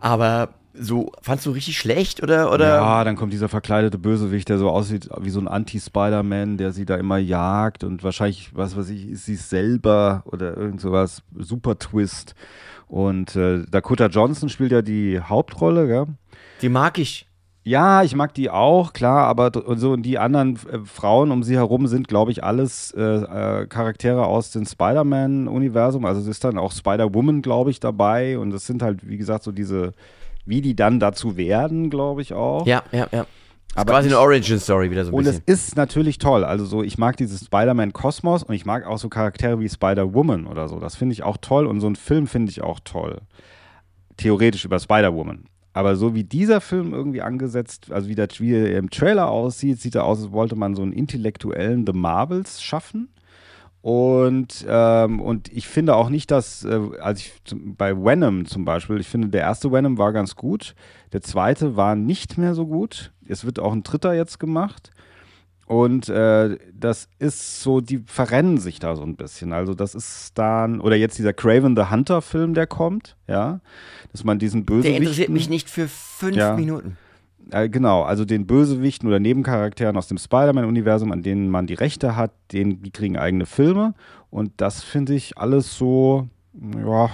aber 0.00 0.54
so 0.74 1.12
fandst 1.20 1.46
du 1.46 1.50
richtig 1.50 1.78
schlecht 1.78 2.22
oder 2.22 2.52
oder? 2.52 2.76
Ja, 2.76 3.04
dann 3.04 3.16
kommt 3.16 3.32
dieser 3.32 3.48
verkleidete 3.48 3.98
Bösewicht, 3.98 4.48
der 4.48 4.58
so 4.58 4.70
aussieht 4.70 5.08
wie 5.20 5.30
so 5.30 5.40
ein 5.40 5.48
Anti-Spider-Man, 5.48 6.56
der 6.56 6.72
sie 6.72 6.84
da 6.84 6.96
immer 6.96 7.18
jagt 7.18 7.84
und 7.84 8.02
wahrscheinlich, 8.02 8.50
was 8.54 8.76
weiß 8.76 8.88
ich, 8.90 9.08
ist 9.08 9.26
sie 9.26 9.36
selber 9.36 10.22
oder 10.26 10.56
irgend 10.56 10.80
sowas, 10.80 11.22
super 11.36 11.78
Twist. 11.78 12.34
Und 12.88 13.36
äh, 13.36 13.64
Dakota 13.70 14.06
Johnson 14.06 14.48
spielt 14.48 14.72
ja 14.72 14.82
die 14.82 15.20
Hauptrolle, 15.20 15.86
gell? 15.86 16.06
Die 16.60 16.68
mag 16.68 16.98
ich. 16.98 17.26
Ja, 17.64 18.02
ich 18.02 18.16
mag 18.16 18.34
die 18.34 18.50
auch, 18.50 18.92
klar, 18.92 19.28
aber 19.28 19.52
und 19.64 19.78
so 19.78 19.92
und 19.92 20.02
die 20.02 20.18
anderen 20.18 20.56
äh, 20.68 20.80
Frauen 20.84 21.30
um 21.30 21.44
sie 21.44 21.54
herum 21.54 21.86
sind, 21.86 22.08
glaube 22.08 22.32
ich, 22.32 22.42
alles 22.42 22.90
äh, 22.90 23.00
äh, 23.00 23.66
Charaktere 23.66 24.26
aus 24.26 24.50
dem 24.50 24.66
Spider-Man-Universum. 24.66 26.04
Also 26.04 26.20
es 26.20 26.26
ist 26.26 26.42
dann 26.42 26.58
auch 26.58 26.72
Spider-Woman, 26.72 27.40
glaube 27.40 27.70
ich, 27.70 27.78
dabei. 27.78 28.36
Und 28.38 28.52
es 28.52 28.66
sind 28.66 28.82
halt, 28.82 29.08
wie 29.08 29.16
gesagt, 29.16 29.44
so 29.44 29.52
diese, 29.52 29.92
wie 30.44 30.60
die 30.60 30.74
dann 30.76 31.00
dazu 31.00 31.36
werden, 31.36 31.90
glaube 31.90 32.22
ich 32.22 32.32
auch. 32.34 32.66
Ja, 32.66 32.82
ja, 32.92 33.06
ja. 33.12 33.26
Aber 33.74 33.92
quasi 33.92 34.08
ich- 34.08 34.14
eine 34.14 34.20
Origin-Story 34.22 34.90
wieder 34.90 35.04
so 35.04 35.12
ein 35.12 35.14
Und 35.14 35.26
es 35.26 35.40
bisschen. 35.40 35.44
ist 35.68 35.76
natürlich 35.76 36.18
toll. 36.18 36.44
Also 36.44 36.64
so, 36.66 36.82
ich 36.82 36.98
mag 36.98 37.16
dieses 37.16 37.44
Spider-Man-Kosmos 37.46 38.42
und 38.42 38.54
ich 38.54 38.66
mag 38.66 38.86
auch 38.86 38.98
so 38.98 39.08
Charaktere 39.08 39.58
wie 39.60 39.68
Spider-Woman 39.68 40.46
oder 40.46 40.68
so. 40.68 40.78
Das 40.78 40.94
finde 40.96 41.14
ich 41.14 41.22
auch 41.22 41.38
toll 41.40 41.66
und 41.66 41.80
so 41.80 41.86
einen 41.86 41.96
Film 41.96 42.26
finde 42.26 42.50
ich 42.50 42.60
auch 42.62 42.80
toll. 42.84 43.20
Theoretisch 44.16 44.64
über 44.64 44.78
Spider-Woman. 44.78 45.44
Aber 45.72 45.96
so 45.96 46.14
wie 46.14 46.22
dieser 46.24 46.60
Film 46.60 46.92
irgendwie 46.92 47.22
angesetzt, 47.22 47.90
also 47.90 48.08
wie, 48.10 48.14
der, 48.14 48.28
wie 48.38 48.52
er 48.54 48.76
im 48.76 48.90
Trailer 48.90 49.30
aussieht, 49.30 49.80
sieht 49.80 49.94
er 49.94 50.04
aus, 50.04 50.20
als 50.22 50.32
wollte 50.32 50.54
man 50.54 50.74
so 50.74 50.82
einen 50.82 50.92
intellektuellen 50.92 51.86
The 51.86 51.94
Marvels 51.94 52.62
schaffen. 52.62 53.08
Und, 53.82 54.64
ähm, 54.68 55.20
und 55.20 55.52
ich 55.52 55.66
finde 55.66 55.96
auch 55.96 56.08
nicht, 56.08 56.30
dass, 56.30 56.64
äh, 56.64 56.80
als 57.00 57.20
ich 57.20 57.32
zum, 57.44 57.74
bei 57.74 57.96
Venom 57.96 58.46
zum 58.46 58.64
Beispiel, 58.64 59.00
ich 59.00 59.08
finde, 59.08 59.28
der 59.28 59.40
erste 59.40 59.72
Venom 59.72 59.98
war 59.98 60.12
ganz 60.12 60.36
gut, 60.36 60.76
der 61.12 61.20
zweite 61.20 61.76
war 61.76 61.96
nicht 61.96 62.38
mehr 62.38 62.54
so 62.54 62.66
gut. 62.66 63.12
Es 63.26 63.44
wird 63.44 63.58
auch 63.58 63.72
ein 63.72 63.82
dritter 63.82 64.14
jetzt 64.14 64.38
gemacht. 64.38 64.90
Und 65.66 66.08
äh, 66.08 66.58
das 66.72 67.08
ist 67.18 67.62
so, 67.62 67.80
die 67.80 68.04
verrennen 68.06 68.58
sich 68.58 68.78
da 68.78 68.94
so 68.94 69.02
ein 69.02 69.16
bisschen. 69.16 69.52
Also 69.52 69.74
das 69.74 69.94
ist 69.94 70.38
dann, 70.38 70.80
oder 70.80 70.96
jetzt 70.96 71.18
dieser 71.18 71.32
Craven 71.32 71.74
the 71.76 71.90
Hunter 71.90 72.22
Film, 72.22 72.54
der 72.54 72.66
kommt, 72.66 73.16
ja, 73.26 73.60
dass 74.12 74.22
man 74.22 74.38
diesen 74.38 74.64
Der 74.66 74.74
Bösewichten... 74.74 75.02
interessiert 75.02 75.28
mich 75.30 75.48
nicht 75.48 75.70
für 75.70 75.88
fünf 75.88 76.36
Ja. 76.36 76.54
Minuten. 76.54 76.98
Äh, 77.50 77.68
genau, 77.68 78.02
also 78.02 78.24
den 78.24 78.46
Bösewichten 78.46 79.08
oder 79.08 79.18
Nebencharakteren 79.18 79.96
aus 79.96 80.08
dem 80.08 80.18
Spider-Man-Universum, 80.18 81.12
an 81.12 81.22
denen 81.22 81.50
man 81.50 81.66
die 81.66 81.74
Rechte 81.74 82.16
hat, 82.16 82.32
denen, 82.52 82.82
die 82.82 82.90
kriegen 82.90 83.16
eigene 83.16 83.46
Filme. 83.46 83.94
Und 84.30 84.52
das 84.58 84.82
finde 84.82 85.14
ich 85.14 85.38
alles 85.38 85.76
so, 85.76 86.28
ja, 86.54 87.10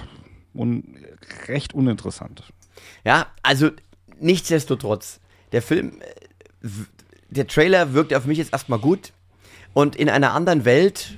un, 0.53 0.95
recht 1.47 1.73
uninteressant. 1.73 2.43
Ja, 3.03 3.27
also 3.43 3.71
nichtsdestotrotz, 4.19 5.19
der 5.51 5.61
Film, 5.61 5.99
äh, 6.01 6.67
der 7.29 7.47
Trailer 7.47 7.93
wirkt 7.93 8.13
auf 8.13 8.25
mich 8.25 8.37
jetzt 8.37 8.53
erstmal 8.53 8.79
gut 8.79 9.13
und 9.73 9.95
in 9.95 10.09
einer 10.09 10.33
anderen 10.33 10.65
Welt 10.65 11.17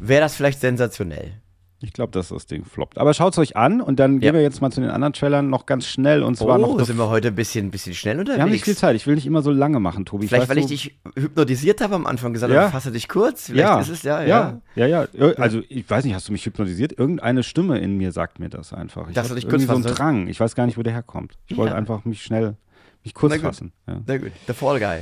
wäre 0.00 0.22
das 0.22 0.34
vielleicht 0.34 0.60
sensationell. 0.60 1.41
Ich 1.82 1.92
glaube, 1.92 2.12
dass 2.12 2.28
das 2.28 2.46
Ding 2.46 2.64
floppt. 2.64 2.96
Aber 2.98 3.12
schaut 3.12 3.32
es 3.32 3.38
euch 3.38 3.56
an 3.56 3.80
und 3.80 3.98
dann 3.98 4.14
Ja. 4.14 4.20
gehen 4.20 4.34
wir 4.34 4.42
jetzt 4.42 4.60
mal 4.62 4.70
zu 4.70 4.80
den 4.80 4.90
anderen 4.90 5.12
Trailern 5.12 5.50
noch 5.50 5.66
ganz 5.66 5.86
schnell. 5.86 6.22
Und 6.22 6.36
zwar 6.36 6.56
noch 6.58 6.68
Oh, 6.74 6.78
The 6.78 6.84
sind 6.84 6.96
wir 6.96 7.08
heute 7.08 7.28
ein 7.28 7.34
bisschen, 7.34 7.70
bisschen 7.70 7.94
schnell 7.94 8.18
unterwegs. 8.20 8.38
Wir 8.38 8.42
haben 8.44 8.50
nicht 8.52 8.64
viel 8.64 8.76
Zeit. 8.76 8.94
Ich 8.96 9.06
will 9.06 9.16
nicht 9.16 9.26
immer 9.26 9.42
so 9.42 9.50
lange 9.50 9.80
machen, 9.80 10.04
Tobi. 10.04 10.28
Vielleicht, 10.28 10.42
weiß, 10.42 10.48
weil 10.50 10.58
ich 10.58 10.66
dich 10.66 10.94
hypnotisiert 11.16 11.80
habe 11.80 11.94
am 11.96 12.06
Anfang, 12.06 12.32
gesagt 12.32 12.52
Ja. 12.52 12.68
fasse 12.70 12.92
dich 12.92 13.08
kurz. 13.08 13.46
Vielleicht 13.46 13.68
ja, 13.68 13.80
ist 13.80 13.88
es 13.88 14.02
ja, 14.02 14.22
ja, 14.22 14.60
ja. 14.76 14.86
ja, 14.86 15.06
Also 15.36 15.60
ich 15.68 15.88
weiß 15.90 16.04
nicht, 16.04 16.14
hast 16.14 16.28
du 16.28 16.32
mich 16.32 16.46
hypnotisiert? 16.46 16.96
Irgendeine 16.98 17.42
Stimme 17.42 17.78
in 17.78 17.96
mir 17.96 18.12
sagt 18.12 18.38
mir 18.38 18.48
das 18.48 18.72
einfach. 18.72 19.08
Ich 19.08 19.14
Dass 19.14 19.28
du 19.28 19.34
dich 19.34 19.48
kurz 19.48 19.62
irgendwie 19.62 19.82
so 19.82 19.88
einen 19.88 19.96
Drang. 19.96 20.28
Ich 20.28 20.38
weiß 20.38 20.54
gar 20.54 20.66
nicht, 20.66 20.78
wo 20.78 20.82
der 20.82 20.92
herkommt. 20.92 21.36
Ich 21.48 21.56
wollte 21.56 21.74
einfach 21.74 22.04
mich 22.04 22.22
schnell, 22.22 22.56
mich 23.04 23.14
kurz 23.14 23.34
Na 23.34 23.40
fassen. 23.40 23.72
Sehr 24.06 24.18
gut. 24.18 24.30
The 24.46 24.52
Fall 24.52 24.78
Guy. 24.78 24.98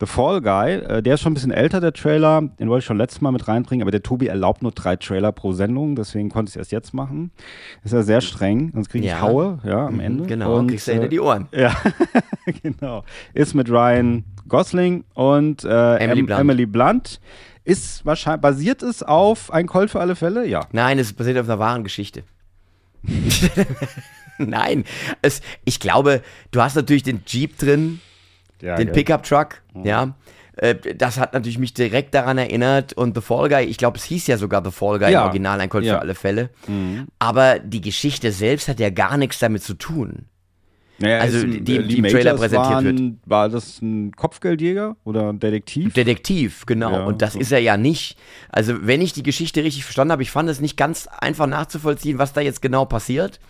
The 0.00 0.06
Fall 0.06 0.40
Guy, 0.40 0.72
äh, 0.76 1.02
der 1.02 1.14
ist 1.14 1.20
schon 1.20 1.32
ein 1.32 1.34
bisschen 1.34 1.50
älter, 1.52 1.80
der 1.80 1.92
Trailer. 1.92 2.40
Den 2.58 2.70
wollte 2.70 2.80
ich 2.80 2.84
schon 2.86 2.96
letztes 2.96 3.20
Mal 3.20 3.32
mit 3.32 3.46
reinbringen, 3.48 3.82
aber 3.82 3.90
der 3.90 4.02
Tobi 4.02 4.28
erlaubt 4.28 4.62
nur 4.62 4.72
drei 4.72 4.96
Trailer 4.96 5.30
pro 5.30 5.52
Sendung, 5.52 5.94
deswegen 5.94 6.30
konnte 6.30 6.48
ich 6.48 6.54
es 6.54 6.58
erst 6.58 6.72
jetzt 6.72 6.94
machen. 6.94 7.30
Ist 7.84 7.92
ja 7.92 8.02
sehr 8.02 8.22
streng, 8.22 8.70
sonst 8.72 8.88
kriege 8.88 9.04
ich 9.04 9.10
Ja. 9.10 9.20
Haue 9.20 9.58
ja, 9.62 9.86
am 9.86 10.00
Ende. 10.00 10.24
Genau, 10.24 10.56
Und, 10.58 10.68
kriegst 10.68 10.88
du 10.88 10.92
hinter 10.92 11.06
äh, 11.06 11.10
die 11.10 11.20
Ohren. 11.20 11.48
Ja, 11.52 11.76
genau. 12.62 13.04
Ist 13.34 13.54
mit 13.54 13.68
Ryan 13.68 14.24
Gosling 14.48 15.04
und 15.14 15.64
äh, 15.64 15.96
Emily 15.98 16.20
Em- 16.20 16.26
Blunt. 16.26 16.40
Emily 16.40 16.66
Blunt. 16.66 17.20
Ist 17.64 18.06
wahrscheinlich, 18.06 18.40
basiert 18.40 18.82
es 18.82 19.02
auf 19.02 19.52
Ein 19.52 19.66
Colt 19.66 19.90
für 19.90 20.00
alle 20.00 20.16
Fälle? 20.16 20.46
Ja. 20.46 20.66
Nein, 20.72 20.98
es 20.98 21.12
basiert 21.12 21.36
auf 21.38 21.46
einer 21.46 21.58
wahren 21.58 21.84
Geschichte. 21.84 22.22
Nein, 24.38 24.84
es, 25.20 25.42
ich 25.66 25.80
glaube, 25.80 26.22
du 26.50 26.62
hast 26.62 26.74
natürlich 26.74 27.02
den 27.02 27.22
Jeep 27.26 27.58
drin, 27.58 28.00
ja 28.60 28.76
den. 28.76 28.92
Pickup-Truck, 28.92 29.62
ja. 29.84 30.14
Äh, 30.56 30.74
das 30.96 31.18
hat 31.18 31.32
natürlich 31.32 31.58
mich 31.58 31.72
direkt 31.74 32.14
daran 32.14 32.36
erinnert 32.38 32.92
und 32.92 33.14
The 33.16 33.22
Fall 33.22 33.48
Guy, 33.48 33.64
ich 33.64 33.78
glaube, 33.78 33.96
es 33.98 34.04
hieß 34.04 34.26
ja 34.26 34.36
sogar 34.36 34.62
The 34.64 34.70
Fall 34.70 34.98
Guy 34.98 35.12
Ja. 35.12 35.20
im 35.22 35.26
Original, 35.28 35.60
ein 35.60 35.68
Colt 35.68 35.84
Ja. 35.84 35.94
für 35.94 36.00
alle 36.00 36.14
Fälle. 36.14 36.50
Aber 37.18 37.58
die 37.58 37.80
Geschichte 37.80 38.32
selbst 38.32 38.68
hat 38.68 38.80
ja 38.80 38.90
gar 38.90 39.16
nichts 39.16 39.38
damit 39.38 39.62
zu 39.62 39.74
tun. 39.74 40.26
Naja, 41.02 41.20
Also 41.20 41.46
die- 41.46 41.62
die 41.62 41.76
äh, 41.76 41.80
Lee 41.80 41.94
im 41.94 42.04
Trailer 42.04 42.34
präsentiert 42.34 42.74
war 42.74 42.84
wird. 42.84 43.00
War 43.24 43.48
das 43.48 43.80
ein 43.80 44.12
Kopfgeldjäger 44.14 44.96
oder 45.04 45.30
ein 45.32 45.38
Detektiv? 45.40 45.94
Detektiv, 45.94 46.66
genau. 46.66 46.90
Ja, 46.92 47.04
und 47.06 47.22
das 47.22 47.32
so. 47.32 47.38
ist 47.38 47.52
er 47.52 47.60
ja 47.60 47.78
nicht. 47.78 48.18
Also, 48.50 48.86
wenn 48.86 49.00
ich 49.00 49.14
die 49.14 49.22
Geschichte 49.22 49.64
richtig 49.64 49.84
verstanden 49.84 50.12
habe, 50.12 50.22
ich 50.22 50.30
fand 50.30 50.50
es 50.50 50.60
nicht 50.60 50.76
ganz 50.76 51.06
einfach 51.06 51.46
nachzuvollziehen, 51.46 52.18
was 52.18 52.34
da 52.34 52.42
jetzt 52.42 52.60
genau 52.60 52.84
passiert. 52.84 53.40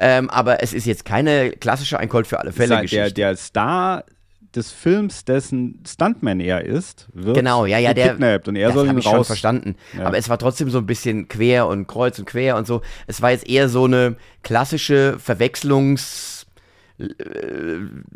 Ähm, 0.00 0.28
aber 0.30 0.64
es 0.64 0.72
ist 0.72 0.84
jetzt 0.84 1.04
keine 1.04 1.50
klassische 1.52 1.96
Ein 2.00 2.08
Colt 2.08 2.26
für 2.26 2.40
alle 2.40 2.50
Fälle 2.50 2.68
Sein- 2.70 2.82
Geschichte. 2.82 3.12
der, 3.14 3.28
der 3.28 3.36
Star 3.36 4.04
des 4.56 4.72
Films, 4.72 5.24
dessen 5.24 5.82
Stuntman 5.86 6.40
er 6.40 6.64
ist, 6.64 7.08
wird 7.12 7.36
Genau, 7.36 7.66
ja, 7.66 7.78
ja, 7.78 7.94
der. 7.94 8.06
gekidnappt 8.08 8.48
und 8.48 8.56
er 8.56 8.68
das 8.68 8.74
soll 8.74 8.88
ihn 8.88 8.98
ich 8.98 9.04
schon 9.04 9.16
raus. 9.16 9.26
verstanden. 9.28 9.76
Ja. 9.96 10.06
Aber 10.06 10.18
es 10.18 10.28
war 10.28 10.38
trotzdem 10.38 10.70
so 10.70 10.78
ein 10.78 10.86
bisschen 10.86 11.28
quer 11.28 11.66
und 11.68 11.86
kreuz 11.86 12.18
und 12.18 12.24
quer 12.26 12.56
und 12.56 12.66
so. 12.66 12.82
Es 13.06 13.22
war 13.22 13.30
jetzt 13.30 13.48
eher 13.48 13.68
so 13.68 13.84
eine 13.84 14.16
klassische 14.42 15.18
Verwechslungs 15.18 16.46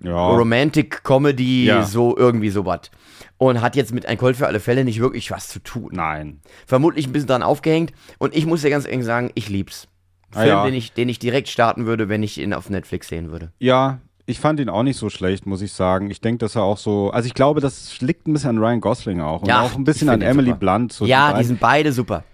Ja. 0.03 0.28
Romantic 0.30 1.05
Comedy, 1.05 1.64
Ja. 1.66 1.82
so 1.85 2.16
irgendwie 2.16 2.51
sowas. 2.51 2.91
Und 3.39 3.61
hat 3.62 3.76
jetzt 3.76 3.93
mit 3.95 4.07
Ein 4.07 4.18
Colt 4.18 4.37
für 4.37 4.47
alle 4.47 4.61
Fälle 4.61 4.85
nicht 4.85 5.01
wirklich 5.01 5.30
was 5.30 5.49
zu 5.49 5.59
tun. 5.61 5.91
Nein. 5.93 6.41
Vermutlich 6.66 7.07
ein 7.07 7.12
bisschen 7.12 7.28
dran 7.28 7.43
aufgehängt. 7.43 7.93
Und 8.18 8.35
ich 8.37 8.47
muss 8.47 8.62
dir 8.62 8.70
ganz 8.70 8.87
ehrlich 8.87 9.05
sagen, 9.05 9.30
ich 9.35 9.49
lieb's. 9.49 9.89
Ah, 10.32 10.41
Film, 10.43 10.49
ja. 10.49 10.64
den, 10.66 10.74
ich, 10.74 10.93
den 10.93 11.09
ich 11.09 11.18
direkt 11.18 11.49
starten 11.49 11.87
würde, 11.87 12.09
wenn 12.09 12.22
ich 12.22 12.39
ihn 12.41 12.53
auf 12.53 12.68
Netflix 12.68 13.09
sehen 13.09 13.30
würde. 13.30 13.53
Ja, 13.59 14.01
ich 14.27 14.41
fand 14.41 14.59
ihn 14.61 14.68
auch 14.68 14.83
nicht 14.83 14.97
so 14.99 15.11
schlecht, 15.11 15.47
muss 15.47 15.61
ich 15.62 15.72
sagen. 15.72 16.11
Ich 16.11 16.20
denke, 16.20 16.39
dass 16.39 16.57
er 16.57 16.62
auch 16.62 16.79
so. 16.79 17.11
Also 17.11 17.27
ich 17.27 17.35
glaube, 17.35 17.61
das 17.61 18.01
liegt 18.01 18.27
ein 18.27 18.33
bisschen 18.33 18.51
an 18.51 18.59
Ryan 18.59 18.81
Gosling 18.81 19.20
auch. 19.20 19.43
Und 19.43 19.49
Ja, 19.49 19.62
auch 19.62 19.75
ein 19.75 19.85
bisschen 19.85 20.09
an 20.09 20.22
Emily 20.22 20.49
super. 20.51 20.59
Blunt. 20.59 20.93
So 20.93 21.05
ja, 21.07 21.27
beiden. 21.29 21.41
die 21.41 21.47
sind 21.47 21.61
beide 21.61 21.93
super. 21.93 22.25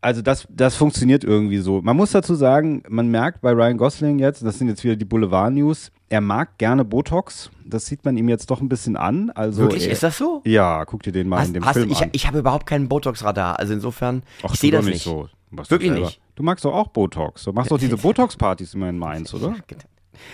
also 0.00 0.22
das, 0.22 0.46
das 0.48 0.76
funktioniert 0.76 1.24
irgendwie 1.24 1.58
so. 1.58 1.82
Man 1.82 1.96
muss 1.96 2.12
dazu 2.12 2.34
sagen, 2.36 2.82
man 2.88 3.08
merkt 3.08 3.40
bei 3.40 3.50
Ryan 3.52 3.76
Gosling 3.78 4.20
jetzt, 4.20 4.44
das 4.44 4.58
sind 4.58 4.68
jetzt 4.68 4.84
wieder 4.84 4.94
die 4.94 5.04
Boulevard-News, 5.04 5.90
er 6.08 6.20
mag 6.20 6.56
gerne 6.58 6.84
Botox. 6.84 7.50
Das 7.66 7.86
sieht 7.86 8.04
man 8.04 8.16
ihm 8.16 8.28
jetzt 8.28 8.48
doch 8.50 8.60
ein 8.60 8.68
bisschen 8.68 8.96
an. 8.96 9.30
Also 9.30 9.62
Wirklich, 9.62 9.86
er, 9.86 9.90
ist 9.92 10.02
das 10.04 10.16
so? 10.16 10.40
Ja, 10.44 10.84
guck 10.84 11.02
dir 11.02 11.10
den 11.12 11.28
mal 11.28 11.38
in 11.38 11.42
Hast, 11.42 11.54
dem 11.56 11.64
hast, 11.66 11.72
Film 11.74 11.90
ich 11.90 12.00
an. 12.02 12.10
ich 12.12 12.26
habe 12.28 12.38
überhaupt 12.38 12.64
keinen 12.66 12.88
Botox-Radar. 12.88 13.58
Also 13.58 13.74
insofern, 13.74 14.22
Ach, 14.44 14.54
ich 14.54 14.60
sehe 14.60 14.70
das 14.70 14.84
nicht. 14.86 15.02
so. 15.02 15.28
Wirklich 15.50 15.90
nicht. 15.90 16.20
Du 16.36 16.42
magst 16.44 16.64
doch 16.64 16.72
auch 16.74 16.88
Botox. 16.88 17.42
Du 17.44 17.52
machst 17.52 17.70
doch 17.72 17.78
diese 17.78 17.96
Botox-Partys 17.98 18.74
immer 18.74 18.88
in 18.88 18.98
Mainz, 18.98 19.34
oder? 19.34 19.56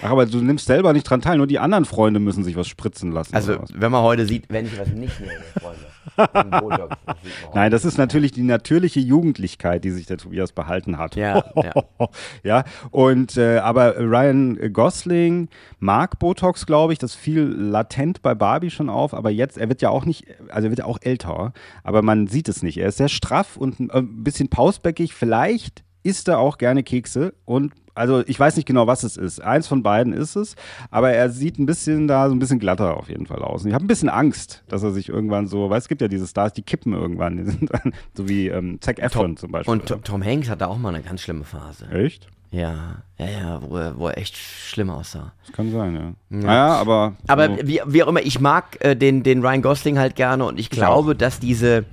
Ach, 0.02 0.10
aber 0.10 0.26
du 0.26 0.38
nimmst 0.38 0.66
selber 0.66 0.92
nicht 0.92 1.08
dran 1.08 1.20
teil, 1.20 1.38
nur 1.38 1.46
die 1.46 1.58
anderen 1.58 1.84
Freunde 1.84 2.20
müssen 2.20 2.44
sich 2.44 2.56
was 2.56 2.68
spritzen 2.68 3.12
lassen. 3.12 3.34
Also, 3.34 3.58
wenn 3.72 3.92
man 3.92 4.02
heute 4.02 4.26
sieht, 4.26 4.44
wenn 4.48 4.66
ich 4.66 4.78
was 4.78 4.88
nicht 4.88 5.20
nehme, 5.20 5.32
Freunde. 5.60 6.30
dann 6.32 6.50
Botox, 6.50 6.96
das 7.06 7.16
Nein, 7.54 7.70
das 7.70 7.84
ist 7.84 7.98
natürlich 7.98 8.32
die 8.32 8.42
natürliche 8.42 9.00
Jugendlichkeit, 9.00 9.84
die 9.84 9.90
sich 9.90 10.06
der 10.06 10.18
Tobias 10.18 10.52
behalten 10.52 10.98
hat. 10.98 11.16
Ja, 11.16 11.44
ja. 11.56 11.72
ja, 12.42 12.64
und 12.90 13.36
äh, 13.36 13.58
aber 13.58 13.96
Ryan 13.98 14.72
Gosling 14.72 15.48
mag 15.78 16.18
Botox, 16.18 16.66
glaube 16.66 16.92
ich, 16.92 16.98
das 16.98 17.14
fiel 17.14 17.42
latent 17.42 18.22
bei 18.22 18.34
Barbie 18.34 18.70
schon 18.70 18.88
auf, 18.88 19.14
aber 19.14 19.30
jetzt, 19.30 19.58
er 19.58 19.68
wird 19.68 19.82
ja 19.82 19.90
auch 19.90 20.04
nicht, 20.04 20.26
also 20.50 20.66
er 20.66 20.70
wird 20.70 20.80
ja 20.80 20.86
auch 20.86 20.98
älter, 21.00 21.52
aber 21.82 22.02
man 22.02 22.26
sieht 22.26 22.48
es 22.48 22.62
nicht. 22.62 22.78
Er 22.78 22.88
ist 22.88 22.98
sehr 22.98 23.08
straff 23.08 23.56
und 23.56 23.80
ein, 23.80 23.90
äh, 23.90 23.98
ein 23.98 24.24
bisschen 24.24 24.48
pausbäckig. 24.48 25.14
Vielleicht 25.14 25.84
isst 26.02 26.28
er 26.28 26.38
auch 26.38 26.58
gerne 26.58 26.82
Kekse 26.82 27.34
und 27.44 27.72
also 27.94 28.22
ich 28.26 28.38
weiß 28.38 28.56
nicht 28.56 28.66
genau, 28.66 28.86
was 28.86 29.02
es 29.02 29.16
ist. 29.16 29.42
Eins 29.42 29.66
von 29.66 29.82
beiden 29.82 30.12
ist 30.12 30.36
es, 30.36 30.56
aber 30.90 31.12
er 31.12 31.30
sieht 31.30 31.58
ein 31.58 31.66
bisschen 31.66 32.08
da 32.08 32.28
so 32.28 32.34
ein 32.34 32.38
bisschen 32.38 32.58
glatter 32.58 32.96
auf 32.96 33.08
jeden 33.08 33.26
Fall 33.26 33.42
aus. 33.42 33.62
Und 33.62 33.68
ich 33.68 33.74
habe 33.74 33.84
ein 33.84 33.88
bisschen 33.88 34.08
Angst, 34.08 34.64
dass 34.68 34.82
er 34.82 34.92
sich 34.92 35.08
irgendwann 35.08 35.46
so, 35.46 35.70
weil 35.70 35.78
es 35.78 35.88
gibt 35.88 36.00
ja 36.00 36.08
diese 36.08 36.26
Stars, 36.26 36.52
die 36.52 36.62
kippen 36.62 36.92
irgendwann, 36.92 37.36
die 37.36 37.44
sind 37.44 37.70
dann, 37.72 37.92
so 38.14 38.28
wie 38.28 38.48
ähm, 38.48 38.80
Zac 38.80 38.98
Efron 38.98 39.36
zum 39.36 39.52
Beispiel. 39.52 39.72
Und 39.72 39.86
Tom, 39.86 40.02
Tom 40.02 40.24
Hanks 40.24 40.48
hatte 40.48 40.68
auch 40.68 40.78
mal 40.78 40.94
eine 40.94 41.02
ganz 41.02 41.22
schlimme 41.22 41.44
Phase. 41.44 41.86
Echt? 41.90 42.28
Ja, 42.50 43.02
ja, 43.18 43.26
ja, 43.26 43.62
wo 43.62 43.76
er, 43.76 43.98
wo 43.98 44.06
er 44.06 44.16
echt 44.16 44.36
schlimm 44.36 44.88
aussah. 44.88 45.32
Das 45.44 45.52
kann 45.52 45.72
sein, 45.72 45.94
ja. 45.96 46.12
Naja, 46.28 46.74
aber. 46.74 47.14
Aber 47.26 47.48
so, 47.48 47.56
wie, 47.66 47.80
wie 47.84 48.02
auch 48.04 48.08
immer, 48.08 48.22
ich 48.22 48.38
mag 48.38 48.76
äh, 48.84 48.94
den, 48.94 49.24
den 49.24 49.40
Ryan 49.44 49.60
Gosling 49.60 49.98
halt 49.98 50.14
gerne 50.14 50.44
und 50.44 50.60
ich 50.60 50.70
glaube, 50.70 51.16
dass 51.16 51.40
diese, 51.40 51.84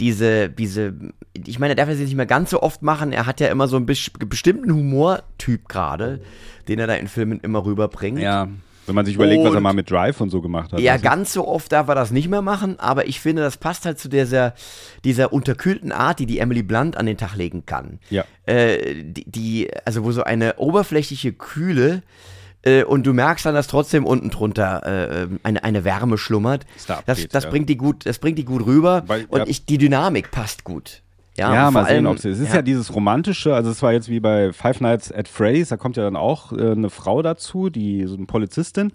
diese, 0.00 0.50
diese, 0.50 0.94
ich 1.46 1.58
meine, 1.58 1.72
er 1.72 1.76
darf 1.76 1.88
es 1.88 1.98
jetzt 1.98 2.08
nicht 2.08 2.16
mehr 2.16 2.26
ganz 2.26 2.50
so 2.50 2.62
oft 2.62 2.82
machen. 2.82 3.12
Er 3.12 3.26
hat 3.26 3.40
ja 3.40 3.48
immer 3.48 3.68
so 3.68 3.76
einen 3.76 3.86
bes 3.86 4.10
bestimmten 4.28 4.72
Humortyp 4.72 5.68
gerade, 5.68 6.20
den 6.68 6.78
er 6.78 6.86
da 6.86 6.94
in 6.94 7.08
Filmen 7.08 7.40
immer 7.40 7.64
rüberbringt. 7.64 8.18
ja, 8.18 8.48
wenn 8.86 8.94
man 8.94 9.04
sich 9.04 9.16
überlegt, 9.16 9.42
was 9.42 9.50
er 9.50 9.56
Und- 9.56 9.62
mal 9.64 9.72
mit 9.72 9.90
Drive 9.90 10.20
und 10.20 10.30
so 10.30 10.40
gemacht 10.40 10.72
hat. 10.72 10.78
Ja, 10.78 10.92
also, 10.92 11.02
ganz 11.04 11.32
so 11.32 11.48
oft 11.48 11.72
darf 11.72 11.88
er 11.88 11.96
das 11.96 12.12
nicht 12.12 12.28
mehr 12.28 12.42
machen, 12.42 12.78
aber 12.78 13.08
ich 13.08 13.18
finde, 13.20 13.42
das 13.42 13.56
passt 13.56 13.84
halt 13.84 13.98
zu 13.98 14.08
dieser, 14.08 14.54
dieser 15.02 15.32
unterkühlten 15.32 15.90
Art, 15.90 16.20
die 16.20 16.26
die 16.26 16.38
Emily 16.38 16.62
Blunt 16.62 16.96
an 16.96 17.06
den 17.06 17.16
Tag 17.16 17.34
legen 17.34 17.66
kann. 17.66 17.98
Ja. 18.10 18.24
Äh, 18.44 19.02
die, 19.02 19.24
die, 19.28 19.70
also 19.84 20.04
wo 20.04 20.12
so 20.12 20.22
eine 20.22 20.58
oberflächliche 20.58 21.32
Kühle 21.32 22.02
äh, 22.66 22.84
und 22.84 23.06
du 23.06 23.12
merkst 23.12 23.46
dann, 23.46 23.54
dass 23.54 23.68
trotzdem 23.68 24.04
unten 24.04 24.30
drunter 24.30 24.82
äh, 25.22 25.28
eine, 25.44 25.62
eine 25.64 25.84
Wärme 25.84 26.18
schlummert. 26.18 26.66
Da 26.86 27.02
Das, 27.06 27.26
das 27.28 27.44
ja. 27.44 27.50
bringt 27.50 27.68
die 27.68 27.76
gut, 27.76 28.04
das 28.04 28.18
bringt 28.18 28.38
die 28.38 28.44
gut 28.44 28.66
rüber 28.66 29.04
Weil- 29.06 29.26
und 29.28 29.38
ja. 29.38 29.46
ich, 29.46 29.64
die 29.64 29.78
Dynamik 29.78 30.30
passt 30.30 30.64
gut. 30.64 31.02
Ja, 31.38 31.52
Ja, 31.52 31.70
mal 31.70 31.84
sehen, 31.84 32.06
ob 32.06 32.16
es 32.16 32.24
ist. 32.24 32.38
Es 32.38 32.48
ist 32.48 32.54
ja. 32.54 32.62
dieses 32.62 32.94
romantische, 32.94 33.54
also 33.54 33.70
es 33.70 33.82
war 33.82 33.92
jetzt 33.92 34.08
wie 34.08 34.20
bei 34.20 34.52
Five 34.52 34.80
Nights 34.80 35.12
at 35.12 35.28
Freddy's, 35.28 35.68
da 35.68 35.76
kommt 35.76 35.96
ja 35.96 36.02
dann 36.02 36.16
auch 36.16 36.52
äh, 36.52 36.72
eine 36.72 36.88
Frau 36.88 37.20
dazu, 37.22 37.68
die 37.68 38.06
so 38.06 38.16
eine 38.16 38.26
Polizistin. 38.26 38.92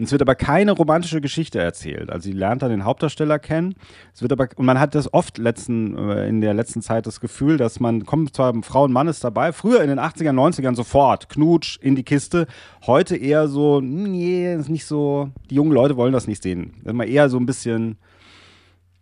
Und 0.00 0.06
es 0.06 0.12
wird 0.12 0.22
aber 0.22 0.34
keine 0.34 0.72
romantische 0.72 1.20
Geschichte 1.20 1.58
erzählt. 1.58 2.08
Also 2.08 2.30
sie 2.30 2.32
lernt 2.32 2.62
dann 2.62 2.70
den 2.70 2.86
Hauptdarsteller 2.86 3.38
kennen. 3.38 3.74
Es 4.14 4.22
wird 4.22 4.32
aber 4.32 4.48
und 4.56 4.64
man 4.64 4.80
hat 4.80 4.94
das 4.94 5.12
oft 5.12 5.36
letzten 5.36 5.94
äh, 5.94 6.26
in 6.26 6.40
der 6.40 6.54
letzten 6.54 6.80
Zeit 6.80 7.06
das 7.06 7.20
Gefühl, 7.20 7.58
dass 7.58 7.80
man 7.80 8.06
kommt 8.06 8.34
zwar 8.34 8.50
eine 8.50 8.62
Frau 8.62 8.84
und 8.84 8.92
Mann 8.92 9.08
ist 9.08 9.22
dabei, 9.22 9.52
früher 9.52 9.82
in 9.82 9.90
den 9.90 10.00
80ern, 10.00 10.32
90ern 10.32 10.74
sofort 10.74 11.28
Knutsch 11.28 11.78
in 11.82 11.96
die 11.96 12.02
Kiste, 12.02 12.46
heute 12.86 13.14
eher 13.14 13.46
so 13.46 13.76
hm, 13.76 14.10
nee, 14.10 14.54
ist 14.54 14.70
nicht 14.70 14.86
so, 14.86 15.28
die 15.50 15.56
jungen 15.56 15.72
Leute 15.72 15.98
wollen 15.98 16.14
das 16.14 16.26
nicht 16.26 16.42
sehen. 16.42 16.80
Immer 16.86 17.04
eher 17.04 17.28
so 17.28 17.36
ein 17.36 17.44
bisschen 17.44 17.98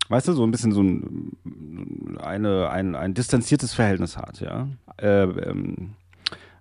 weißt 0.08 0.26
du, 0.26 0.32
so 0.32 0.42
ein 0.42 0.50
bisschen 0.50 0.72
so 0.72 0.82
ein, 0.82 1.30
eine, 2.20 2.70
ein, 2.70 2.96
ein 2.96 3.14
distanziertes 3.14 3.72
Verhältnis 3.72 4.16
hat, 4.16 4.40
ja. 4.40 4.66
Äh, 5.00 5.22
ähm, 5.22 5.94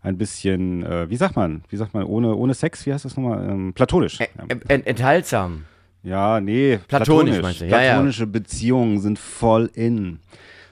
ein 0.01 0.17
bisschen, 0.17 0.83
äh, 0.83 1.09
wie 1.09 1.15
sagt 1.17 1.35
man, 1.35 1.63
wie 1.69 1.77
sagt 1.77 1.93
man, 1.93 2.03
ohne, 2.03 2.35
ohne 2.35 2.53
Sex, 2.53 2.85
wie 2.85 2.93
heißt 2.93 3.05
das 3.05 3.17
nochmal? 3.17 3.49
Ähm, 3.49 3.73
platonisch. 3.73 4.19
Ä- 4.19 4.27
Ja. 4.37 4.43
ent- 4.67 4.87
enthaltsam. 4.87 5.65
ja, 6.03 6.39
nee, 6.39 6.79
Platonisch 6.87 7.41
meinst 7.41 7.61
du, 7.61 7.65
ja, 7.65 7.81
ja. 7.81 7.91
Platonische 7.93 8.27
Beziehungen 8.27 8.99
sind 8.99 9.19
voll 9.19 9.69
in. 9.73 10.19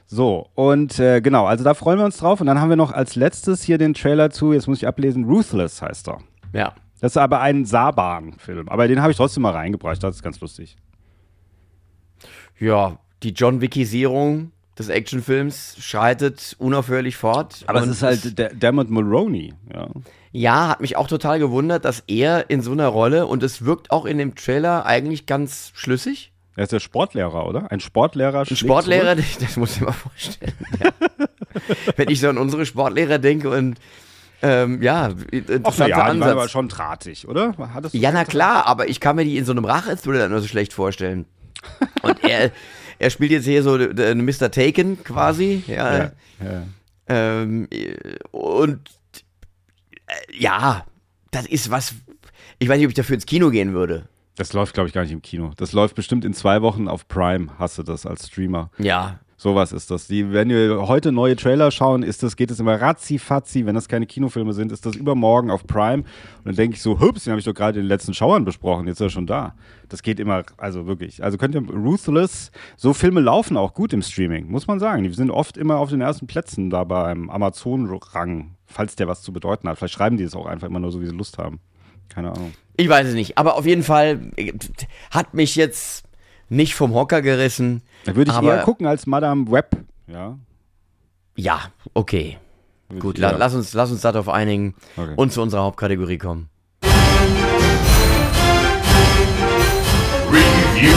So, 0.07 0.49
und 0.53 0.99
äh, 0.99 1.19
genau, 1.19 1.45
also 1.47 1.63
da 1.63 1.73
freuen 1.73 1.97
wir 1.97 2.05
uns 2.05 2.17
drauf. 2.17 2.39
Und 2.39 2.47
dann 2.47 2.61
haben 2.61 2.69
wir 2.69 2.75
noch 2.75 2.91
als 2.91 3.15
letztes 3.15 3.63
hier 3.63 3.77
den 3.79 3.93
Trailer 3.95 4.29
zu, 4.29 4.53
jetzt 4.53 4.67
muss 4.67 4.77
ich 4.77 4.87
ablesen, 4.87 5.25
Ruthless 5.25 5.81
heißt 5.81 6.07
er. 6.09 6.19
Ja. 6.53 6.73
Das 7.01 7.13
ist 7.13 7.17
aber 7.17 7.41
ein 7.41 7.65
Saban-Film. 7.65 8.69
Aber 8.69 8.87
den 8.87 9.01
habe 9.01 9.11
ich 9.11 9.17
trotzdem 9.17 9.43
mal 9.43 9.51
reingebracht, 9.53 10.01
das 10.01 10.15
ist 10.17 10.23
ganz 10.23 10.39
lustig. 10.39 10.77
Ja, 12.59 12.97
die 13.23 13.31
John 13.31 13.61
Wickisierung 13.61 14.51
des 14.77 14.89
Actionfilms 14.89 15.77
schreitet 15.79 16.55
unaufhörlich 16.59 17.17
fort. 17.17 17.63
Aber 17.67 17.81
es 17.81 17.87
ist 17.87 18.01
halt 18.01 18.37
der 18.37 18.53
Dermot 18.53 18.89
Mulroney, 18.89 19.53
ja. 19.73 19.87
Ja, 20.31 20.67
hat 20.67 20.81
mich 20.81 20.97
auch 20.97 21.07
total 21.07 21.39
gewundert, 21.39 21.85
dass 21.85 22.03
er 22.07 22.49
in 22.49 22.61
so 22.61 22.73
einer 22.73 22.87
Rolle, 22.87 23.25
und 23.25 23.41
es 23.41 23.63
wirkt 23.63 23.91
auch 23.91 24.05
in 24.05 24.17
dem 24.17 24.35
Trailer 24.35 24.85
eigentlich 24.85 25.25
ganz 25.25 25.71
schlüssig. 25.75 26.33
Er 26.57 26.63
ist 26.63 26.73
der 26.73 26.81
Sportlehrer, 26.81 27.47
oder? 27.47 27.71
Ein 27.71 27.79
Sportlehrer. 27.79 28.41
Ein 28.41 28.55
Sportlehrer, 28.55 29.15
das 29.39 29.55
muss 29.55 29.75
ich 29.75 29.79
mir 29.79 29.87
mal 29.87 29.93
vorstellen. 29.93 30.53
Ja. 30.83 30.89
Wenn 31.95 32.09
ich 32.09 32.19
so 32.19 32.27
an 32.27 32.37
unsere 32.37 32.65
Sportlehrer 32.65 33.17
denke 33.17 33.49
und 33.49 33.79
ähm, 34.41 34.81
ja, 34.81 35.11
interessanter 35.31 35.87
ja, 35.87 35.95
die 35.95 36.01
waren 36.01 36.23
aber 36.23 36.31
Ansatz. 36.33 36.51
schon 36.51 36.67
drahtig, 36.67 37.27
oder? 37.27 37.53
Ja, 37.93 38.11
na 38.11 38.25
klar, 38.25 38.67
aber 38.67 38.89
ich 38.89 38.99
kann 38.99 39.15
mir 39.15 39.23
die 39.23 39.37
in 39.37 39.45
so 39.45 39.53
einem 39.53 39.65
Rache-Thriller 39.65 40.27
nur 40.27 40.41
so 40.41 40.47
schlecht 40.47 40.73
vorstellen. 40.73 41.25
Und 42.01 42.23
er, 42.23 42.51
er 42.99 43.09
spielt 43.09 43.31
jetzt 43.31 43.45
hier 43.45 43.63
so 43.63 43.77
den 43.77 44.25
Mr. 44.25 44.51
Taken 44.51 45.03
quasi, 45.03 45.63
ja. 45.67 45.97
Ja, 45.97 46.11
ja. 46.43 46.63
Ähm, 47.07 47.67
und 48.31 48.79
äh, 50.07 50.13
ja, 50.37 50.85
das 51.31 51.45
ist 51.45 51.69
was. 51.69 51.95
Ich 52.59 52.69
weiß 52.69 52.77
nicht, 52.77 52.85
ob 52.85 52.91
ich 52.91 52.95
dafür 52.95 53.15
ins 53.15 53.25
Kino 53.25 53.49
gehen 53.49 53.73
würde. 53.73 54.07
Das 54.37 54.53
läuft, 54.53 54.73
glaube 54.73 54.87
ich, 54.87 54.93
gar 54.93 55.03
nicht 55.03 55.11
im 55.11 55.21
Kino. 55.21 55.51
Das 55.55 55.71
läuft 55.71 55.95
bestimmt 55.95 56.25
in 56.25 56.33
zwei 56.33 56.61
Wochen 56.61 56.87
auf 56.87 57.07
Prime, 57.07 57.51
hast 57.57 57.77
du 57.77 57.83
das 57.83 58.05
als 58.05 58.27
Streamer. 58.27 58.69
Ja. 58.77 59.19
Sowas 59.45 59.73
ist 59.73 59.91
das. 59.91 60.07
Die, 60.07 60.33
wenn 60.33 60.49
wir 60.49 60.87
heute 60.87 61.11
neue 61.11 61.35
Trailer 61.35 61.69
schauen, 61.69 62.01
ist 62.01 62.23
das, 62.23 62.35
geht 62.35 62.49
es 62.49 62.59
immer 62.59 62.81
ratzi-fatzi. 62.81 63.67
Wenn 63.67 63.75
das 63.75 63.87
keine 63.87 64.07
Kinofilme 64.07 64.53
sind, 64.53 64.71
ist 64.71 64.87
das 64.87 64.95
übermorgen 64.95 65.51
auf 65.51 65.67
Prime. 65.67 66.01
Und 66.01 66.45
dann 66.45 66.55
denke 66.55 66.77
ich 66.77 66.81
so, 66.81 66.99
hups, 66.99 67.25
den 67.25 67.31
habe 67.31 67.39
ich 67.39 67.45
doch 67.45 67.53
gerade 67.53 67.77
in 67.77 67.85
den 67.85 67.89
letzten 67.89 68.15
Schauern 68.15 68.43
besprochen. 68.43 68.87
Jetzt 68.87 69.01
ist 69.01 69.05
er 69.05 69.09
schon 69.11 69.27
da. 69.27 69.53
Das 69.87 70.01
geht 70.01 70.19
immer, 70.19 70.41
also 70.57 70.87
wirklich. 70.87 71.23
Also 71.23 71.37
könnt 71.37 71.53
ihr 71.53 71.61
Ruthless, 71.61 72.49
so 72.75 72.95
Filme 72.95 73.21
laufen 73.21 73.55
auch 73.55 73.75
gut 73.75 73.93
im 73.93 74.01
Streaming, 74.01 74.49
muss 74.49 74.65
man 74.65 74.79
sagen. 74.79 75.03
Die 75.03 75.13
sind 75.13 75.29
oft 75.29 75.57
immer 75.57 75.77
auf 75.77 75.91
den 75.91 76.01
ersten 76.01 76.25
Plätzen 76.25 76.71
da 76.71 76.83
beim 76.83 77.29
Amazon-Rang, 77.29 78.55
falls 78.65 78.95
der 78.95 79.07
was 79.07 79.21
zu 79.21 79.31
bedeuten 79.31 79.69
hat. 79.69 79.77
Vielleicht 79.77 79.93
schreiben 79.93 80.17
die 80.17 80.23
es 80.23 80.33
auch 80.33 80.47
einfach 80.47 80.67
immer 80.67 80.79
nur 80.79 80.91
so, 80.91 81.01
wie 81.01 81.05
sie 81.05 81.13
Lust 81.13 81.37
haben. 81.37 81.59
Keine 82.09 82.31
Ahnung. 82.31 82.51
Ich 82.77 82.89
weiß 82.89 83.07
es 83.07 83.13
nicht, 83.13 83.37
aber 83.37 83.57
auf 83.57 83.67
jeden 83.67 83.83
Fall 83.83 84.31
äh, 84.37 84.53
hat 85.11 85.35
mich 85.35 85.55
jetzt 85.55 86.04
nicht 86.49 86.75
vom 86.75 86.93
Hocker 86.93 87.21
gerissen. 87.21 87.81
Da 88.05 88.15
würde 88.15 88.31
ich 88.31 88.37
aber, 88.37 88.55
eher 88.57 88.63
gucken 88.63 88.85
als 88.87 89.07
Madame 89.07 89.49
Web. 89.51 89.77
Ja. 90.07 90.37
Ja, 91.35 91.59
okay. 91.93 92.37
Würde 92.89 93.01
Gut, 93.01 93.17
la 93.17 93.31
lass, 93.31 93.55
uns, 93.55 93.73
lass 93.73 93.91
uns 93.91 94.01
darauf 94.01 94.29
einigen 94.29 94.75
Okay. 94.95 95.13
und 95.15 95.31
zu 95.33 95.41
unserer 95.41 95.63
Hauptkategorie 95.63 96.17
kommen. 96.17 96.49
Review. 100.31 100.93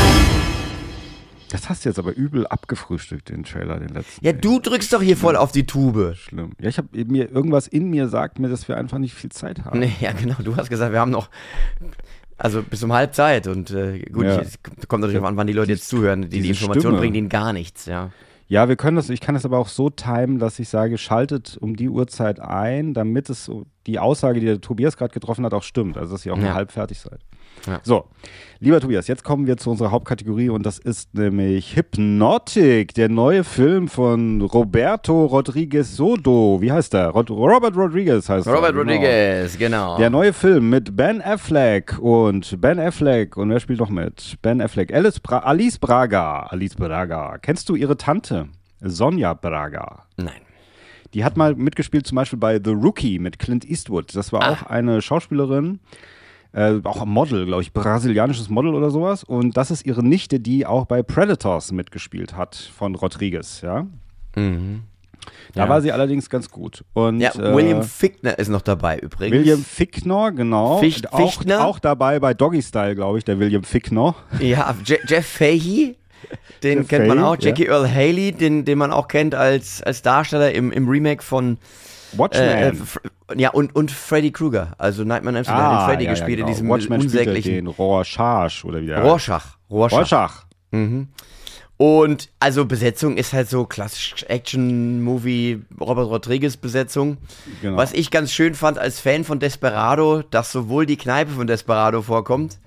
Das 1.51 1.71
hast 1.71 1.85
du 1.85 1.89
jetzt 1.89 1.99
aber 1.99 2.15
übel 2.15 2.47
abgefrühstückt, 2.47 3.31
den 3.31 3.43
Trailer, 3.43 3.79
den 3.79 3.89
letzten. 3.89 4.25
Ja, 4.25 4.33
du 4.33 4.61
drückst 4.61 4.93
doch 4.93 5.01
hier 5.01 5.17
voll 5.17 5.35
auf 5.35 5.51
die 5.51 5.65
Tube. 5.65 6.15
Schlimm. 6.15 6.53
Ja, 6.61 6.69
ich 6.69 6.77
habe 6.77 6.89
mir 7.07 7.31
irgendwas 7.31 7.67
in 7.67 7.89
mir 7.89 8.09
sagt 8.09 8.39
mir, 8.39 8.49
dass 8.49 8.69
wir 8.69 8.77
einfach 8.77 8.99
nicht 8.99 9.15
viel 9.15 9.31
Zeit 9.33 9.65
haben. 9.65 9.79
Nee, 9.79 9.93
ja, 10.01 10.13
genau. 10.13 10.35
Du 10.45 10.57
hast 10.57 10.69
gesagt, 10.69 10.93
wir 10.93 11.01
haben 11.01 11.11
noch. 11.11 11.31
Also 12.39 12.63
bis 12.63 12.83
um 12.85 12.93
halb 12.93 13.15
Zeit 13.15 13.47
und 13.49 13.71
äh, 13.73 13.99
gut, 14.13 14.25
Ja. 14.25 14.41
es 14.41 14.59
kommt 14.89 15.03
natürlich 15.03 15.21
auch 15.21 15.27
an, 15.27 15.37
wann 15.37 15.47
die 15.49 15.53
Leute 15.53 15.73
jetzt 15.73 15.89
zuhören. 15.89 16.23
Die, 16.23 16.29
die 16.29 16.37
diese 16.43 16.51
Information 16.65 16.83
Stimme. 16.93 16.99
bringt 16.99 17.17
ihnen 17.17 17.29
gar 17.29 17.53
nichts, 17.53 17.87
ja. 17.87 18.11
Ja, 18.47 18.67
wir 18.69 18.77
können 18.77 18.97
das, 18.97 19.11
ich 19.11 19.21
kann 19.21 19.35
das 19.35 19.45
aber 19.45 19.59
auch 19.59 19.69
so 19.69 19.91
timen, 19.91 20.39
dass 20.39 20.59
ich 20.59 20.69
sage, 20.71 20.97
schaltet 20.97 21.59
um 21.61 21.77
die 21.77 21.89
Uhrzeit 21.91 22.41
ein, 22.41 22.95
damit 22.95 23.29
es 23.29 23.51
die 23.87 23.99
Aussage, 23.99 24.41
die 24.41 24.47
der 24.47 24.61
Tobias 24.63 24.97
gerade 24.97 25.13
getroffen 25.13 25.45
hat, 25.45 25.53
auch 25.53 25.63
stimmt. 25.65 25.99
Also 25.99 26.13
dass 26.13 26.25
ihr 26.25 26.33
auch 26.33 26.39
Ja. 26.39 26.45
nur 26.45 26.55
halb 26.55 26.73
fertig 26.73 26.99
seid. 27.01 27.21
Ja. 27.67 27.81
So, 27.83 28.05
lieber 28.61 28.81
Tobias, 28.81 29.07
jetzt 29.09 29.25
kommen 29.25 29.47
wir 29.47 29.57
zu 29.57 29.71
unserer 29.71 29.91
Hauptkategorie 29.91 30.49
und 30.49 30.65
das 30.65 30.79
ist 30.79 31.15
nämlich 31.15 31.77
Hypnotic, 31.77 32.95
der 32.95 33.09
neue 33.09 33.45
Film 33.45 33.89
von 33.89 34.41
Roberto 34.43 35.27
Rodriguez 35.27 35.97
Soto. 35.97 36.59
Wie 36.61 36.73
heißt 36.73 36.95
der? 36.95 37.09
Rod 37.09 37.31
Robert 37.31 37.77
Rodriguez 37.77 38.29
heißt 38.29 38.47
Robert 38.47 38.65
er. 38.65 38.73
genau. 38.73 38.83
Rodriguez, 38.83 39.59
genau. 39.59 39.97
Der 39.99 40.11
neue 40.11 40.33
Film 40.33 40.71
mit 40.71 40.97
Ben 40.97 41.21
Affleck 41.23 41.99
und 41.99 42.61
Ben 42.61 42.79
Affleck 42.79 43.37
und 43.37 43.51
wer 43.51 43.61
spielt 43.61 43.81
noch 43.81 43.91
mit? 43.91 44.37
Ben 44.43 44.61
Affleck, 44.61 44.93
Alice 44.93 45.21
Bra 45.21 45.39
Alice 45.41 45.79
Braga. 45.79 46.47
Alice 46.51 46.75
Braga. 46.75 47.39
Kennst 47.39 47.69
du 47.69 47.75
ihre 47.75 47.97
Tante? 47.97 48.49
Sonja 48.81 49.35
Braga. 49.35 50.05
Nein. 50.17 50.41
Die 51.15 51.25
hat 51.25 51.37
mal 51.37 51.55
mitgespielt, 51.55 52.07
zum 52.07 52.17
Beispiel 52.17 52.39
bei 52.39 52.61
The 52.63 52.71
Rookie 52.73 53.19
mit 53.19 53.39
Clint 53.39 53.65
Eastwood. 53.69 54.15
Das 54.15 54.33
war 54.33 54.43
Ah. 54.43 54.53
auch 54.53 54.63
eine 54.65 55.01
Schauspielerin, 55.01 55.81
äh, 56.53 56.75
auch 56.85 57.03
ein 57.03 57.09
Model, 57.09 57.47
glaube 57.47 57.63
ich, 57.63 57.73
brasilianisches 57.73 58.49
Model 58.49 58.75
oder 58.75 58.91
sowas. 58.91 59.23
Und 59.25 59.57
das 59.57 59.71
ist 59.71 59.85
ihre 59.87 60.03
Nichte, 60.05 60.41
die 60.41 60.67
auch 60.67 60.87
bei 60.87 61.03
Predators 61.03 61.73
mitgespielt 61.73 62.37
hat 62.37 62.57
von 62.57 62.95
Rodriguez, 62.95 63.61
ja. 63.61 63.87
Mhm. 64.37 64.83
Da 65.55 65.65
Ja. 65.65 65.69
war 65.69 65.83
sie 65.83 65.93
allerdings 65.93 66.31
ganz 66.31 66.49
gut. 66.51 66.85
Und, 66.95 67.21
Ja, 67.21 67.31
äh, 67.35 67.55
William 67.55 67.83
Fickner 67.83 68.39
ist 68.39 68.49
noch 68.49 68.63
dabei 68.63 68.99
übrigens. 68.99 69.37
William 69.37 69.63
Fickner, 69.63 70.33
genau. 70.33 70.79
Ficht- 70.79 71.13
auch, 71.13 71.19
Fichtner? 71.19 71.65
auch 71.67 71.79
dabei 71.79 72.19
bei 72.19 72.33
Doggy 72.35 72.63
Style, 72.63 72.95
glaube 72.95 73.19
ich, 73.19 73.25
der 73.25 73.39
William 73.39 73.63
Fickner. 73.65 74.15
Ja, 74.41 74.75
Je 74.85 74.99
Jeff 75.07 75.27
Fahey, 75.27 75.97
den 76.63 76.79
Jeff 76.79 76.89
kennt 76.89 77.09
man 77.09 77.19
Fahey, 77.19 77.29
auch. 77.31 77.37
Jackie 77.43 77.67
Earl 77.67 77.93
Haley, 77.93 78.33
den, 78.33 78.65
den 78.65 78.79
man 78.79 78.91
auch 78.93 79.09
kennt 79.09 79.35
als, 79.35 79.83
als 79.83 80.01
Darsteller 80.03 80.53
im, 80.55 80.73
im 80.73 80.89
Remake 80.89 81.23
von 81.23 81.59
Watchmen. 82.13 82.43
äh, 82.49 82.69
äh, 82.71 82.75
ja, 83.37 83.51
und, 83.51 83.75
und 83.75 83.91
Freddy 83.91 84.31
Krueger, 84.33 84.73
also 84.79 85.05
Nightmare 85.05 85.31
on 85.33 85.37
Elm 85.37 85.45
Street, 85.45 85.59
der 85.59 85.71
hat 85.71 85.85
Freddy 85.91 86.05
Ah, 86.05 86.07
ja, 86.07 86.11
gespielt 86.13 86.29
ja, 86.31 86.33
in 86.33 86.37
genau. 86.47 86.49
diesem 86.49 86.69
Watchmen 86.69 87.01
unsäglichen 87.01 87.55
den 87.55 87.67
Rorschach 87.67 88.65
oder 88.65 88.81
wie 88.81 88.87
der 88.87 89.03
Rorschach. 89.03 89.57
Rorschach. 89.71 89.99
Rorschach. 89.99 90.45
Und 91.77 92.29
also 92.41 92.65
Besetzung 92.65 93.17
ist 93.17 93.33
halt 93.33 93.49
so 93.49 93.65
klassisch 93.65 94.25
Action-Movie 94.27 95.63
Robert 95.81 96.09
Rodriguez 96.09 96.57
Besetzung. 96.57 97.19
Genau. 97.63 97.77
Was 97.77 97.93
ich 97.93 98.11
ganz 98.11 98.33
schön 98.33 98.55
fand 98.55 98.79
als 98.79 98.99
Fan 98.99 99.23
von 99.25 99.39
Desperado, 99.39 100.23
dass 100.23 100.51
sowohl 100.51 100.87
die 100.87 100.97
Kneipe 100.97 101.31
von 101.31 101.47
Desperado 101.47 102.03
vorkommt, 102.03 102.59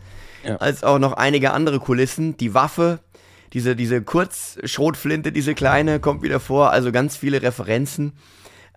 Ja. 0.46 0.56
als 0.58 0.84
auch 0.86 0.98
noch 0.98 1.14
einige 1.14 1.52
andere 1.52 1.80
Kulissen. 1.80 2.38
Die 2.38 2.54
Waffe, 2.54 3.00
diese, 3.52 3.76
diese 3.76 4.02
Kurzschrotflinte, 4.02 5.34
diese 5.34 5.56
kleine, 5.56 6.00
kommt 6.00 6.22
wieder 6.24 6.40
vor. 6.40 6.72
Also 6.72 6.94
ganz 6.94 7.18
viele 7.18 7.42
Referenzen 7.42 8.14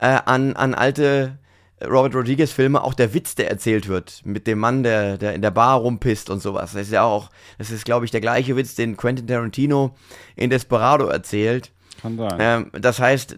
äh, 0.01 0.19
an, 0.25 0.55
an 0.55 0.75
alte 0.75 1.39
Robert 1.83 2.15
Rodriguez 2.15 2.53
Filme. 2.53 2.83
Auch 2.83 2.95
der 2.95 3.15
Witz, 3.15 3.35
der 3.35 3.51
erzählt 3.51 3.89
wird 3.89 4.23
mit 4.25 4.47
dem 4.47 4.59
Mann, 4.59 4.83
der, 4.83 5.19
der 5.19 5.35
in 5.35 5.43
der 5.43 5.51
Bar 5.51 5.79
rumpisst 5.79 6.31
und 6.31 6.41
sowas. 6.41 6.73
Das 6.73 6.83
ist 6.83 6.93
ja 6.93 7.03
auch, 7.03 7.31
das 7.59 7.71
ist 7.71 7.85
glaube 7.85 8.05
ich 8.05 8.11
der 8.11 8.21
gleiche 8.21 8.57
Witz, 8.57 8.75
den 8.75 8.97
Quentin 8.97 9.27
Tarantino 9.27 9.95
in 10.37 10.51
Desperado 10.51 11.07
erzählt. 11.07 11.73
Kann 12.01 12.17
sein. 12.17 12.37
Ähm, 12.39 12.71
das 12.73 12.99
heißt, 12.99 13.37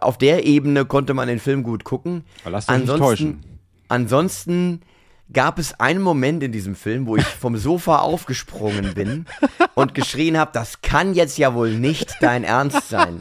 auf 0.00 0.18
der 0.18 0.44
Ebene 0.44 0.84
konnte 0.84 1.14
man 1.14 1.28
den 1.28 1.38
Film 1.38 1.62
gut 1.62 1.84
gucken. 1.84 2.24
Aber 2.42 2.52
lasst 2.52 2.70
euch 2.70 2.78
nicht 2.78 2.96
täuschen. 2.96 3.44
ansonsten 3.88 4.82
gab 5.32 5.58
es 5.58 5.78
einen 5.80 6.02
Moment 6.02 6.42
in 6.42 6.52
diesem 6.52 6.74
Film, 6.74 7.06
wo 7.06 7.16
ich 7.16 7.24
vom 7.24 7.56
Sofa 7.56 7.98
aufgesprungen 7.98 8.94
bin 8.94 9.26
und 9.74 9.94
geschrien 9.94 10.36
habe, 10.38 10.50
das 10.52 10.82
kann 10.82 11.14
jetzt 11.14 11.38
ja 11.38 11.54
wohl 11.54 11.70
nicht 11.70 12.16
dein 12.20 12.44
Ernst 12.44 12.88
sein. 12.88 13.20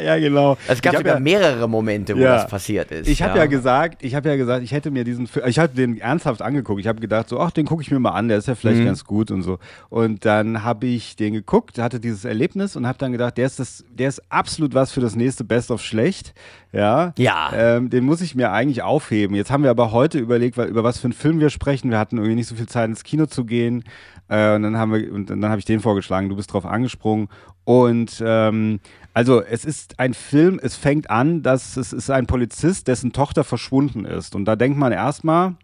Ja, 0.04 0.18
genau. 0.18 0.50
Also 0.52 0.72
es 0.72 0.82
gab 0.82 0.96
sogar 0.96 1.14
ja, 1.14 1.20
mehrere 1.20 1.68
Momente, 1.68 2.16
wo 2.16 2.20
Ja. 2.20 2.34
das 2.36 2.48
passiert 2.48 2.90
ist. 2.90 3.08
Ich 3.08 3.22
habe 3.22 3.38
ja. 3.38 3.46
gesagt, 3.46 4.02
ich 4.02 4.14
habe 4.14 4.28
ja 4.28 4.36
gesagt, 4.36 4.62
ich 4.62 4.72
hätte 4.72 4.90
mir 4.90 5.04
diesen 5.04 5.26
Film, 5.26 5.46
ich 5.48 5.58
habe 5.58 5.74
den 5.74 6.00
ernsthaft 6.00 6.42
angeguckt. 6.42 6.80
Ich 6.80 6.86
habe 6.86 7.00
gedacht, 7.00 7.28
so, 7.28 7.38
ach, 7.40 7.50
den 7.50 7.66
gucke 7.66 7.82
ich 7.82 7.90
mir 7.90 7.98
mal 7.98 8.10
an, 8.12 8.28
der 8.28 8.38
ist 8.38 8.46
ja 8.48 8.54
Mhm. 8.54 8.56
vielleicht 8.58 8.84
ganz 8.84 9.04
gut 9.04 9.30
und 9.30 9.42
so. 9.42 9.58
Und 9.88 10.24
dann 10.24 10.64
habe 10.64 10.86
ich 10.86 11.16
den 11.16 11.32
geguckt, 11.34 11.78
hatte 11.78 12.00
dieses 12.00 12.24
Erlebnis 12.24 12.76
und 12.76 12.86
habe 12.86 12.98
dann 12.98 13.12
gedacht, 13.12 13.36
der 13.38 13.46
ist 13.46 13.58
das, 13.58 13.84
der 13.92 14.08
ist 14.08 14.22
absolut 14.30 14.74
was 14.74 14.92
für 14.92 15.00
das 15.00 15.16
nächste 15.16 15.44
Best 15.44 15.70
of 15.70 15.82
Schlecht. 15.82 16.32
Ja. 16.72 17.12
Ja. 17.18 17.50
Ähm, 17.52 17.90
den 17.90 18.04
muss 18.04 18.20
ich 18.20 18.34
mir 18.34 18.52
eigentlich 18.52 18.82
aufheben. 18.82 19.34
Jetzt 19.34 19.50
haben 19.50 19.64
wir 19.64 19.70
aber 19.70 19.90
heute 19.92 20.18
überlegt, 20.18 20.56
über 20.56 20.84
was 20.84 20.98
für 20.98 21.04
einen 21.04 21.12
Film 21.12 21.40
wir 21.40 21.50
sprechen. 21.50 21.90
Wir 21.90 21.98
hatten 21.98 22.16
irgendwie 22.16 22.36
nicht 22.36 22.46
so 22.48 22.54
viel 22.54 22.66
Zeit 22.68 22.88
ins 22.88 23.02
Kino 23.02 23.26
zu 23.26 23.44
gehen. 23.44 23.82
Äh, 24.30 24.54
und 24.54 24.62
dann 24.62 24.78
haben 24.78 24.92
wir, 24.92 25.12
und 25.12 25.28
dann 25.28 25.44
habe 25.46 25.58
ich 25.58 25.64
den 25.64 25.80
vorgeschlagen. 25.80 26.28
Du 26.28 26.36
bist 26.36 26.52
drauf 26.52 26.64
angesprungen. 26.64 27.28
Und 27.64 28.22
ähm, 28.24 28.80
also 29.12 29.42
es 29.42 29.64
ist 29.64 29.98
ein 29.98 30.14
Film, 30.14 30.58
es 30.62 30.76
fängt 30.76 31.10
an, 31.10 31.42
dass 31.42 31.76
es 31.76 31.92
ist 31.92 32.10
ein 32.10 32.26
Polizist, 32.26 32.88
dessen 32.88 33.12
Tochter 33.12 33.44
verschwunden 33.44 34.04
ist. 34.04 34.34
Und 34.34 34.44
da 34.46 34.56
denkt 34.56 34.78
man 34.78 34.92
erstmal, 34.92 35.54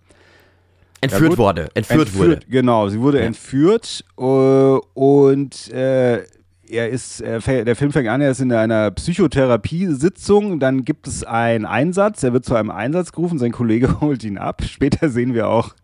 entführt 1.00 1.30
gut. 1.30 1.38
wurde. 1.38 1.68
Entführt, 1.74 2.14
wurde. 2.14 2.40
Genau, 2.48 2.88
sie 2.88 3.00
wurde 3.00 3.20
Ja. 3.20 3.24
entführt 3.24 4.04
äh, 4.18 4.22
und 4.22 5.70
äh, 5.72 6.24
er 6.68 6.88
ist, 6.88 7.20
er, 7.20 7.38
der 7.64 7.76
Film 7.76 7.92
fängt 7.92 8.08
an, 8.08 8.20
er 8.20 8.32
ist 8.32 8.40
in 8.40 8.52
einer 8.52 8.90
Psychotherapiesitzung, 8.90 10.58
dann 10.58 10.84
gibt 10.84 11.06
es 11.06 11.22
einen 11.22 11.64
Einsatz, 11.64 12.24
er 12.24 12.32
wird 12.32 12.44
zu 12.44 12.56
einem 12.56 12.70
Einsatz 12.70 13.12
gerufen, 13.12 13.38
sein 13.38 13.52
Kollege 13.52 14.00
holt 14.00 14.24
ihn 14.24 14.38
ab. 14.38 14.62
Später 14.64 15.08
sehen 15.08 15.34
wir 15.34 15.48
auch, 15.48 15.74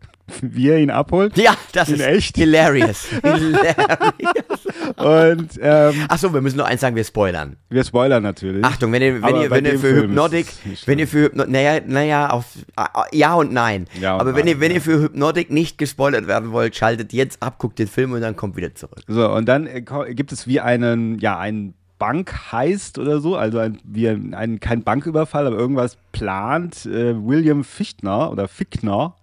wie 0.40 0.70
er 0.70 0.78
ihn 0.78 0.90
abholt. 0.90 1.36
Ja, 1.36 1.56
das 1.72 1.88
In 1.88 1.96
ist 1.96 2.00
echt? 2.00 2.36
hilarious. 2.36 3.06
hilarious. 3.22 4.66
Und 4.96 5.50
ähm, 5.60 5.94
Achso, 6.08 6.32
wir 6.32 6.40
müssen 6.40 6.56
nur 6.56 6.66
eins 6.66 6.80
sagen, 6.80 6.96
wir 6.96 7.04
spoilern. 7.04 7.56
wir 7.68 7.84
spoilern 7.84 8.22
natürlich. 8.22 8.64
Achtung, 8.64 8.92
wenn 8.92 9.02
ihr, 9.02 9.22
wenn 9.22 9.36
ihr, 9.36 9.50
wenn 9.50 9.64
ihr 9.64 9.78
für 9.78 9.94
Hypnotic, 9.94 10.46
wenn 10.86 10.98
ihr 10.98 11.08
für 11.08 11.24
Hypnotic, 11.24 11.52
naja, 11.52 11.80
naja, 11.86 12.30
auf, 12.30 12.46
ah, 12.76 13.04
ja 13.12 13.34
und 13.34 13.52
nein. 13.52 13.86
Ja 14.00 14.14
und 14.14 14.20
Aber 14.20 14.34
wenn 14.34 14.46
nein, 14.46 14.54
ihr, 14.54 14.60
wenn 14.60 14.70
ja. 14.70 14.76
ihr 14.76 14.82
für 14.82 15.00
Hypnotic 15.00 15.50
nicht 15.50 15.78
gespoilert 15.78 16.26
werden 16.26 16.52
wollt, 16.52 16.76
schaltet 16.76 17.12
jetzt 17.12 17.42
ab, 17.42 17.58
guckt 17.58 17.78
den 17.78 17.88
Film 17.88 18.12
und 18.12 18.20
dann 18.20 18.36
kommt 18.36 18.56
wieder 18.56 18.74
zurück. 18.74 19.02
So, 19.06 19.30
und 19.30 19.46
dann 19.46 19.66
äh, 19.66 19.82
gibt 20.14 20.32
es 20.32 20.46
wie 20.46 20.60
einen, 20.60 21.18
ja, 21.18 21.38
einen 21.38 21.74
Bank-Heist 22.02 22.98
oder 22.98 23.20
so, 23.20 23.36
also 23.36 23.58
ein, 23.58 23.78
wie 23.84 24.08
ein, 24.08 24.34
ein, 24.34 24.58
kein 24.58 24.82
Banküberfall, 24.82 25.46
aber 25.46 25.56
irgendwas 25.56 25.96
plant 26.10 26.84
äh, 26.84 27.14
William 27.14 27.62
Fichtner 27.62 28.32
oder 28.32 28.48
Fickner, 28.48 29.14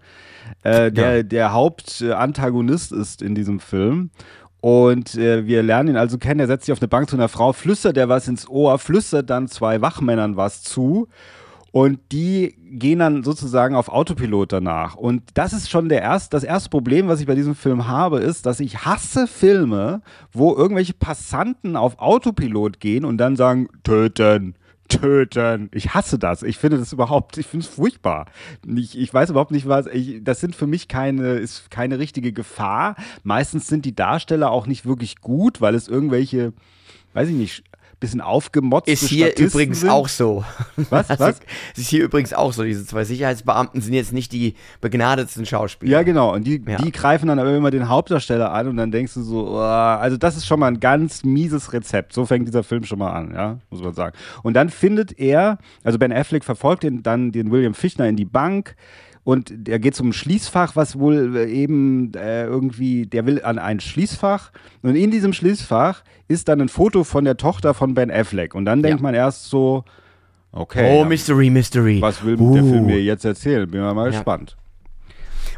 äh, 0.64 0.92
der 0.92 1.24
der 1.24 1.54
Hauptantagonist 1.54 2.92
ist 2.92 3.22
in 3.22 3.36
diesem 3.36 3.60
Film. 3.60 4.12
Und 4.62 5.16
äh, 5.16 5.46
wir 5.46 5.64
lernen 5.64 5.90
ihn 5.90 5.98
also 5.98 6.18
kennen. 6.18 6.42
Er 6.42 6.48
setzt 6.48 6.66
sich 6.66 6.74
auf 6.74 6.82
eine 6.82 6.90
Bank 6.90 7.10
zu 7.10 7.16
einer 7.16 7.30
Frau, 7.30 7.54
flüstert 7.54 7.98
er 7.98 8.10
was 8.10 8.28
ins 8.28 8.48
Ohr, 8.48 8.78
flüstert 8.78 9.30
dann 9.30 9.48
zwei 9.48 9.82
Wachmännern 9.82 10.36
was 10.36 10.64
zu. 10.64 11.08
Und 11.72 12.00
die 12.12 12.56
gehen 12.72 13.00
dann 13.00 13.24
sozusagen 13.24 13.76
auf 13.76 13.90
Autopilot 13.90 14.52
danach. 14.52 14.96
Und 14.96 15.24
das 15.36 15.54
ist 15.54 15.70
schon 15.70 15.88
der 15.88 16.02
erst, 16.02 16.34
das 16.34 16.44
erste 16.44 16.70
Problem, 16.70 17.08
was 17.08 17.20
ich 17.22 17.28
bei 17.28 17.36
diesem 17.36 17.56
Film 17.56 17.88
habe, 17.88 18.20
ist, 18.20 18.46
dass 18.46 18.60
ich 18.60 18.86
hasse 18.86 19.28
Filme, 19.28 20.02
wo 20.32 20.56
irgendwelche 20.56 20.94
Passanten 20.94 21.76
auf 21.76 22.00
Autopilot 22.00 22.80
gehen 22.80 23.06
und 23.06 23.18
dann 23.18 23.36
sagen, 23.36 23.70
töten, 23.84 24.56
töten. 24.90 25.70
Ich 25.74 25.94
hasse 25.94 26.20
das. 26.20 26.44
Ich 26.44 26.58
finde 26.58 26.78
das 26.78 26.92
überhaupt, 26.92 27.38
ich 27.38 27.48
finde 27.48 27.66
es 27.66 27.72
furchtbar. 27.72 28.26
Ich, 28.68 28.98
ich 28.98 29.14
weiß 29.14 29.30
überhaupt 29.30 29.52
nicht, 29.52 29.68
was, 29.68 29.88
ich, 29.88 30.24
das 30.24 30.42
sind 30.42 30.56
für 30.56 30.68
mich 30.68 30.88
keine, 30.88 31.34
ist 31.36 31.72
keine 31.72 32.00
richtige 32.00 32.34
Gefahr. 32.34 32.96
Meistens 33.24 33.68
sind 33.68 33.86
die 33.86 33.96
Darsteller 33.96 34.52
auch 34.52 34.68
nicht 34.68 34.86
wirklich 34.86 35.22
gut, 35.22 35.62
weil 35.62 35.76
es 35.76 35.88
irgendwelche, 35.88 36.54
weiß 37.14 37.30
ich 37.30 37.36
nicht, 37.36 37.64
bisschen 38.00 38.22
aufgemotzte 38.22 38.92
Ist 38.92 39.08
hier 39.08 39.28
Statisten 39.28 39.48
übrigens 39.48 39.80
sind. 39.82 39.90
auch 39.90 40.08
so. 40.08 40.44
Was? 40.90 41.10
Also, 41.10 41.24
Was? 41.26 41.40
Ist 41.76 41.90
hier 41.90 42.04
übrigens 42.04 42.34
auch 42.34 42.54
so. 42.54 42.64
Diese 42.64 42.86
zwei 42.86 43.04
Sicherheitsbeamten 43.04 43.82
sind 43.82 43.94
jetzt 43.94 44.14
nicht 44.14 44.32
die 44.32 44.56
begnadetsten 44.82 45.46
Schauspieler. 45.46 45.92
Ja, 45.92 46.04
genau. 46.04 46.34
Und 46.34 46.46
die, 46.46 46.62
Ja. 46.66 46.78
die 46.78 46.92
greifen 46.92 47.28
dann 47.28 47.40
aber 47.40 47.54
immer 47.56 47.72
den 47.72 47.90
Hauptdarsteller 47.90 48.52
an 48.52 48.68
und 48.68 48.78
dann 48.78 48.92
denkst 48.92 49.14
du 49.16 49.22
so, 49.24 49.50
oh, 49.50 49.58
also 49.60 50.18
das 50.18 50.38
ist 50.38 50.46
schon 50.46 50.60
mal 50.60 50.68
ein 50.68 50.80
ganz 50.80 51.24
mieses 51.24 51.74
Rezept. 51.74 52.14
So 52.14 52.26
fängt 52.26 52.48
dieser 52.48 52.64
Film 52.64 52.84
schon 52.84 53.00
mal 53.00 53.12
an, 53.12 53.34
ja, 53.34 53.58
muss 53.70 53.82
man 53.82 53.94
sagen. 53.94 54.16
Und 54.44 54.54
dann 54.54 54.70
findet 54.70 55.20
er, 55.20 55.58
also 55.84 55.98
Ben 56.00 56.14
Affleck 56.14 56.44
verfolgt 56.44 56.84
den, 56.84 57.04
dann 57.04 57.32
den 57.32 57.52
William 57.52 57.74
Fichtner 57.74 58.08
in 58.08 58.16
die 58.16 58.26
Bank 58.26 58.76
und 59.24 59.52
der 59.52 59.80
geht 59.80 59.96
zum 59.96 60.14
Schließfach, 60.14 60.76
was 60.76 60.98
wohl 60.98 61.36
äh, 61.38 61.46
eben 61.52 62.12
äh, 62.16 62.46
irgendwie, 62.46 63.06
der 63.06 63.26
will 63.26 63.42
an 63.44 63.60
ein 63.60 63.80
Schließfach 63.80 64.52
und 64.82 64.96
in 64.96 65.12
diesem 65.12 65.34
Schließfach 65.34 66.04
ist 66.28 66.48
dann 66.48 66.62
ein 66.62 66.70
Foto 66.70 67.04
von 67.04 67.26
der 67.26 67.38
Tochter 67.38 67.74
von 67.74 67.94
Ben 67.94 68.10
Affleck 68.12 68.56
und 68.56 68.66
dann 68.66 68.82
denkt 68.82 69.00
Ja. 69.00 69.04
man 69.04 69.14
erst 69.16 69.50
so, 69.50 69.84
okay, 70.52 70.98
Oh, 70.98 71.02
ja, 71.04 71.06
Mystery, 71.08 71.50
Mystery. 71.50 72.02
was 72.02 72.24
will 72.24 72.40
Uh. 72.40 72.54
der 72.54 72.64
Film 72.64 72.86
mir 72.86 73.02
jetzt 73.02 73.26
erzählen? 73.26 73.70
Bin 73.70 73.82
mal, 73.82 73.94
mal 73.94 74.06
Ja. 74.06 74.12
gespannt. 74.12 74.56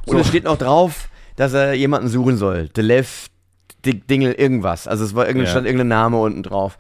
Und 0.06 0.18
es 0.18 0.28
steht 0.28 0.46
noch 0.46 0.58
drauf, 0.58 1.10
dass 1.36 1.54
er 1.54 1.74
jemanden 1.74 2.08
suchen 2.08 2.36
soll. 2.38 2.70
The 2.76 2.82
Left 2.82 3.32
Dingle 3.86 4.34
irgendwas. 4.34 4.88
Also 4.88 5.04
es 5.06 5.16
war 5.16 5.26
irgendein, 5.28 5.50
stand 5.50 5.66
irgendein 5.66 5.88
Name 5.88 6.18
unten 6.20 6.44
drauf. 6.44 6.78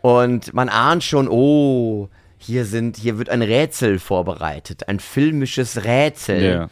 Und 0.00 0.52
man 0.54 0.68
ahnt 0.68 1.02
schon, 1.04 1.28
oh, 1.28 2.08
hier 2.42 2.64
sind, 2.64 2.96
hier 2.96 3.18
wird 3.18 3.28
ein 3.30 3.42
Rätsel 3.42 3.98
vorbereitet, 3.98 4.88
ein 4.88 5.00
filmisches 5.00 5.84
Rätsel. 5.84 6.42
Ja. 6.42 6.68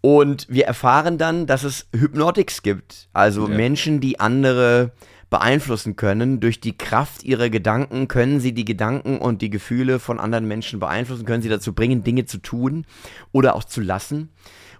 Und 0.00 0.46
wir 0.48 0.66
erfahren 0.66 1.18
dann, 1.18 1.46
dass 1.46 1.64
es 1.64 1.88
Hypnotics 1.94 2.62
gibt, 2.62 3.08
also 3.12 3.48
Ja. 3.48 3.54
Menschen, 3.54 4.00
die 4.00 4.20
andere 4.20 4.92
beeinflussen 5.30 5.96
können. 5.96 6.40
Durch 6.40 6.60
die 6.60 6.76
Kraft 6.76 7.22
ihrer 7.22 7.50
Gedanken 7.50 8.08
können 8.08 8.40
sie 8.40 8.52
die 8.52 8.64
Gedanken 8.64 9.18
und 9.18 9.42
die 9.42 9.50
Gefühle 9.50 10.00
von 10.00 10.18
anderen 10.18 10.46
Menschen 10.46 10.80
beeinflussen, 10.80 11.24
können 11.24 11.42
sie 11.42 11.48
dazu 11.48 11.72
bringen, 11.72 12.02
Dinge 12.02 12.24
zu 12.26 12.38
tun 12.38 12.84
oder 13.32 13.54
auch 13.54 13.64
zu 13.64 13.80
lassen. 13.80 14.30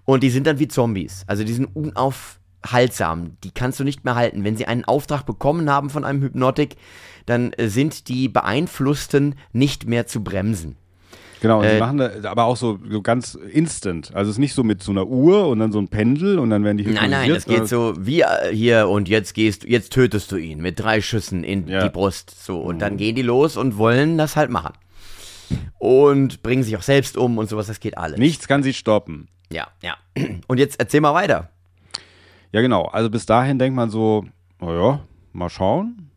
Und 0.03 0.23
die 0.23 0.29
sind 0.29 0.47
dann 0.47 0.59
wie 0.59 0.67
Zombies. 0.67 1.23
Also 1.27 1.43
die 1.43 1.53
sind 1.53 1.69
unaufhaltsam. 1.73 3.37
Die 3.43 3.51
kannst 3.51 3.79
du 3.79 3.83
nicht 3.83 4.03
mehr 4.03 4.15
halten. 4.15 4.43
Wenn 4.43 4.57
sie 4.57 4.65
einen 4.65 4.83
Auftrag 4.83 5.25
bekommen 5.25 5.69
haben 5.69 5.89
von 5.89 6.03
einem 6.03 6.21
Hypnotik, 6.21 6.75
dann 7.25 7.53
äh, 7.53 7.67
sind 7.67 8.07
die 8.07 8.27
Beeinflussten 8.29 9.35
nicht 9.53 9.87
mehr 9.87 10.07
zu 10.07 10.23
bremsen. 10.23 10.75
Genau, 11.41 11.59
und 11.59 11.65
Äh, 11.65 11.73
die 11.75 11.79
machen 11.79 11.97
da, 11.97 12.11
aber 12.29 12.43
auch 12.45 12.55
so, 12.57 12.77
so 12.87 13.01
ganz 13.01 13.33
instant. 13.33 14.11
Also 14.13 14.29
es 14.29 14.35
ist 14.35 14.39
nicht 14.39 14.53
so 14.53 14.63
mit 14.63 14.83
so 14.83 14.91
einer 14.91 15.07
Uhr 15.07 15.47
und 15.47 15.57
dann 15.59 15.71
so 15.71 15.79
ein 15.79 15.87
Pendel 15.87 16.37
und 16.37 16.51
dann 16.51 16.63
werden 16.63 16.77
die 16.77 16.85
Nein, 16.85 17.09
nein, 17.09 17.29
das 17.29 17.45
geht 17.45 17.67
so 17.67 17.93
wie 17.97 18.21
äh, 18.21 18.53
hier 18.53 18.87
und 18.89 19.09
jetzt 19.09 19.33
gehst 19.33 19.63
du, 19.63 19.67
jetzt 19.67 19.91
tötest 19.91 20.31
du 20.31 20.35
ihn 20.35 20.61
mit 20.61 20.79
drei 20.79 21.01
Schüssen 21.01 21.43
in 21.43 21.67
Ja. 21.67 21.83
die 21.83 21.89
Brust. 21.89 22.43
So, 22.45 22.59
und 22.59 22.79
dann 22.79 22.97
gehen 22.97 23.15
die 23.15 23.23
los 23.23 23.57
und 23.57 23.77
wollen 23.77 24.19
das 24.19 24.35
halt 24.35 24.51
machen. 24.51 24.73
Und 25.79 26.43
bringen 26.43 26.63
sich 26.63 26.77
auch 26.77 26.81
selbst 26.83 27.17
um 27.17 27.37
und 27.37 27.49
sowas, 27.49 27.67
das 27.67 27.79
geht 27.79 27.97
alles. 27.97 28.19
Nichts 28.19 28.47
kann 28.47 28.61
sie 28.63 28.73
stoppen. 28.73 29.27
Ja, 29.51 29.67
ja. 29.81 29.95
Und 30.47 30.59
jetzt 30.59 30.79
erzähl 30.79 31.01
mal 31.01 31.13
weiter. 31.13 31.49
Ja, 32.53 32.61
genau. 32.61 32.85
Also 32.85 33.09
bis 33.09 33.25
dahin 33.25 33.59
denkt 33.59 33.75
man 33.75 33.89
so, 33.89 34.25
naja, 34.61 35.01
mal 35.33 35.49
schauen. 35.49 36.10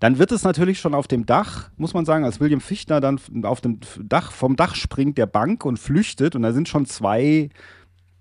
Dann 0.00 0.18
wird 0.18 0.32
es 0.32 0.42
natürlich 0.42 0.78
schon 0.78 0.94
auf 0.94 1.08
dem 1.08 1.24
Dach, 1.26 1.70
muss 1.76 1.94
man 1.94 2.04
sagen, 2.04 2.24
als 2.24 2.40
William 2.40 2.60
Fichtner 2.60 3.00
dann 3.00 3.18
auf 3.44 3.60
dem 3.60 3.80
Dach, 4.00 4.30
vom 4.30 4.56
Dach 4.56 4.74
springt 4.74 5.16
der 5.16 5.26
Bank 5.26 5.64
und 5.64 5.78
flüchtet 5.78 6.34
und 6.34 6.42
da 6.42 6.52
sind 6.52 6.68
schon 6.68 6.86
zwei 6.86 7.48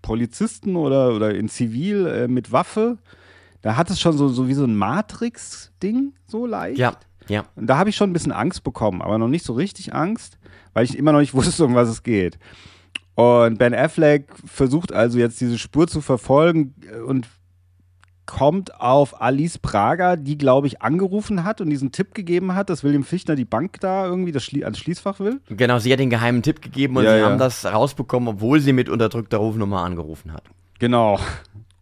Polizisten 0.02 0.76
oder, 0.76 1.14
oder 1.14 1.34
in 1.36 1.50
Zivil 1.50 2.06
äh, 2.08 2.28
mit 2.28 2.52
Waffe. 2.52 2.98
Da 3.62 3.76
hat 3.76 3.90
es 3.90 4.00
schon 4.00 4.18
so, 4.18 4.30
so 4.30 4.48
wie 4.48 4.54
so 4.54 4.64
ein 4.64 4.76
Matrix-Ding, 4.76 6.14
so 6.28 6.46
leicht. 6.46 6.78
Ja, 6.78 6.94
ja. 7.28 7.46
Und 7.56 7.68
da 7.68 7.78
habe 7.78 7.90
ich 7.90 7.96
schon 7.96 8.12
ein 8.12 8.14
bisschen 8.14 8.32
Angst 8.32 8.64
bekommen, 8.64 9.02
aber 9.02 9.18
noch 9.18 9.28
nicht 9.28 9.46
so 9.46 9.54
richtig 9.54 9.94
Angst, 9.94 10.38
weil 10.74 10.86
ich 10.86 10.98
immer 10.98 11.12
noch 11.12 11.20
nicht 11.20 11.34
wusste, 11.34 11.66
um 11.66 11.76
was 11.76 11.90
es 11.90 12.04
geht. 12.04 12.38
Und 13.16 13.58
Ben 13.58 13.74
Affleck 13.74 14.28
versucht 14.46 14.92
also 14.94 15.18
jetzt 15.18 15.40
diese 15.42 15.58
Spur 15.58 15.88
zu 15.88 16.02
verfolgen 16.02 16.76
äh, 16.92 17.00
und 17.00 17.28
kommt 18.26 18.80
auf 18.80 19.22
Alice 19.22 19.58
Prager, 19.58 20.18
die, 20.18 20.38
glaube 20.38 20.68
ich, 20.68 20.82
angerufen 20.82 21.44
hat 21.44 21.62
und 21.62 21.70
diesen 21.70 21.92
Tipp 21.92 22.14
gegeben 22.14 22.56
hat, 22.56 22.70
dass 22.70 22.84
William 22.84 23.04
Fichtner 23.04 23.36
die 23.36 23.46
Bank 23.46 23.80
da 23.82 24.06
irgendwie 24.06 24.32
das 24.32 24.44
Schlie 24.44 24.64
ans 24.64 24.80
Schließfach 24.80 25.20
will. 25.20 25.42
Genau, 25.50 25.80
sie 25.80 25.92
hat 25.94 26.00
den 26.00 26.10
geheimen 26.10 26.42
Tipp 26.42 26.62
gegeben 26.62 26.98
und 26.98 27.04
Ja, 27.04 27.14
sie 27.14 27.20
ja. 27.20 27.26
haben 27.30 27.38
das 27.38 27.66
rausbekommen, 27.66 28.28
obwohl 28.30 28.60
sie 28.60 28.74
mit 28.74 28.90
unterdrückter 28.90 29.38
Rufnummer 29.38 29.82
angerufen 29.84 30.34
hat. 30.34 30.44
Genau. 30.80 31.20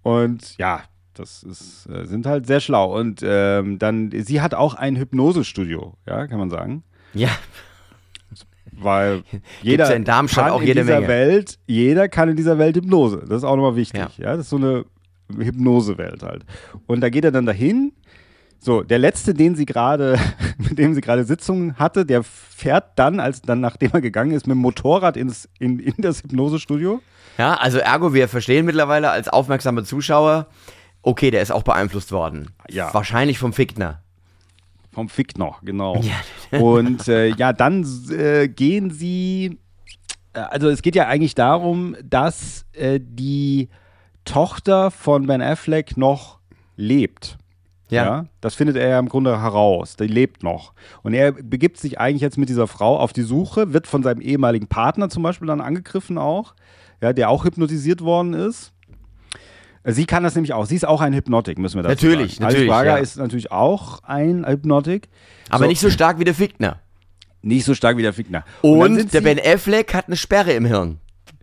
Und 0.02 0.58
ja, 0.58 0.82
das 1.14 1.44
ist, 1.44 1.88
äh, 1.90 2.06
sind 2.06 2.26
halt 2.26 2.46
sehr 2.48 2.60
schlau. 2.60 2.98
Und 3.00 3.22
ähm, 3.24 3.80
dann, 3.80 4.12
sie 4.12 4.42
hat 4.42 4.54
auch 4.54 4.74
ein 4.74 4.96
Hypnosestudio, 4.98 5.94
ja, 6.06 6.28
kann 6.28 6.40
man 6.40 6.50
sagen. 6.50 6.84
Ja, 7.14 7.30
Weil 8.72 9.24
jeder 9.62 9.96
in 9.96 10.04
Darmstadt 10.04 10.46
kann 10.46 10.54
auch 10.54 10.62
in 10.62 10.68
jede 10.68 10.82
dieser 10.82 10.96
Menge. 10.96 11.08
Welt, 11.08 11.60
jeder 11.68 12.10
kann 12.10 12.30
in 12.30 12.36
dieser 12.36 12.58
Welt 12.58 12.76
Hypnose. 12.76 13.24
Das 13.28 13.38
ist 13.38 13.44
auch 13.44 13.56
nochmal 13.56 13.76
wichtig. 13.76 14.00
Ja. 14.00 14.10
Ja. 14.18 14.32
das 14.36 14.42
ist 14.46 14.50
so 14.50 14.58
eine 14.58 14.86
Hypnosewelt 15.36 16.24
halt. 16.24 16.46
Und 16.88 17.02
da 17.02 17.10
geht 17.10 17.26
er 17.26 17.32
dann 17.32 17.46
dahin. 17.46 17.94
So, 18.60 18.82
der 18.82 18.98
letzte, 19.00 19.34
den 19.34 19.56
sie 19.56 19.66
gerade, 19.66 20.18
mit 20.58 20.78
dem 20.78 20.94
sie 20.94 21.02
gerade 21.02 21.26
Sitzungen 21.26 21.78
hatte, 21.78 22.06
der 22.06 22.24
fährt 22.24 22.98
dann, 22.98 23.20
als 23.20 23.42
dann, 23.42 23.60
nachdem 23.60 23.92
er 23.94 24.02
gegangen 24.02 24.32
ist, 24.32 24.48
mit 24.48 24.56
dem 24.56 24.62
Motorrad 24.62 25.18
ins, 25.18 25.50
in, 25.60 25.80
in 25.80 25.96
das 25.98 26.24
Hypnosestudio. 26.24 27.02
ja, 27.38 27.56
also 27.56 27.80
ergo, 27.80 28.14
wir 28.14 28.28
verstehen 28.30 28.66
mittlerweile 28.66 29.10
als 29.10 29.28
aufmerksame 29.28 29.84
Zuschauer, 29.84 30.48
okay, 31.02 31.30
der 31.30 31.42
ist 31.42 31.52
auch 31.52 31.64
beeinflusst 31.64 32.14
worden. 32.14 32.52
Ja. 32.70 32.94
Wahrscheinlich 32.94 33.38
vom 33.38 33.52
Fickner. 33.52 34.02
Vom 34.94 35.10
Fickner, 35.10 35.56
genau. 35.64 36.00
Und 36.52 37.08
äh, 37.10 37.30
ja, 37.36 37.52
dann 37.52 37.86
äh, 38.12 38.48
gehen 38.48 38.92
sie. 38.92 39.60
äh, 40.34 40.40
Also 40.40 40.70
es 40.70 40.82
geht 40.82 40.96
ja 40.96 41.08
eigentlich 41.08 41.36
darum, 41.36 41.98
dass 42.02 42.66
äh, 42.74 43.00
die 43.02 43.68
Tochter 44.26 44.92
von 44.92 45.28
Ben 45.28 45.42
Affleck 45.42 45.98
noch 45.98 46.40
lebt. 46.76 47.38
Ja. 47.90 48.26
das 48.42 48.56
findet 48.56 48.76
er 48.76 48.88
ja 48.90 48.98
im 48.98 49.08
Grunde 49.08 49.40
heraus. 49.40 49.98
Die 49.98 50.08
lebt 50.08 50.42
noch. 50.42 50.74
Und 51.04 51.14
er 51.14 51.32
begibt 51.32 51.78
sich 51.78 52.00
eigentlich 52.00 52.22
jetzt 52.24 52.40
mit 52.40 52.50
dieser 52.50 52.66
Frau 52.66 52.98
auf 52.98 53.14
die 53.14 53.22
Suche, 53.22 53.72
wird 53.72 53.86
von 53.86 54.02
seinem 54.02 54.20
ehemaligen 54.20 54.66
Partner 54.66 55.10
zum 55.10 55.22
Beispiel 55.22 55.48
dann 55.48 55.62
angegriffen 55.62 56.18
auch, 56.18 56.56
ja, 57.02 57.14
der 57.14 57.30
auch 57.30 57.46
hypnotisiert 57.46 58.02
worden 58.02 58.34
ist. 58.34 58.72
Sie 59.86 60.06
kann 60.06 60.24
das 60.24 60.34
nämlich 60.34 60.54
auch. 60.54 60.66
Sie 60.66 60.76
ist 60.76 60.88
auch 60.88 61.02
ein 61.02 61.14
Hypnotik, 61.14 61.60
müssen 61.60 61.76
wir 61.76 61.84
dazu 61.84 62.06
Natürlich, 62.08 62.36
sagen. 62.36 62.46
natürlich, 62.46 62.70
Braga 62.70 62.96
ja. 62.96 62.98
ist 62.98 63.18
natürlich 63.18 63.52
auch 63.52 64.02
ein 64.04 64.44
Hypnotik. 64.48 65.10
Aber 65.50 65.66
So. 65.66 65.70
nicht 65.70 65.82
so 65.82 65.90
stark 65.92 66.18
wie 66.20 66.24
der 66.24 66.34
Fickner. 66.34 66.78
Nicht 67.42 67.66
so 67.66 67.76
stark 67.76 67.98
wie 67.98 68.02
der 68.02 68.14
Fickner. 68.14 68.46
Und, 68.62 68.96
sind 68.96 69.14
der 69.14 69.22
Ben 69.22 69.38
Affleck 69.40 69.94
hat 69.94 70.08
eine 70.08 70.16
Sperre 70.16 70.54
im 70.54 70.66
Hirn. 70.66 71.00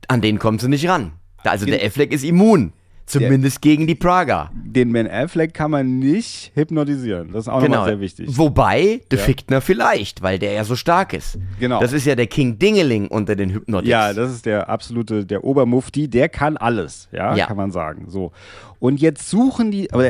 An 0.09 0.23
den 0.23 0.39
kommt 0.39 0.63
sie 0.63 0.69
nicht 0.69 0.89
ran. 0.89 1.13
Also 1.45 1.67
der 1.67 1.85
Affleck 1.85 2.13
ist 2.13 2.25
immun. 2.25 2.73
Zumindest 3.07 3.61
gegen 3.61 3.89
die 3.89 3.97
Praga. 3.97 4.53
Den 4.55 4.93
Ben 4.93 5.11
Affleck 5.11 5.53
kann 5.53 5.73
man 5.73 5.99
nicht 5.99 6.53
hypnotisieren. 6.55 7.33
Das 7.33 7.43
ist 7.43 7.49
auch 7.49 7.61
Genau. 7.61 7.79
nochmal 7.79 7.89
sehr 7.91 8.01
wichtig. 8.01 8.29
Wobei, 8.39 9.01
der 9.11 9.19
Ja. 9.19 9.25
Fickner 9.25 9.61
vielleicht, 9.61 10.23
weil 10.23 10.39
der 10.39 10.53
ja 10.53 10.63
so 10.63 10.77
stark 10.77 11.13
ist. 11.13 11.37
Genau. 11.59 11.81
Das 11.81 11.93
ist 11.93 12.07
ja 12.07 12.15
der 12.15 12.29
King 12.29 12.61
Dingeling 12.61 13.09
unter 13.09 13.35
den 13.35 13.51
Hypnotics. 13.51 13.91
Ja, 13.91 14.13
das 14.13 14.31
ist 14.31 14.47
der 14.47 14.69
absolute, 14.69 15.27
der 15.27 15.43
Obermufti, 15.43 16.07
der 16.07 16.29
kann 16.29 16.57
alles, 16.57 17.09
ja, 17.11 17.35
Ja. 17.35 17.47
kann 17.49 17.57
man 17.57 17.73
sagen. 17.73 18.05
So. 18.07 18.31
Und 18.79 19.01
jetzt 19.01 19.29
suchen 19.29 19.73
die, 19.73 19.93
aber 19.93 20.05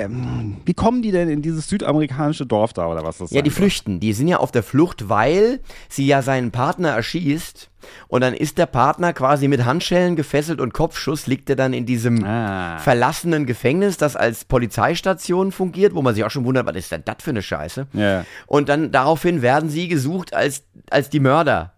wie 0.66 0.74
kommen 0.74 1.00
die 1.00 1.10
denn 1.10 1.30
in 1.30 1.40
dieses 1.40 1.68
südamerikanische 1.70 2.44
Dorf 2.44 2.74
da 2.74 2.86
oder 2.86 3.02
was 3.02 3.16
das 3.16 3.30
Ja, 3.30 3.36
sein 3.36 3.44
die 3.44 3.50
flüchten. 3.50 4.00
Die 4.00 4.12
sind 4.12 4.28
ja 4.28 4.36
auf 4.36 4.52
der 4.52 4.62
Flucht, 4.62 5.08
weil 5.08 5.60
sie 5.88 6.06
ja 6.06 6.20
seinen 6.20 6.50
Partner 6.50 6.90
erschießt. 6.90 7.69
Und 8.08 8.20
dann 8.22 8.34
ist 8.34 8.58
der 8.58 8.66
Partner 8.66 9.12
quasi 9.12 9.48
mit 9.48 9.64
Handschellen 9.64 10.16
gefesselt 10.16 10.60
und 10.60 10.72
Kopfschuss 10.74 11.26
liegt 11.26 11.48
er 11.50 11.56
dann 11.56 11.72
in 11.72 11.86
diesem 11.86 12.24
Ah. 12.24 12.78
verlassenen 12.78 13.46
Gefängnis, 13.46 13.96
das 13.96 14.16
als 14.16 14.44
Polizeistation 14.44 15.52
fungiert, 15.52 15.94
wo 15.94 16.02
man 16.02 16.14
sich 16.14 16.24
auch 16.24 16.30
schon 16.30 16.44
wundert, 16.44 16.66
was 16.66 16.76
ist 16.76 16.92
denn 16.92 17.02
das 17.04 17.16
für 17.20 17.30
eine 17.30 17.42
Scheiße? 17.42 17.86
Ja. 17.92 18.24
Und 18.46 18.68
dann 18.68 18.90
daraufhin 18.92 19.42
werden 19.42 19.68
sie 19.70 19.88
gesucht 19.88 20.34
als, 20.34 20.64
als 20.90 21.10
die 21.10 21.20
Mörder. 21.20 21.72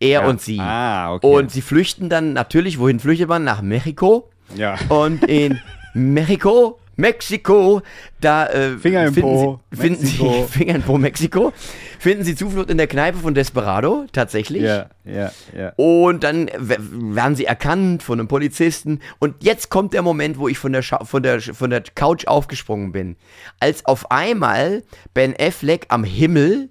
Er 0.00 0.22
Ja. 0.22 0.26
und 0.26 0.40
sie. 0.40 0.58
Ah, 0.58 1.12
okay. 1.14 1.26
Und 1.26 1.50
sie 1.52 1.62
flüchten 1.62 2.08
dann 2.08 2.32
natürlich, 2.32 2.78
wohin 2.80 2.98
flüchtet 2.98 3.28
man? 3.28 3.44
Nach 3.44 3.62
Mexiko. 3.62 4.30
Ja. 4.56 4.76
Und 4.88 5.24
in 5.24 5.60
Mexiko, 5.94 6.78
Mexiko, 6.96 7.82
da 8.20 8.46
äh, 8.46 8.78
Finger 8.78 9.06
im 9.06 9.14
finden, 9.14 9.30
Po, 9.30 9.60
sie, 9.70 9.76
finden 9.76 10.06
sie. 10.06 10.44
Finger 10.50 10.74
im 10.74 10.82
Po, 10.82 10.98
Mexiko, 10.98 11.52
finden 11.98 12.24
sie 12.24 12.36
Zuflucht 12.36 12.70
in 12.70 12.78
der 12.78 12.86
Kneipe 12.86 13.18
von 13.18 13.34
Desperado, 13.34 14.06
tatsächlich. 14.12 14.62
Ja, 14.62 14.90
ja, 15.04 15.32
ja. 15.56 15.72
Und 15.76 16.24
dann 16.24 16.50
werden 16.58 17.36
sie 17.36 17.46
erkannt 17.46 18.02
von 18.02 18.18
einem 18.18 18.28
Polizisten. 18.28 19.00
Und 19.18 19.36
jetzt 19.42 19.70
kommt 19.70 19.94
der 19.94 20.02
Moment, 20.02 20.38
wo 20.38 20.48
ich 20.48 20.58
von 20.58 20.72
der, 20.72 20.82
Scha 20.82 21.04
von 21.04 21.22
der, 21.22 21.40
von 21.40 21.70
der 21.70 21.82
Couch 21.94 22.26
aufgesprungen 22.26 22.92
bin. 22.92 23.16
Als 23.60 23.84
auf 23.86 24.10
einmal 24.10 24.82
Ben 25.14 25.34
Affleck 25.38 25.86
am 25.88 26.04
Himmel 26.04 26.68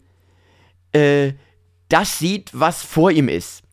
äh, 0.93 1.33
das 1.89 2.19
sieht, 2.19 2.51
was 2.53 2.83
vor 2.83 3.11
ihm 3.11 3.27
ist. 3.27 3.63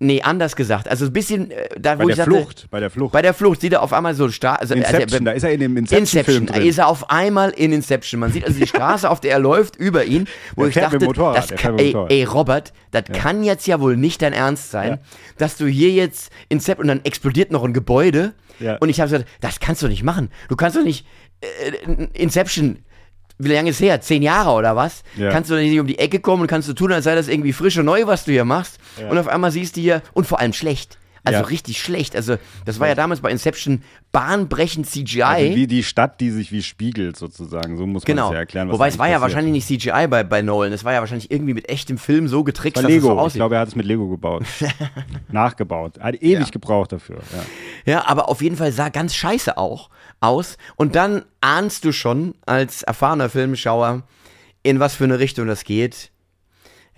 Nee, 0.00 0.22
anders 0.22 0.54
gesagt. 0.54 0.88
Also 0.88 1.06
ein 1.06 1.12
bisschen, 1.12 1.50
äh, 1.50 1.68
da 1.76 1.96
Bei 1.96 2.04
wo 2.04 2.06
der 2.06 2.10
ich 2.12 2.16
sagte, 2.18 2.30
Flucht, 2.30 2.68
bei 2.70 2.78
der 2.78 2.88
Flucht. 2.88 3.12
bei 3.12 3.20
der 3.20 3.34
Flucht 3.34 3.60
sieht 3.60 3.72
er 3.72 3.82
auf 3.82 3.92
einmal 3.92 4.14
so 4.14 4.28
stark. 4.30 4.60
Also, 4.60 4.74
Inception, 4.74 5.02
also, 5.12 5.24
da 5.24 5.30
ist 5.32 5.42
er 5.42 5.50
in 5.52 5.60
dem 5.60 5.76
Inception-Film 5.76 6.36
Inception, 6.42 6.46
drin. 6.46 6.68
ist 6.68 6.78
er 6.78 6.86
auf 6.86 7.10
einmal 7.10 7.50
in 7.50 7.72
Inception. 7.72 8.20
Man 8.20 8.30
sieht 8.30 8.44
also 8.44 8.60
die 8.60 8.66
Straße, 8.68 9.10
auf 9.10 9.18
der 9.18 9.32
er 9.32 9.38
läuft, 9.40 9.74
über 9.74 10.04
ihn, 10.04 10.28
wo 10.54 10.62
Der 10.62 10.68
ich 10.68 10.74
dachte, 10.76 11.04
Motorrad, 11.04 11.36
das 11.50 11.58
kann, 11.58 11.78
ey, 11.80 11.96
ey, 12.10 12.22
Robert, 12.22 12.72
das 12.92 13.04
kann 13.12 13.42
jetzt 13.42 13.66
ja 13.66 13.80
wohl 13.80 13.96
nicht 13.96 14.22
dein 14.22 14.32
Ernst 14.32 14.70
sein, 14.70 14.90
Ja. 14.90 14.98
dass 15.36 15.56
du 15.56 15.66
hier 15.66 15.90
jetzt 15.90 16.30
Inception 16.48 16.84
und 16.84 16.88
dann 16.88 17.04
explodiert 17.04 17.50
noch 17.50 17.64
ein 17.64 17.72
Gebäude. 17.72 18.34
Ja. 18.60 18.76
Und 18.76 18.90
ich 18.90 19.00
habe 19.00 19.10
gesagt, 19.10 19.28
das 19.40 19.58
kannst 19.58 19.82
du 19.82 19.88
nicht 19.88 20.04
machen. 20.04 20.30
Du 20.48 20.54
kannst 20.54 20.76
doch 20.76 20.84
nicht 20.84 21.06
äh, 21.40 22.04
Inception. 22.14 22.78
Wie 23.38 23.52
lange 23.52 23.70
ist 23.70 23.80
her? 23.80 24.00
Zehn 24.00 24.22
Jahre 24.22 24.50
oder 24.50 24.74
was? 24.76 25.02
Ja. 25.16 25.30
Kannst 25.30 25.50
du 25.50 25.54
nicht 25.54 25.78
um 25.78 25.86
die 25.86 25.98
Ecke 25.98 26.18
kommen 26.20 26.42
und 26.42 26.48
kannst 26.48 26.68
du 26.68 26.72
tun, 26.72 26.92
als 26.92 27.04
sei 27.04 27.14
das 27.14 27.28
irgendwie 27.28 27.52
frisch 27.52 27.78
und 27.78 27.84
neu, 27.84 28.06
was 28.06 28.24
du 28.24 28.32
hier 28.32 28.44
machst. 28.44 28.78
Und 29.08 29.16
auf 29.18 29.28
einmal 29.28 29.50
siehst 29.52 29.76
du 29.76 29.80
hier, 29.80 30.02
und 30.12 30.26
vor 30.26 30.40
allem 30.40 30.52
schlecht. 30.52 30.98
Also 31.24 31.40
Ja. 31.40 31.46
richtig 31.46 31.80
schlecht. 31.82 32.14
Also 32.16 32.36
das 32.64 32.80
war 32.80 32.88
ja 32.88 32.94
damals 32.94 33.20
bei 33.20 33.30
Inception 33.30 33.82
bahnbrechend 34.12 34.86
CGI. 34.88 35.22
Also 35.22 35.54
wie 35.56 35.66
die 35.66 35.82
Stadt, 35.82 36.20
die 36.20 36.30
sich 36.30 36.52
wie 36.52 36.62
spiegelt 36.62 37.16
sozusagen. 37.16 37.76
So 37.76 37.86
muss 37.86 38.02
man 38.02 38.06
Genau. 38.16 38.28
das 38.28 38.34
ja 38.34 38.38
erklären. 38.40 38.70
Wobei 38.70 38.88
es 38.88 38.98
war 38.98 39.08
ja 39.08 39.20
wahrscheinlich 39.20 39.52
nicht 39.52 39.66
CGI 39.66 40.06
bei, 40.08 40.24
bei 40.24 40.42
Nolan. 40.42 40.72
Es 40.72 40.84
war 40.84 40.92
ja 40.92 41.00
wahrscheinlich 41.00 41.30
irgendwie 41.30 41.54
mit 41.54 41.68
echtem 41.68 41.98
Film 41.98 42.28
so 42.28 42.44
getrickst, 42.44 42.82
dass 42.82 42.90
es 42.90 43.02
so 43.02 43.08
Lego. 43.08 43.12
ich 43.14 43.18
aussieht. 43.20 43.38
glaube, 43.40 43.56
er 43.56 43.60
hat 43.62 43.68
es 43.68 43.76
mit 43.76 43.86
Lego 43.86 44.08
gebaut. 44.08 44.44
Nachgebaut. 45.30 45.98
Hat 46.00 46.14
ewig 46.16 46.46
Ja. 46.46 46.50
gebraucht 46.50 46.92
dafür. 46.92 47.16
Ja. 47.86 47.92
Ja, 47.92 48.06
aber 48.08 48.28
auf 48.28 48.42
jeden 48.42 48.56
Fall 48.56 48.72
sah 48.72 48.88
ganz 48.88 49.14
scheiße 49.14 49.56
auch 49.56 49.90
aus. 50.20 50.56
Und 50.76 50.94
dann 50.94 51.24
ahnst 51.40 51.84
du 51.84 51.92
schon 51.92 52.34
als 52.46 52.82
erfahrener 52.82 53.28
Filmschauer, 53.28 54.02
in 54.62 54.80
was 54.80 54.94
für 54.94 55.04
eine 55.04 55.18
Richtung 55.18 55.46
das 55.46 55.64
geht. 55.64 56.10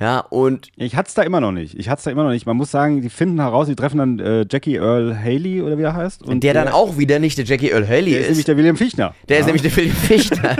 Ja, 0.00 0.20
und 0.20 0.68
Ich 0.76 0.96
hatte 0.96 1.08
es 1.08 1.14
da 1.14 1.22
immer 1.22 1.40
noch 1.40 1.52
nicht. 1.52 1.74
Ich 1.78 1.90
hatte 1.90 1.98
es 1.98 2.04
da 2.04 2.10
immer 2.10 2.24
noch 2.24 2.30
nicht. 2.30 2.46
Man 2.46 2.56
muss 2.56 2.70
sagen, 2.70 3.02
die 3.02 3.10
finden 3.10 3.38
heraus, 3.38 3.66
die 3.66 3.76
treffen 3.76 3.98
dann 3.98 4.18
äh, 4.18 4.46
Jackie 4.50 4.76
Earl 4.76 5.14
Haley 5.14 5.60
oder 5.60 5.76
wie 5.76 5.82
er 5.82 5.94
heißt. 5.94 6.22
Und 6.22 6.42
der 6.42 6.54
dann 6.54 6.68
auch 6.68 6.96
wieder 6.96 7.18
nicht 7.18 7.36
der 7.36 7.44
Jackie 7.44 7.68
Earl 7.70 7.86
Haley 7.86 8.12
der 8.12 8.20
ist 8.20 8.24
ist. 8.24 8.28
nämlich 8.30 8.44
der 8.46 8.56
William 8.56 8.76
Fichtner. 8.78 9.14
Der 9.28 9.36
ja. 9.36 9.40
ist 9.40 9.46
nämlich 9.46 9.60
der 9.62 9.70
Philipp 9.70 9.92
Fichtner. 9.92 10.56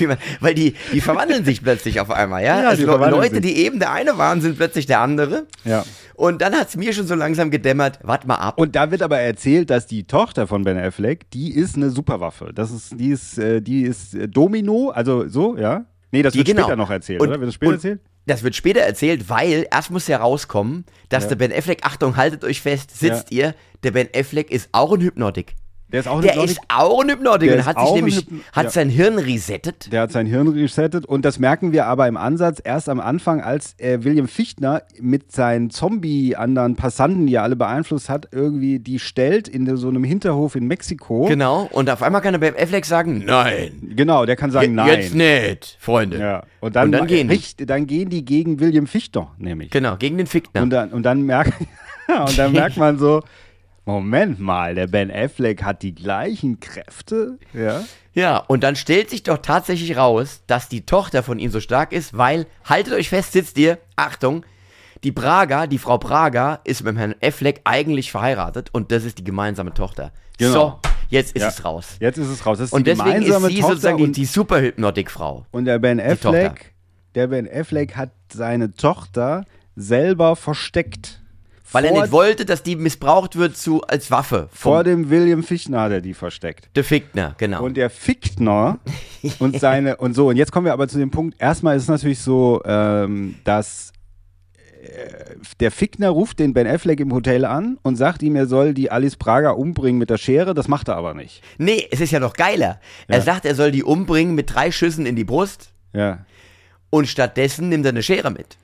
Man- 0.08 0.16
Weil 0.40 0.54
die, 0.54 0.74
die 0.92 1.00
verwandeln 1.02 1.44
sich 1.44 1.62
plötzlich 1.62 2.00
auf 2.00 2.10
einmal, 2.10 2.42
ja? 2.42 2.62
Ja, 2.62 2.68
also 2.70 2.82
die 2.82 3.10
Leute, 3.10 3.34
sich. 3.34 3.42
die 3.42 3.56
eben 3.58 3.78
der 3.78 3.92
eine 3.92 4.16
waren, 4.16 4.40
sind 4.40 4.56
plötzlich 4.56 4.86
der 4.86 5.00
andere. 5.00 5.46
Ja. 5.64 5.84
Und 6.14 6.40
dann 6.40 6.54
hat 6.54 6.68
es 6.68 6.76
mir 6.76 6.94
schon 6.94 7.06
so 7.06 7.14
langsam 7.14 7.50
gedämmert, 7.50 7.98
warte 8.02 8.26
mal 8.26 8.36
ab. 8.36 8.58
Und 8.58 8.74
da 8.74 8.90
wird 8.90 9.02
aber 9.02 9.18
erzählt, 9.18 9.68
dass 9.68 9.86
die 9.86 10.04
Tochter 10.04 10.46
von 10.46 10.64
Ben 10.64 10.78
Affleck, 10.78 11.30
die 11.32 11.52
ist 11.54 11.76
eine 11.76 11.90
Superwaffe. 11.90 12.52
Das 12.54 12.70
ist, 12.70 12.98
die 12.98 13.10
ist, 13.10 13.38
äh, 13.38 13.60
die 13.60 13.82
ist 13.82 14.14
äh, 14.14 14.28
Domino, 14.28 14.88
also 14.90 15.28
so, 15.28 15.58
ja. 15.58 15.84
Nee, 16.10 16.22
das 16.22 16.32
Die- 16.32 16.38
wird 16.40 16.48
genau. 16.48 16.62
später 16.62 16.76
noch 16.76 16.90
erzählt, 16.90 17.20
Und- 17.20 17.28
oder? 17.28 17.38
Wird 17.40 17.48
das 17.48 17.54
später 17.54 17.68
und- 17.70 17.74
erzählt? 17.76 18.00
Das 18.26 18.42
wird 18.42 18.54
später 18.54 18.80
erzählt, 18.80 19.28
weil 19.28 19.66
erst 19.70 19.90
muss 19.90 20.06
ja 20.06 20.18
rauskommen, 20.18 20.84
dass 21.08 21.24
Ja. 21.24 21.30
der 21.30 21.36
Ben 21.36 21.52
Affleck, 21.52 21.84
Achtung, 21.84 22.16
haltet 22.16 22.44
euch 22.44 22.60
fest, 22.60 22.96
sitzt 22.96 23.32
ihr, 23.32 23.54
der 23.82 23.90
Ben 23.90 24.08
Affleck 24.14 24.50
ist 24.50 24.68
auch 24.72 24.92
ein 24.92 25.00
Hypnotik. 25.00 25.56
Der 25.92 26.00
ist 26.00 26.08
auch 26.08 26.16
ein 26.16 26.22
Der 26.22 26.32
Hypnotik- 26.34 26.50
ist 26.50 26.60
auch 26.68 27.02
ein 27.02 27.10
Hypnotik 27.10 27.48
Der 27.48 27.58
und 27.58 27.66
hat 27.66 27.78
sich 27.80 27.92
nämlich, 27.94 28.26
hat 28.52 28.64
ja. 28.64 28.70
sein 28.70 28.88
Hirn 28.88 29.18
resettet. 29.18 29.92
Der 29.92 30.00
hat 30.02 30.12
sein 30.12 30.26
Hirn 30.26 30.48
resettet 30.48 31.04
und 31.04 31.24
das 31.24 31.38
merken 31.38 31.72
wir 31.72 31.86
aber 31.86 32.08
im 32.08 32.16
Ansatz 32.16 32.60
erst 32.64 32.88
am 32.88 32.98
Anfang, 32.98 33.42
als 33.42 33.74
äh, 33.78 34.02
William 34.02 34.26
Fichtner 34.26 34.82
mit 35.00 35.32
seinen 35.32 35.70
Zombie-anderen 35.70 36.76
Passanten, 36.76 37.26
die 37.26 37.34
er 37.34 37.42
alle 37.42 37.56
beeinflusst 37.56 38.08
hat, 38.08 38.28
irgendwie 38.32 38.78
die 38.78 38.98
stellt 38.98 39.48
in 39.48 39.76
so 39.76 39.88
einem 39.88 40.04
Hinterhof 40.04 40.56
in 40.56 40.66
Mexiko. 40.66 41.26
Genau, 41.26 41.68
und 41.70 41.90
auf 41.90 42.02
einmal 42.02 42.20
kann 42.22 42.32
der 42.32 42.38
Ben 42.40 42.54
Affleck 42.56 42.84
sagen, 42.86 43.22
nein, 43.26 43.72
Genau, 43.94 44.24
der 44.24 44.36
kann 44.36 44.50
sagen, 44.50 44.74
nein. 44.74 44.88
jetzt 44.88 45.14
nicht, 45.14 45.76
Freunde. 45.78 46.18
Ja. 46.18 46.42
Und 46.60 46.74
dann, 46.76 46.86
Und 46.86 46.92
dann 46.92 47.06
gehen 47.06 47.28
die. 47.28 47.34
richt- 47.34 47.68
dann 47.68 47.86
gehen 47.86 48.08
die 48.08 48.24
gegen 48.24 48.60
William 48.60 48.86
Fichtner, 48.86 49.32
nämlich. 49.38 49.70
Genau, 49.70 49.96
gegen 49.96 50.16
den 50.16 50.26
Fickner. 50.26 50.62
Und 50.62 50.70
dann, 50.70 50.90
und 50.90 51.02
dann 51.02 51.22
merkt, 51.22 51.52
und 52.26 52.38
dann 52.38 52.52
merkt 52.52 52.76
man 52.76 52.98
so, 52.98 53.22
Moment 53.84 54.38
mal, 54.38 54.74
der 54.74 54.86
Ben 54.86 55.10
Affleck 55.10 55.62
hat 55.64 55.82
die 55.82 55.94
gleichen 55.94 56.60
Kräfte. 56.60 57.38
Ja. 57.52 57.82
Ja, 58.14 58.36
und 58.36 58.62
dann 58.62 58.76
stellt 58.76 59.10
sich 59.10 59.22
doch 59.22 59.38
tatsächlich 59.38 59.96
raus, 59.96 60.42
dass 60.46 60.68
die 60.68 60.84
Tochter 60.86 61.22
von 61.22 61.38
ihm 61.38 61.50
so 61.50 61.60
stark 61.60 61.92
ist, 61.92 62.16
weil, 62.16 62.46
haltet 62.64 62.92
euch 62.92 63.08
fest, 63.08 63.32
sitzt 63.32 63.58
ihr, 63.58 63.78
Achtung, 63.96 64.44
die 65.02 65.10
Braga, 65.12 65.66
die 65.66 65.78
Frau 65.78 65.98
Braga, 65.98 66.60
ist 66.64 66.84
mit 66.84 66.96
Herrn 66.96 67.14
Affleck 67.22 67.60
eigentlich 67.64 68.12
verheiratet 68.12 68.68
und 68.72 68.92
das 68.92 69.04
ist 69.04 69.18
die 69.18 69.24
gemeinsame 69.24 69.74
Tochter. 69.74 70.12
Genau. 70.38 70.52
So, 70.52 70.78
jetzt 71.08 71.34
ist 71.34 71.42
Ja. 71.42 71.48
es 71.48 71.64
raus. 71.64 71.96
Jetzt 72.00 72.18
ist 72.18 72.28
es 72.28 72.46
raus. 72.46 72.60
Ist 72.60 72.72
Und 72.72 72.86
die 72.86 72.94
deswegen 72.94 73.22
ist 73.22 73.26
sie 73.26 73.60
Tochter 73.60 73.68
sozusagen 73.68 73.96
die, 74.06 74.12
die 74.12 74.24
Superhypnotikfrau. 74.26 75.46
und 75.50 75.64
der 75.64 75.78
Ben. 75.80 75.98
Affleck, 75.98 76.72
der 77.14 77.26
Ben 77.26 77.48
Affleck 77.52 77.96
hat 77.96 78.10
seine 78.32 78.74
Tochter 78.74 79.44
selber 79.74 80.36
versteckt. 80.36 81.21
Weil 81.72 81.84
vor, 81.86 81.96
er 81.96 82.02
nicht 82.02 82.12
wollte, 82.12 82.44
dass 82.44 82.62
die 82.62 82.76
missbraucht 82.76 83.36
wird 83.36 83.56
zu, 83.56 83.82
als 83.82 84.10
Waffe. 84.10 84.48
vor 84.52 84.84
dem 84.84 85.10
William 85.10 85.42
Fichtner 85.42 85.80
hat 85.82 85.92
er 85.92 86.00
die 86.00 86.14
versteckt. 86.14 86.68
De 86.76 86.82
Fickner, 86.82 87.34
genau. 87.38 87.62
Und 87.64 87.76
der 87.76 87.90
Fichtner 87.90 88.78
und 89.38 89.58
seine 89.58 89.96
und 89.98 90.14
so. 90.14 90.28
Und 90.28 90.36
jetzt 90.36 90.52
kommen 90.52 90.66
wir 90.66 90.72
aber 90.72 90.88
zu 90.88 90.98
dem 90.98 91.10
Punkt. 91.10 91.40
Erstmal 91.40 91.76
ist 91.76 91.84
es 91.84 91.88
natürlich 91.88 92.20
so, 92.20 92.60
ähm, 92.64 93.36
dass 93.44 93.92
äh, 94.82 95.36
der 95.60 95.70
Fickner 95.70 96.10
ruft 96.10 96.38
den 96.40 96.52
Ben 96.54 96.66
Affleck 96.66 97.00
im 97.00 97.12
Hotel 97.12 97.44
an 97.44 97.78
und 97.82 97.96
sagt 97.96 98.22
ihm, 98.22 98.36
er 98.36 98.46
soll 98.46 98.74
die 98.74 98.90
Alice 98.90 99.16
Prager 99.16 99.56
umbringen 99.56 99.98
mit 99.98 100.10
der 100.10 100.18
Schere. 100.18 100.54
Das 100.54 100.68
macht 100.68 100.88
er 100.88 100.96
aber 100.96 101.14
nicht. 101.14 101.42
nee, 101.58 101.86
es 101.90 102.00
ist 102.00 102.10
ja 102.10 102.20
noch 102.20 102.34
geiler. 102.34 102.80
Er 103.08 103.18
Ja. 103.18 103.22
sagt, 103.22 103.44
er 103.46 103.54
soll 103.54 103.70
die 103.70 103.84
umbringen 103.84 104.34
mit 104.34 104.54
drei 104.54 104.70
Schüssen 104.70 105.06
in 105.06 105.16
die 105.16 105.24
Brust 105.24 105.70
Ja. 105.94 106.24
und 106.90 107.06
stattdessen 107.08 107.68
nimmt 107.68 107.86
er 107.86 107.90
eine 107.92 108.02
Schere 108.02 108.30
mit. 108.30 108.56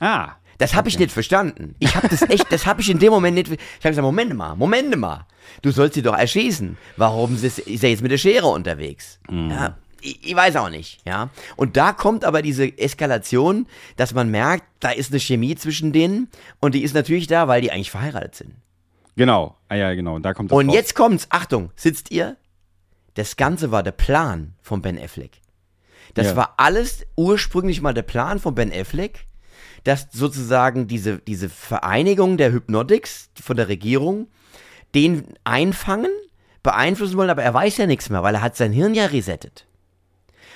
Ah. 0.00 0.32
Das 0.58 0.74
habe 0.74 0.88
ich 0.88 0.98
nicht 0.98 1.12
verstanden. 1.12 1.74
Ich 1.78 1.96
habe 1.96 2.08
das 2.08 2.22
echt, 2.22 2.50
das 2.50 2.64
habe 2.66 2.80
ich 2.80 2.88
in 2.90 2.98
dem 2.98 3.10
Moment 3.12 3.34
nicht. 3.36 3.48
Ich 3.50 3.58
habe 3.84 3.90
gesagt, 3.90 4.02
Moment 4.04 4.34
mal, 4.34 4.54
Moment 4.56 4.96
mal. 4.96 5.26
Du 5.62 5.70
sollst 5.70 5.94
sie 5.94 6.02
doch 6.02 6.16
erschießen. 6.16 6.76
Warum 6.96 7.34
ist 7.34 7.58
ist 7.58 7.84
er 7.84 7.90
jetzt 7.90 8.02
mit 8.02 8.10
der 8.10 8.18
Schere 8.18 8.46
unterwegs? 8.46 9.18
Ja, 9.30 9.76
ich, 10.00 10.26
ich 10.30 10.34
weiß 10.34 10.56
auch 10.56 10.70
nicht, 10.70 11.00
ja. 11.06 11.30
Und 11.56 11.76
da 11.76 11.92
kommt 11.92 12.24
aber 12.24 12.42
diese 12.42 12.76
Eskalation, 12.78 13.66
dass 13.96 14.14
man 14.14 14.30
merkt, 14.30 14.64
da 14.80 14.90
ist 14.90 15.10
eine 15.10 15.20
Chemie 15.20 15.54
zwischen 15.56 15.92
denen 15.92 16.28
und 16.60 16.74
die 16.74 16.82
ist 16.82 16.94
natürlich 16.94 17.26
da, 17.26 17.48
weil 17.48 17.60
die 17.60 17.70
eigentlich 17.70 17.90
verheiratet 17.90 18.34
sind. 18.34 18.54
Genau. 19.16 19.56
Ah 19.68 19.76
ja, 19.76 19.94
genau. 19.94 20.14
Und 20.16 20.22
da 20.24 20.34
kommt 20.34 20.50
das 20.50 20.58
Und 20.58 20.68
raus. 20.68 20.74
jetzt 20.74 20.94
kommt's, 20.94 21.26
Achtung, 21.30 21.70
sitzt 21.76 22.10
ihr? 22.10 22.36
Das 23.14 23.36
Ganze 23.36 23.70
war 23.70 23.82
der 23.82 23.92
Plan 23.92 24.54
von 24.62 24.82
Ben 24.82 24.98
Affleck. 24.98 25.40
Das 26.14 26.28
Ja. 26.28 26.36
war 26.36 26.54
alles 26.58 27.06
ursprünglich 27.16 27.80
mal 27.80 27.94
der 27.94 28.02
Plan 28.02 28.38
von 28.38 28.54
Ben 28.54 28.70
Affleck, 28.72 29.24
dass 29.86 30.08
sozusagen 30.10 30.88
diese, 30.88 31.18
diese 31.18 31.48
Vereinigung 31.48 32.36
der 32.36 32.52
Hypnotics 32.52 33.30
von 33.40 33.56
der 33.56 33.68
Regierung 33.68 34.26
den 34.94 35.24
einfangen, 35.44 36.10
beeinflussen 36.62 37.16
wollen, 37.16 37.30
aber 37.30 37.44
er 37.44 37.54
weiß 37.54 37.76
ja 37.76 37.86
nichts 37.86 38.10
mehr, 38.10 38.22
weil 38.24 38.34
er 38.34 38.42
hat 38.42 38.56
sein 38.56 38.72
Hirn 38.72 38.94
ja 38.94 39.06
resettet. 39.06 39.66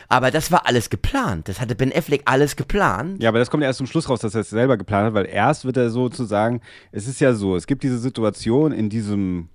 Aber 0.08 0.32
das 0.32 0.50
war 0.50 0.66
alles 0.66 0.90
geplant. 0.90 1.48
Das 1.48 1.60
hatte 1.60 1.76
Ben 1.76 1.92
Affleck 1.94 2.22
alles 2.24 2.56
geplant. 2.56 3.22
Ja, 3.22 3.28
aber 3.28 3.38
das 3.38 3.48
kommt 3.48 3.62
ja 3.62 3.68
erst 3.68 3.78
zum 3.78 3.86
Schluss 3.86 4.08
raus, 4.08 4.18
dass 4.18 4.34
er 4.34 4.40
es 4.40 4.50
selber 4.50 4.76
geplant 4.76 5.06
hat, 5.06 5.14
weil 5.14 5.26
erst 5.26 5.64
wird 5.64 5.76
er 5.76 5.90
sozusagen, 5.90 6.60
es 6.90 7.06
ist 7.06 7.20
ja 7.20 7.32
so, 7.32 7.54
es 7.54 7.68
gibt 7.68 7.84
diese 7.84 7.98
Situation 7.98 8.72
in 8.72 8.88
diesem, 8.88 9.48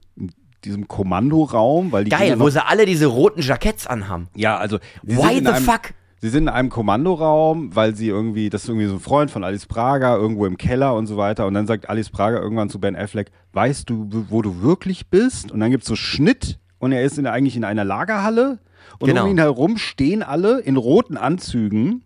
diesem 0.63 0.87
Kommandoraum, 0.87 1.91
weil 1.91 2.05
die 2.05 2.11
Geil, 2.11 2.39
wo 2.39 2.49
sie 2.49 2.65
alle 2.65 2.85
diese 2.85 3.07
roten 3.07 3.41
Jacketts 3.41 3.85
anhaben. 3.85 4.29
Ja, 4.35 4.57
also 4.57 4.79
Why 5.03 5.41
the 5.45 5.61
fuck? 5.61 5.93
Sie 6.21 6.29
sind 6.29 6.43
in 6.43 6.49
einem 6.49 6.69
Kommandoraum, 6.69 7.75
weil 7.75 7.95
sie 7.95 8.07
irgendwie, 8.07 8.49
das 8.49 8.63
ist 8.63 8.69
irgendwie 8.69 8.87
so 8.87 8.95
ein 8.95 8.99
Freund 8.99 9.29
von 9.29 9.43
Alice 9.43 9.65
Prager, 9.65 10.15
irgendwo 10.15 10.45
im 10.45 10.57
Keller 10.57 10.95
und 10.95 11.07
so 11.07 11.17
weiter. 11.17 11.45
Und 11.45 11.53
dann 11.53 11.67
sagt 11.67 11.89
Alice 11.89 12.09
Prager 12.09 12.41
irgendwann 12.41 12.69
zu 12.69 12.79
Ben 12.79 12.95
Affleck, 12.95 13.31
weißt 13.53 13.89
du, 13.89 14.07
wo 14.29 14.41
du 14.41 14.61
wirklich 14.61 15.09
bist? 15.09 15.51
Und 15.51 15.59
dann 15.59 15.71
gibt 15.71 15.83
es 15.83 15.89
so 15.89 15.95
Schnitt 15.95 16.59
und 16.79 16.91
er 16.93 17.03
ist 17.03 17.17
in, 17.17 17.27
eigentlich 17.27 17.57
in 17.57 17.63
einer 17.63 17.83
Lagerhalle. 17.83 18.59
Und 18.99 19.09
Genau. 19.09 19.25
um 19.25 19.29
ihn 19.31 19.37
herum 19.37 19.77
stehen 19.77 20.23
alle 20.23 20.59
in 20.59 20.77
roten 20.77 21.17
Anzügen, 21.17 22.03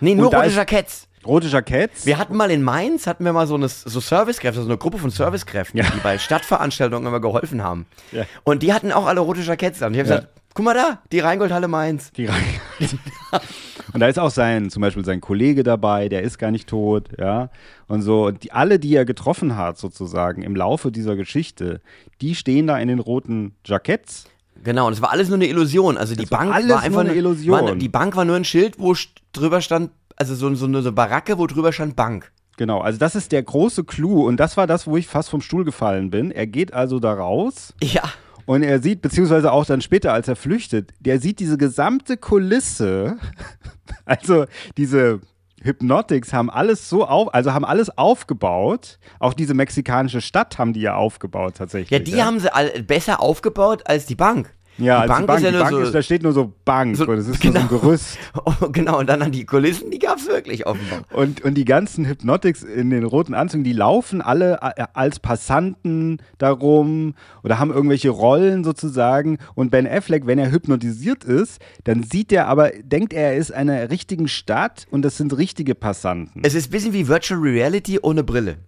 Nee, 0.00 0.14
nur 0.14 0.34
rote 0.34 0.48
Jacketts. 0.48 1.08
Rote 1.26 1.48
Jacketts. 1.48 2.06
Wir 2.06 2.18
hatten 2.18 2.36
mal 2.36 2.50
in 2.50 2.62
Mainz, 2.62 3.06
hatten 3.06 3.24
wir 3.24 3.32
mal 3.32 3.46
so 3.46 3.54
eine 3.54 3.68
so 3.68 4.00
Servicekräfte, 4.00 4.60
so 4.62 4.68
eine 4.68 4.78
Gruppe 4.78 4.98
von 4.98 5.10
Servicekräften, 5.10 5.78
Ja. 5.78 5.86
die 5.90 6.00
bei 6.00 6.18
Stadtveranstaltungen 6.18 7.06
immer 7.06 7.20
geholfen 7.20 7.62
haben. 7.62 7.86
Ja. 8.12 8.24
Und 8.44 8.62
die 8.62 8.72
hatten 8.72 8.92
auch 8.92 9.06
alle 9.06 9.20
rote 9.20 9.40
Jacketts 9.40 9.82
an. 9.82 9.88
Und 9.88 9.94
ich 9.94 10.00
habe 10.00 10.08
Ja. 10.10 10.16
gesagt, 10.16 10.32
guck 10.54 10.64
mal 10.64 10.74
da, 10.74 10.98
die 11.12 11.20
Rheingoldhalle 11.20 11.68
Mainz. 11.68 12.12
Die 12.12 12.26
rein. 12.26 12.42
und 13.92 14.00
da 14.00 14.06
ist 14.08 14.18
auch 14.18 14.30
sein, 14.30 14.70
zum 14.70 14.80
Beispiel 14.82 15.04
sein 15.04 15.20
Kollege 15.20 15.62
dabei, 15.62 16.08
der 16.08 16.22
ist 16.22 16.38
gar 16.38 16.50
nicht 16.50 16.68
tot, 16.68 17.08
ja. 17.18 17.50
Und 17.86 18.02
so, 18.02 18.26
und 18.26 18.42
die, 18.44 18.52
alle, 18.52 18.78
die 18.78 18.94
er 18.94 19.04
getroffen 19.04 19.56
hat, 19.56 19.78
sozusagen, 19.78 20.42
im 20.42 20.54
Laufe 20.56 20.90
dieser 20.92 21.16
Geschichte, 21.16 21.80
die 22.20 22.34
stehen 22.34 22.66
da 22.66 22.78
in 22.78 22.88
den 22.88 22.98
roten 22.98 23.54
Jacketts. 23.64 24.26
Genau, 24.62 24.86
und 24.86 24.92
es 24.94 25.02
war 25.02 25.10
alles 25.10 25.28
nur 25.28 25.36
eine 25.36 25.46
Illusion. 25.46 25.96
Also 25.98 26.14
die 26.14 26.30
war 26.30 26.38
Bank 26.38 26.54
alles 26.54 26.70
war 26.70 26.76
einfach 26.82 27.02
nur 27.02 27.10
eine 27.10 27.18
Illusion. 27.18 27.60
War, 27.64 27.74
die 27.74 27.88
Bank 27.88 28.16
war 28.16 28.24
nur 28.24 28.36
ein 28.36 28.44
Schild, 28.44 28.78
wo 28.78 28.94
drüber 29.32 29.60
stand, 29.60 29.90
also 30.16 30.34
so, 30.34 30.54
so 30.54 30.66
eine 30.66 30.82
so 30.82 30.92
Baracke, 30.92 31.38
wo 31.38 31.46
drüber 31.46 31.72
stand 31.72 31.96
Bank. 31.96 32.32
Genau, 32.56 32.80
also 32.80 32.98
das 32.98 33.14
ist 33.16 33.32
der 33.32 33.42
große 33.42 33.84
Clou 33.84 34.26
und 34.26 34.38
das 34.38 34.56
war 34.56 34.66
das, 34.66 34.86
wo 34.86 34.96
ich 34.96 35.06
fast 35.08 35.28
vom 35.28 35.40
Stuhl 35.40 35.64
gefallen 35.64 36.10
bin. 36.10 36.30
Er 36.30 36.46
geht 36.46 36.72
also 36.72 37.00
da 37.00 37.12
raus 37.12 37.74
Ja. 37.82 38.02
und 38.46 38.62
er 38.62 38.80
sieht, 38.80 39.02
beziehungsweise 39.02 39.50
auch 39.50 39.64
dann 39.66 39.80
später, 39.80 40.12
als 40.12 40.28
er 40.28 40.36
flüchtet, 40.36 40.92
der 41.00 41.18
sieht 41.20 41.40
diese 41.40 41.58
gesamte 41.58 42.16
Kulisse, 42.16 43.16
also 44.04 44.44
diese 44.76 45.20
Hypnotics 45.62 46.32
haben 46.32 46.50
alles 46.50 46.88
so 46.88 47.06
auf, 47.06 47.32
also 47.34 47.54
haben 47.54 47.64
alles 47.64 47.96
aufgebaut. 47.96 48.98
Auch 49.18 49.32
diese 49.32 49.54
mexikanische 49.54 50.20
Stadt 50.20 50.58
haben 50.58 50.74
die 50.74 50.82
ja 50.82 50.94
aufgebaut 50.94 51.54
tatsächlich. 51.56 51.90
Ja, 51.90 51.98
die 51.98 52.22
haben 52.22 52.38
sie 52.38 52.48
besser 52.82 53.20
aufgebaut 53.20 53.82
als 53.86 54.04
die 54.06 54.14
Bank. 54.14 54.52
Ja, 54.78 55.04
die 55.06 55.10
also 55.10 55.26
Bank, 55.26 55.38
ist 55.38 55.44
ja 55.44 55.50
die 55.50 55.56
nur 55.56 55.64
Bank 55.64 55.76
so. 55.76 55.82
ist, 55.82 55.94
da 55.94 56.02
steht 56.02 56.22
nur 56.22 56.32
so 56.32 56.52
Bank 56.64 56.96
so- 56.96 57.06
und 57.06 57.18
es 57.18 57.28
ist 57.28 57.44
nur 57.44 57.52
so 57.52 57.58
ein 57.58 57.68
genau. 57.68 57.80
Gerüst. 57.80 58.18
Oh, 58.46 58.68
genau, 58.70 58.98
und 58.98 59.08
dann 59.08 59.22
an 59.22 59.32
die 59.32 59.46
Kulissen, 59.46 59.90
die 59.90 59.98
gab 59.98 60.18
es 60.18 60.26
wirklich 60.26 60.66
offenbar. 60.66 61.02
Und, 61.12 61.42
und 61.42 61.54
die 61.54 61.64
ganzen 61.64 62.04
Hypnotics 62.06 62.62
in 62.62 62.90
den 62.90 63.04
roten 63.04 63.34
Anzügen, 63.34 63.64
die 63.64 63.72
laufen 63.72 64.20
alle 64.20 64.62
als 64.94 65.18
Passanten 65.20 66.20
darum 66.38 67.14
oder 67.42 67.58
haben 67.58 67.70
irgendwelche 67.70 68.10
Rollen 68.10 68.64
sozusagen. 68.64 69.38
Und 69.54 69.70
Ben 69.70 69.86
Affleck, 69.86 70.26
wenn 70.26 70.38
er 70.38 70.50
hypnotisiert 70.50 71.24
ist, 71.24 71.60
dann 71.84 72.02
sieht 72.02 72.32
er 72.32 72.48
aber, 72.48 72.70
denkt 72.82 73.12
er, 73.12 73.32
er 73.32 73.36
ist 73.36 73.50
in 73.50 73.56
einer 73.56 73.90
richtigen 73.90 74.28
Stadt 74.28 74.86
und 74.90 75.02
das 75.02 75.16
sind 75.16 75.36
richtige 75.36 75.74
Passanten. 75.74 76.42
Es 76.44 76.54
ist 76.54 76.68
ein 76.68 76.70
bisschen 76.70 76.92
wie 76.92 77.08
Virtual 77.08 77.40
Reality 77.40 77.98
ohne 78.02 78.24
Brille. 78.24 78.58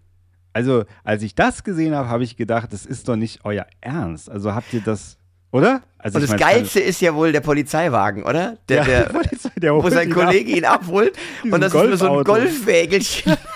Also, 0.57 0.85
als 1.05 1.23
ich 1.23 1.35
das 1.35 1.65
gesehen 1.65 1.95
habe, 1.95 2.09
habe 2.09 2.25
ich 2.25 2.37
gedacht, 2.37 2.73
das 2.73 2.87
ist 2.87 3.09
doch 3.09 3.17
nicht 3.17 3.41
euer 3.45 3.67
Ernst. 3.83 4.31
Also 4.31 4.55
habt 4.55 4.73
ihr 4.73 4.81
das, 4.81 5.19
oder? 5.57 5.83
Also 5.99 6.17
Und 6.17 6.23
das 6.23 6.31
meine, 6.31 6.41
Geilste 6.41 6.81
ist 6.81 7.01
ja 7.01 7.15
wohl 7.15 7.33
der 7.33 7.41
Polizeiwagen, 7.41 8.23
oder? 8.23 8.59
Der, 8.69 8.77
Ja, 8.77 8.85
der, 8.85 9.03
Polizei, 9.13 9.51
der 9.57 9.75
wo 9.75 9.89
sein 9.91 10.11
Kollege 10.11 10.53
ihn 10.53 10.65
abholt 10.65 11.17
und 11.45 11.61
das 11.61 11.75
ist 11.75 11.85
nur 11.85 11.97
so 11.97 12.19
ein. 12.19 12.25
Golfwägelchen. 12.25 13.37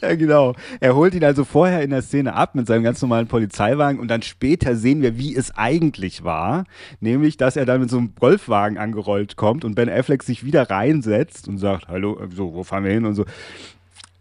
Ja, 0.00 0.14
genau. 0.14 0.54
Er 0.80 0.94
holt 0.94 1.14
ihn 1.14 1.24
also 1.24 1.44
vorher 1.44 1.82
in 1.82 1.90
der 1.90 2.00
Szene 2.00 2.34
ab 2.34 2.54
mit 2.54 2.66
seinem 2.66 2.82
ganz 2.82 3.02
normalen 3.02 3.26
Polizeiwagen 3.26 4.00
und 4.00 4.08
dann 4.08 4.22
später 4.22 4.76
sehen 4.76 5.02
wir, 5.02 5.18
wie 5.18 5.34
es 5.34 5.54
eigentlich 5.56 6.24
war. 6.24 6.64
Nämlich, 7.00 7.36
dass 7.36 7.56
er 7.56 7.66
dann 7.66 7.80
mit 7.80 7.90
so 7.90 7.98
einem 7.98 8.14
Golfwagen 8.14 8.78
angerollt 8.78 9.36
kommt 9.36 9.64
und 9.64 9.74
Ben 9.74 9.90
Affleck 9.90 10.22
sich 10.22 10.44
wieder 10.44 10.70
reinsetzt 10.70 11.48
und 11.48 11.58
sagt, 11.58 11.88
hallo, 11.88 12.18
äh, 12.18 12.28
so, 12.34 12.54
wo 12.54 12.64
fahren 12.64 12.84
wir 12.84 12.92
hin 12.92 13.04
und 13.04 13.14
so. 13.14 13.24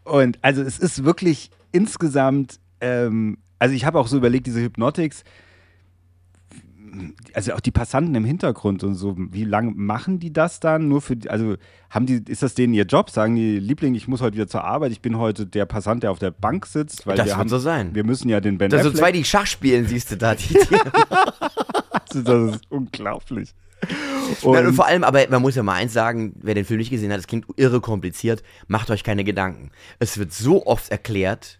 Und 0.03 0.39
also 0.41 0.61
es 0.61 0.77
ist 0.79 1.05
wirklich 1.05 1.51
insgesamt, 1.71 2.59
ähm, 2.81 3.37
also 3.59 3.75
ich 3.75 3.85
habe 3.85 3.99
auch 3.99 4.07
so 4.07 4.17
überlegt, 4.17 4.47
diese 4.47 4.61
Hypnotics, 4.61 5.23
also 7.33 7.53
auch 7.53 7.59
die 7.59 7.71
Passanten 7.71 8.15
im 8.15 8.25
Hintergrund 8.25 8.83
und 8.83 8.95
so, 8.95 9.15
wie 9.17 9.43
lange 9.43 9.71
machen 9.75 10.19
die 10.19 10.31
das 10.33 10.59
dann? 10.59 10.87
Nur 10.87 11.01
für, 11.01 11.15
die- 11.15 11.29
also 11.29 11.55
haben 11.89 12.05
die, 12.05 12.21
ist 12.27 12.43
das 12.43 12.53
denen 12.55 12.73
ihr 12.73 12.85
Job? 12.85 13.09
Sagen 13.09 13.35
die, 13.35 13.59
Liebling, 13.59 13.95
ich 13.95 14.07
muss 14.07 14.21
heute 14.21 14.35
wieder 14.35 14.47
zur 14.47 14.63
Arbeit, 14.63 14.91
ich 14.91 15.01
bin 15.01 15.17
heute 15.17 15.45
der 15.45 15.65
Passant, 15.65 16.03
der 16.03 16.11
auf 16.11 16.19
der 16.19 16.31
Bank 16.31 16.65
sitzt, 16.65 17.05
weil 17.07 17.15
Das 17.17 17.27
wir 17.27 17.37
haben, 17.37 17.49
so 17.49 17.57
sein. 17.59 17.93
wir 17.95 18.03
müssen 18.03 18.29
ja 18.29 18.39
den 18.41 18.57
Ben 18.57 18.69
Da 18.69 18.77
so 18.79 18.89
Affleck, 18.89 18.97
zwei, 18.99 19.11
die 19.11 19.23
Schach 19.23 19.47
spielen, 19.47 19.87
siehst 19.87 20.11
du 20.11 20.17
da. 20.17 20.35
Die, 20.35 20.55
also 21.89 22.21
das 22.23 22.55
ist 22.57 22.71
unglaublich. 22.71 23.53
Und 24.41 24.57
Und, 24.57 24.73
vor 24.73 24.87
allem, 24.87 25.03
aber 25.03 25.19
man 25.29 25.41
muss 25.41 25.55
ja 25.55 25.63
mal 25.63 25.73
eins 25.73 25.93
sagen, 25.93 26.33
wer 26.41 26.55
den 26.55 26.65
Film 26.65 26.79
nicht 26.79 26.89
gesehen 26.89 27.11
hat, 27.11 27.19
es 27.19 27.27
klingt 27.27 27.45
irre 27.57 27.81
kompliziert, 27.81 28.41
macht 28.67 28.89
euch 28.89 29.03
keine 29.03 29.23
Gedanken. 29.23 29.69
Es 29.99 30.17
wird 30.17 30.33
so 30.33 30.65
oft 30.65 30.89
erklärt 30.89 31.59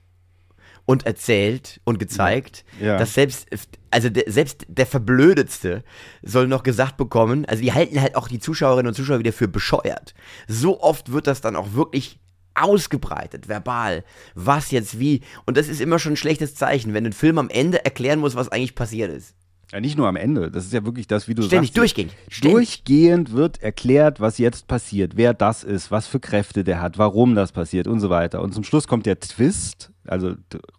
und 0.86 1.06
erzählt 1.06 1.82
und 1.84 1.98
gezeigt, 1.99 2.64
Ja. 2.80 2.98
dass 2.98 3.14
selbst, 3.16 3.48
also 3.91 4.10
der, 4.10 4.32
selbst 4.32 4.66
der 4.68 4.86
Verblödetste 4.86 5.84
soll 6.22 6.48
noch 6.48 6.64
gesagt 6.64 6.98
bekommen, 6.98 7.45
also 7.45 7.62
die 7.64 7.74
halten 7.74 7.99
halt 8.02 8.16
auch 8.16 8.28
die 8.28 8.40
Zuschauerinnen 8.40 8.88
und 8.90 8.94
Zuschauer 8.94 9.20
wieder 9.20 9.34
für 9.34 9.48
bescheuert. 9.48 10.14
So 10.48 10.82
oft 10.82 11.12
wird 11.12 11.28
das 11.28 11.41
dann 11.41 11.56
auch 11.56 11.74
wirklich 11.74 12.20
ausgebreitet, 12.53 13.48
verbal, 13.49 14.03
was 14.34 14.72
jetzt 14.72 14.99
wie. 14.99 15.22
Und 15.45 15.57
das 15.57 15.68
ist 15.68 15.82
immer 15.82 15.99
schon 15.99 16.14
ein 16.14 16.18
schlechtes 16.18 16.56
Zeichen, 16.56 16.94
wenn 16.94 17.06
ein 17.06 17.14
Film 17.14 17.38
am 17.38 17.49
Ende 17.49 17.84
erklären 17.84 18.20
muss, 18.20 18.36
was 18.36 18.49
eigentlich 18.49 18.76
passiert 18.76 19.12
ist. 19.12 19.34
ja, 19.74 19.82
nicht 19.82 19.98
nur 19.98 20.07
am 20.07 20.16
Ende, 20.16 20.52
das 20.52 20.66
ist 20.66 20.72
ja 20.74 20.86
wirklich 20.86 21.07
das, 21.07 21.28
wie 21.28 21.36
du 21.36 21.41
Ständig, 21.44 21.70
sagst. 21.70 21.78
durchgehend. 21.78 22.14
Ständig. 22.30 22.53
Durchgehend 22.53 23.32
wird 23.34 23.62
erklärt, 23.62 24.20
was 24.22 24.38
jetzt 24.38 24.68
passiert, 24.68 25.18
wer 25.18 25.34
das 25.34 25.64
ist, 25.64 25.91
was 25.91 26.07
für 26.07 26.20
Kräfte 26.20 26.64
der 26.64 26.82
hat, 26.82 26.98
warum 26.98 27.36
das 27.36 27.52
passiert 27.52 27.88
und 27.88 27.99
so 27.99 28.10
weiter. 28.10 28.41
Und 28.41 28.53
zum 28.53 28.64
Schluss 28.64 28.88
kommt 28.88 29.06
der 29.06 29.20
Twist. 29.20 29.91
Also 30.07 30.36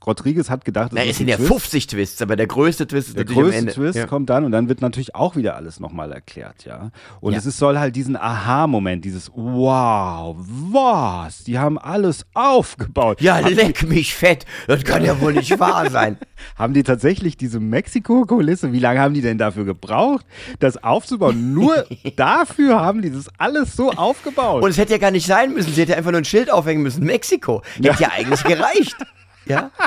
Rodriguez 0.07 0.51
hat 0.51 0.65
gedacht, 0.65 0.93
Na, 0.95 1.03
es 1.05 1.19
sind 1.19 1.29
ja 1.29 1.37
Twist. 1.37 1.49
50 1.49 1.87
Twists, 1.89 2.23
aber 2.23 2.37
der 2.37 2.47
größte 2.47 2.87
Twist 2.87 3.09
ist 3.09 3.17
Der 3.17 3.25
natürlich 3.25 3.39
am 3.39 3.45
größte 3.45 3.59
Ende. 3.59 3.73
Twist 3.73 3.99
ja. 3.99 4.07
kommt 4.07 4.31
dann 4.31 4.45
und 4.45 4.53
dann 4.53 4.69
wird 4.69 4.81
natürlich 4.81 5.15
auch 5.15 5.37
wieder 5.37 5.57
alles 5.57 5.81
nochmal 5.81 6.13
erklärt, 6.13 6.65
ja. 6.65 6.91
Und 7.21 7.33
Ja. 7.33 7.39
es 7.39 7.47
ist, 7.47 7.59
soll 7.59 7.79
halt 7.79 7.97
diesen 7.97 8.17
Aha-Moment, 8.17 9.05
dieses 9.05 9.31
Wow, 9.35 10.37
was? 10.39 11.45
Die 11.45 11.59
haben 11.59 11.79
alles 11.79 12.27
aufgebaut. 12.35 13.21
Ja, 13.21 13.37
haben, 13.37 13.55
leck 13.55 13.83
mich 13.89 14.15
fett. 14.15 14.45
Das 14.67 14.85
kann 14.85 15.05
ja 15.05 15.21
wohl 15.21 15.33
nicht 15.33 15.59
wahr 15.59 15.91
sein. 15.91 16.19
haben 16.57 16.75
die 16.75 16.83
tatsächlich 16.83 17.37
diese 17.37 17.61
Mexiko-Kulisse, 17.61 18.73
wie 18.73 18.79
lange 18.79 19.01
haben 19.01 19.15
die 19.15 19.23
denn 19.23 19.39
dafür 19.39 19.65
gebraucht, 19.65 20.25
das 20.61 20.83
aufzubauen? 20.83 21.53
Nur 21.55 21.87
dafür 22.17 22.81
haben 22.81 23.03
die 23.03 23.11
das 23.11 23.29
alles 23.39 23.75
so 23.75 23.91
aufgebaut. 23.91 24.63
Und 24.63 24.71
es 24.71 24.79
hätte 24.79 24.93
ja 24.93 24.99
gar 24.99 25.11
nicht 25.11 25.27
sein 25.27 25.53
müssen. 25.53 25.73
Sie 25.73 25.81
hätte 25.81 25.97
einfach 25.97 26.11
nur 26.13 26.21
ein 26.21 26.25
Schild 26.25 26.51
aufhängen 26.51 26.83
müssen. 26.83 27.05
Mexiko. 27.05 27.63
Hätte 27.83 28.03
ja 28.03 28.11
eigentlich 28.13 28.45
gereicht. 28.45 28.97
Ja? 29.47 29.71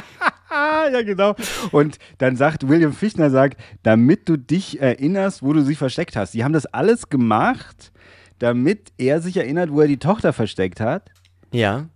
Ja, 0.92 1.04
genau. 1.04 1.36
Und 1.72 2.00
dann 2.18 2.36
sagt 2.36 2.68
William 2.68 2.92
Fichtner, 2.92 3.30
sagt, 3.30 3.62
damit 3.84 4.28
du 4.28 4.36
dich 4.36 4.82
erinnerst, 4.82 5.44
wo 5.44 5.54
du 5.54 5.62
sie 5.62 5.76
versteckt 5.76 6.16
hast. 6.16 6.34
Die 6.34 6.44
haben 6.44 6.54
das 6.54 6.66
alles 6.66 7.10
gemacht, 7.10 7.92
damit 8.40 8.92
er 8.98 9.22
sich 9.22 9.38
erinnert, 9.38 9.72
wo 9.72 9.82
er 9.82 9.88
die 9.88 10.00
Tochter 10.00 10.34
versteckt 10.34 10.80
hat. 10.80 11.12
Ja. 11.54 11.90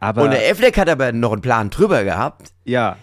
Aber 0.00 0.22
Und 0.22 0.30
der 0.30 0.50
Affleck 0.50 0.78
hat 0.78 0.88
aber 0.88 1.12
noch 1.12 1.32
einen 1.32 1.42
Plan 1.42 1.68
drüber 1.68 2.02
gehabt. 2.02 2.52
ja, 2.64 2.96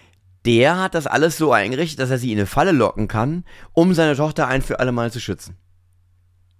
Der 0.44 0.76
hat 0.80 0.96
das 0.96 1.06
alles 1.06 1.36
so 1.36 1.52
eingerichtet, 1.52 2.00
dass 2.00 2.10
er 2.10 2.18
sie 2.18 2.32
in 2.32 2.38
eine 2.38 2.46
Falle 2.46 2.72
locken 2.72 3.06
kann, 3.06 3.44
um 3.74 3.94
seine 3.94 4.16
Tochter 4.16 4.48
ein 4.48 4.60
für 4.62 4.80
alle 4.80 4.90
Mal 4.92 5.12
zu 5.12 5.20
schützen. 5.20 5.56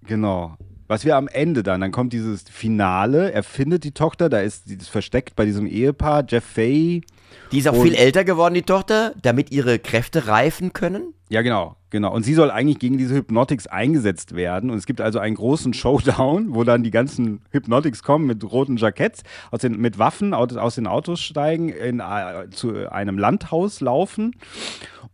genau. 0.05 0.57
Was 0.89 1.05
wir 1.05 1.17
am 1.17 1.29
Ende 1.29 1.63
dann, 1.63 1.83
dann 1.83 1.93
kommt 1.93 2.15
dieses 2.15 2.45
Finale, 2.51 3.31
er 3.31 3.43
findet 3.43 3.85
die 3.85 3.93
Tochter, 3.93 4.31
da 4.31 4.41
ist 4.41 4.69
sie 4.69 4.79
versteckt 4.79 5.37
bei 5.37 5.45
diesem 5.45 5.67
Ehepaar, 5.67 6.25
Jeff 6.27 6.45
Fay. 6.45 7.03
Die 7.53 7.59
ist 7.59 7.69
auch 7.69 7.81
viel 7.81 7.95
älter 7.95 8.25
geworden, 8.25 8.55
die 8.55 8.63
Tochter, 8.63 9.13
damit 9.21 9.53
ihre 9.53 9.79
Kräfte 9.79 10.29
reifen 10.29 10.73
können. 10.73 11.13
Ja, 11.31 11.43
genau, 11.43 11.77
genau. 11.91 12.15
Und 12.15 12.23
sie 12.23 12.33
soll 12.33 12.51
eigentlich 12.51 12.79
gegen 12.79 12.97
diese 12.97 13.15
Hypnotics 13.15 13.67
eingesetzt 13.67 14.35
werden. 14.35 14.71
Und 14.71 14.79
es 14.79 14.87
gibt 14.87 15.03
also 15.03 15.19
einen 15.19 15.37
großen 15.37 15.75
Showdown, 15.75 16.55
wo 16.55 16.65
dann 16.65 16.83
die 16.83 16.91
ganzen 16.91 17.43
Hypnotics 17.51 18.03
kommen 18.03 18.27
mit 18.27 18.43
roten 18.51 18.79
Jacketts, 18.79 19.25
aus 19.51 19.61
den, 19.61 19.79
mit 19.79 19.99
Waffen 19.99 20.33
aus, 20.33 20.57
aus 20.57 20.77
den 20.77 20.87
Autos 20.87 21.21
steigen, 21.21 21.69
in, 21.69 22.01
äh, 22.01 22.49
zu 22.51 22.91
einem 22.91 23.19
Landhaus 23.19 23.83
laufen. 23.83 24.37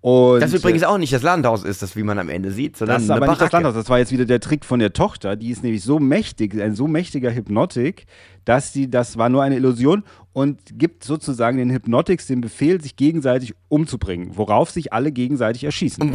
Und, 0.00 0.40
Das 0.40 0.52
übrigens 0.52 0.82
äh, 0.82 0.86
auch 0.86 0.98
nicht 0.98 1.12
das 1.12 1.22
Landhaus 1.22 1.64
ist, 1.64 1.80
das 1.82 1.96
wie 1.96 2.02
man 2.02 2.18
am 2.18 2.28
Ende 2.28 2.50
sieht, 2.50 2.76
sondern 2.76 2.96
das 2.96 3.04
ist 3.04 3.10
eine 3.10 3.22
aber 3.22 3.28
nicht 3.28 3.40
das. 3.40 3.52
Landhaus. 3.52 3.74
Das 3.74 3.88
war 3.88 3.98
jetzt 3.98 4.12
wieder 4.12 4.26
der 4.26 4.40
Trick 4.40 4.64
von 4.66 4.78
der 4.78 4.92
Tochter. 4.92 5.36
Die 5.36 5.50
ist 5.50 5.62
nämlich 5.62 5.82
so 5.82 5.98
mächtig, 5.98 6.60
ein 6.60 6.74
so 6.74 6.86
mächtiger 6.86 7.34
Hypnotik, 7.34 8.06
dass 8.44 8.72
sie, 8.72 8.90
das 8.90 9.16
war 9.16 9.28
nur 9.30 9.42
eine 9.42 9.56
Illusion 9.56 10.04
und 10.34 10.60
gibt 10.78 11.04
sozusagen 11.04 11.56
den 11.56 11.70
Hypnotics 11.70 12.26
den 12.26 12.40
Befehl, 12.42 12.80
sich 12.82 12.96
gegenseitig 12.96 13.54
umzubringen, 13.68 14.36
worauf 14.36 14.70
sich 14.70 14.92
alle 14.92 15.10
gegenseitig 15.12 15.64
erschießen. 15.64 16.12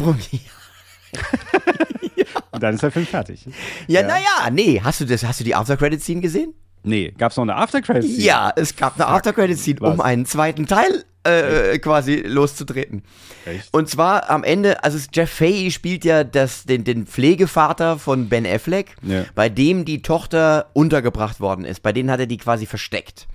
Und 2.52 2.62
dann 2.62 2.74
ist 2.74 2.82
der 2.82 2.90
Film 2.90 3.06
fertig. 3.06 3.46
Ja, 3.86 4.00
Ja. 4.02 4.06
naja, 4.06 4.50
nee. 4.52 4.80
Hast 4.82 5.00
du 5.00 5.04
das, 5.06 5.24
hast 5.24 5.40
du 5.40 5.44
die 5.44 5.54
After-Credit-Scene 5.54 6.20
gesehen? 6.20 6.54
Nee, 6.82 7.12
gab's 7.16 7.36
noch 7.36 7.42
eine 7.42 7.56
After-Credit-Scene? 7.56 8.22
Ja, 8.22 8.52
es 8.54 8.76
gab 8.76 8.94
eine 8.96 9.06
After-Credit-Scene, 9.06 9.80
um 9.80 10.00
einen 10.00 10.26
zweiten 10.26 10.66
Teil 10.66 11.04
äh, 11.24 11.78
quasi 11.78 12.16
loszutreten. 12.16 13.02
Echt? 13.44 13.68
Und 13.72 13.88
zwar 13.88 14.30
am 14.30 14.42
Ende, 14.44 14.82
also 14.84 14.98
Jeff 15.12 15.30
Fahey 15.30 15.70
spielt 15.70 16.04
ja 16.04 16.24
das, 16.24 16.64
den, 16.64 16.84
den 16.84 17.06
Pflegevater 17.06 17.98
von 17.98 18.28
Ben 18.28 18.46
Affleck, 18.46 18.96
Ja. 19.02 19.24
bei 19.34 19.48
dem 19.48 19.84
die 19.84 20.02
Tochter 20.02 20.70
untergebracht 20.72 21.40
worden 21.40 21.64
ist. 21.64 21.82
Bei 21.82 21.92
denen 21.92 22.10
hat 22.10 22.20
er 22.20 22.26
die 22.26 22.38
quasi 22.38 22.66
versteckt. 22.66 23.28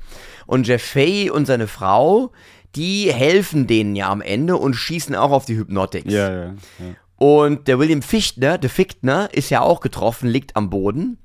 Und 0.46 0.68
Jeff 0.68 0.84
Fahey 0.84 1.30
und 1.30 1.46
seine 1.46 1.68
Frau, 1.68 2.32
die 2.76 3.12
helfen 3.14 3.68
denen 3.68 3.96
ja 3.96 4.10
am 4.10 4.22
Ende 4.22 4.58
und 4.58 4.74
schießen 4.76 5.16
auch 5.16 5.32
auf 5.32 5.46
die 5.46 5.56
Hypnotics. 5.58 6.12
Ja, 6.12 6.30
ja. 6.32 6.44
ja. 6.46 6.54
Und 7.18 7.68
der 7.68 7.80
William 7.80 8.02
Fichtner, 8.02 8.58
der 8.58 8.70
Fichtner, 8.70 9.30
ist 9.32 9.50
ja 9.50 9.62
auch 9.62 9.80
getroffen, 9.80 10.28
liegt 10.28 10.56
am 10.56 10.70
Boden. 10.70 11.18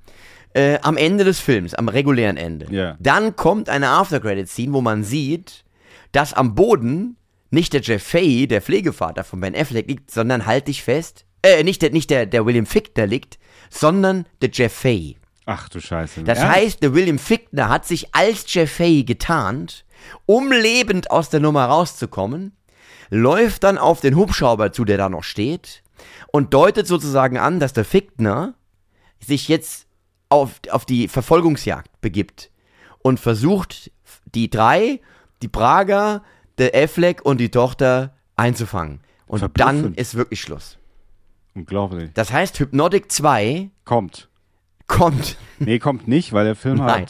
Äh, 0.53 0.78
am 0.82 0.97
Ende 0.97 1.23
des 1.24 1.39
Films, 1.39 1.74
am 1.74 1.89
regulären 1.89 2.37
Ende. 2.37 2.66
Ja. 2.70 2.97
Dann 2.99 3.37
kommt 3.37 3.69
eine 3.69 3.89
After-Credit-Scene, 3.89 4.73
wo 4.73 4.81
man 4.81 5.05
sieht, 5.05 5.65
dass 6.12 6.32
am 6.32 6.55
Boden 6.55 7.16
nicht 7.51 7.73
der 7.73 7.81
Jeff 7.81 8.03
Fahey, 8.03 8.47
der 8.47 8.62
Pflegevater 8.62 9.24
von 9.24 9.41
Ben 9.41 9.57
Affleck, 9.57 9.89
liegt, 9.89 10.11
sondern 10.11 10.47
halt 10.47 10.69
dich 10.69 10.82
fest, 10.82 11.24
äh, 11.43 11.62
nicht 11.65 11.82
der, 11.82 11.91
nicht 11.91 12.11
der, 12.11 12.27
der 12.27 12.47
William 12.47 12.66
Fichtner 12.66 13.07
liegt, 13.07 13.39
sondern 13.70 14.27
der 14.41 14.51
Jeff 14.53 14.73
Fahey. 14.73 15.16
Ach 15.47 15.69
du 15.69 15.81
Scheiße. 15.81 16.23
Das 16.23 16.39
Ernst? 16.39 16.57
heißt, 16.57 16.82
der 16.82 16.95
William 16.95 17.19
Fichtner 17.19 17.69
hat 17.69 17.87
sich 17.87 18.15
als 18.15 18.45
Jeff 18.53 18.70
Fahey 18.73 19.05
getarnt, 19.05 19.85
um 20.27 20.53
lebend 20.53 21.11
aus 21.11 21.31
der 21.31 21.41
Nummer 21.41 21.65
rauszukommen, 21.65 22.57
läuft 23.11 23.65
dann 23.65 23.78
auf 23.78 24.01
den 24.01 24.16
Hubschrauber 24.16 24.73
zu, 24.73 24.85
der 24.85 24.99
da 24.99 25.09
noch 25.09 25.24
steht, 25.24 25.82
und 26.32 26.55
deutet 26.55 26.87
sozusagen 26.87 27.37
an, 27.37 27.59
dass 27.59 27.73
der 27.73 27.85
Fichtner 27.85 28.55
sich 29.19 29.49
jetzt 29.49 29.87
auf, 30.28 30.61
auf 30.70 30.85
die 30.85 31.09
Verfolgungsjagd 31.09 32.01
begibt 32.01 32.51
und 33.01 33.20
versucht, 33.20 33.91
die 34.35 34.49
drei, 34.49 35.01
die 35.43 35.49
Prager, 35.49 36.23
der 36.59 36.75
Affleck 36.75 37.23
und 37.25 37.39
die 37.39 37.51
Tochter 37.51 38.15
einzufangen. 38.37 39.01
Und 39.27 39.45
dann 39.59 39.95
ist 39.95 40.15
wirklich 40.15 40.41
Schluss. 40.41 40.77
Unglaublich. 41.55 42.11
Das 42.15 42.33
heißt, 42.33 42.59
Hypnotic 42.61 43.11
2 43.11 43.71
Kommt. 43.85 44.29
kommt. 44.87 45.37
Nee, 45.59 45.79
kommt 45.79 46.09
nicht, 46.09 46.33
weil 46.33 46.45
der 46.47 46.57
Film 46.57 46.79
Nein. 46.79 47.07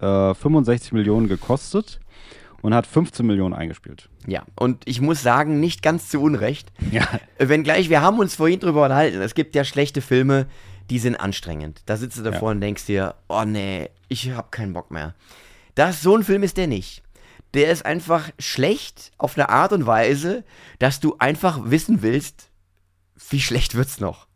hat 0.00 0.32
äh, 0.32 0.34
65 0.34 0.92
Millionen 0.92 1.28
gekostet 1.28 2.00
und 2.62 2.72
hat 2.74 2.86
15 2.86 3.26
Millionen 3.26 3.52
eingespielt. 3.52 4.08
Ja, 4.26 4.42
und 4.58 4.82
ich 4.88 5.00
muss 5.02 5.22
sagen, 5.22 5.60
nicht 5.60 5.82
ganz 5.82 6.08
zu 6.08 6.20
Unrecht. 6.22 6.72
Ja. 6.90 7.06
Wenngleich, 7.38 7.88
wir 7.90 8.00
haben 8.00 8.18
uns 8.18 8.34
vorhin 8.36 8.58
drüber 8.60 8.84
unterhalten, 8.84 9.20
es 9.20 9.34
gibt 9.34 9.54
ja 9.54 9.64
schlechte 9.64 10.00
Filme, 10.00 10.46
die 10.88 10.98
sind 10.98 11.16
anstrengend. 11.16 11.82
Da 11.86 11.96
sitzt 11.98 12.16
du 12.18 12.22
davor 12.22 12.48
Ja. 12.48 12.54
und 12.54 12.60
denkst 12.62 12.86
dir, 12.86 13.14
oh 13.28 13.44
nee, 13.44 13.90
ich 14.08 14.30
hab 14.30 14.50
keinen 14.50 14.72
Bock 14.72 14.90
mehr. 14.90 15.14
Das, 15.74 16.00
so 16.02 16.16
ein 16.16 16.24
Film 16.24 16.42
ist 16.42 16.56
der 16.56 16.66
nicht. 16.68 17.02
Der 17.54 17.70
ist 17.70 17.84
einfach 17.86 18.30
schlecht 18.38 19.12
auf 19.18 19.36
eine 19.36 19.48
Art 19.48 19.72
und 19.72 19.86
Weise, 19.86 20.44
dass 20.78 21.00
du 21.00 21.16
einfach 21.18 21.58
wissen 21.64 22.02
willst, 22.02 22.50
wie 23.30 23.40
schlecht 23.40 23.74
wird's 23.74 24.00
noch. 24.00 24.26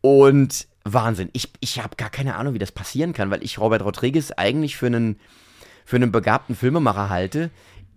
Und 0.00 0.68
Wahnsinn. 0.84 1.30
Ich, 1.32 1.50
ich 1.60 1.82
habe 1.82 1.96
gar 1.96 2.10
keine 2.10 2.36
Ahnung, 2.36 2.54
wie 2.54 2.58
das 2.58 2.72
passieren 2.72 3.12
kann, 3.14 3.30
weil 3.30 3.42
ich 3.42 3.58
Robert 3.58 3.82
Rodriguez 3.82 4.32
eigentlich 4.32 4.76
für 4.76 4.86
einen, 4.86 5.18
für 5.84 5.96
einen 5.96 6.12
begabten 6.12 6.54
Filmemacher 6.54 7.08
halte. 7.08 7.50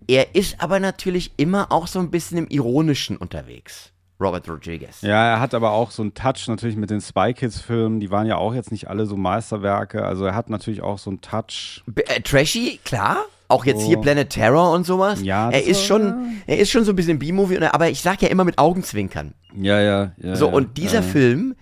Er 0.06 0.34
ist 0.34 0.60
aber 0.60 0.80
natürlich 0.80 1.32
immer 1.36 1.70
auch 1.70 1.86
so 1.86 1.98
ein 1.98 2.10
bisschen 2.10 2.38
im 2.38 2.48
Ironischen 2.48 3.18
unterwegs. 3.18 3.92
Robert 4.20 4.48
Rodriguez. 4.48 5.02
Ja, 5.02 5.32
er 5.32 5.40
hat 5.40 5.54
aber 5.54 5.70
auch 5.70 5.90
so 5.90 6.02
einen 6.02 6.14
Touch 6.14 6.48
natürlich 6.48 6.76
mit 6.76 6.90
den 6.90 7.00
Spy 7.00 7.34
Kids 7.34 7.60
Filmen. 7.60 8.00
Die 8.00 8.10
waren 8.10 8.26
ja 8.26 8.36
auch 8.36 8.54
jetzt 8.54 8.72
nicht 8.72 8.88
alle 8.88 9.06
so 9.06 9.16
Meisterwerke. 9.16 10.04
Also 10.04 10.24
er 10.24 10.34
hat 10.34 10.50
natürlich 10.50 10.82
auch 10.82 10.98
so 10.98 11.10
einen 11.10 11.20
Touch. 11.20 11.82
B 11.86 12.02
äh, 12.02 12.20
trashy, 12.20 12.80
klar. 12.84 13.18
Auch 13.50 13.64
jetzt 13.64 13.82
hier 13.82 13.96
Planet 13.98 14.28
Terror 14.28 14.72
und 14.72 14.84
sowas. 14.84 15.22
Ja, 15.22 15.48
er 15.50 15.64
ist 15.64 15.82
schon, 15.82 16.38
er 16.46 16.58
ist 16.58 16.70
schon 16.70 16.84
so 16.84 16.92
ein 16.92 16.96
bisschen 16.96 17.18
B-Movie, 17.18 17.58
aber 17.58 17.88
ich 17.88 18.02
sag 18.02 18.20
ja 18.20 18.28
immer 18.28 18.44
mit 18.44 18.58
Augenzwinkern. 18.58 19.32
Ja, 19.54 19.80
ja. 19.80 20.12
ja 20.18 20.36
So, 20.36 20.48
ja, 20.48 20.52
und 20.52 20.76
dieser 20.76 20.96
ja. 21.00 21.02
Film 21.02 21.54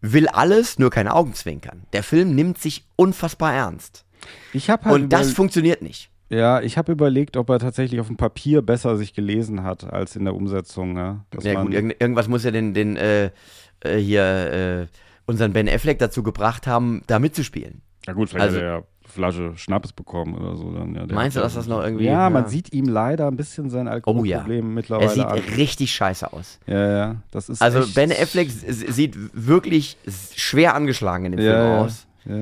will 0.00 0.28
alles, 0.28 0.78
nur 0.78 0.90
keine 0.90 1.14
Augenzwinkern. 1.14 1.82
Der 1.92 2.02
Film 2.02 2.34
nimmt 2.34 2.58
sich 2.58 2.86
unfassbar 2.96 3.52
ernst. 3.52 4.04
Ich 4.52 4.70
habe 4.70 4.86
halt 4.86 4.94
Und 4.94 5.12
das 5.12 5.32
funktioniert 5.32 5.82
nicht. 5.82 6.10
ja, 6.30 6.60
ich 6.62 6.78
habe 6.78 6.92
überlegt, 6.92 7.36
ob 7.36 7.50
er 7.50 7.58
tatsächlich 7.58 8.00
auf 8.00 8.06
dem 8.06 8.16
Papier 8.16 8.62
besser 8.62 8.96
sich 8.96 9.12
gelesen 9.12 9.62
hat 9.64 9.84
als 9.84 10.16
in 10.16 10.24
der 10.24 10.34
Umsetzung. 10.34 10.96
Ja, 10.96 11.24
Ja 11.42 11.62
gut, 11.62 11.74
irgend, 11.74 12.00
irgendwas 12.00 12.28
muss 12.28 12.44
ja 12.44 12.50
den, 12.50 12.72
den 12.72 12.96
äh, 12.96 13.30
äh, 13.80 13.96
hier 13.98 14.22
äh, 14.22 14.86
unseren 15.26 15.52
Ben 15.52 15.68
Affleck 15.68 15.98
dazu 15.98 16.22
gebracht 16.22 16.66
haben, 16.66 17.02
da 17.06 17.18
mitzuspielen. 17.18 17.82
ja 18.06 18.14
gut, 18.14 18.30
vielleicht 18.30 18.46
also- 18.46 18.56
hat 18.58 18.64
er 18.64 18.72
ja 18.78 18.82
Flasche 19.18 19.52
Schnaps 19.56 19.92
bekommen 19.92 20.34
oder 20.36 20.54
so. 20.56 20.70
Dann, 20.70 20.94
ja, 20.94 21.04
der 21.04 21.14
Meinst 21.14 21.36
du, 21.36 21.40
dass 21.40 21.54
ja- 21.54 21.58
das 21.60 21.66
noch 21.68 21.82
irgendwie- 21.82 22.04
Ja, 22.04 22.30
man 22.30 22.44
ja. 22.44 22.48
sieht 22.48 22.72
ihm 22.72 22.86
leider 22.86 23.26
ein 23.26 23.36
bisschen 23.36 23.68
sein 23.68 23.82
Oh 23.86 23.90
ja. 23.90 23.92
Alkoholproblem 23.94 24.74
mittlerweile 24.74 25.08
Er 25.08 25.14
sieht 25.14 25.24
an. 25.24 25.38
richtig 25.56 25.92
scheiße 25.92 26.32
aus. 26.32 26.58
Ja, 26.66 26.88
ja, 26.98 27.16
das 27.32 27.48
ist 27.48 27.60
Also 27.60 27.80
Ben 27.94 28.12
Affleck 28.12 28.48
sieht 28.50 29.16
wirklich 29.32 29.96
schwer 30.36 30.74
angeschlagen 30.74 31.26
in 31.26 31.32
dem 31.32 31.40
ja, 31.40 31.52
Film 31.52 31.64
ja, 31.72 31.78
aus. 31.80 32.06
Ja, 32.26 32.34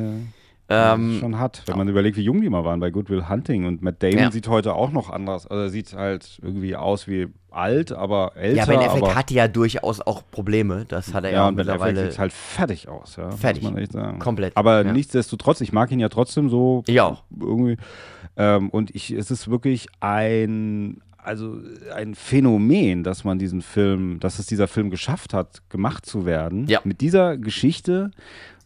ja. 0.70 0.94
Ähm, 0.94 1.18
schon 1.20 1.38
hat, 1.38 1.62
wenn 1.66 1.78
man 1.78 1.88
überlegt, 1.88 2.16
wie 2.16 2.22
jung 2.22 2.40
die 2.40 2.48
mal 2.50 2.64
waren 2.64 2.80
bei 2.80 2.90
Good 2.90 3.08
Will 3.10 3.28
Hunting 3.28 3.66
und 3.66 3.82
Matt 3.82 4.02
Damon 4.02 4.18
Ja. 4.18 4.30
sieht 4.30 4.48
heute 4.48 4.74
auch 4.74 4.90
noch 4.90 5.10
anders. 5.10 5.46
Also 5.46 5.62
er 5.64 5.70
sieht 5.70 5.92
halt 5.94 6.38
irgendwie 6.42 6.74
aus 6.76 7.06
wie 7.06 7.28
alt, 7.50 7.92
aber 7.92 8.32
älter. 8.36 8.56
ja, 8.58 8.64
Ben 8.66 8.78
Affleck 8.80 9.02
aber, 9.04 9.14
hatte 9.14 9.34
ja 9.34 9.48
durchaus 9.48 10.00
auch 10.00 10.22
Probleme. 10.30 10.84
Das 10.88 11.14
hat 11.14 11.24
er 11.24 11.30
ja, 11.30 11.36
ja, 11.36 11.48
und 11.48 11.56
Ben 11.56 11.68
Affleck 11.68 11.80
mittlerweile. 11.86 12.10
sieht 12.10 12.18
halt 12.18 12.32
fertig 12.32 12.88
aus, 12.88 13.16
ja. 13.16 13.30
Fertig. 13.30 13.62
Muss 13.62 13.72
man 13.72 13.82
echt 13.82 13.92
sagen. 13.92 14.18
Komplett, 14.18 14.56
Aber 14.56 14.84
ja. 14.84 14.92
nichtsdestotrotz, 14.92 15.60
ich 15.60 15.72
mag 15.72 15.90
ihn 15.92 16.00
ja 16.00 16.08
trotzdem 16.08 16.48
so 16.50 16.82
auch. 17.00 17.22
irgendwie. 17.40 17.76
Ähm, 18.36 18.68
und 18.68 18.94
ich, 18.94 19.12
es 19.12 19.30
ist 19.30 19.48
wirklich 19.48 19.86
ein, 20.00 21.00
also 21.26 21.60
ein 21.94 22.14
Phänomen, 22.14 23.02
dass 23.02 23.24
man 23.24 23.38
diesen 23.38 23.60
Film, 23.60 24.20
dass 24.20 24.38
es 24.38 24.46
dieser 24.46 24.68
Film 24.68 24.90
geschafft 24.90 25.34
hat, 25.34 25.62
gemacht 25.68 26.06
zu 26.06 26.24
werden. 26.24 26.66
Ja. 26.68 26.80
Mit 26.84 27.00
dieser 27.00 27.36
Geschichte, 27.36 28.12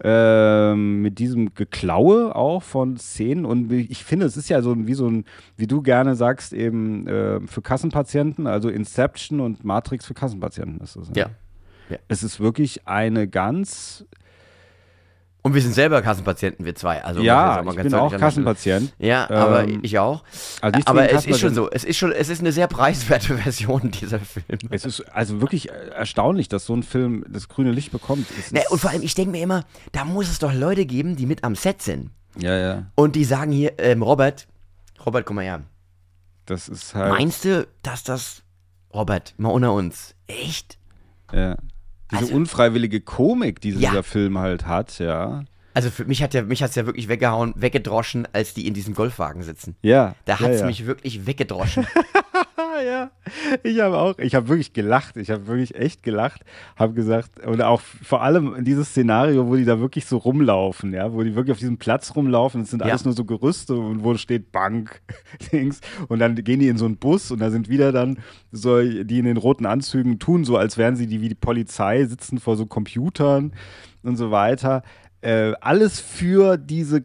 ähm, 0.03 1.01
mit 1.03 1.19
diesem 1.19 1.55
Geklaue 1.55 2.35
auch 2.37 2.63
von 2.63 2.99
Szenen. 2.99 3.45
Und 3.45 3.73
ich 3.73 4.05
finde, 4.05 4.27
es 4.27 4.37
ist 4.37 4.51
ja 4.51 4.61
so 4.63 4.87
wie 4.87 4.95
so 4.95 5.09
ein, 5.09 5.25
wie 5.57 5.67
du 5.67 5.81
gerne 5.83 6.15
sagst, 6.15 6.53
eben 6.53 7.07
äh, 7.07 7.41
für 7.47 7.63
Kassenpatienten, 7.63 8.47
also 8.47 8.69
Inception 8.69 9.41
und 9.41 9.65
Matrix 9.65 10.05
für 10.07 10.15
Kassenpatienten 10.15 10.81
ist 10.81 10.97
es. 10.97 11.09
ne? 11.09 11.15
Ja. 11.17 11.31
Es 12.09 12.23
ist 12.23 12.39
wirklich 12.39 12.87
eine 12.87 13.27
ganz 13.27 14.07
Und 15.43 15.55
wir 15.55 15.63
sind 15.63 15.73
selber 15.73 16.03
Kassenpatienten, 16.03 16.67
wir 16.67 16.75
zwei. 16.75 17.03
Also 17.03 17.23
ja, 17.23 17.61
ich 17.61 17.67
ganz 17.67 17.83
bin 17.83 17.95
auch 17.95 18.15
Kassenpatient. 18.15 18.93
Ja, 18.99 19.29
aber 19.31 19.65
Ähm, 19.65 19.81
ich 19.83 19.99
auch. 19.99 20.23
also 20.61 20.77
nichts 20.77 20.87
aber 20.91 21.11
es 21.11 21.25
ist 21.27 21.41
schon 21.41 21.55
so. 21.55 21.71
Es 21.71 21.83
ist 21.85 21.97
schon, 21.97 22.13
es 22.13 22.29
ist 22.29 22.41
eine 22.41 22.53
sehr 22.53 22.67
preiswerte 22.67 23.37
Version 23.39 23.91
dieser 23.91 24.21
Film. 24.21 24.45
Es 24.71 24.85
ist 24.85 25.01
also 25.15 25.41
wirklich 25.41 25.71
äh, 25.71 25.89
erstaunlich, 25.95 26.49
dass 26.49 26.67
so 26.67 26.75
ein 26.75 26.83
Film 26.83 27.25
das 27.29 27.49
grüne 27.49 27.73
Licht 27.73 27.91
bekommt. 27.91 28.27
Ist- 28.39 28.53
und 28.71 28.79
vor 28.79 28.91
allem, 28.91 29.03
ich 29.03 29.15
denke 29.15 29.31
mir 29.31 29.43
immer, 29.43 29.65
da 29.93 30.05
muss 30.05 30.29
es 30.31 30.39
doch 30.41 30.53
Leute 30.53 30.85
geben, 30.85 31.17
die 31.17 31.25
mit 31.27 31.43
am 31.43 31.55
Set 31.55 31.81
sind. 31.81 32.11
ja, 32.37 32.57
ja, 32.59 32.87
Und 32.95 33.17
die 33.17 33.25
sagen 33.25 33.51
hier, 33.53 33.73
ähm, 33.79 34.03
Robert, 34.03 34.47
Robert, 35.07 35.25
guck 35.25 35.37
mal 35.37 35.43
her. 35.45 35.63
das 36.45 36.69
ist 36.69 36.95
halt. 36.95 37.13
Meinst 37.13 37.47
du, 37.47 37.67
dass 37.83 38.05
das, 38.05 38.43
Robert, 38.93 39.33
mal 39.39 39.49
unter 39.49 39.73
uns, 39.73 40.15
echt? 40.27 40.77
Ja. 41.33 41.57
Diese 42.11 42.23
Also- 42.23 42.35
unfreiwillige 42.35 43.01
Komik, 43.01 43.61
die 43.61 43.71
Ja. 43.71 43.91
dieser 43.91 44.03
Film 44.03 44.39
halt 44.39 44.67
hat, 44.67 44.99
ja. 44.99 45.45
Also 45.73 45.89
für 45.91 46.05
mich 46.05 46.23
hat 46.23 46.35
ja, 46.35 46.43
mich 46.43 46.63
hat's 46.65 46.75
ja 46.75 46.85
wirklich 46.87 47.09
weggehauen, 47.09 47.55
weggedroschen, 47.57 48.27
als 48.33 48.55
die 48.55 48.67
in 48.67 48.75
diesem 48.75 48.95
Golfwagen 48.95 49.43
sitzen. 49.43 49.77
Ja. 49.83 50.15
Da 50.25 50.35
ja, 50.35 50.41
hat's 50.41 50.61
ja. 50.61 50.67
mich 50.67 50.85
wirklich 50.87 51.27
weggedroschen. 51.27 51.87
Ja, 52.85 53.11
ich 53.63 53.81
habe 53.81 53.99
auch, 53.99 54.19
ich 54.19 54.35
habe 54.35 54.49
wirklich 54.49 54.73
gelacht, 54.73 55.17
ich 55.17 55.31
habe 55.31 55.47
wirklich 55.47 55.75
echt 55.75 56.03
gelacht, 56.03 56.45
habe 56.77 56.93
gesagt, 56.95 57.45
und 57.47 57.61
auch 57.63 57.81
vor 57.81 58.23
allem 58.23 58.55
in 58.55 58.65
dieses 58.65 58.89
Szenario, 58.91 59.47
wo 59.49 59.57
die 59.57 59.65
da 59.65 59.81
wirklich 59.81 60.07
so 60.07 60.17
rumlaufen, 60.17 60.93
ja, 60.93 61.13
wo 61.13 61.23
die 61.23 61.35
wirklich 61.35 61.53
auf 61.53 61.59
diesem 61.59 61.79
Platz 61.79 62.15
rumlaufen, 62.17 62.63
es 62.63 62.71
sind 62.71 62.81
Ja. 62.81 62.87
alles 62.87 63.05
nur 63.05 63.15
so 63.15 63.25
Gerüste 63.25 63.75
und 63.75 64.03
wo 64.03 64.15
steht 64.17 64.51
Bank, 64.53 65.03
Dings, 65.53 65.81
und 66.09 66.19
dann 66.19 66.35
gehen 66.37 66.61
die 66.61 66.69
in 66.69 66.77
so 66.79 66.87
einen 66.87 66.97
Bus 66.97 67.31
und 67.31 67.41
da 67.41 67.51
sind 67.51 67.69
wieder 67.69 67.93
dann 67.93 68.19
so, 68.53 68.81
die 68.81 69.19
in 69.19 69.25
den 69.25 69.37
roten 69.37 69.67
Anzügen 69.67 70.19
tun 70.19 70.45
so, 70.45 70.57
als 70.57 70.79
wären 70.79 70.97
sie 70.97 71.07
die 71.07 71.21
wie 71.21 71.29
die 71.29 71.35
Polizei, 71.35 72.05
sitzen 72.05 72.39
vor 72.39 72.57
so 72.57 72.67
Computern 72.67 73.53
und 74.03 74.17
so 74.17 74.31
weiter. 74.31 74.83
Äh, 75.23 75.53
alles 75.61 76.01
für 76.01 76.57
diese 76.57 77.05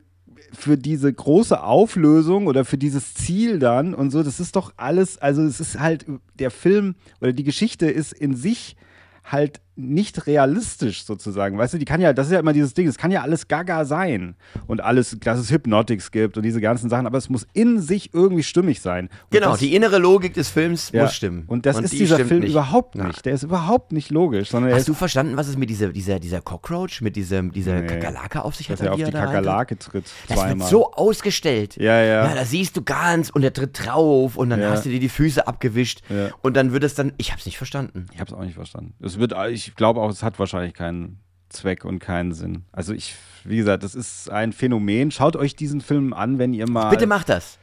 für 0.54 0.78
diese 0.78 1.12
große 1.12 1.62
Auflösung 1.62 2.48
oder 2.48 2.66
für 2.66 2.78
dieses 2.78 3.14
Ziel 3.14 3.60
dann 3.60 3.94
und 3.94 4.12
so, 4.12 4.24
das 4.24 4.40
ist 4.40 4.56
doch 4.56 4.74
alles, 4.78 5.18
also 5.18 5.44
es 5.44 5.60
ist 5.60 5.80
halt, 5.80 6.06
der 6.36 6.52
Film 6.52 6.96
oder 7.22 7.34
die 7.34 7.44
Geschichte 7.44 7.90
ist 7.90 8.14
in 8.14 8.36
sich 8.36 8.76
halt 9.24 9.62
nicht 9.78 10.28
realistisch 10.28 11.04
sozusagen, 11.06 11.58
weißt 11.58 11.74
du, 11.74 11.78
die 11.78 11.86
kann 11.86 12.00
ja, 12.00 12.14
das 12.14 12.28
ist 12.28 12.34
ja 12.34 12.40
immer 12.40 12.54
dieses 12.54 12.74
Ding, 12.74 12.88
es 12.88 12.98
kann 12.98 13.12
ja 13.12 13.22
alles 13.22 13.48
gaga 13.48 13.84
sein 13.86 14.36
und 14.68 14.82
alles, 14.82 15.18
dass 15.20 15.40
es 15.40 15.52
Hypnotics 15.52 16.12
gibt 16.12 16.38
und 16.38 16.44
diese 16.44 16.62
ganzen 16.62 16.90
Sachen, 16.90 17.06
aber 17.08 17.18
es 17.18 17.30
muss 17.30 17.46
in 17.54 17.80
sich 17.82 18.14
irgendwie 18.14 18.44
stimmig 18.44 18.82
sein. 18.82 19.10
Und 19.26 19.32
genau, 19.32 19.52
das, 19.52 19.60
die 19.60 19.76
innere 19.76 19.98
Logik 19.98 20.34
des 20.34 20.50
Films 20.50 20.92
ja, 20.94 21.04
muss 21.04 21.14
stimmen. 21.14 21.44
Und 21.48 21.66
das 21.66 21.80
ist 21.80 21.94
die 21.94 21.98
dieser 21.98 22.20
Film 22.26 22.42
nicht. 22.42 22.52
überhaupt 22.52 22.96
Ja. 22.96 23.08
nicht, 23.08 23.26
der 23.26 23.34
ist 23.34 23.44
überhaupt 23.44 23.92
nicht 23.92 24.12
logisch, 24.12 24.50
sondern 24.50 24.72
er 24.72 24.78
Hast 24.78 24.88
du 24.88 24.94
verstanden, 24.94 25.36
was 25.38 25.48
es 25.48 25.58
mit 25.58 25.70
dieser, 25.70 25.90
dieser, 25.90 26.20
dieser 26.20 26.42
Cockroach, 26.42 27.02
mit 27.02 27.16
diesem, 27.16 27.52
dieser 27.52 27.82
Nee. 27.82 27.88
Kakerlake 27.88 28.44
auf 28.44 28.56
sich 28.56 28.70
hat? 28.70 28.80
dass 28.80 28.86
er 28.86 28.94
auf 28.94 28.98
die? 29.04 29.12
Kakerlake 29.12 29.78
tritt 29.78 30.06
Das 30.28 30.38
zweimal. 30.38 30.60
wird 30.60 30.70
so 30.70 30.92
ausgestellt. 30.94 31.76
Ja, 31.78 32.02
ja. 32.02 32.28
Ja, 32.28 32.36
da 32.36 32.46
siehst 32.46 32.78
du 32.78 32.82
ganz 32.84 33.30
und 33.30 33.44
er 33.44 33.52
tritt 33.54 33.86
drauf 33.86 34.38
und 34.38 34.50
dann 34.50 34.60
Ja. 34.62 34.72
hast 34.72 34.86
du 34.86 34.90
dir 34.90 35.00
die 35.00 35.10
Füße 35.10 35.48
abgewischt 35.48 36.02
Ja. 36.10 36.30
und 36.42 36.56
dann 36.56 36.72
wird 36.72 36.84
es 36.84 36.96
dann, 36.96 37.14
ich 37.18 37.32
hab's 37.32 37.46
nicht 37.46 37.58
verstanden. 37.58 38.06
Ich 38.14 38.20
habe 38.20 38.30
es 38.32 38.38
auch 38.38 38.44
nicht 38.44 38.56
verstanden. 38.56 38.94
Es 39.02 39.20
wird, 39.20 39.34
ich 39.50 39.65
glaube 39.74 40.02
auch, 40.02 40.10
es 40.10 40.22
hat 40.22 40.38
wahrscheinlich 40.38 40.76
keinen 40.76 41.20
Zweck 41.50 41.86
und 41.86 42.00
keinen 42.00 42.34
Sinn. 42.34 42.66
Also 42.72 42.94
ich, 42.94 43.16
wie 43.44 43.58
gesagt, 43.58 43.84
das 43.84 43.96
ist 43.96 44.30
ein 44.30 44.54
Phänomen. 44.54 45.10
Schaut 45.10 45.36
euch 45.36 45.56
diesen 45.56 45.82
Film 45.82 46.14
an, 46.14 46.38
wenn 46.38 46.54
ihr 46.54 46.70
mal, 46.70 46.90
Bitte 46.90 47.08
mach 47.08 47.24
das. 47.24 47.58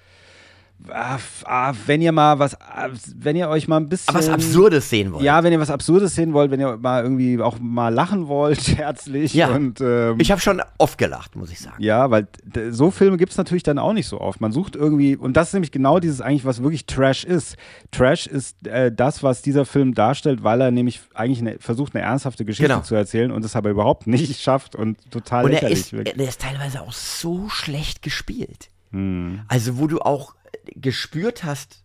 Ah, 0.90 1.18
ah, 1.44 1.74
wenn 1.86 2.02
ihr 2.02 2.12
mal 2.12 2.38
was, 2.38 2.54
ah, 2.60 2.88
wenn 3.16 3.36
ihr 3.36 3.48
euch 3.48 3.68
mal 3.68 3.76
ein 3.78 3.88
bisschen, 3.88 4.08
Aber 4.10 4.18
was 4.18 4.28
Absurdes 4.28 4.88
sehen 4.90 5.12
wollen. 5.12 5.24
ja, 5.24 5.42
wenn 5.44 5.52
ihr 5.52 5.60
was 5.60 5.70
Absurdes 5.70 6.14
sehen 6.14 6.32
wollt, 6.32 6.50
wenn 6.50 6.60
ihr 6.60 6.76
mal 6.76 7.02
irgendwie 7.02 7.40
auch 7.40 7.58
mal 7.60 7.88
lachen 7.92 8.28
wollt, 8.28 8.66
herzlich 8.78 9.34
Ja. 9.34 9.48
und 9.48 9.80
ähm, 9.80 10.16
Ich 10.20 10.30
habe 10.30 10.40
schon 10.40 10.62
oft 10.78 10.98
gelacht, 10.98 11.36
muss 11.36 11.50
ich 11.50 11.60
sagen. 11.60 11.76
ja, 11.82 12.10
weil 12.10 12.26
so 12.70 12.90
Filme 12.90 13.16
gibt 13.16 13.32
es 13.32 13.38
natürlich 13.38 13.62
dann 13.62 13.78
auch 13.78 13.92
nicht 13.92 14.06
so 14.08 14.20
oft. 14.20 14.40
Man 14.40 14.52
sucht 14.52 14.76
irgendwie, 14.76 15.16
und 15.16 15.36
das 15.36 15.48
ist 15.48 15.52
nämlich 15.54 15.72
genau 15.72 15.98
dieses 16.00 16.20
eigentlich, 16.20 16.44
was 16.44 16.62
wirklich 16.62 16.86
Trash 16.86 17.24
ist. 17.24 17.56
Trash 17.90 18.26
ist 18.26 18.66
äh, 18.66 18.90
das, 18.92 19.22
was 19.22 19.42
dieser 19.42 19.64
Film 19.64 19.94
darstellt, 19.94 20.42
weil 20.42 20.60
er 20.60 20.70
nämlich 20.70 21.00
eigentlich 21.14 21.40
eine, 21.40 21.58
versucht, 21.58 21.94
eine 21.94 22.04
ernsthafte 22.04 22.44
Geschichte 22.44 22.68
Genau. 22.72 22.82
zu 22.82 22.94
erzählen 22.94 23.30
und 23.30 23.44
es 23.44 23.56
aber 23.56 23.70
überhaupt 23.70 24.06
nicht 24.06 24.40
schafft 24.42 24.74
und 24.76 24.98
total 25.10 25.44
Und 25.44 25.50
er 25.50 25.54
lächerlich 25.54 25.78
ist, 25.80 25.92
wirkt. 25.92 26.18
er 26.18 26.28
ist 26.28 26.40
teilweise 26.40 26.80
auch 26.82 26.92
so 26.92 27.48
schlecht 27.48 28.02
gespielt. 28.02 28.68
Hm. 28.90 29.40
Also, 29.48 29.78
wo 29.78 29.86
du 29.86 30.00
auch 30.00 30.34
gespürt 30.66 31.44
hast, 31.44 31.82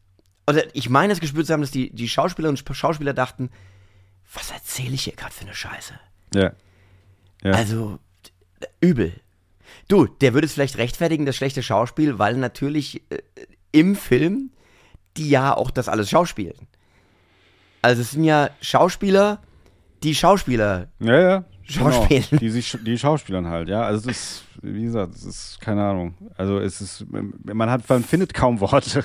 oder 0.48 0.64
ich 0.76 0.90
meine 0.90 1.14
es 1.14 1.20
gespürt 1.20 1.48
zu 1.48 1.54
haben, 1.54 1.62
dass 1.62 1.72
die, 1.72 1.90
die 1.92 2.10
Schauspielerinnen 2.10 2.62
und 2.66 2.76
Schauspieler 2.76 3.14
dachten, 3.14 3.50
was 4.34 4.52
erzähle 4.52 4.96
ich 4.96 5.04
hier 5.04 5.16
gerade 5.16 5.34
für 5.34 5.46
eine 5.46 5.54
Scheiße? 5.54 5.94
Ja. 6.34 6.54
Ja. 7.44 7.52
Also, 7.52 8.00
übel. 8.82 9.14
Du, 9.88 10.06
der 10.06 10.34
würde 10.34 10.46
es 10.46 10.54
vielleicht 10.54 10.78
rechtfertigen, 10.78 11.26
das 11.26 11.36
schlechte 11.36 11.64
Schauspiel, 11.64 12.20
weil 12.20 12.36
natürlich 12.38 13.02
äh, 13.12 13.22
im 13.72 13.96
Film 13.96 14.52
die 15.18 15.30
ja 15.30 15.56
auch 15.56 15.72
das 15.72 15.90
alles 15.90 16.10
schauspielen. 16.10 16.68
Also 17.82 18.02
es 18.02 18.12
sind 18.12 18.24
ja 18.24 18.50
Schauspieler, 18.62 19.40
die 20.04 20.16
Schauspieler. 20.16 20.88
Ja, 21.00 21.20
ja. 21.20 21.46
Schauspielen. 21.64 22.26
Genau. 22.30 22.40
Die, 22.40 22.50
sich, 22.50 22.78
die 22.86 22.98
Schauspielern 22.98 23.48
halt, 23.48 23.70
ja. 23.70 23.82
Also 23.82 24.10
es 24.10 24.18
ist, 24.18 24.44
wie 24.62 24.84
gesagt, 24.84 25.16
es 25.16 25.24
ist, 25.26 25.62
keine 25.62 25.84
Ahnung. 25.84 26.14
Also 26.36 26.60
es 26.60 26.82
ist, 26.82 27.06
man 27.10 27.70
hat, 27.70 27.88
man 27.90 28.04
findet 28.04 28.34
kaum 28.34 28.60
Worte. 28.60 29.04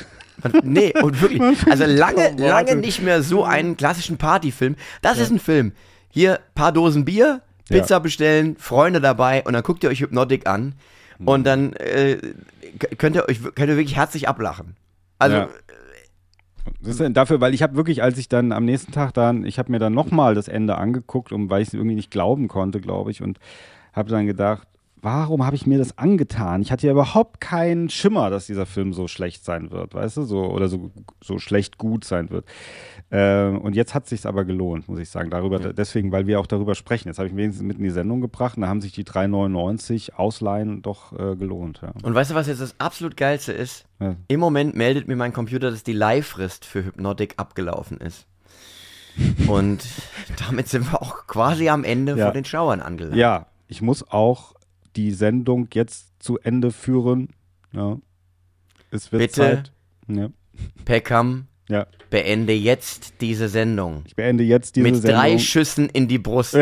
Nee, 0.63 0.93
und 1.03 1.21
wirklich. 1.21 1.43
Also 1.71 1.85
lange, 1.85 2.35
lange 2.37 2.75
nicht 2.77 3.03
mehr 3.03 3.23
so 3.23 3.45
einen 3.45 3.77
klassischen 3.77 4.17
Partyfilm. 4.17 4.77
Das 5.03 5.19
ist 5.19 5.31
ein 5.31 5.39
Film. 5.39 5.73
Hier, 6.09 6.41
paar 6.55 6.73
Dosen 6.73 7.05
Bier, 7.05 7.43
Pizza 7.69 7.95
Ja. 7.97 7.99
bestellen, 8.01 8.57
Freunde 8.57 9.01
dabei 9.01 9.43
und 9.45 9.53
dann 9.53 9.63
guckt 9.63 9.85
ihr 9.85 9.91
euch 9.91 10.01
Hypnotic 10.01 10.47
an 10.49 10.75
Mhm. 11.19 11.29
und 11.29 11.45
dann 11.45 11.73
äh, 11.75 12.17
könnt 12.99 13.15
ihr 13.17 13.29
euch 13.29 13.41
könnt 13.43 13.69
ihr 13.69 13.77
wirklich 13.77 13.97
herzlich 13.97 14.29
ablachen. 14.29 14.77
Also, 15.19 15.37
Ja. 15.37 15.49
Das 16.81 16.99
ist 17.01 17.17
dafür, 17.17 17.41
weil 17.41 17.55
ich 17.55 17.63
habe 17.63 17.77
wirklich, 17.77 18.03
als 18.03 18.19
ich 18.19 18.29
dann 18.29 18.53
am 18.53 18.65
nächsten 18.65 18.93
Tag 18.93 19.15
dann, 19.15 19.45
ich 19.45 19.59
habe 19.59 19.71
mir 19.73 19.79
dann 19.81 19.93
nochmal 19.95 20.35
das 20.35 20.47
Ende 20.49 20.79
angeguckt, 20.79 21.33
um, 21.33 21.51
weil 21.51 21.61
ich 21.63 21.69
es 21.69 21.75
irgendwie 21.75 21.97
nicht 21.97 22.11
glauben 22.11 22.47
konnte, 22.49 22.81
glaube 22.81 23.11
ich, 23.11 23.21
und 23.23 23.39
habe 23.93 24.11
dann 24.11 24.27
gedacht, 24.27 24.67
warum 25.03 25.45
habe 25.45 25.57
ich 25.57 25.67
mir 25.67 25.79
das 25.79 25.99
angetan? 25.99 26.63
Ich 26.63 26.71
hatte 26.73 26.87
ja 26.87 26.93
überhaupt 26.93 27.41
keinen 27.41 27.91
Schimmer, 27.91 28.31
dass 28.31 28.47
dieser 28.47 28.67
Film 28.67 28.93
so 28.93 29.09
schlecht 29.09 29.45
sein 29.45 29.71
wird, 29.71 29.95
weißt 29.95 30.17
du, 30.17 30.23
so 30.23 30.45
oder 30.47 30.69
so, 30.69 30.91
so 31.23 31.39
schlecht 31.39 31.77
gut 31.77 32.05
sein 32.05 32.31
wird. 32.31 32.47
Ähm, 33.11 33.59
und 33.61 33.75
jetzt 33.77 33.95
hat 33.95 34.05
es 34.05 34.11
sich 34.11 34.27
aber 34.27 34.45
gelohnt, 34.45 34.89
muss 34.89 34.99
ich 35.01 35.11
sagen. 35.11 35.29
Darüber, 35.29 35.61
Ja. 35.61 35.73
deswegen, 35.73 36.13
weil 36.13 36.27
wir 36.27 36.41
auch 36.41 36.47
darüber 36.47 36.75
sprechen. 36.75 37.09
Jetzt 37.09 37.19
habe 37.19 37.27
ich 37.27 37.35
mich 37.35 37.43
wenigstens 37.43 37.67
mit 37.67 37.79
in 37.79 37.85
die 37.85 37.91
Sendung 37.91 38.21
gebracht 38.21 38.57
und 38.57 38.63
da 38.63 38.69
haben 38.69 38.81
sich 38.81 38.93
die 38.93 39.05
3,99 39.05 40.15
Ausleihen 40.15 40.83
doch 40.83 41.13
äh, 41.19 41.37
gelohnt. 41.37 41.81
Ja. 41.83 41.93
Und 42.03 42.15
weißt 42.15 42.31
du, 42.31 42.35
was 42.35 42.47
jetzt 42.47 42.61
das 42.63 42.75
absolut 42.79 43.17
Geilste 43.17 43.53
ist? 43.53 43.85
Ja. 44.01 44.15
Im 44.29 44.41
Moment 44.41 44.77
meldet 44.77 45.09
mir 45.09 45.17
mein 45.17 45.33
Computer, 45.33 45.71
dass 45.71 45.83
die 45.83 45.93
Leihfrist 45.93 46.65
für 46.65 46.85
Hypnotic 46.85 47.35
abgelaufen 47.39 47.99
ist. 47.99 48.27
Und 49.49 49.85
damit 50.49 50.69
sind 50.69 50.91
wir 50.91 51.03
auch 51.03 51.27
quasi 51.27 51.69
am 51.69 51.85
Ende 51.85 52.17
vor 52.17 52.31
den 52.33 52.45
Schauern 52.45 52.81
angelangt. 52.81 53.17
ja, 53.17 53.47
ich 53.69 53.83
muss 53.83 54.09
auch 54.11 54.55
die 54.97 55.13
Sendung 55.13 55.69
jetzt 55.73 56.23
zu 56.23 56.39
Ende 56.39 56.71
führen. 56.71 57.29
Ja. 57.73 57.99
Es 58.91 59.13
wird 59.13 59.23
Bitte? 59.23 59.33
Zeit. 59.35 59.73
Ja. 60.09 60.31
Peckham, 60.85 61.47
ja. 61.69 61.87
beende 62.11 62.53
jetzt 62.53 63.15
diese 63.21 63.49
Sendung. 63.49 64.03
Ich 64.07 64.15
beende 64.17 64.45
jetzt 64.45 64.77
diese 64.77 64.83
Mit 64.85 64.97
Sendung. 64.97 65.21
drei 65.21 65.39
Schüssen 65.39 65.89
in 65.89 66.09
die 66.09 66.19
Brust. 66.19 66.57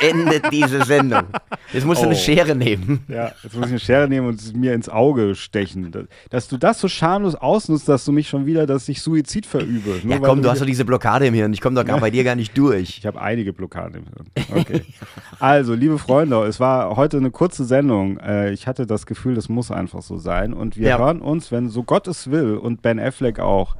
Beende 0.00 0.40
diese 0.50 0.84
Sendung. 0.84 1.24
Jetzt 1.72 1.84
musst 1.86 2.00
du 2.02 2.06
eine 2.06 2.14
Oh. 2.14 2.18
Schere 2.18 2.54
nehmen. 2.54 3.04
Ja, 3.08 3.32
jetzt 3.42 3.54
muss 3.54 3.66
ich 3.66 3.72
eine 3.72 3.78
Schere 3.80 4.08
nehmen 4.08 4.28
und 4.28 4.40
es 4.40 4.52
mir 4.52 4.74
ins 4.74 4.88
Auge 4.88 5.34
stechen. 5.34 5.90
Dass- 6.30 6.48
du 6.48 6.56
das 6.56 6.80
so 6.80 6.88
schamlos 6.88 7.34
ausnutzt, 7.34 7.88
dass 7.88 8.04
du 8.04 8.12
mich 8.12 8.28
schon 8.28 8.46
wieder, 8.46 8.66
dass 8.66 8.88
ich 8.88 9.00
Suizid 9.02 9.46
verübe. 9.46 10.00
Ja 10.06 10.18
komm, 10.18 10.42
du 10.42 10.50
hast 10.50 10.60
doch 10.60 10.66
diese 10.66 10.84
Blockade 10.84 11.26
im 11.26 11.34
Hirn. 11.34 11.52
Ich 11.52 11.60
komme 11.60 11.76
doch 11.76 11.84
gar 11.86 12.00
bei 12.00 12.10
dir 12.10 12.24
gar 12.24 12.34
nicht 12.36 12.56
durch. 12.56 12.98
Ich 12.98 13.06
habe 13.06 13.20
einige 13.20 13.52
Blockaden 13.52 14.02
im 14.02 14.04
Hirn. 14.04 14.60
Okay. 14.60 14.82
Also, 15.40 15.74
liebe 15.74 15.98
Freunde, 15.98 16.36
es 16.44 16.60
war 16.60 16.96
heute 16.96 17.16
eine 17.16 17.30
kurze 17.30 17.64
Sendung. 17.64 18.18
Äh, 18.18 18.52
Ich 18.52 18.66
hatte 18.66 18.86
das 18.86 19.06
Gefühl, 19.06 19.34
das 19.34 19.48
muss 19.48 19.70
einfach 19.70 20.02
so 20.02 20.18
sein. 20.18 20.52
Und 20.52 20.76
wir 20.76 20.88
Ja. 20.90 20.98
hören 20.98 21.20
uns, 21.20 21.50
wenn 21.50 21.68
so 21.68 21.82
Gott 21.82 22.06
es 22.08 22.30
will 22.30 22.56
und 22.56 22.82
Ben 22.82 23.00
Affleck 23.00 23.40
auch, 23.40 23.76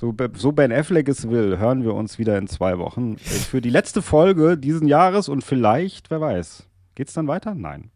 so, 0.00 0.14
so 0.34 0.52
Ben 0.52 0.72
Affleck 0.72 1.08
es 1.08 1.28
will, 1.28 1.58
hören 1.58 1.82
wir 1.82 1.92
uns 1.94 2.18
wieder 2.18 2.38
in 2.38 2.46
zwei 2.46 2.78
Wochen 2.78 3.18
für 3.18 3.60
die 3.60 3.70
letzte 3.70 4.00
Folge 4.00 4.56
diesen 4.56 4.86
Jahres 4.86 5.28
und 5.28 5.42
vielleicht, 5.42 6.10
wer 6.12 6.20
weiß, 6.20 6.62
geht's 6.94 7.12
dann 7.14 7.26
weiter? 7.26 7.54
Nein. 7.56 7.90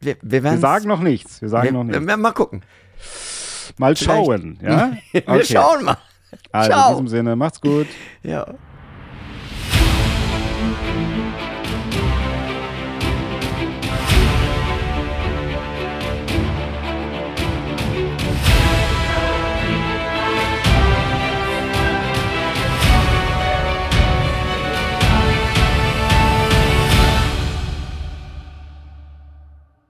Wir, 0.00 0.16
wir, 0.20 0.42
Wir 0.42 0.58
sagen 0.58 0.86
noch 0.86 1.00
nichts. 1.00 1.40
Wir 1.40 1.48
sagen 1.48 1.64
wir, 1.64 1.72
noch 1.72 1.84
nichts. 1.84 2.06
wir, 2.06 2.16
mal 2.18 2.32
gucken. 2.32 2.60
Mal 3.78 3.96
schauen, 3.96 4.58
ja? 4.62 4.92
Wir 5.12 5.22
Okay. 5.26 5.44
schauen 5.44 5.84
mal. 5.84 5.96
Also 6.52 6.70
Ciao. 6.70 6.88
in 6.90 6.94
diesem 6.94 7.08
Sinne, 7.08 7.36
macht's 7.36 7.60
gut. 7.60 7.86
Ja. 8.22 8.46